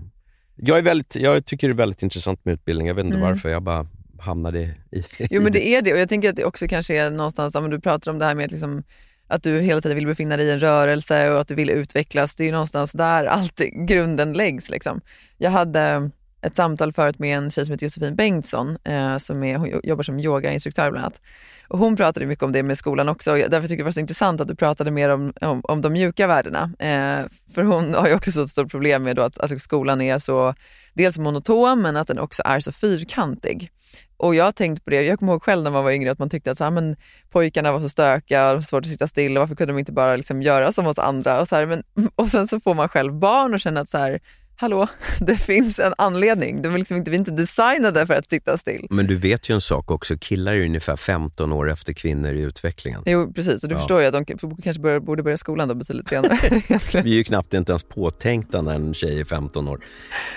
jag, 0.56 0.78
är 0.78 0.82
väldigt, 0.82 1.16
jag 1.16 1.46
tycker 1.46 1.68
det 1.68 1.72
är 1.72 1.76
väldigt 1.76 2.04
intressant 2.04 2.46
med 2.46 2.54
utbildning. 2.54 2.88
Jag 2.88 2.96
vet 2.96 3.06
inte 3.06 3.18
Mm. 3.18 3.30
varför, 3.30 3.50
jag 3.50 3.64
bara 3.64 3.88
hamnade 4.20 4.60
i, 4.60 4.74
i 4.92 5.04
Jo 5.30 5.42
men 5.42 5.52
det 5.52 5.68
är 5.68 5.82
det 5.82 5.94
och 5.94 6.00
jag 6.00 6.10
tänker 6.10 6.30
att 6.30 6.36
det 6.36 6.46
också 6.46 6.68
kanske 6.68 6.98
är 6.98 7.10
någonstans, 7.10 7.56
om 7.56 7.70
du 7.70 7.80
pratar 7.80 8.12
om 8.12 8.20
det 8.20 8.26
här 8.26 8.36
med 8.36 8.46
att, 8.46 8.52
liksom, 8.52 8.84
att 9.28 9.44
du 9.44 9.60
hela 9.60 9.82
tiden 9.82 9.96
vill 9.96 10.08
befinna 10.08 10.38
dig 10.38 10.46
i 10.46 10.52
en 10.52 10.60
rörelse 10.60 11.32
och 11.32 11.40
att 11.42 11.48
du 11.48 11.56
vill 11.56 11.70
utvecklas. 11.70 12.36
Det 12.36 12.44
är 12.44 12.46
ju 12.46 12.52
någonstans 12.52 12.92
där 12.92 13.26
allt 13.26 13.62
grunden 13.88 14.34
läggs. 14.34 14.70
Liksom. 14.70 15.02
Jag 15.38 15.52
hade 15.52 16.10
ett 16.42 16.56
samtal 16.56 16.94
förut 16.94 17.20
med 17.20 17.38
en 17.38 17.52
tjej 17.52 17.66
som 17.66 17.74
heter 17.74 17.86
Josefin 17.86 18.16
Bengtsson 18.16 18.78
eh, 18.84 19.18
som 19.18 19.44
är, 19.44 19.58
hon 19.58 19.80
jobbar 19.84 20.04
som 20.04 20.20
yogainstruktör 20.20 20.92
bland 20.92 21.06
annat. 21.06 21.22
Och 21.68 21.80
hon 21.80 21.96
pratade 21.96 22.26
mycket 22.26 22.44
om 22.44 22.52
det 22.52 22.64
med 22.64 22.78
skolan 22.78 23.10
också 23.10 23.32
och 23.32 23.38
därför 23.38 23.62
tycker 23.62 23.72
jag 23.72 23.78
det 23.78 23.84
var 23.84 23.92
så 23.92 24.00
intressant 24.00 24.42
att 24.42 24.48
du 24.48 24.56
pratade 24.56 24.92
mer 24.92 25.10
om, 25.10 25.34
om, 25.42 25.62
om 25.64 25.82
de 25.82 25.94
mjuka 25.94 26.28
värdena. 26.28 26.72
Eh, 26.80 27.26
för 27.54 27.64
hon 27.64 27.94
har 27.94 28.08
ju 28.08 28.14
också 28.14 28.32
så 28.32 28.44
ett 28.44 28.50
stort 28.50 28.72
problem 28.72 29.04
med 29.04 29.16
då 29.16 29.22
att, 29.22 29.38
att 29.38 29.62
skolan 29.62 30.02
är 30.02 30.20
så 30.20 30.54
dels 30.94 31.18
monoton 31.18 31.82
men 31.82 31.96
att 31.98 32.08
den 32.08 32.20
också 32.20 32.42
är 32.46 32.60
så 32.60 32.72
fyrkantig. 32.72 33.72
Och 34.18 34.36
jag 34.36 34.46
har 34.46 34.52
tänkt 34.52 34.84
på 34.84 34.90
det, 34.90 35.02
jag 35.02 35.20
kommer 35.20 35.34
ihåg 35.34 35.44
själv 35.44 35.64
när 35.64 35.72
man 35.72 35.84
var 35.84 35.92
yngre 35.92 36.12
att 36.12 36.20
man 36.20 36.30
tyckte 36.30 36.52
att 36.52 36.58
så 36.58 36.64
här, 36.64 36.72
men, 36.72 36.96
pojkarna 37.30 37.72
var 37.72 37.82
så 37.82 37.90
stökiga, 37.90 38.52
och 38.52 38.64
svårt 38.64 38.84
att 38.84 38.90
sitta 38.90 39.08
still 39.08 39.38
och 39.38 39.42
varför 39.42 39.56
kunde 39.56 39.74
de 39.74 39.80
inte 39.80 39.92
bara 39.92 40.16
liksom 40.16 40.42
göra 40.42 40.72
som 40.72 40.88
oss 40.88 41.00
andra? 41.00 41.42
Och, 41.42 41.48
så 41.48 41.56
här, 41.56 41.66
men, 41.66 41.84
och 42.16 42.30
sen 42.30 42.48
så 42.48 42.60
får 42.60 42.74
man 42.74 42.90
själv 42.90 43.14
barn 43.14 43.54
och 43.54 43.60
känner 43.60 43.82
att 43.82 43.90
så 43.90 43.98
här, 43.98 44.20
hallå, 44.58 44.88
det 45.20 45.36
finns 45.36 45.80
en 45.80 45.94
anledning. 45.98 46.62
De 46.62 46.74
är 46.74 46.78
liksom 46.78 46.98
inte, 46.98 47.12
vi 47.12 47.16
är 47.18 47.20
inte 47.20 47.32
designade 47.32 48.08
för 48.08 48.14
att 48.14 48.30
sitta 48.30 48.58
still. 48.58 48.88
Men 48.90 49.08
du 49.08 49.16
vet 49.16 49.50
ju 49.50 49.54
en 49.56 49.62
sak 49.62 49.92
också, 49.92 50.18
killar 50.18 50.54
är 50.54 50.66
ungefär 50.66 50.96
15 50.96 51.52
år 51.54 51.72
efter 51.72 51.94
kvinnor 51.94 52.34
i 52.34 52.42
utvecklingen. 52.42 53.04
Jo 53.06 53.34
precis, 53.34 53.64
och 53.64 53.70
du 53.70 53.76
Ja. 53.76 53.80
förstår 53.80 54.02
ju 54.02 54.08
att 54.08 54.14
de 54.14 54.26
kanske 54.64 54.82
bör, 54.82 55.00
borde 55.00 55.24
börja 55.24 55.38
skolan 55.38 55.68
då 55.68 55.76
betydligt 55.76 56.08
senare. 56.08 56.38
Vi 57.04 57.12
är 57.12 57.16
ju 57.18 57.24
knappt 57.24 57.54
inte 57.54 57.72
ens 57.72 57.84
påtänkta 57.84 58.62
när 58.62 58.76
en 58.76 58.94
tjej 58.94 59.20
är 59.20 59.26
15 59.26 59.68
år. 59.68 59.80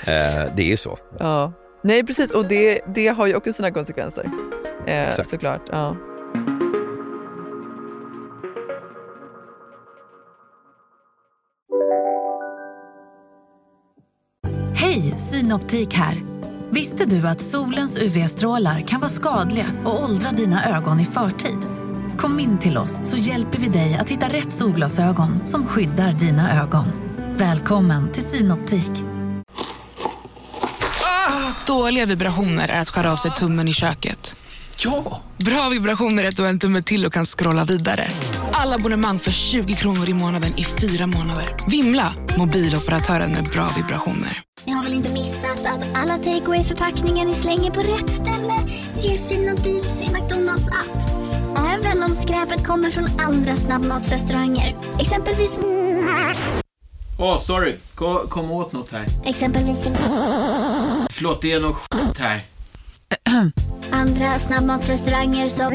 Eh, 0.06 0.54
det 0.56 0.62
är 0.62 0.66
ju 0.66 0.76
så. 0.76 0.98
ja. 1.18 1.52
Nej 1.84 2.06
precis, 2.06 2.30
och 2.30 2.48
det, 2.48 2.80
det 2.94 3.08
har 3.08 3.26
ju 3.26 3.34
också 3.34 3.52
sina 3.52 3.70
konsekvenser. 3.70 4.30
Eh, 4.86 5.10
såklart. 5.24 5.60
Ja. 5.72 5.96
Hej, 14.91 15.16
Synoptik 15.16 15.95
här. 15.95 16.22
Visste 16.70 17.05
du 17.05 17.28
att 17.28 17.41
solens 17.41 17.99
UV-strålar 17.99 18.80
kan 18.80 19.01
vara 19.01 19.11
skadliga 19.11 19.66
och 19.84 20.03
åldra 20.03 20.30
dina 20.30 20.76
ögon 20.76 21.01
i 21.01 21.05
förtid? 21.05 21.59
Kom 22.18 22.41
in 22.41 22.59
till 22.59 22.78
oss 22.78 23.01
så 23.05 23.16
hjälper 23.16 23.59
vi 23.59 23.68
dig 23.68 23.95
att 23.95 24.11
hitta 24.11 24.28
rätt 24.28 24.53
solglasögon 24.53 25.47
som 25.47 25.66
skyddar 25.66 26.12
dina 26.12 26.62
ögon. 26.62 26.84
Välkommen 27.36 28.12
till 28.12 28.24
Synoptik. 28.24 28.91
Ah, 31.05 31.66
dåliga 31.66 32.07
vibrationer 32.07 32.68
är 32.68 32.80
att 32.80 32.91
skära 32.91 33.12
av 33.12 33.16
sig 33.16 33.30
tummen 33.30 33.68
i 33.68 33.72
köket. 33.72 34.36
Ja! 34.84 35.20
Bra 35.36 35.68
vibrationer 35.68 36.24
är 36.24 36.28
att 36.28 36.36
du 36.36 36.42
har 36.42 36.48
en 36.48 36.58
tumme 36.58 36.82
till 36.82 37.06
och 37.06 37.12
kan 37.12 37.24
scrolla 37.24 37.64
vidare. 37.64 38.08
Alla 38.52 38.74
abonnemang 38.74 39.18
för 39.18 39.30
20 39.30 39.74
kronor 39.74 40.08
i 40.08 40.14
månaden 40.14 40.58
i 40.58 40.64
fyra 40.64 41.06
månader. 41.06 41.56
Vimla! 41.66 42.14
Mobiloperatören 42.38 43.32
med 43.32 43.44
bra 43.44 43.68
vibrationer. 43.76 44.42
Ni 44.66 44.72
har 44.72 44.82
väl 44.82 44.92
inte 44.92 45.12
missat 45.12 45.66
att 45.66 45.96
alla 45.96 46.16
takeaway 46.16 46.64
förpackningar 46.64 47.24
ni 47.24 47.34
slänger 47.34 47.70
på 47.70 47.80
rätt 47.80 48.10
ställe 48.10 48.54
ger 49.00 49.28
fina 49.28 49.54
deals 49.54 50.00
i 50.00 50.12
McDonalds 50.12 50.68
app. 50.68 51.20
Även 51.58 52.02
om 52.02 52.14
skräpet 52.14 52.66
kommer 52.66 52.90
från 52.90 53.06
andra 53.20 53.56
snabbmatsrestauranger. 53.56 54.76
Exempelvis... 55.00 55.58
Åh, 57.18 57.38
sorry. 57.38 57.76
Kom, 57.94 58.28
kom 58.28 58.50
åt 58.50 58.72
något 58.72 58.90
här. 58.92 59.06
Exempelvis... 59.24 59.88
Förlåt, 61.10 61.42
det 61.42 61.52
är 61.52 61.60
något 61.60 61.76
skit 61.76 62.18
här. 62.18 62.44
Andra 63.92 64.38
snabbmatsrestauranger 64.38 65.48
som... 65.48 65.72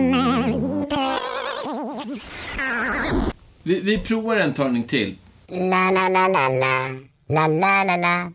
Vi, 3.63 3.79
vi 3.79 3.97
provar 3.97 4.35
en 4.35 4.53
talning 4.53 4.83
till. 4.83 5.15
La, 5.49 5.91
la, 5.91 6.09
la, 6.09 6.27
la, 6.27 6.49
la. 6.49 6.89
La, 7.29 7.47
la, 7.47 7.83
la, 7.83 7.95
la. 7.97 8.31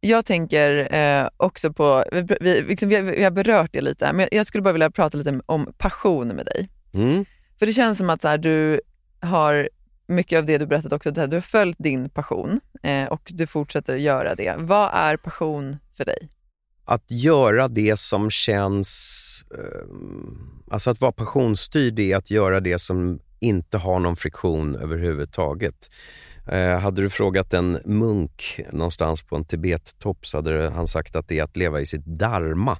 Jag 0.00 0.24
tänker 0.24 0.94
eh, 0.94 1.28
också 1.36 1.72
på, 1.72 2.04
vi, 2.12 2.36
vi, 2.40 2.62
liksom, 2.62 2.88
vi, 2.88 2.94
har- 2.96 3.02
vi 3.02 3.24
har 3.24 3.30
berört 3.30 3.72
det 3.72 3.80
lite, 3.80 4.12
men 4.12 4.20
jag, 4.20 4.28
jag 4.32 4.46
skulle 4.46 4.62
bara 4.62 4.72
vilja 4.72 4.90
prata 4.90 5.18
lite 5.18 5.40
om 5.46 5.72
passion 5.78 6.28
med 6.28 6.46
dig. 6.46 6.68
Mm. 6.94 7.24
För 7.58 7.66
det 7.66 7.72
känns 7.72 7.98
som 7.98 8.10
att 8.10 8.22
så 8.22 8.28
här, 8.28 8.38
du 8.38 8.80
har 9.20 9.68
mycket 10.06 10.38
av 10.38 10.44
det 10.46 10.58
du 10.58 10.66
berättat 10.66 10.92
också, 10.92 11.10
du 11.10 11.20
har 11.20 11.40
följt 11.40 11.76
din 11.78 12.08
passion 12.10 12.60
eh, 12.82 13.04
och 13.04 13.32
du 13.34 13.46
fortsätter 13.46 13.96
göra 13.96 14.34
det. 14.34 14.54
Vad 14.58 14.90
är 14.94 15.16
passion 15.16 15.76
för 15.96 16.04
dig? 16.04 16.28
Att 16.84 17.04
göra 17.10 17.68
det 17.68 17.98
som 17.98 18.30
känns... 18.30 19.44
Eh, 19.54 19.86
alltså 20.70 20.90
att 20.90 21.00
vara 21.00 21.12
passionsstyrd 21.12 21.98
är 21.98 22.16
att 22.16 22.30
göra 22.30 22.60
det 22.60 22.78
som 22.78 23.18
inte 23.38 23.78
har 23.78 23.98
någon 23.98 24.16
friktion 24.16 24.76
överhuvudtaget. 24.76 25.90
Eh, 26.48 26.78
hade 26.78 27.02
du 27.02 27.10
frågat 27.10 27.54
en 27.54 27.78
munk 27.84 28.60
någonstans 28.72 29.22
på 29.22 29.36
en 29.36 29.44
Tibet-topp 29.44 30.26
så 30.26 30.38
hade 30.38 30.70
han 30.70 30.88
sagt 30.88 31.16
att 31.16 31.28
det 31.28 31.38
är 31.38 31.42
att 31.44 31.56
leva 31.56 31.80
i 31.80 31.86
sitt 31.86 32.04
dharma. 32.06 32.78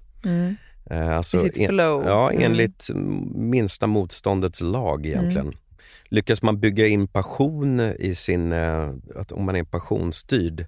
Eh, 0.90 1.16
alltså 1.16 1.36
I 1.36 1.40
sitt 1.40 1.58
en- 1.58 1.68
flow. 1.68 2.04
Ja, 2.06 2.30
Mm. 2.30 2.42
enligt 2.44 2.88
mm, 2.90 3.50
minsta 3.50 3.86
motståndets 3.86 4.60
lag 4.60 5.06
egentligen. 5.06 5.52
Lyckas 6.08 6.42
man 6.42 6.60
bygga 6.60 6.86
in 6.86 7.08
passion 7.08 7.80
i 7.80 8.14
sin, 8.14 8.52
eh, 8.52 8.90
att 9.16 9.32
om 9.32 9.44
man 9.44 9.56
är 9.56 9.64
passionsstyrd, 9.64 10.66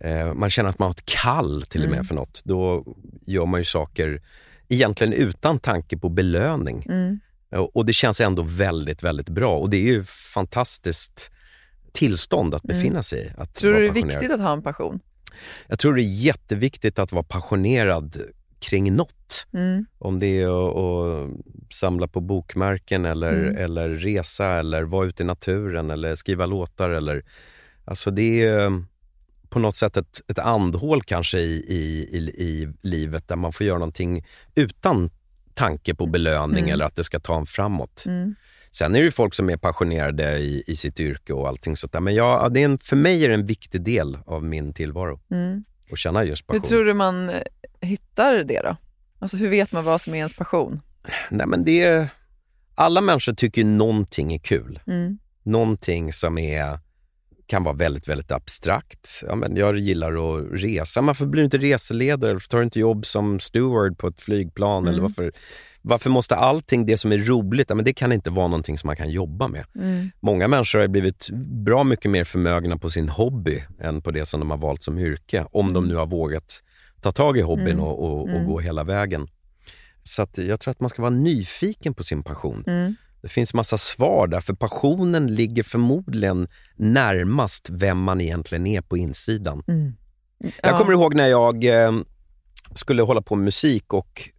eh, 0.00 0.34
man 0.34 0.50
känner 0.50 0.70
att 0.70 0.78
man 0.78 0.86
har 0.86 0.90
ett 0.92 1.04
kall 1.04 1.62
till 1.68 1.82
och 1.82 1.88
med 1.88 1.94
Mm. 1.96 2.04
för 2.06 2.14
något, 2.14 2.42
då 2.44 2.84
gör 3.26 3.46
man 3.46 3.60
ju 3.60 3.64
saker 3.64 4.22
egentligen 4.68 5.12
utan 5.12 5.58
tanke 5.58 5.96
på 5.98 6.08
belöning. 6.08 6.86
Mm. 6.88 7.20
Och 7.72 7.86
det 7.86 7.92
känns 7.92 8.20
ändå 8.20 8.42
väldigt, 8.42 9.02
väldigt 9.02 9.28
bra 9.28 9.58
och 9.58 9.70
det 9.70 9.76
är 9.76 9.92
ju 9.92 10.04
fantastiskt 10.04 11.30
tillstånd 11.92 12.54
att 12.54 12.64
Mm. 12.64 12.76
befinna 12.76 13.02
sig 13.02 13.26
i. 13.26 13.30
Att 13.40 13.54
Tror 13.54 13.72
du 13.74 13.80
det 13.80 13.86
är 13.88 13.92
viktigt 13.92 14.30
att 14.32 14.40
ha 14.40 14.52
en 14.52 14.62
passion? 14.62 15.00
Jag 15.66 15.78
tror 15.78 15.94
det 15.94 16.02
är 16.02 16.04
jätteviktigt 16.24 16.98
att 16.98 17.12
vara 17.12 17.22
passionerad 17.22 18.16
kring 18.60 18.96
något. 18.96 19.46
Mm. 19.52 19.86
Om 19.98 20.18
det 20.18 20.26
är 20.42 20.48
att, 20.48 20.76
att 20.76 21.30
samla 21.74 22.08
på 22.08 22.20
bokmärken 22.20 23.04
eller, 23.04 23.32
Mm. 23.32 23.56
eller 23.64 23.88
resa 23.88 24.46
eller 24.46 24.82
vara 24.82 25.06
ute 25.06 25.22
i 25.22 25.26
naturen 25.26 25.90
eller 25.90 26.14
skriva 26.14 26.46
låtar. 26.46 26.90
Eller, 26.90 27.24
alltså 27.84 28.10
det 28.10 28.42
är 28.44 28.60
eh, 28.66 28.70
på 29.48 29.58
något 29.58 29.76
sätt 29.76 29.96
ett, 29.96 30.20
ett 30.28 30.38
andhål 30.38 31.02
kanske 31.02 31.38
i, 31.38 31.64
i, 31.68 32.08
i, 32.18 32.18
i 32.44 32.68
livet 32.82 33.28
där 33.28 33.36
man 33.36 33.52
får 33.52 33.66
göra 33.66 33.78
någonting 33.78 34.26
utan 34.54 35.10
tanke 35.54 35.94
på 35.94 36.06
belöning 36.06 36.58
Mm. 36.64 36.72
eller 36.72 36.84
att 36.84 36.96
det 36.96 37.04
ska 37.04 37.20
ta 37.20 37.38
en 37.38 37.46
framåt. 37.46 38.04
Mm. 38.06 38.34
Sen 38.72 38.94
är 38.94 38.98
det 38.98 39.04
ju 39.04 39.10
folk 39.10 39.34
som 39.34 39.50
är 39.50 39.56
passionerade 39.56 40.38
i, 40.38 40.62
i 40.66 40.76
sitt 40.76 41.00
yrke 41.00 41.32
och 41.32 41.48
allting 41.48 41.76
sånt 41.76 41.92
där. 41.92 42.00
Men 42.00 42.14
ja, 42.14 42.48
det 42.48 42.60
är 42.60 42.64
en, 42.64 42.78
för 42.78 42.96
mig 42.96 43.24
är 43.24 43.28
det 43.28 43.34
en 43.34 43.46
viktig 43.46 43.82
del 43.82 44.18
av 44.26 44.44
min 44.44 44.74
tillvaro 44.74 45.20
Mm. 45.30 45.64
att 45.92 45.98
känna 45.98 46.24
just 46.24 46.42
Hur 46.42 46.46
passion. 46.58 46.68
tror 46.68 46.84
du 46.84 46.94
man 46.94 47.28
eh, 47.30 47.40
hittar 47.80 48.32
det 48.34 48.60
då? 48.64 48.76
Alltså 49.18 49.36
hur 49.36 49.48
vet 49.50 49.72
man 49.72 49.84
vad 49.84 50.00
som 50.00 50.14
är 50.14 50.18
ens 50.18 50.36
passion? 50.36 50.80
Nej, 51.30 51.46
men 51.46 51.64
det 51.64 51.82
är, 51.82 52.08
alla 52.74 53.00
människor 53.00 53.32
tycker 53.32 53.62
ju 53.62 53.68
någonting 53.68 54.32
är 54.34 54.38
kul. 54.38 54.80
Mm. 54.86 55.18
Någonting 55.42 56.12
som 56.12 56.38
är, 56.38 56.78
kan 57.46 57.64
vara 57.64 57.74
väldigt, 57.74 58.08
väldigt 58.08 58.32
abstrakt. 58.32 59.22
Ja, 59.26 59.34
men 59.34 59.56
jag 59.56 59.78
gillar 59.78 60.12
att 60.12 60.46
resa. 60.62 61.00
Varför 61.00 61.26
blir 61.26 61.40
du 61.40 61.44
inte 61.44 61.58
reseledare? 61.58 62.32
Varför 62.32 62.48
tar 62.48 62.58
du 62.58 62.64
inte 62.64 62.80
jobb 62.80 63.06
som 63.06 63.40
steward 63.40 63.98
på 63.98 64.06
ett 64.06 64.20
flygplan? 64.20 64.82
Eller 64.82 64.98
Mm. 64.98 65.02
varför, 65.02 65.32
varför 65.82 66.10
måste 66.10 66.36
allting, 66.36 66.86
det 66.86 66.96
som 66.96 67.12
är 67.12 67.18
roligt, 67.18 67.66
ja, 67.70 67.74
men 67.74 67.84
det 67.84 67.92
kan 67.92 68.12
inte 68.12 68.30
vara 68.30 68.46
någonting 68.48 68.78
som 68.78 68.86
man 68.88 68.96
kan 68.96 69.10
jobba 69.10 69.48
med. 69.48 69.64
Mm. 69.74 70.10
Många 70.20 70.48
människor 70.48 70.78
har 70.78 70.88
blivit 70.88 71.28
bra 71.64 71.84
mycket 71.84 72.10
mer 72.10 72.24
förmögna 72.24 72.78
på 72.78 72.90
sin 72.90 73.08
hobby 73.08 73.62
än 73.80 74.02
på 74.02 74.10
det 74.10 74.26
som 74.26 74.40
de 74.40 74.50
har 74.50 74.58
valt 74.58 74.82
som 74.84 74.98
yrke. 74.98 75.46
Om 75.52 75.72
de 75.72 75.88
nu 75.88 75.94
har 75.94 76.06
vågat 76.06 76.62
ta 77.00 77.12
tag 77.12 77.38
i 77.38 77.40
hobbyn 77.40 77.66
Mm. 77.68 77.80
och, 77.80 78.04
och, 78.04 78.22
och 78.22 78.28
Mm. 78.28 78.46
gå 78.46 78.60
hela 78.60 78.84
vägen. 78.84 79.28
Så 80.02 80.26
jag 80.34 80.60
tror 80.60 80.70
att 80.72 80.80
man 80.80 80.90
ska 80.90 81.02
vara 81.02 81.10
nyfiken 81.10 81.94
på 81.94 82.04
sin 82.04 82.22
passion. 82.22 82.64
Mm. 82.66 82.94
Det 83.22 83.28
finns 83.28 83.54
massa 83.54 83.78
svar 83.78 84.26
där, 84.26 84.40
för 84.40 84.54
passionen 84.54 85.34
ligger 85.34 85.62
förmodligen 85.62 86.48
närmast 86.76 87.70
vem 87.70 87.98
man 87.98 88.20
egentligen 88.20 88.66
är 88.66 88.80
på 88.80 88.96
insidan. 88.96 89.62
Mm. 89.68 89.92
Jag 90.62 90.78
kommer 90.78 90.92
ihåg 90.92 91.14
när 91.14 91.26
jag 91.28 91.64
eh, 91.64 91.92
skulle 92.74 93.02
hålla 93.02 93.22
på 93.22 93.36
med 93.36 93.44
musik 93.44 93.92
och 93.92 94.30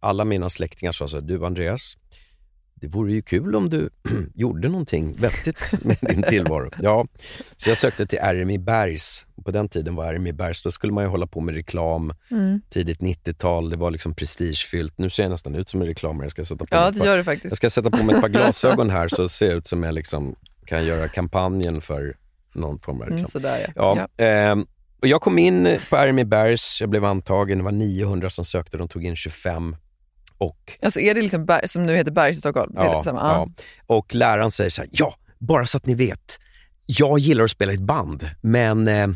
alla 0.00 0.24
mina 0.24 0.50
släktingar 0.50 0.92
sa 0.92 1.08
så 1.08 1.16
här, 1.16 1.22
du 1.22 1.46
Andreas, 1.46 1.96
det 2.74 2.86
vore 2.86 3.12
ju 3.12 3.22
kul 3.22 3.54
om 3.54 3.70
du 3.70 3.90
gjorde 4.34 4.68
någonting 4.68 5.12
vettigt 5.12 5.72
med 5.84 5.96
din 6.00 6.22
tillvaro. 6.22 6.70
Ja, 6.82 7.06
så 7.56 7.70
jag 7.70 7.78
sökte 7.78 8.06
till 8.06 8.18
RMI 8.18 8.58
Bergs. 8.58 9.26
På 9.44 9.50
den 9.50 9.68
tiden 9.68 9.94
var 9.94 10.12
RMI 10.14 10.32
Bergs, 10.32 10.62
då 10.62 10.70
skulle 10.70 10.92
man 10.92 11.04
ju 11.04 11.10
hålla 11.10 11.26
på 11.26 11.40
med 11.40 11.54
reklam, 11.54 12.12
Mm. 12.30 12.60
tidigt 12.70 13.00
90-tal, 13.00 13.70
det 13.70 13.76
var 13.76 13.90
liksom 13.90 14.14
prestigefyllt. 14.14 14.98
Nu 14.98 15.10
ser 15.10 15.22
jag 15.22 15.30
nästan 15.30 15.54
ut 15.54 15.68
som 15.68 15.80
en 15.80 15.86
reklamare. 15.86 16.24
Jag 16.24 16.30
ska 16.32 16.44
sätta 16.44 16.64
på 16.66 16.76
Ja, 16.76 16.90
det 16.90 17.04
gör 17.06 17.16
du 17.16 17.24
faktiskt. 17.24 17.50
Jag 17.50 17.56
ska 17.56 17.70
sätta 17.70 17.90
på 17.90 18.04
mig 18.04 18.14
ett 18.14 18.20
par 18.20 18.28
glasögon 18.38 18.90
här 18.90 19.08
så 19.08 19.28
ser 19.28 19.46
jag 19.46 19.56
ut 19.56 19.66
som 19.66 19.82
jag 19.82 19.94
liksom 19.94 20.34
kan 20.66 20.84
göra 20.84 21.08
kampanjen 21.08 21.80
för 21.80 22.16
någon 22.54 22.78
form 22.80 22.96
av 22.96 23.02
reklam. 23.02 23.16
Mm, 23.18 23.26
sådär 23.26 23.72
ja. 23.76 24.08
Ja, 24.16 24.24
ehm, 24.24 24.66
och 25.02 25.08
jag 25.08 25.20
kom 25.20 25.38
in 25.38 25.78
på 25.90 25.96
RMI 25.96 26.24
Bergs, 26.24 26.80
jag 26.80 26.90
blev 26.90 27.04
antagen, 27.04 27.58
det 27.58 27.64
var 27.64 27.72
900 27.72 28.30
som 28.30 28.44
sökte, 28.44 28.76
de 28.76 28.88
tog 28.88 29.04
in 29.04 29.16
25. 29.16 29.76
Och, 30.38 30.78
Alltså 30.82 31.00
är 31.00 31.14
det 31.14 31.22
liksom 31.22 31.46
Berg, 31.46 31.68
som 31.68 31.86
nu 31.86 31.96
heter 31.96 32.10
Bergs 32.10 32.38
i 32.38 32.40
Stockholm? 32.40 32.72
Ja, 32.76 32.96
liksom, 32.96 33.16
ja. 33.16 33.48
och 33.86 34.14
läraren 34.14 34.50
säger 34.50 34.70
så 34.70 34.82
här, 34.82 34.90
ja, 34.92 35.14
bara 35.38 35.66
så 35.66 35.76
att 35.76 35.86
ni 35.86 35.94
vet, 35.94 36.38
jag 36.86 37.18
gillar 37.18 37.44
att 37.44 37.50
spela 37.50 37.72
i 37.72 37.74
ett 37.74 37.80
band, 37.80 38.30
men 38.40 38.88
eh, 38.88 39.06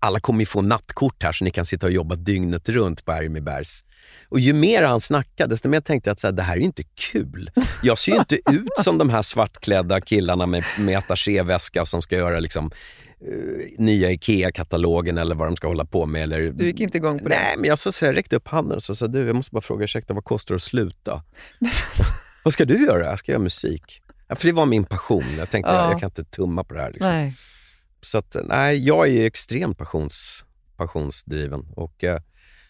alla 0.00 0.20
kommer 0.20 0.40
ju 0.40 0.46
få 0.46 0.62
nattkort 0.62 1.22
här 1.22 1.32
så 1.32 1.44
ni 1.44 1.50
kan 1.50 1.66
sitta 1.66 1.86
och 1.86 1.92
jobba 1.92 2.14
dygnet 2.14 2.68
runt 2.68 3.04
på 3.04 3.12
Bergs. 3.40 3.84
Och 4.28 4.40
ju 4.40 4.52
mer 4.52 4.82
han 4.82 5.00
snackade, 5.00 5.54
desto 5.54 5.68
mer 5.68 5.80
tänkte 5.80 6.10
jag 6.10 6.12
att 6.12 6.20
så 6.20 6.26
här, 6.26 6.32
det 6.32 6.42
här 6.42 6.52
är 6.52 6.58
ju 6.58 6.64
inte 6.64 6.82
kul. 6.82 7.50
Jag 7.82 7.98
ser 7.98 8.12
ju 8.12 8.18
inte 8.18 8.34
ut 8.34 8.76
som 8.78 8.98
de 8.98 9.10
här 9.10 9.22
svartklädda 9.22 10.00
killarna 10.00 10.46
med, 10.46 10.64
med 10.78 10.98
attachéväska 10.98 11.86
som 11.86 12.02
ska 12.02 12.16
göra 12.16 12.40
liksom, 12.40 12.70
eh, 13.20 13.66
nya 13.78 14.10
IKEA-katalogen 14.10 15.18
eller 15.18 15.34
vad 15.34 15.48
de 15.48 15.56
ska 15.56 15.66
hålla 15.68 15.84
på 15.84 16.06
med. 16.06 16.22
Eller, 16.22 16.50
Du 16.52 16.66
gick 16.66 16.80
inte 16.80 16.98
igång 16.98 17.18
på 17.18 17.28
det? 17.28 17.34
Nej, 17.34 17.54
men 17.56 17.68
jag, 17.68 17.78
så, 17.78 17.92
så 17.92 18.04
jag 18.04 18.16
räckte 18.16 18.36
upp 18.36 18.48
handen 18.48 18.76
och 18.76 18.82
så 18.82 18.94
sa 18.96 19.06
du, 19.06 19.26
jag 19.26 19.36
måste 19.36 19.54
bara 19.54 19.60
fråga, 19.60 19.84
ursäkta, 19.84 20.14
vad 20.14 20.24
kostar 20.24 20.54
det 20.54 20.56
att 20.56 20.62
sluta? 20.62 21.22
vad 22.44 22.52
ska 22.52 22.64
du 22.64 22.84
göra? 22.84 23.06
Jag 23.06 23.18
ska 23.18 23.32
göra 23.32 23.42
musik. 23.42 24.02
Ja, 24.28 24.36
för 24.36 24.46
det 24.46 24.52
var 24.52 24.66
min 24.66 24.84
passion. 24.84 25.24
Jag 25.38 25.50
tänkte, 25.50 25.72
Ja. 25.72 25.82
jag, 25.82 25.92
jag 25.92 26.00
kan 26.00 26.08
inte 26.08 26.24
tumma 26.24 26.64
på 26.64 26.74
det 26.74 26.80
här. 26.80 26.90
Liksom. 26.92 27.10
Nej. 27.12 27.34
Så 28.00 28.18
att, 28.18 28.36
nej, 28.44 28.86
jag 28.86 29.06
är 29.06 29.10
ju 29.10 29.26
extremt 29.26 29.78
passions, 29.78 30.44
passionsdriven 30.76 31.66
och 31.76 32.04
eh, 32.04 32.20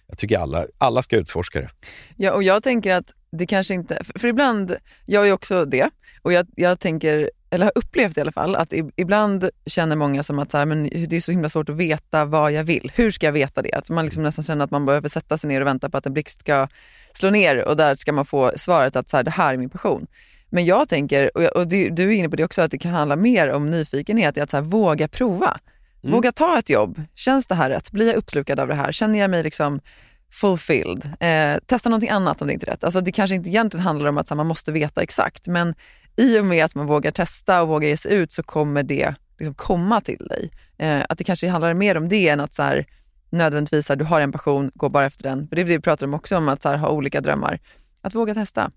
jag 0.06 0.18
tycker 0.18 0.38
alla, 0.38 0.66
alla 0.78 1.02
ska 1.02 1.16
utforska 1.16 1.60
det. 1.60 1.70
Ja, 2.16 2.32
och 2.32 2.42
jag 2.42 2.62
tänker 2.62 2.94
att 2.94 3.14
det 3.32 3.46
kanske 3.46 3.74
inte, 3.74 4.04
för, 4.04 4.18
för 4.18 4.28
ibland, 4.28 4.76
jag 5.06 5.28
är 5.28 5.32
också 5.32 5.64
det, 5.64 5.90
och 6.22 6.32
jag, 6.32 6.46
jag 6.56 6.80
tänker, 6.80 7.30
eller 7.50 7.64
har 7.64 7.72
upplevt 7.74 8.18
i 8.18 8.20
alla 8.20 8.32
fall, 8.32 8.56
att 8.56 8.72
ibland 8.96 9.50
känner 9.66 9.96
många 9.96 10.22
som 10.22 10.38
att 10.38 10.50
så 10.50 10.58
här, 10.58 10.64
men 10.64 10.82
det 11.08 11.16
är 11.16 11.20
så 11.20 11.32
himla 11.32 11.48
svårt 11.48 11.68
att 11.68 11.76
veta 11.76 12.24
vad 12.24 12.52
jag 12.52 12.64
vill. 12.64 12.92
Hur 12.94 13.10
ska 13.10 13.26
jag 13.26 13.32
veta 13.32 13.62
det? 13.62 13.72
Att 13.72 13.90
man 13.90 14.04
liksom 14.04 14.22
nästan 14.22 14.44
känner 14.44 14.64
att 14.64 14.70
man 14.70 14.86
behöver 14.86 15.08
sätta 15.08 15.38
sig 15.38 15.48
ner 15.48 15.60
och 15.60 15.66
vänta 15.66 15.90
på 15.90 15.98
att 15.98 16.06
en 16.06 16.12
blixt 16.12 16.40
ska 16.40 16.68
slå 17.12 17.30
ner 17.30 17.68
och 17.68 17.76
där 17.76 17.96
ska 17.96 18.12
man 18.12 18.26
få 18.26 18.52
svaret 18.56 18.96
att 18.96 19.08
så 19.08 19.16
här, 19.16 19.24
det 19.24 19.30
här 19.30 19.54
är 19.54 19.58
min 19.58 19.70
passion. 19.70 20.06
Men 20.50 20.64
jag 20.64 20.88
tänker, 20.88 21.36
och, 21.36 21.42
jag, 21.42 21.56
och 21.56 21.68
du, 21.68 21.90
du 21.90 22.02
är 22.02 22.10
inne 22.10 22.28
på 22.28 22.36
det 22.36 22.44
också, 22.44 22.62
att 22.62 22.70
det 22.70 22.78
kan 22.78 22.92
handla 22.92 23.16
mer 23.16 23.50
om 23.50 23.70
nyfikenhet, 23.70 24.36
i 24.36 24.40
att 24.40 24.50
så 24.50 24.56
här, 24.56 24.64
våga 24.64 25.08
prova. 25.08 25.58
Mm. 26.02 26.12
Våga 26.12 26.32
ta 26.32 26.58
ett 26.58 26.70
jobb. 26.70 27.02
Känns 27.14 27.46
det 27.46 27.54
här 27.54 27.70
rätt? 27.70 27.90
Blir 27.90 28.06
jag 28.06 28.16
uppslukad 28.16 28.60
av 28.60 28.68
det 28.68 28.74
här? 28.74 28.92
Känner 28.92 29.18
jag 29.18 29.30
mig 29.30 29.42
liksom 29.42 29.80
fulfilled? 30.32 31.12
Eh, 31.20 31.58
testa 31.66 31.88
någonting 31.88 32.10
annat 32.10 32.40
om 32.42 32.46
det 32.46 32.54
inte 32.54 32.66
är 32.66 32.70
rätt. 32.70 32.84
Alltså 32.84 33.00
det 33.00 33.12
kanske 33.12 33.34
inte 33.34 33.50
egentligen 33.50 33.86
handlar 33.86 34.08
om 34.08 34.18
att 34.18 34.28
så 34.28 34.34
här, 34.34 34.36
man 34.36 34.46
måste 34.46 34.72
veta 34.72 35.02
exakt, 35.02 35.46
men 35.46 35.74
i 36.16 36.40
och 36.40 36.44
med 36.44 36.64
att 36.64 36.74
man 36.74 36.86
vågar 36.86 37.10
testa 37.10 37.62
och 37.62 37.68
vågar 37.68 37.88
ge 37.88 37.96
sig 37.96 38.14
ut 38.14 38.32
så 38.32 38.42
kommer 38.42 38.82
det 38.82 39.14
liksom 39.38 39.54
komma 39.54 40.00
till 40.00 40.26
dig. 40.28 40.50
Eh, 40.78 41.04
att 41.08 41.18
det 41.18 41.24
kanske 41.24 41.48
handlar 41.48 41.74
mer 41.74 41.96
om 41.96 42.08
det 42.08 42.28
än 42.28 42.40
att 42.40 42.54
så 42.54 42.62
här, 42.62 42.86
nödvändigtvis 43.30 43.88
här, 43.88 43.96
du 43.96 44.04
har 44.04 44.20
en 44.20 44.32
passion, 44.32 44.70
gå 44.74 44.88
bara 44.88 45.06
efter 45.06 45.22
den. 45.22 45.48
För 45.48 45.56
det 45.56 45.62
är 45.62 45.64
det 45.64 45.76
vi 45.76 45.80
pratar 45.80 46.06
om 46.06 46.14
också, 46.14 46.36
om 46.36 46.48
att 46.48 46.62
så 46.62 46.68
här, 46.68 46.76
ha 46.76 46.88
olika 46.88 47.20
drömmar. 47.20 47.60
Att 48.02 48.14
våga 48.14 48.34
testa. 48.34 48.70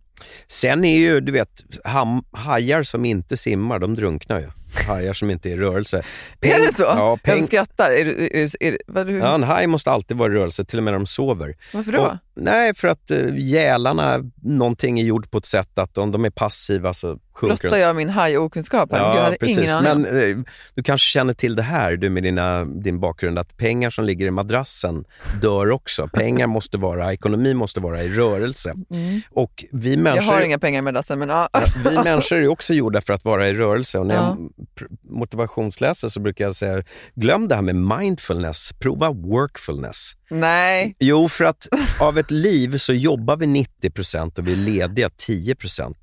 Sen 0.48 0.86
är 0.86 0.98
ju, 0.98 1.20
du 1.22 1.32
vet, 1.32 1.64
ham, 1.84 2.24
hajar 2.32 2.84
som 2.84 3.06
inte 3.06 3.38
simmar, 3.38 3.80
de 3.80 3.96
drunknar 3.96 4.40
ju. 4.40 4.50
Hajar 4.88 5.14
som 5.14 5.30
inte 5.32 5.50
är 5.50 5.54
i 5.54 5.58
rörelse. 5.58 6.02
är 6.42 6.60
det 6.60 6.76
så? 6.76 6.84
Ja, 6.84 7.18
peng, 7.24 7.38
Jag 7.38 7.48
skrattar. 7.48 7.92
Är, 7.92 8.36
är, 8.36 8.64
är, 8.64 8.78
vad, 8.88 9.08
hur, 9.08 9.20
ja, 9.20 9.36
en 9.36 9.44
haj 9.44 9.68
måste 9.68 9.92
alltid 9.92 10.18
vara 10.18 10.34
i 10.34 10.36
rörelse, 10.36 10.66
till 10.66 10.78
och 10.78 10.84
med 10.84 10.94
när 10.94 11.00
de 11.00 11.06
sover. 11.06 11.56
Varför 11.74 11.92
då? 11.92 12.00
Och, 12.00 12.14
nej, 12.36 12.74
för 12.76 12.88
att 12.88 13.12
uh, 13.12 13.40
gälarna, 13.40 14.32
någonting 14.44 15.00
är 15.00 15.04
gjort 15.04 15.32
på 15.32 15.38
ett 15.38 15.46
sätt 15.46 15.78
att 15.80 15.98
om 15.98 16.12
de 16.12 16.26
är 16.26 16.30
passiva 16.30 16.94
så 16.94 17.20
sjunker 17.34 17.58
Blottar 17.62 17.78
jag 17.78 17.96
min 17.96 18.10
haj-okunskap 18.10 18.92
här? 18.92 19.00
Gud, 19.00 19.18
jag 19.18 19.24
hade 19.24 19.52
ingen 19.52 19.70
aning. 19.70 20.02
Men 20.02 20.30
eh, 20.30 20.38
du 20.76 20.84
kanske 20.84 21.08
känner 21.08 21.34
till 21.34 21.56
det 21.56 21.62
här, 21.62 21.96
du 21.96 22.10
med 22.10 22.24
dina, 22.24 22.66
din 22.66 23.00
bakgrund, 23.00 23.40
att 23.40 23.58
pengar 23.58 23.90
som 23.90 24.06
ligger 24.06 24.26
i 24.26 24.32
madrassen 24.32 25.06
dör 25.42 25.72
också. 25.72 26.08
Pengar 26.08 26.48
måste 26.48 26.78
vara, 26.78 27.14
ekonomi 27.14 27.54
måste 27.54 27.80
vara 27.80 28.04
i 28.04 28.10
rörelse. 28.10 28.74
Mm. 28.92 29.22
Och 29.30 29.66
vi 29.72 29.98
Jag 30.06 30.16
människor, 30.16 30.34
har 30.34 30.42
inga 30.42 30.60
pengar 30.60 30.82
med 30.82 30.94
dassen, 30.94 31.20
men 31.20 31.30
ja. 31.30 31.50
vi 31.86 31.96
människor 32.04 32.38
är 32.38 32.48
också 32.48 32.74
gjorda 32.74 33.02
för 33.02 33.14
att 33.14 33.26
vara 33.26 33.48
i 33.48 33.54
rörelse. 33.54 34.00
Och 34.00 34.06
när 34.08 34.16
Ja. 34.16 34.38
jag 34.40 34.88
motivationsläser 35.10 36.10
så 36.10 36.20
brukar 36.20 36.46
jag 36.46 36.56
säga, 36.56 36.84
glöm 37.16 37.48
det 37.48 37.56
här 37.56 37.62
med 37.62 37.76
mindfulness, 37.76 38.72
prova 38.80 39.10
workfulness. 39.12 40.12
Nej. 40.30 40.96
Jo, 41.00 41.30
för 41.30 41.44
att 41.46 41.68
av 42.02 42.18
ett 42.18 42.32
liv 42.32 42.78
så 42.78 42.94
jobbar 42.94 43.38
vi 43.38 43.46
90% 43.46 44.40
och 44.40 44.48
vi 44.48 44.52
är 44.52 44.56
lediga 44.56 45.08
10%. 45.08 45.94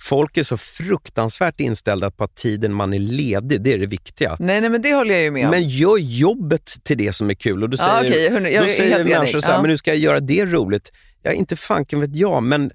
Folk 0.00 0.36
är 0.36 0.42
så 0.44 0.56
fruktansvärt 0.56 1.60
inställda 1.60 2.10
på 2.10 2.24
att 2.24 2.34
tiden 2.36 2.74
man 2.74 2.92
är 2.94 2.98
ledig, 2.98 3.62
det 3.62 3.72
är 3.72 3.78
det 3.78 3.86
viktiga. 3.86 4.36
Nej, 4.40 4.60
nej, 4.60 4.70
men 4.70 4.82
det 4.82 4.94
håller 4.94 5.14
jag 5.14 5.22
ju 5.22 5.30
med 5.30 5.44
om. 5.44 5.50
Men 5.50 5.68
gör 5.68 5.96
jobbet 5.98 6.72
till 6.84 6.98
det 6.98 7.12
som 7.12 7.30
är 7.30 7.34
kul. 7.34 7.62
Och 7.62 7.70
då 7.70 7.76
säger, 7.76 8.00
okej, 8.00 8.30
hundra- 8.30 8.50
jag 8.50 8.64
då 8.64 8.68
säger 8.68 9.04
människor 9.04 9.40
så 9.40 9.46
här, 9.46 9.54
Ja. 9.54 9.62
men 9.62 9.70
nu 9.70 9.76
ska 9.76 9.90
jag 9.90 9.98
göra 9.98 10.20
det 10.20 10.44
roligt. 10.44 10.92
Ja, 11.22 11.32
inte 11.32 11.56
fanken 11.56 12.00
vet 12.00 12.16
jag, 12.16 12.42
men 12.42 12.70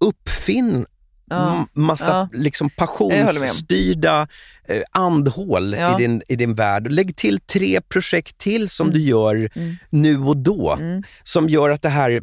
uppfinn 0.00 0.86
Ja. 1.30 1.66
massa 1.72 2.10
Ja. 2.12 2.28
liksom 2.38 2.70
passionsstyrda 2.70 4.28
eh, 4.68 4.82
andhål 4.92 5.74
Ja. 5.78 5.94
i, 5.94 6.02
din, 6.02 6.22
i 6.28 6.36
din 6.36 6.54
värld. 6.54 6.90
Lägg 6.92 7.16
till 7.16 7.40
tre 7.40 7.80
projekt 7.80 8.38
till 8.38 8.68
som 8.68 8.86
Mm. 8.86 8.98
du 8.98 9.04
gör 9.04 9.50
Mm. 9.54 9.76
nu 9.90 10.18
och 10.18 10.36
då. 10.36 10.72
Mm. 10.80 11.02
Som 11.22 11.48
gör 11.48 11.70
att 11.70 11.82
det 11.82 11.88
här, 11.88 12.22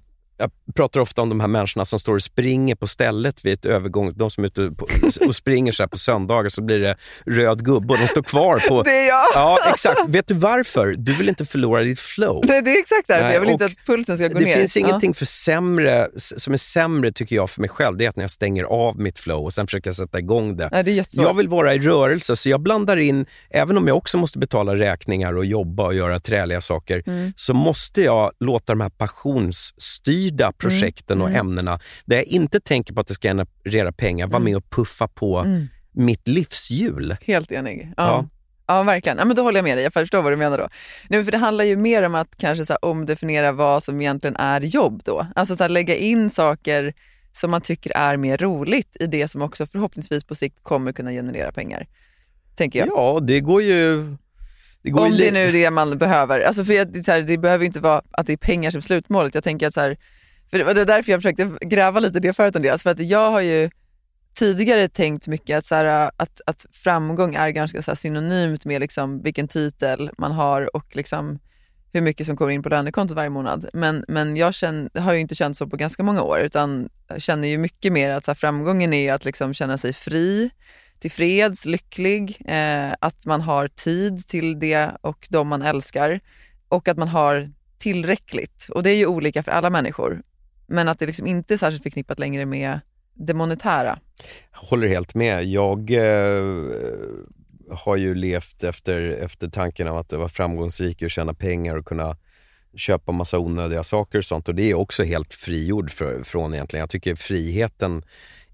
pratar 0.75 0.99
ofta 0.99 1.21
om 1.21 1.29
de 1.29 1.39
här 1.39 1.47
människorna 1.47 1.85
som 1.85 1.99
står 1.99 2.15
och 2.15 2.23
springer 2.23 2.75
på 2.75 2.87
stället 2.87 3.45
vid 3.45 3.53
ett 3.53 3.65
övergång, 3.65 4.11
de 4.15 4.31
som 4.31 4.43
är 4.43 4.47
ute 4.47 4.71
på, 4.77 4.87
och 5.27 5.35
springer 5.35 5.71
så 5.71 5.83
här 5.83 5.87
på 5.87 5.97
söndagar 5.97 6.49
så 6.49 6.61
blir 6.61 6.79
det 6.79 6.95
röd 7.25 7.65
gubbe 7.65 7.93
och 7.93 7.99
de 7.99 8.07
står 8.07 8.23
kvar 8.23 8.63
på... 8.69 8.83
Det 8.85 8.91
är 8.91 9.07
jag! 9.07 9.23
Ja, 9.33 9.57
exakt. 9.73 10.09
Vet 10.09 10.27
du 10.27 10.33
varför? 10.33 10.95
Du 10.97 11.13
vill 11.13 11.29
inte 11.29 11.45
förlora 11.45 11.83
ditt 11.83 11.99
flow. 11.99 12.43
Nej, 12.47 12.61
det 12.61 12.71
är 12.71 12.79
exakt 12.79 13.07
därför. 13.07 13.31
Jag 13.33 13.41
vill 13.41 13.49
inte 13.49 13.65
att 13.65 13.85
pulsen 13.85 14.17
ska 14.17 14.27
gå 14.27 14.39
Det 14.39 14.45
ner. 14.45 14.55
finns 14.55 14.77
Ja. 14.77 14.87
ingenting 14.87 15.13
för 15.13 15.25
sämre, 15.25 16.07
som 16.17 16.53
är 16.53 16.57
sämre 16.57 17.11
tycker 17.11 17.35
jag 17.35 17.49
för 17.49 17.61
mig 17.61 17.69
själv, 17.69 17.97
det 17.97 18.05
är 18.05 18.09
att 18.09 18.15
när 18.15 18.23
jag 18.23 18.31
stänger 18.31 18.63
av 18.63 18.99
mitt 18.99 19.19
flow 19.19 19.43
och 19.43 19.53
sen 19.53 19.67
försöker 19.67 19.89
jag 19.89 19.95
sätta 19.95 20.19
igång 20.19 20.57
det. 20.57 20.69
Nej, 20.71 20.83
det 20.83 20.91
är 20.91 20.95
jättesvårt. 20.95 21.25
Jag 21.25 21.33
vill 21.33 21.47
vara 21.49 21.73
i 21.73 21.79
rörelse, 21.79 22.35
så 22.35 22.49
jag 22.49 22.61
blandar 22.61 22.97
in, 22.97 23.25
även 23.49 23.77
om 23.77 23.87
jag 23.87 23.97
också 23.97 24.17
måste 24.17 24.39
betala 24.39 24.75
räkningar 24.75 25.37
och 25.37 25.45
jobba 25.45 25.83
och 25.85 25.93
göra 25.95 26.19
träliga 26.19 26.61
saker, 26.61 27.03
Mm. 27.07 27.33
så 27.35 27.53
måste 27.53 28.01
jag 28.01 28.31
låta 28.39 28.73
de 28.73 28.81
här 28.81 28.89
passionsstyrda 28.89 30.51
projekten 30.57 31.21
och 31.21 31.27
mm. 31.27 31.39
ämnena, 31.39 31.79
där 32.05 32.15
jag 32.15 32.25
inte 32.25 32.59
tänker 32.59 32.93
på 32.93 33.01
att 33.01 33.07
det 33.07 33.13
ska 33.13 33.27
generera 33.27 33.91
pengar, 33.91 34.27
vara 34.27 34.37
Mm. 34.37 34.43
med 34.43 34.57
och 34.57 34.69
puffa 34.69 35.07
på 35.07 35.37
Mm. 35.37 35.67
mitt 35.91 36.27
livshjul. 36.27 37.15
Helt 37.25 37.51
enig. 37.51 37.93
Ja. 37.97 38.03
Ja. 38.03 38.29
Ja. 38.67 38.83
verkligen. 38.83 39.17
Ja, 39.17 39.25
men 39.25 39.35
då 39.35 39.41
håller 39.41 39.57
jag 39.57 39.63
med 39.63 39.77
dig. 39.77 39.83
Jag 39.83 39.93
förstår 39.93 40.21
vad 40.21 40.31
du 40.31 40.35
menar 40.35 40.57
då. 40.57 40.69
Nej, 41.09 41.23
för 41.23 41.31
det 41.31 41.37
handlar 41.37 41.65
ju 41.65 41.75
mer 41.75 42.03
om 42.03 42.15
att 42.15 42.37
kanske 42.37 42.65
så 42.65 42.73
här, 42.73 42.85
omdefiniera 42.85 43.51
vad 43.51 43.83
som 43.83 44.01
egentligen 44.01 44.35
är 44.35 44.61
jobb 44.61 45.01
då. 45.05 45.27
Alltså 45.35 45.55
så 45.55 45.63
här, 45.63 45.69
lägga 45.69 45.95
in 45.95 46.29
saker 46.29 46.93
som 47.31 47.51
man 47.51 47.61
tycker 47.61 47.91
är 47.97 48.17
mer 48.17 48.37
roligt 48.37 48.97
i 48.99 49.07
det 49.07 49.27
som 49.27 49.41
också 49.41 49.65
förhoppningsvis 49.65 50.23
på 50.23 50.35
sikt 50.35 50.63
kommer 50.63 50.91
kunna 50.91 51.11
generera 51.11 51.51
pengar. 51.51 51.87
Tänker 52.55 52.79
jag. 52.79 52.87
Ja, 52.87 53.19
det 53.21 53.39
går 53.39 53.61
ju... 53.61 54.15
Det 54.81 54.89
går 54.91 55.05
Om 55.05 55.11
ju 55.11 55.17
det 55.17 55.27
är 55.27 55.31
nu 55.31 55.51
det 55.51 55.71
man 55.71 55.97
behöver. 55.97 56.39
Alltså 56.39 56.65
för 56.65 56.73
det, 56.73 56.99
är 56.99 57.11
här, 57.11 57.21
det 57.21 57.37
behöver 57.37 57.65
inte 57.65 57.79
vara 57.79 58.01
att 58.11 58.27
det 58.27 58.33
är 58.33 58.37
pengar 58.37 58.71
som 58.71 58.81
slutmålet. 58.81 59.35
Jag 59.35 59.43
tänker 59.43 59.67
att 59.67 59.73
så 59.73 59.81
här, 59.81 59.97
för 60.49 60.57
det 60.57 60.63
var 60.63 60.73
det 60.73 60.79
var 60.79 60.85
därför 60.85 61.11
jag 61.11 61.21
försökte 61.21 61.57
gräva 61.61 61.99
lite 61.99 62.17
i 62.17 62.21
det 62.21 62.33
förut 62.33 62.55
Andreas. 62.55 62.83
För 62.83 62.89
att 62.89 62.99
jag 62.99 63.31
har 63.31 63.41
ju 63.41 63.69
tidigare 64.33 64.87
tänkt 64.87 65.27
mycket 65.27 65.57
att, 65.57 65.65
så 65.65 65.75
här, 65.75 66.11
att, 66.17 66.41
att 66.45 66.65
framgång 66.71 67.35
är 67.35 67.49
ganska 67.49 67.81
så 67.81 67.91
här, 67.91 67.95
synonymt 67.95 68.65
med 68.65 68.81
liksom 68.81 69.21
vilken 69.21 69.47
titel 69.47 70.11
man 70.17 70.31
har 70.31 70.75
och 70.75 70.95
liksom 70.95 71.39
hur 71.93 72.01
mycket 72.01 72.25
som 72.25 72.37
kommer 72.37 72.51
in 72.51 72.63
på 72.63 72.69
lönekontot 72.69 73.15
varje 73.15 73.29
månad. 73.29 73.69
Men, 73.73 74.05
men 74.07 74.35
jag 74.35 74.53
känner, 74.53 74.99
har 74.99 75.13
ju 75.13 75.19
inte 75.19 75.35
känt 75.35 75.57
så 75.57 75.67
på 75.67 75.77
ganska 75.77 76.03
många 76.03 76.21
år 76.21 76.39
utan 76.39 76.89
känner 77.17 77.47
ju 77.47 77.57
mycket 77.57 77.93
mer 77.93 78.09
att 78.09 78.25
så 78.25 78.31
här, 78.31 78.35
framgången 78.35 78.93
är 78.93 79.13
att 79.13 79.25
liksom 79.25 79.53
känna 79.53 79.77
sig 79.77 79.93
fri, 79.93 80.49
tillfreds, 80.99 81.65
lycklig, 81.65 82.37
eh, 82.47 82.93
att 82.99 83.25
man 83.25 83.41
har 83.41 83.67
tid 83.67 84.27
till 84.27 84.59
det 84.59 84.91
och 85.01 85.27
de 85.29 85.47
man 85.47 85.61
älskar 85.61 86.19
och 86.69 86.87
att 86.87 86.97
man 86.97 87.07
har 87.07 87.49
tillräckligt. 87.77 88.67
Och 88.69 88.83
det 88.83 88.89
är 88.89 88.95
ju 88.95 89.05
olika 89.05 89.43
för 89.43 89.51
alla 89.51 89.69
människor. 89.69 90.21
Men 90.67 90.87
att 90.87 90.99
det 90.99 91.05
liksom 91.05 91.27
inte 91.27 91.53
är 91.53 91.57
särskilt 91.57 91.83
förknippat 91.83 92.19
längre 92.19 92.45
med 92.45 92.79
det 93.13 93.33
monetära. 93.33 93.99
Jag 94.51 94.59
håller 94.59 94.87
helt 94.87 95.15
med. 95.15 95.45
Jag 95.45 95.91
eh, 95.91 96.43
har 97.69 97.95
ju 97.95 98.15
levt 98.15 98.63
efter, 98.63 99.01
efter 99.01 99.49
tanken 99.49 99.87
av 99.87 99.97
att 99.97 100.13
vara 100.13 100.29
framgångsrik 100.29 101.01
och 101.01 101.11
tjäna 101.11 101.33
pengar 101.33 101.75
och 101.75 101.85
kunna 101.85 102.17
köpa 102.75 103.11
massa 103.11 103.39
onödiga 103.39 103.83
saker 103.83 104.17
och 104.17 104.25
sånt. 104.25 104.47
Och 104.47 104.55
det 104.55 104.63
är 104.63 104.69
jag 104.69 104.81
också 104.81 105.03
helt 105.03 105.33
frigjord 105.33 105.91
för, 105.91 106.23
från 106.23 106.53
egentligen. 106.53 106.81
Jag 106.81 106.89
tycker 106.89 107.15
friheten 107.15 108.03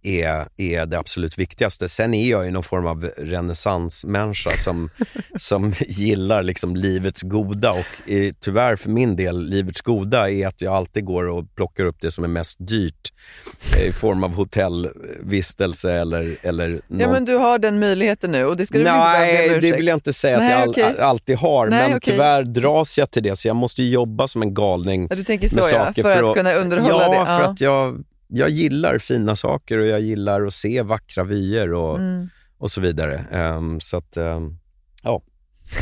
är, 0.04 0.48
är 0.58 0.86
det 0.86 1.00
absolut 1.00 1.38
viktigaste. 1.38 1.90
Sen 1.90 2.14
är 2.14 2.30
jag 2.30 2.46
ju 2.46 2.52
någon 2.52 2.64
form 2.64 2.88
av 2.88 3.12
renässansmänniska 3.18 4.50
som, 4.50 4.90
som 5.36 5.74
gillar 5.80 6.44
liksom 6.44 6.76
livets 6.76 7.22
goda 7.22 7.72
och 7.72 8.12
eh, 8.12 8.34
tyvärr 8.40 8.76
för 8.76 8.90
min 8.90 9.16
del, 9.16 9.46
livets 9.50 9.82
goda 9.82 10.30
är 10.30 10.48
att 10.48 10.62
jag 10.62 10.74
alltid 10.74 11.06
går 11.06 11.28
och 11.28 11.56
plockar 11.56 11.84
upp 11.84 11.98
det 12.02 12.12
som 12.12 12.24
är 12.24 12.28
mest 12.28 12.58
dyrt 12.60 13.14
eh, 13.78 13.88
i 13.88 13.92
form 13.92 14.24
av 14.24 14.34
hotellvistelse 14.34 15.92
eller, 15.94 16.38
eller 16.42 16.82
någon... 16.88 17.00
Ja 17.00 17.12
men 17.12 17.26
du 17.26 17.36
har 17.36 17.60
den 17.60 17.80
möjligheten 17.80 18.32
nu 18.32 18.46
och 18.46 18.58
det 18.58 18.66
ska 18.66 18.78
du 18.78 18.84
väl 18.84 18.96
inte 18.96 19.20
Nej, 19.20 19.60
det 19.60 19.72
vill 19.72 19.88
jag 19.88 19.96
inte 19.96 20.14
säga 20.14 20.38
Nej, 20.40 20.54
att 20.54 20.78
jag 20.78 20.86
all, 20.86 20.92
okej. 20.94 21.04
alltid 21.04 21.38
har, 21.38 21.68
Nej, 21.68 21.88
men 21.88 21.98
okej. 21.98 22.14
tyvärr 22.14 22.44
dras 22.44 22.98
jag 22.98 23.12
till 23.12 23.24
det 23.24 23.36
så 23.36 23.48
jag 23.48 23.56
måste 23.56 23.84
jobba 23.84 24.28
som 24.28 24.42
en 24.42 24.54
galning 24.54 25.08
Ja, 25.10 25.16
du 25.16 25.24
tänker 25.24 25.50
så 25.50 25.56
med 25.56 25.64
ja, 25.64 25.86
saker 25.86 26.04
för, 26.04 26.30
att, 26.30 26.38
kunna 26.38 26.54
underhålla 26.54 27.04
ja, 27.04 27.20
det. 27.20 27.26
för 27.26 27.44
att 27.44 27.62
jag, 27.62 28.04
jag 28.32 28.50
gillar 28.50 28.98
fina 28.98 29.36
saker 29.36 29.78
och 29.78 29.88
jag 29.88 30.02
gillar 30.02 30.46
att 30.46 30.54
se 30.54 30.82
vackra 30.82 31.24
vyer 31.24 31.74
och, 31.74 32.00
Mm. 32.00 32.30
och 32.58 32.72
så 32.72 32.82
vidare. 32.82 33.26
Ehm, 33.32 33.80
så 33.80 33.98
att, 33.98 34.18
ehm, 34.18 34.58
ja. 35.04 35.22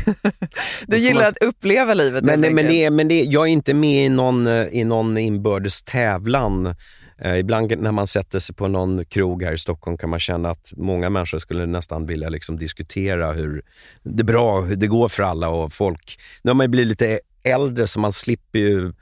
Du 0.87 0.97
gillar 0.97 1.27
att 1.27 1.37
uppleva 1.43 1.93
livet 1.93 2.23
Men, 2.23 2.43
helt 2.43 2.55
men, 2.55 2.67
det, 2.67 2.89
men 2.89 3.07
det, 3.07 3.23
jag 3.23 3.47
är 3.47 3.51
inte 3.51 3.73
med 3.73 4.05
i 4.05 4.09
någon, 4.09 4.47
eh, 4.47 4.67
i 4.71 4.83
någon 4.83 5.17
inbördes 5.17 5.83
tävlan. 5.83 6.75
Eh, 7.21 7.37
ibland 7.37 7.77
när 7.77 7.91
man 7.91 8.07
sätter 8.07 8.39
sig 8.39 8.55
på 8.55 8.67
någon 8.67 9.05
krog 9.05 9.43
här 9.43 9.53
i 9.53 9.57
Stockholm 9.57 9.97
kan 9.97 10.09
man 10.09 10.19
känna 10.19 10.49
att 10.49 10.73
många 10.77 11.09
människor 11.09 11.39
skulle 11.39 11.65
nästan 11.65 12.05
vilja 12.05 12.29
liksom 12.29 12.57
diskutera 12.57 13.31
hur 13.31 13.61
det 14.03 14.21
är 14.21 14.25
bra, 14.25 14.61
hur 14.61 14.75
det 14.75 14.87
går 14.87 15.09
för 15.09 15.23
alla 15.23 15.49
och 15.49 15.73
folk. 15.73 16.19
Nu 16.41 16.49
har 16.49 16.55
man 16.55 16.71
blivit 16.71 16.87
lite 16.87 17.19
äldre 17.43 17.87
så 17.87 17.99
man 17.99 18.13
slipper 18.13 18.59
ju 18.59 18.93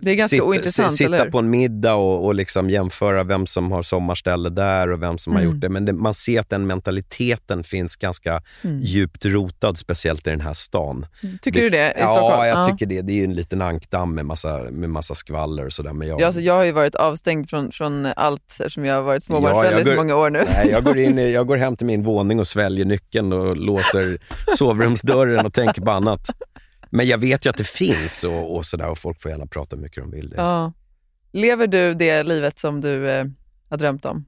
Det 0.00 0.10
är 0.10 0.14
ganska 0.14 0.36
sitta, 0.36 0.44
ointressant, 0.44 0.92
sitta 0.96 1.04
eller 1.16 1.30
på 1.30 1.38
en 1.38 1.50
middag 1.50 1.94
och, 1.94 2.24
och 2.24 2.34
liksom 2.34 2.70
jämföra 2.70 3.24
vem 3.24 3.46
som 3.46 3.72
har 3.72 3.82
sommarställe 3.82 4.50
där 4.50 4.90
och 4.90 5.02
vem 5.02 5.18
som 5.18 5.32
har 5.32 5.40
Mm. 5.40 5.52
gjort 5.52 5.60
det. 5.60 5.68
Men 5.68 5.84
det, 5.84 5.92
man 5.92 6.14
ser 6.14 6.40
att 6.40 6.50
den 6.50 6.66
mentaliteten 6.66 7.64
finns 7.64 7.96
ganska 7.96 8.42
Mm. 8.64 8.80
djupt 8.80 9.24
rotad, 9.24 9.78
speciellt 9.78 10.26
i 10.26 10.30
den 10.30 10.40
här 10.40 10.52
stan. 10.52 11.06
Tycker 11.42 11.60
du 11.60 11.68
det 11.70 11.90
i 11.90 12.00
ja, 12.00 12.06
Stockholm? 12.06 12.46
jag 12.48 12.58
Ja. 12.58 12.66
tycker 12.70 12.86
det. 12.86 13.02
Det 13.02 13.12
är 13.12 13.16
ju 13.16 13.24
en 13.24 13.34
liten 13.34 13.62
ankdamm 13.62 14.14
med 14.14 14.26
massa, 14.26 14.58
med 14.70 14.90
massa 14.90 15.14
skvaller 15.14 15.66
och 15.66 15.72
sådär. 15.72 15.92
Men 15.92 16.08
jag, 16.08 16.20
Ja, 16.20 16.26
alltså, 16.26 16.40
jag 16.40 16.54
har 16.54 16.64
ju 16.64 16.72
varit 16.72 16.94
avstängd 16.94 17.50
från, 17.50 17.72
från 17.72 18.06
allt 18.16 18.42
eftersom 18.50 18.84
jag 18.84 18.94
har 18.94 19.02
varit 19.02 19.22
Ja, 19.28 19.34
småbarnsförälder 19.34 19.78
jag 19.78 19.80
i 19.80 19.84
så 19.90 19.94
många 19.96 20.16
år 20.16 20.30
nu. 20.30 20.38
Nej, 20.56 20.68
jag, 20.70 20.84
går 20.84 20.98
in, 20.98 21.18
i- 21.18 21.30
jag 21.32 21.46
går 21.46 21.56
hem 21.56 21.76
till 21.76 21.86
min 21.86 22.02
våning 22.02 22.40
och 22.40 22.46
sväljer 22.46 22.84
nyckeln 22.84 23.32
och 23.32 23.56
låser 23.56 24.18
sovrumsdörren 24.58 25.46
och 25.46 25.52
tänker 25.54 25.82
på 25.82 25.90
annat. 25.90 26.30
Men 26.96 27.06
jag 27.06 27.18
vet 27.18 27.46
ju 27.46 27.50
att 27.50 27.56
det 27.56 27.66
finns 27.68 28.24
och, 28.24 28.56
och 28.56 28.66
sådär 28.66 28.88
och 28.88 28.98
folk 28.98 29.22
får 29.22 29.30
gärna 29.30 29.46
prata 29.46 29.76
hur 29.76 29.82
mycket 29.82 30.02
de 30.02 30.10
vill. 30.10 30.34
Ja. 30.36 30.72
Lever 31.32 31.66
du 31.66 31.94
det 31.94 32.22
livet 32.22 32.58
som 32.58 32.80
du 32.80 33.10
eh, 33.10 33.24
har 33.68 33.76
drömt 33.76 34.04
om? 34.04 34.24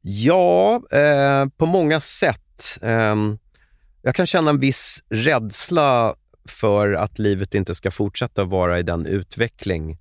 Ja, 0.00 0.82
eh, 0.92 1.46
på 1.56 1.66
många 1.66 2.00
sätt. 2.00 2.78
Ehm, 2.82 3.38
jag 4.02 4.14
kan 4.14 4.26
känna 4.26 4.50
en 4.50 4.60
viss 4.60 5.02
rädsla 5.08 6.14
för 6.48 6.92
att 6.92 7.18
livet 7.18 7.54
inte 7.54 7.74
ska 7.74 7.90
fortsätta 7.90 8.44
vara 8.44 8.78
i 8.78 8.82
den 8.82 9.06
utveckling 9.06 9.98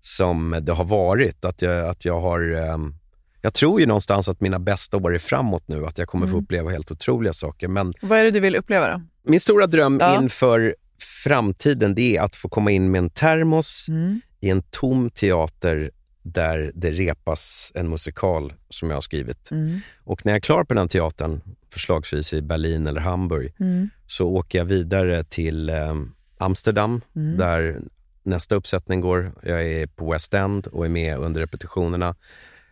som 0.00 0.58
det 0.62 0.72
har 0.72 0.84
varit. 0.84 1.44
Att 1.44 1.62
jag, 1.62 1.86
att 1.88 2.04
jag 2.04 2.20
har... 2.20 2.54
ehm, 2.56 2.94
jag 3.42 3.54
tror 3.54 3.80
ju 3.80 3.86
någonstans 3.86 4.28
att 4.28 4.40
mina 4.40 4.58
bästa 4.58 4.96
år 4.96 5.14
är 5.14 5.18
framåt 5.18 5.68
nu, 5.68 5.86
att 5.86 5.98
jag 5.98 6.08
kommer 6.08 6.26
få 6.26 6.32
Mm. 6.32 6.44
uppleva 6.44 6.70
helt 6.70 6.90
otroliga 6.90 7.32
saker. 7.32 7.68
Men 7.68 7.94
Vad 8.02 8.18
är 8.18 8.24
det 8.24 8.30
du 8.30 8.40
vill 8.40 8.56
uppleva 8.56 8.88
då? 8.88 9.02
min 9.22 9.40
stora 9.40 9.66
dröm 9.66 9.98
Ja. 10.00 10.22
inför 10.22 10.76
framtiden 10.98 11.94
det 11.94 12.16
är 12.16 12.22
att 12.22 12.36
få 12.36 12.48
komma 12.48 12.70
in 12.70 12.90
med 12.90 12.98
en 12.98 13.10
termos 13.10 13.88
Mm. 13.88 14.20
i 14.40 14.50
en 14.50 14.62
tom 14.62 15.10
teater 15.10 15.90
där 16.22 16.72
det 16.74 16.90
repas 16.90 17.72
en 17.74 17.88
musikal 17.88 18.52
som 18.70 18.90
jag 18.90 18.96
har 18.96 19.00
skrivit. 19.00 19.50
Mm. 19.50 19.80
Och 20.04 20.26
när 20.26 20.32
jag 20.32 20.36
är 20.36 20.40
klar 20.40 20.64
på 20.64 20.74
den 20.74 20.88
teatern, 20.88 21.40
förslagsvis 21.72 22.32
i 22.32 22.42
Berlin 22.42 22.86
eller 22.86 23.00
Hamburg, 23.00 23.52
Mm. 23.60 23.90
så 24.06 24.26
åker 24.28 24.58
jag 24.58 24.64
vidare 24.64 25.24
till 25.24 25.68
eh, 25.68 25.94
Amsterdam 26.38 27.00
Mm. 27.16 27.38
där 27.38 27.80
nästa 28.22 28.54
uppsättning 28.54 29.00
går. 29.00 29.32
Jag 29.42 29.64
är 29.66 29.86
på 29.86 30.12
West 30.12 30.34
End 30.34 30.66
och 30.66 30.84
är 30.84 30.88
med 30.88 31.18
under 31.18 31.40
repetitionerna. 31.40 32.14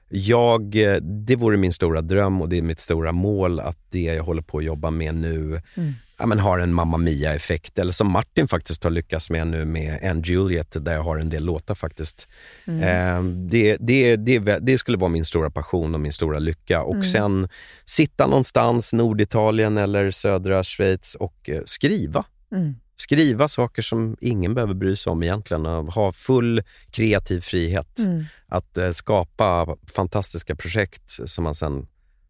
Jag, 0.09 0.77
eh, 0.77 0.97
det 0.97 1.37
vore 1.37 1.57
min 1.57 1.73
stora 1.73 2.01
dröm 2.01 2.41
och 2.43 2.49
det 2.49 2.59
är 2.59 2.63
mitt 2.63 2.81
stora 2.81 3.13
mål 3.13 3.61
att 3.61 3.79
det 3.91 4.03
jag 4.03 4.25
håller 4.25 4.43
på 4.43 4.59
att 4.59 4.65
jobba 4.65 4.91
med 4.91 5.15
nu 5.15 5.61
Mm. 5.77 5.93
ja, 6.19 6.27
men 6.27 6.39
har 6.39 6.59
en 6.59 6.75
Mamma 6.75 6.97
Mia-effekt. 6.97 7.79
Eller 7.79 7.93
som 7.93 8.11
Martin 8.13 8.49
faktiskt 8.49 8.85
har 8.85 8.91
lyckats 8.91 9.31
med 9.31 9.47
nu 9.47 9.65
med 9.65 10.05
And 10.11 10.27
Juliet, 10.27 10.77
där 10.85 10.93
jag 10.93 11.03
har 11.03 11.19
en 11.19 11.29
del 11.31 11.45
låtar 11.45 11.75
faktiskt. 11.75 12.29
Mm. 12.67 12.81
Eh, 12.83 13.33
det, 13.51 13.77
det, 13.81 14.17
det, 14.17 14.59
det 14.63 14.79
skulle 14.79 14.99
vara 14.99 15.11
min 15.11 15.25
stora 15.25 15.51
passion 15.51 15.95
och 15.95 16.01
min 16.01 16.13
stora 16.13 16.39
lycka. 16.39 16.83
Och 16.83 16.95
Mm. 16.95 17.05
sen 17.07 17.49
sitta 17.85 18.27
någonstans, 18.27 18.93
Norditalien 18.93 19.79
eller 19.79 20.11
södra 20.11 20.63
Schweiz 20.63 21.15
och 21.15 21.51
eh, 21.51 21.63
skriva. 21.65 22.25
Mm. 22.53 22.75
Skriva 22.97 23.49
saker 23.49 23.83
som 23.83 24.17
ingen 24.21 24.55
behöver 24.55 24.75
bry 24.75 24.97
sig 24.97 25.11
om 25.11 25.23
egentligen. 25.23 25.67
och 25.67 25.95
Ha 25.95 26.13
full 26.13 26.63
kreativ 26.91 27.41
frihet. 27.41 27.99
Mm. 27.99 28.25
Att 28.47 28.79
eh, 28.79 28.91
skapa 28.91 29.77
fantastiska 29.95 30.57
projekt 30.57 31.19
som 31.27 31.45
man 31.45 31.55
sen 31.55 31.87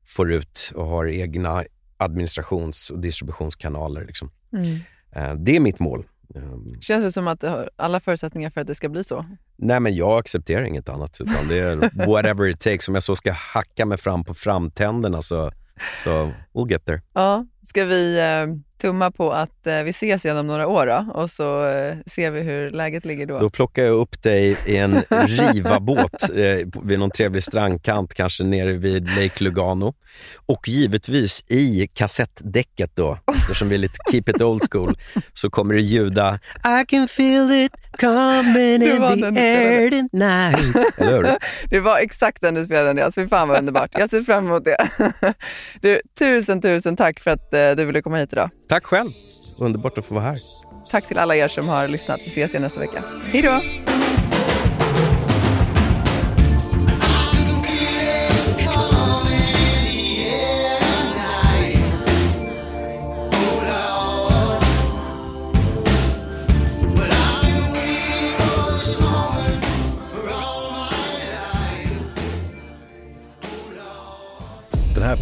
får 0.07 0.32
ut 0.32 0.73
och 0.74 0.86
har 0.86 1.07
egna 1.07 1.65
administrations 1.97 2.91
och 2.91 2.99
distributionskanaler. 2.99 4.05
Liksom. 4.07 4.31
Mm. 4.53 4.78
Eh, 5.12 5.35
det 5.35 5.57
är 5.57 5.61
mitt 5.61 5.78
mål. 5.78 6.05
Eh, 6.35 6.43
Känns 6.81 7.05
det 7.05 7.12
som 7.12 7.28
att 7.28 7.41
det 7.41 7.49
har 7.49 7.70
alla 7.77 8.01
förutsättningar 8.01 8.51
för 8.51 8.61
att 8.61 8.66
det 8.66 8.74
ska 8.74 8.89
bli 8.89 9.05
så? 9.05 9.27
Nej, 9.57 9.81
men 9.81 9.95
jag 9.95 10.19
accepterar 10.19 10.65
inget 10.65 10.89
annat. 10.89 11.20
Utan 11.20 11.49
det 11.49 11.59
är 11.59 12.07
whatever 12.07 12.49
it 12.49 12.61
takes. 12.61 12.89
Om 12.89 12.95
jag 12.95 13.03
så 13.03 13.16
ska 13.16 13.32
hacka 13.32 13.86
mig 13.86 13.99
fram 13.99 14.24
på 14.24 14.35
framtänderna 14.35 15.23
så, 15.23 15.53
så 16.05 16.32
we'll 16.53 16.70
get 16.70 16.85
there. 16.86 17.03
Ja, 17.12 17.47
ska 17.62 17.85
vi 17.85 18.19
eh, 18.20 18.47
tumma 18.85 19.11
på 19.11 19.32
att 19.32 19.66
eh, 19.66 19.82
vi 19.82 19.90
ses 19.90 20.24
igen 20.24 20.36
om 20.36 20.47
några 20.47 20.66
år 20.66 20.86
då? 20.86 21.20
och 21.20 21.31
så 21.31 21.66
eh, 21.66 21.97
ser 22.06 22.31
vi 22.31 22.40
hur 22.40 22.70
läget 22.70 23.05
ligger 23.05 23.27
då? 23.27 23.39
Då 23.39 23.48
plockar 23.48 23.82
jag 23.82 23.94
upp 23.94 24.23
dig 24.23 24.56
i 24.66 24.77
en 24.77 25.02
Riva-båt 25.11 26.31
eh, 26.35 26.82
vid 26.82 26.98
någon 26.98 27.11
trevlig 27.11 27.44
strandkant, 27.44 28.15
kanske 28.15 28.44
nere 28.44 28.73
vid 28.73 29.09
Lake 29.09 29.44
Lugano. 29.44 29.94
Och 30.47 30.69
givetvis 30.69 31.44
i 31.48 31.89
kassettdäcket 31.94 32.90
då, 32.94 33.19
eftersom 33.35 33.69
vi 33.69 33.74
är 33.74 33.78
lite 33.78 33.98
keep 34.11 34.23
it 34.27 34.43
old 34.43 34.62
school, 34.70 34.98
så 35.32 35.51
kommer 35.51 35.74
det 35.74 35.81
ljuda 35.81 36.39
I 36.82 36.86
can 36.86 37.09
feel 37.09 37.52
it 37.52 37.73
coming 38.01 38.82
in 38.82 39.01
var 39.01 39.16
the 39.16 39.40
air 39.40 39.90
tonight. 39.90 40.98
Eller 40.98 41.16
hur? 41.16 41.36
Det 41.70 41.81
var 41.81 41.98
exakt 41.98 42.43
den 42.43 42.55
du 42.55 42.65
spelade 42.65 42.90
Andreas, 42.90 43.15
fy 43.15 43.28
fan 43.28 43.48
vad 43.48 43.59
underbart. 43.59 43.90
Jag 43.93 44.11
ser 44.11 44.23
fram 44.23 44.47
emot 44.47 44.65
det. 44.65 44.77
Du, 45.81 46.01
tusen, 46.19 46.61
tusen 46.61 46.97
tack 46.97 47.20
för 47.20 47.31
att 47.31 47.55
eh, 47.55 47.70
du 47.70 47.85
ville 47.85 48.02
komma 48.02 48.16
hit 48.16 48.32
idag. 48.32 48.51
Tack 48.74 48.86
själv. 48.86 49.12
Underbart 49.56 49.98
att 49.98 50.06
få 50.06 50.14
vara 50.14 50.24
här. 50.24 50.38
Tack 50.90 51.09
till 51.09 51.18
alla 51.18 51.36
er 51.36 51.48
som 51.48 51.68
har 51.68 51.88
lyssnat. 51.88 52.20
Vi 52.24 52.26
ses 52.26 52.51
igen 52.51 52.62
nästa 52.62 52.80
vecka. 52.80 53.02
Hej 53.32 53.42
då! 53.42 53.93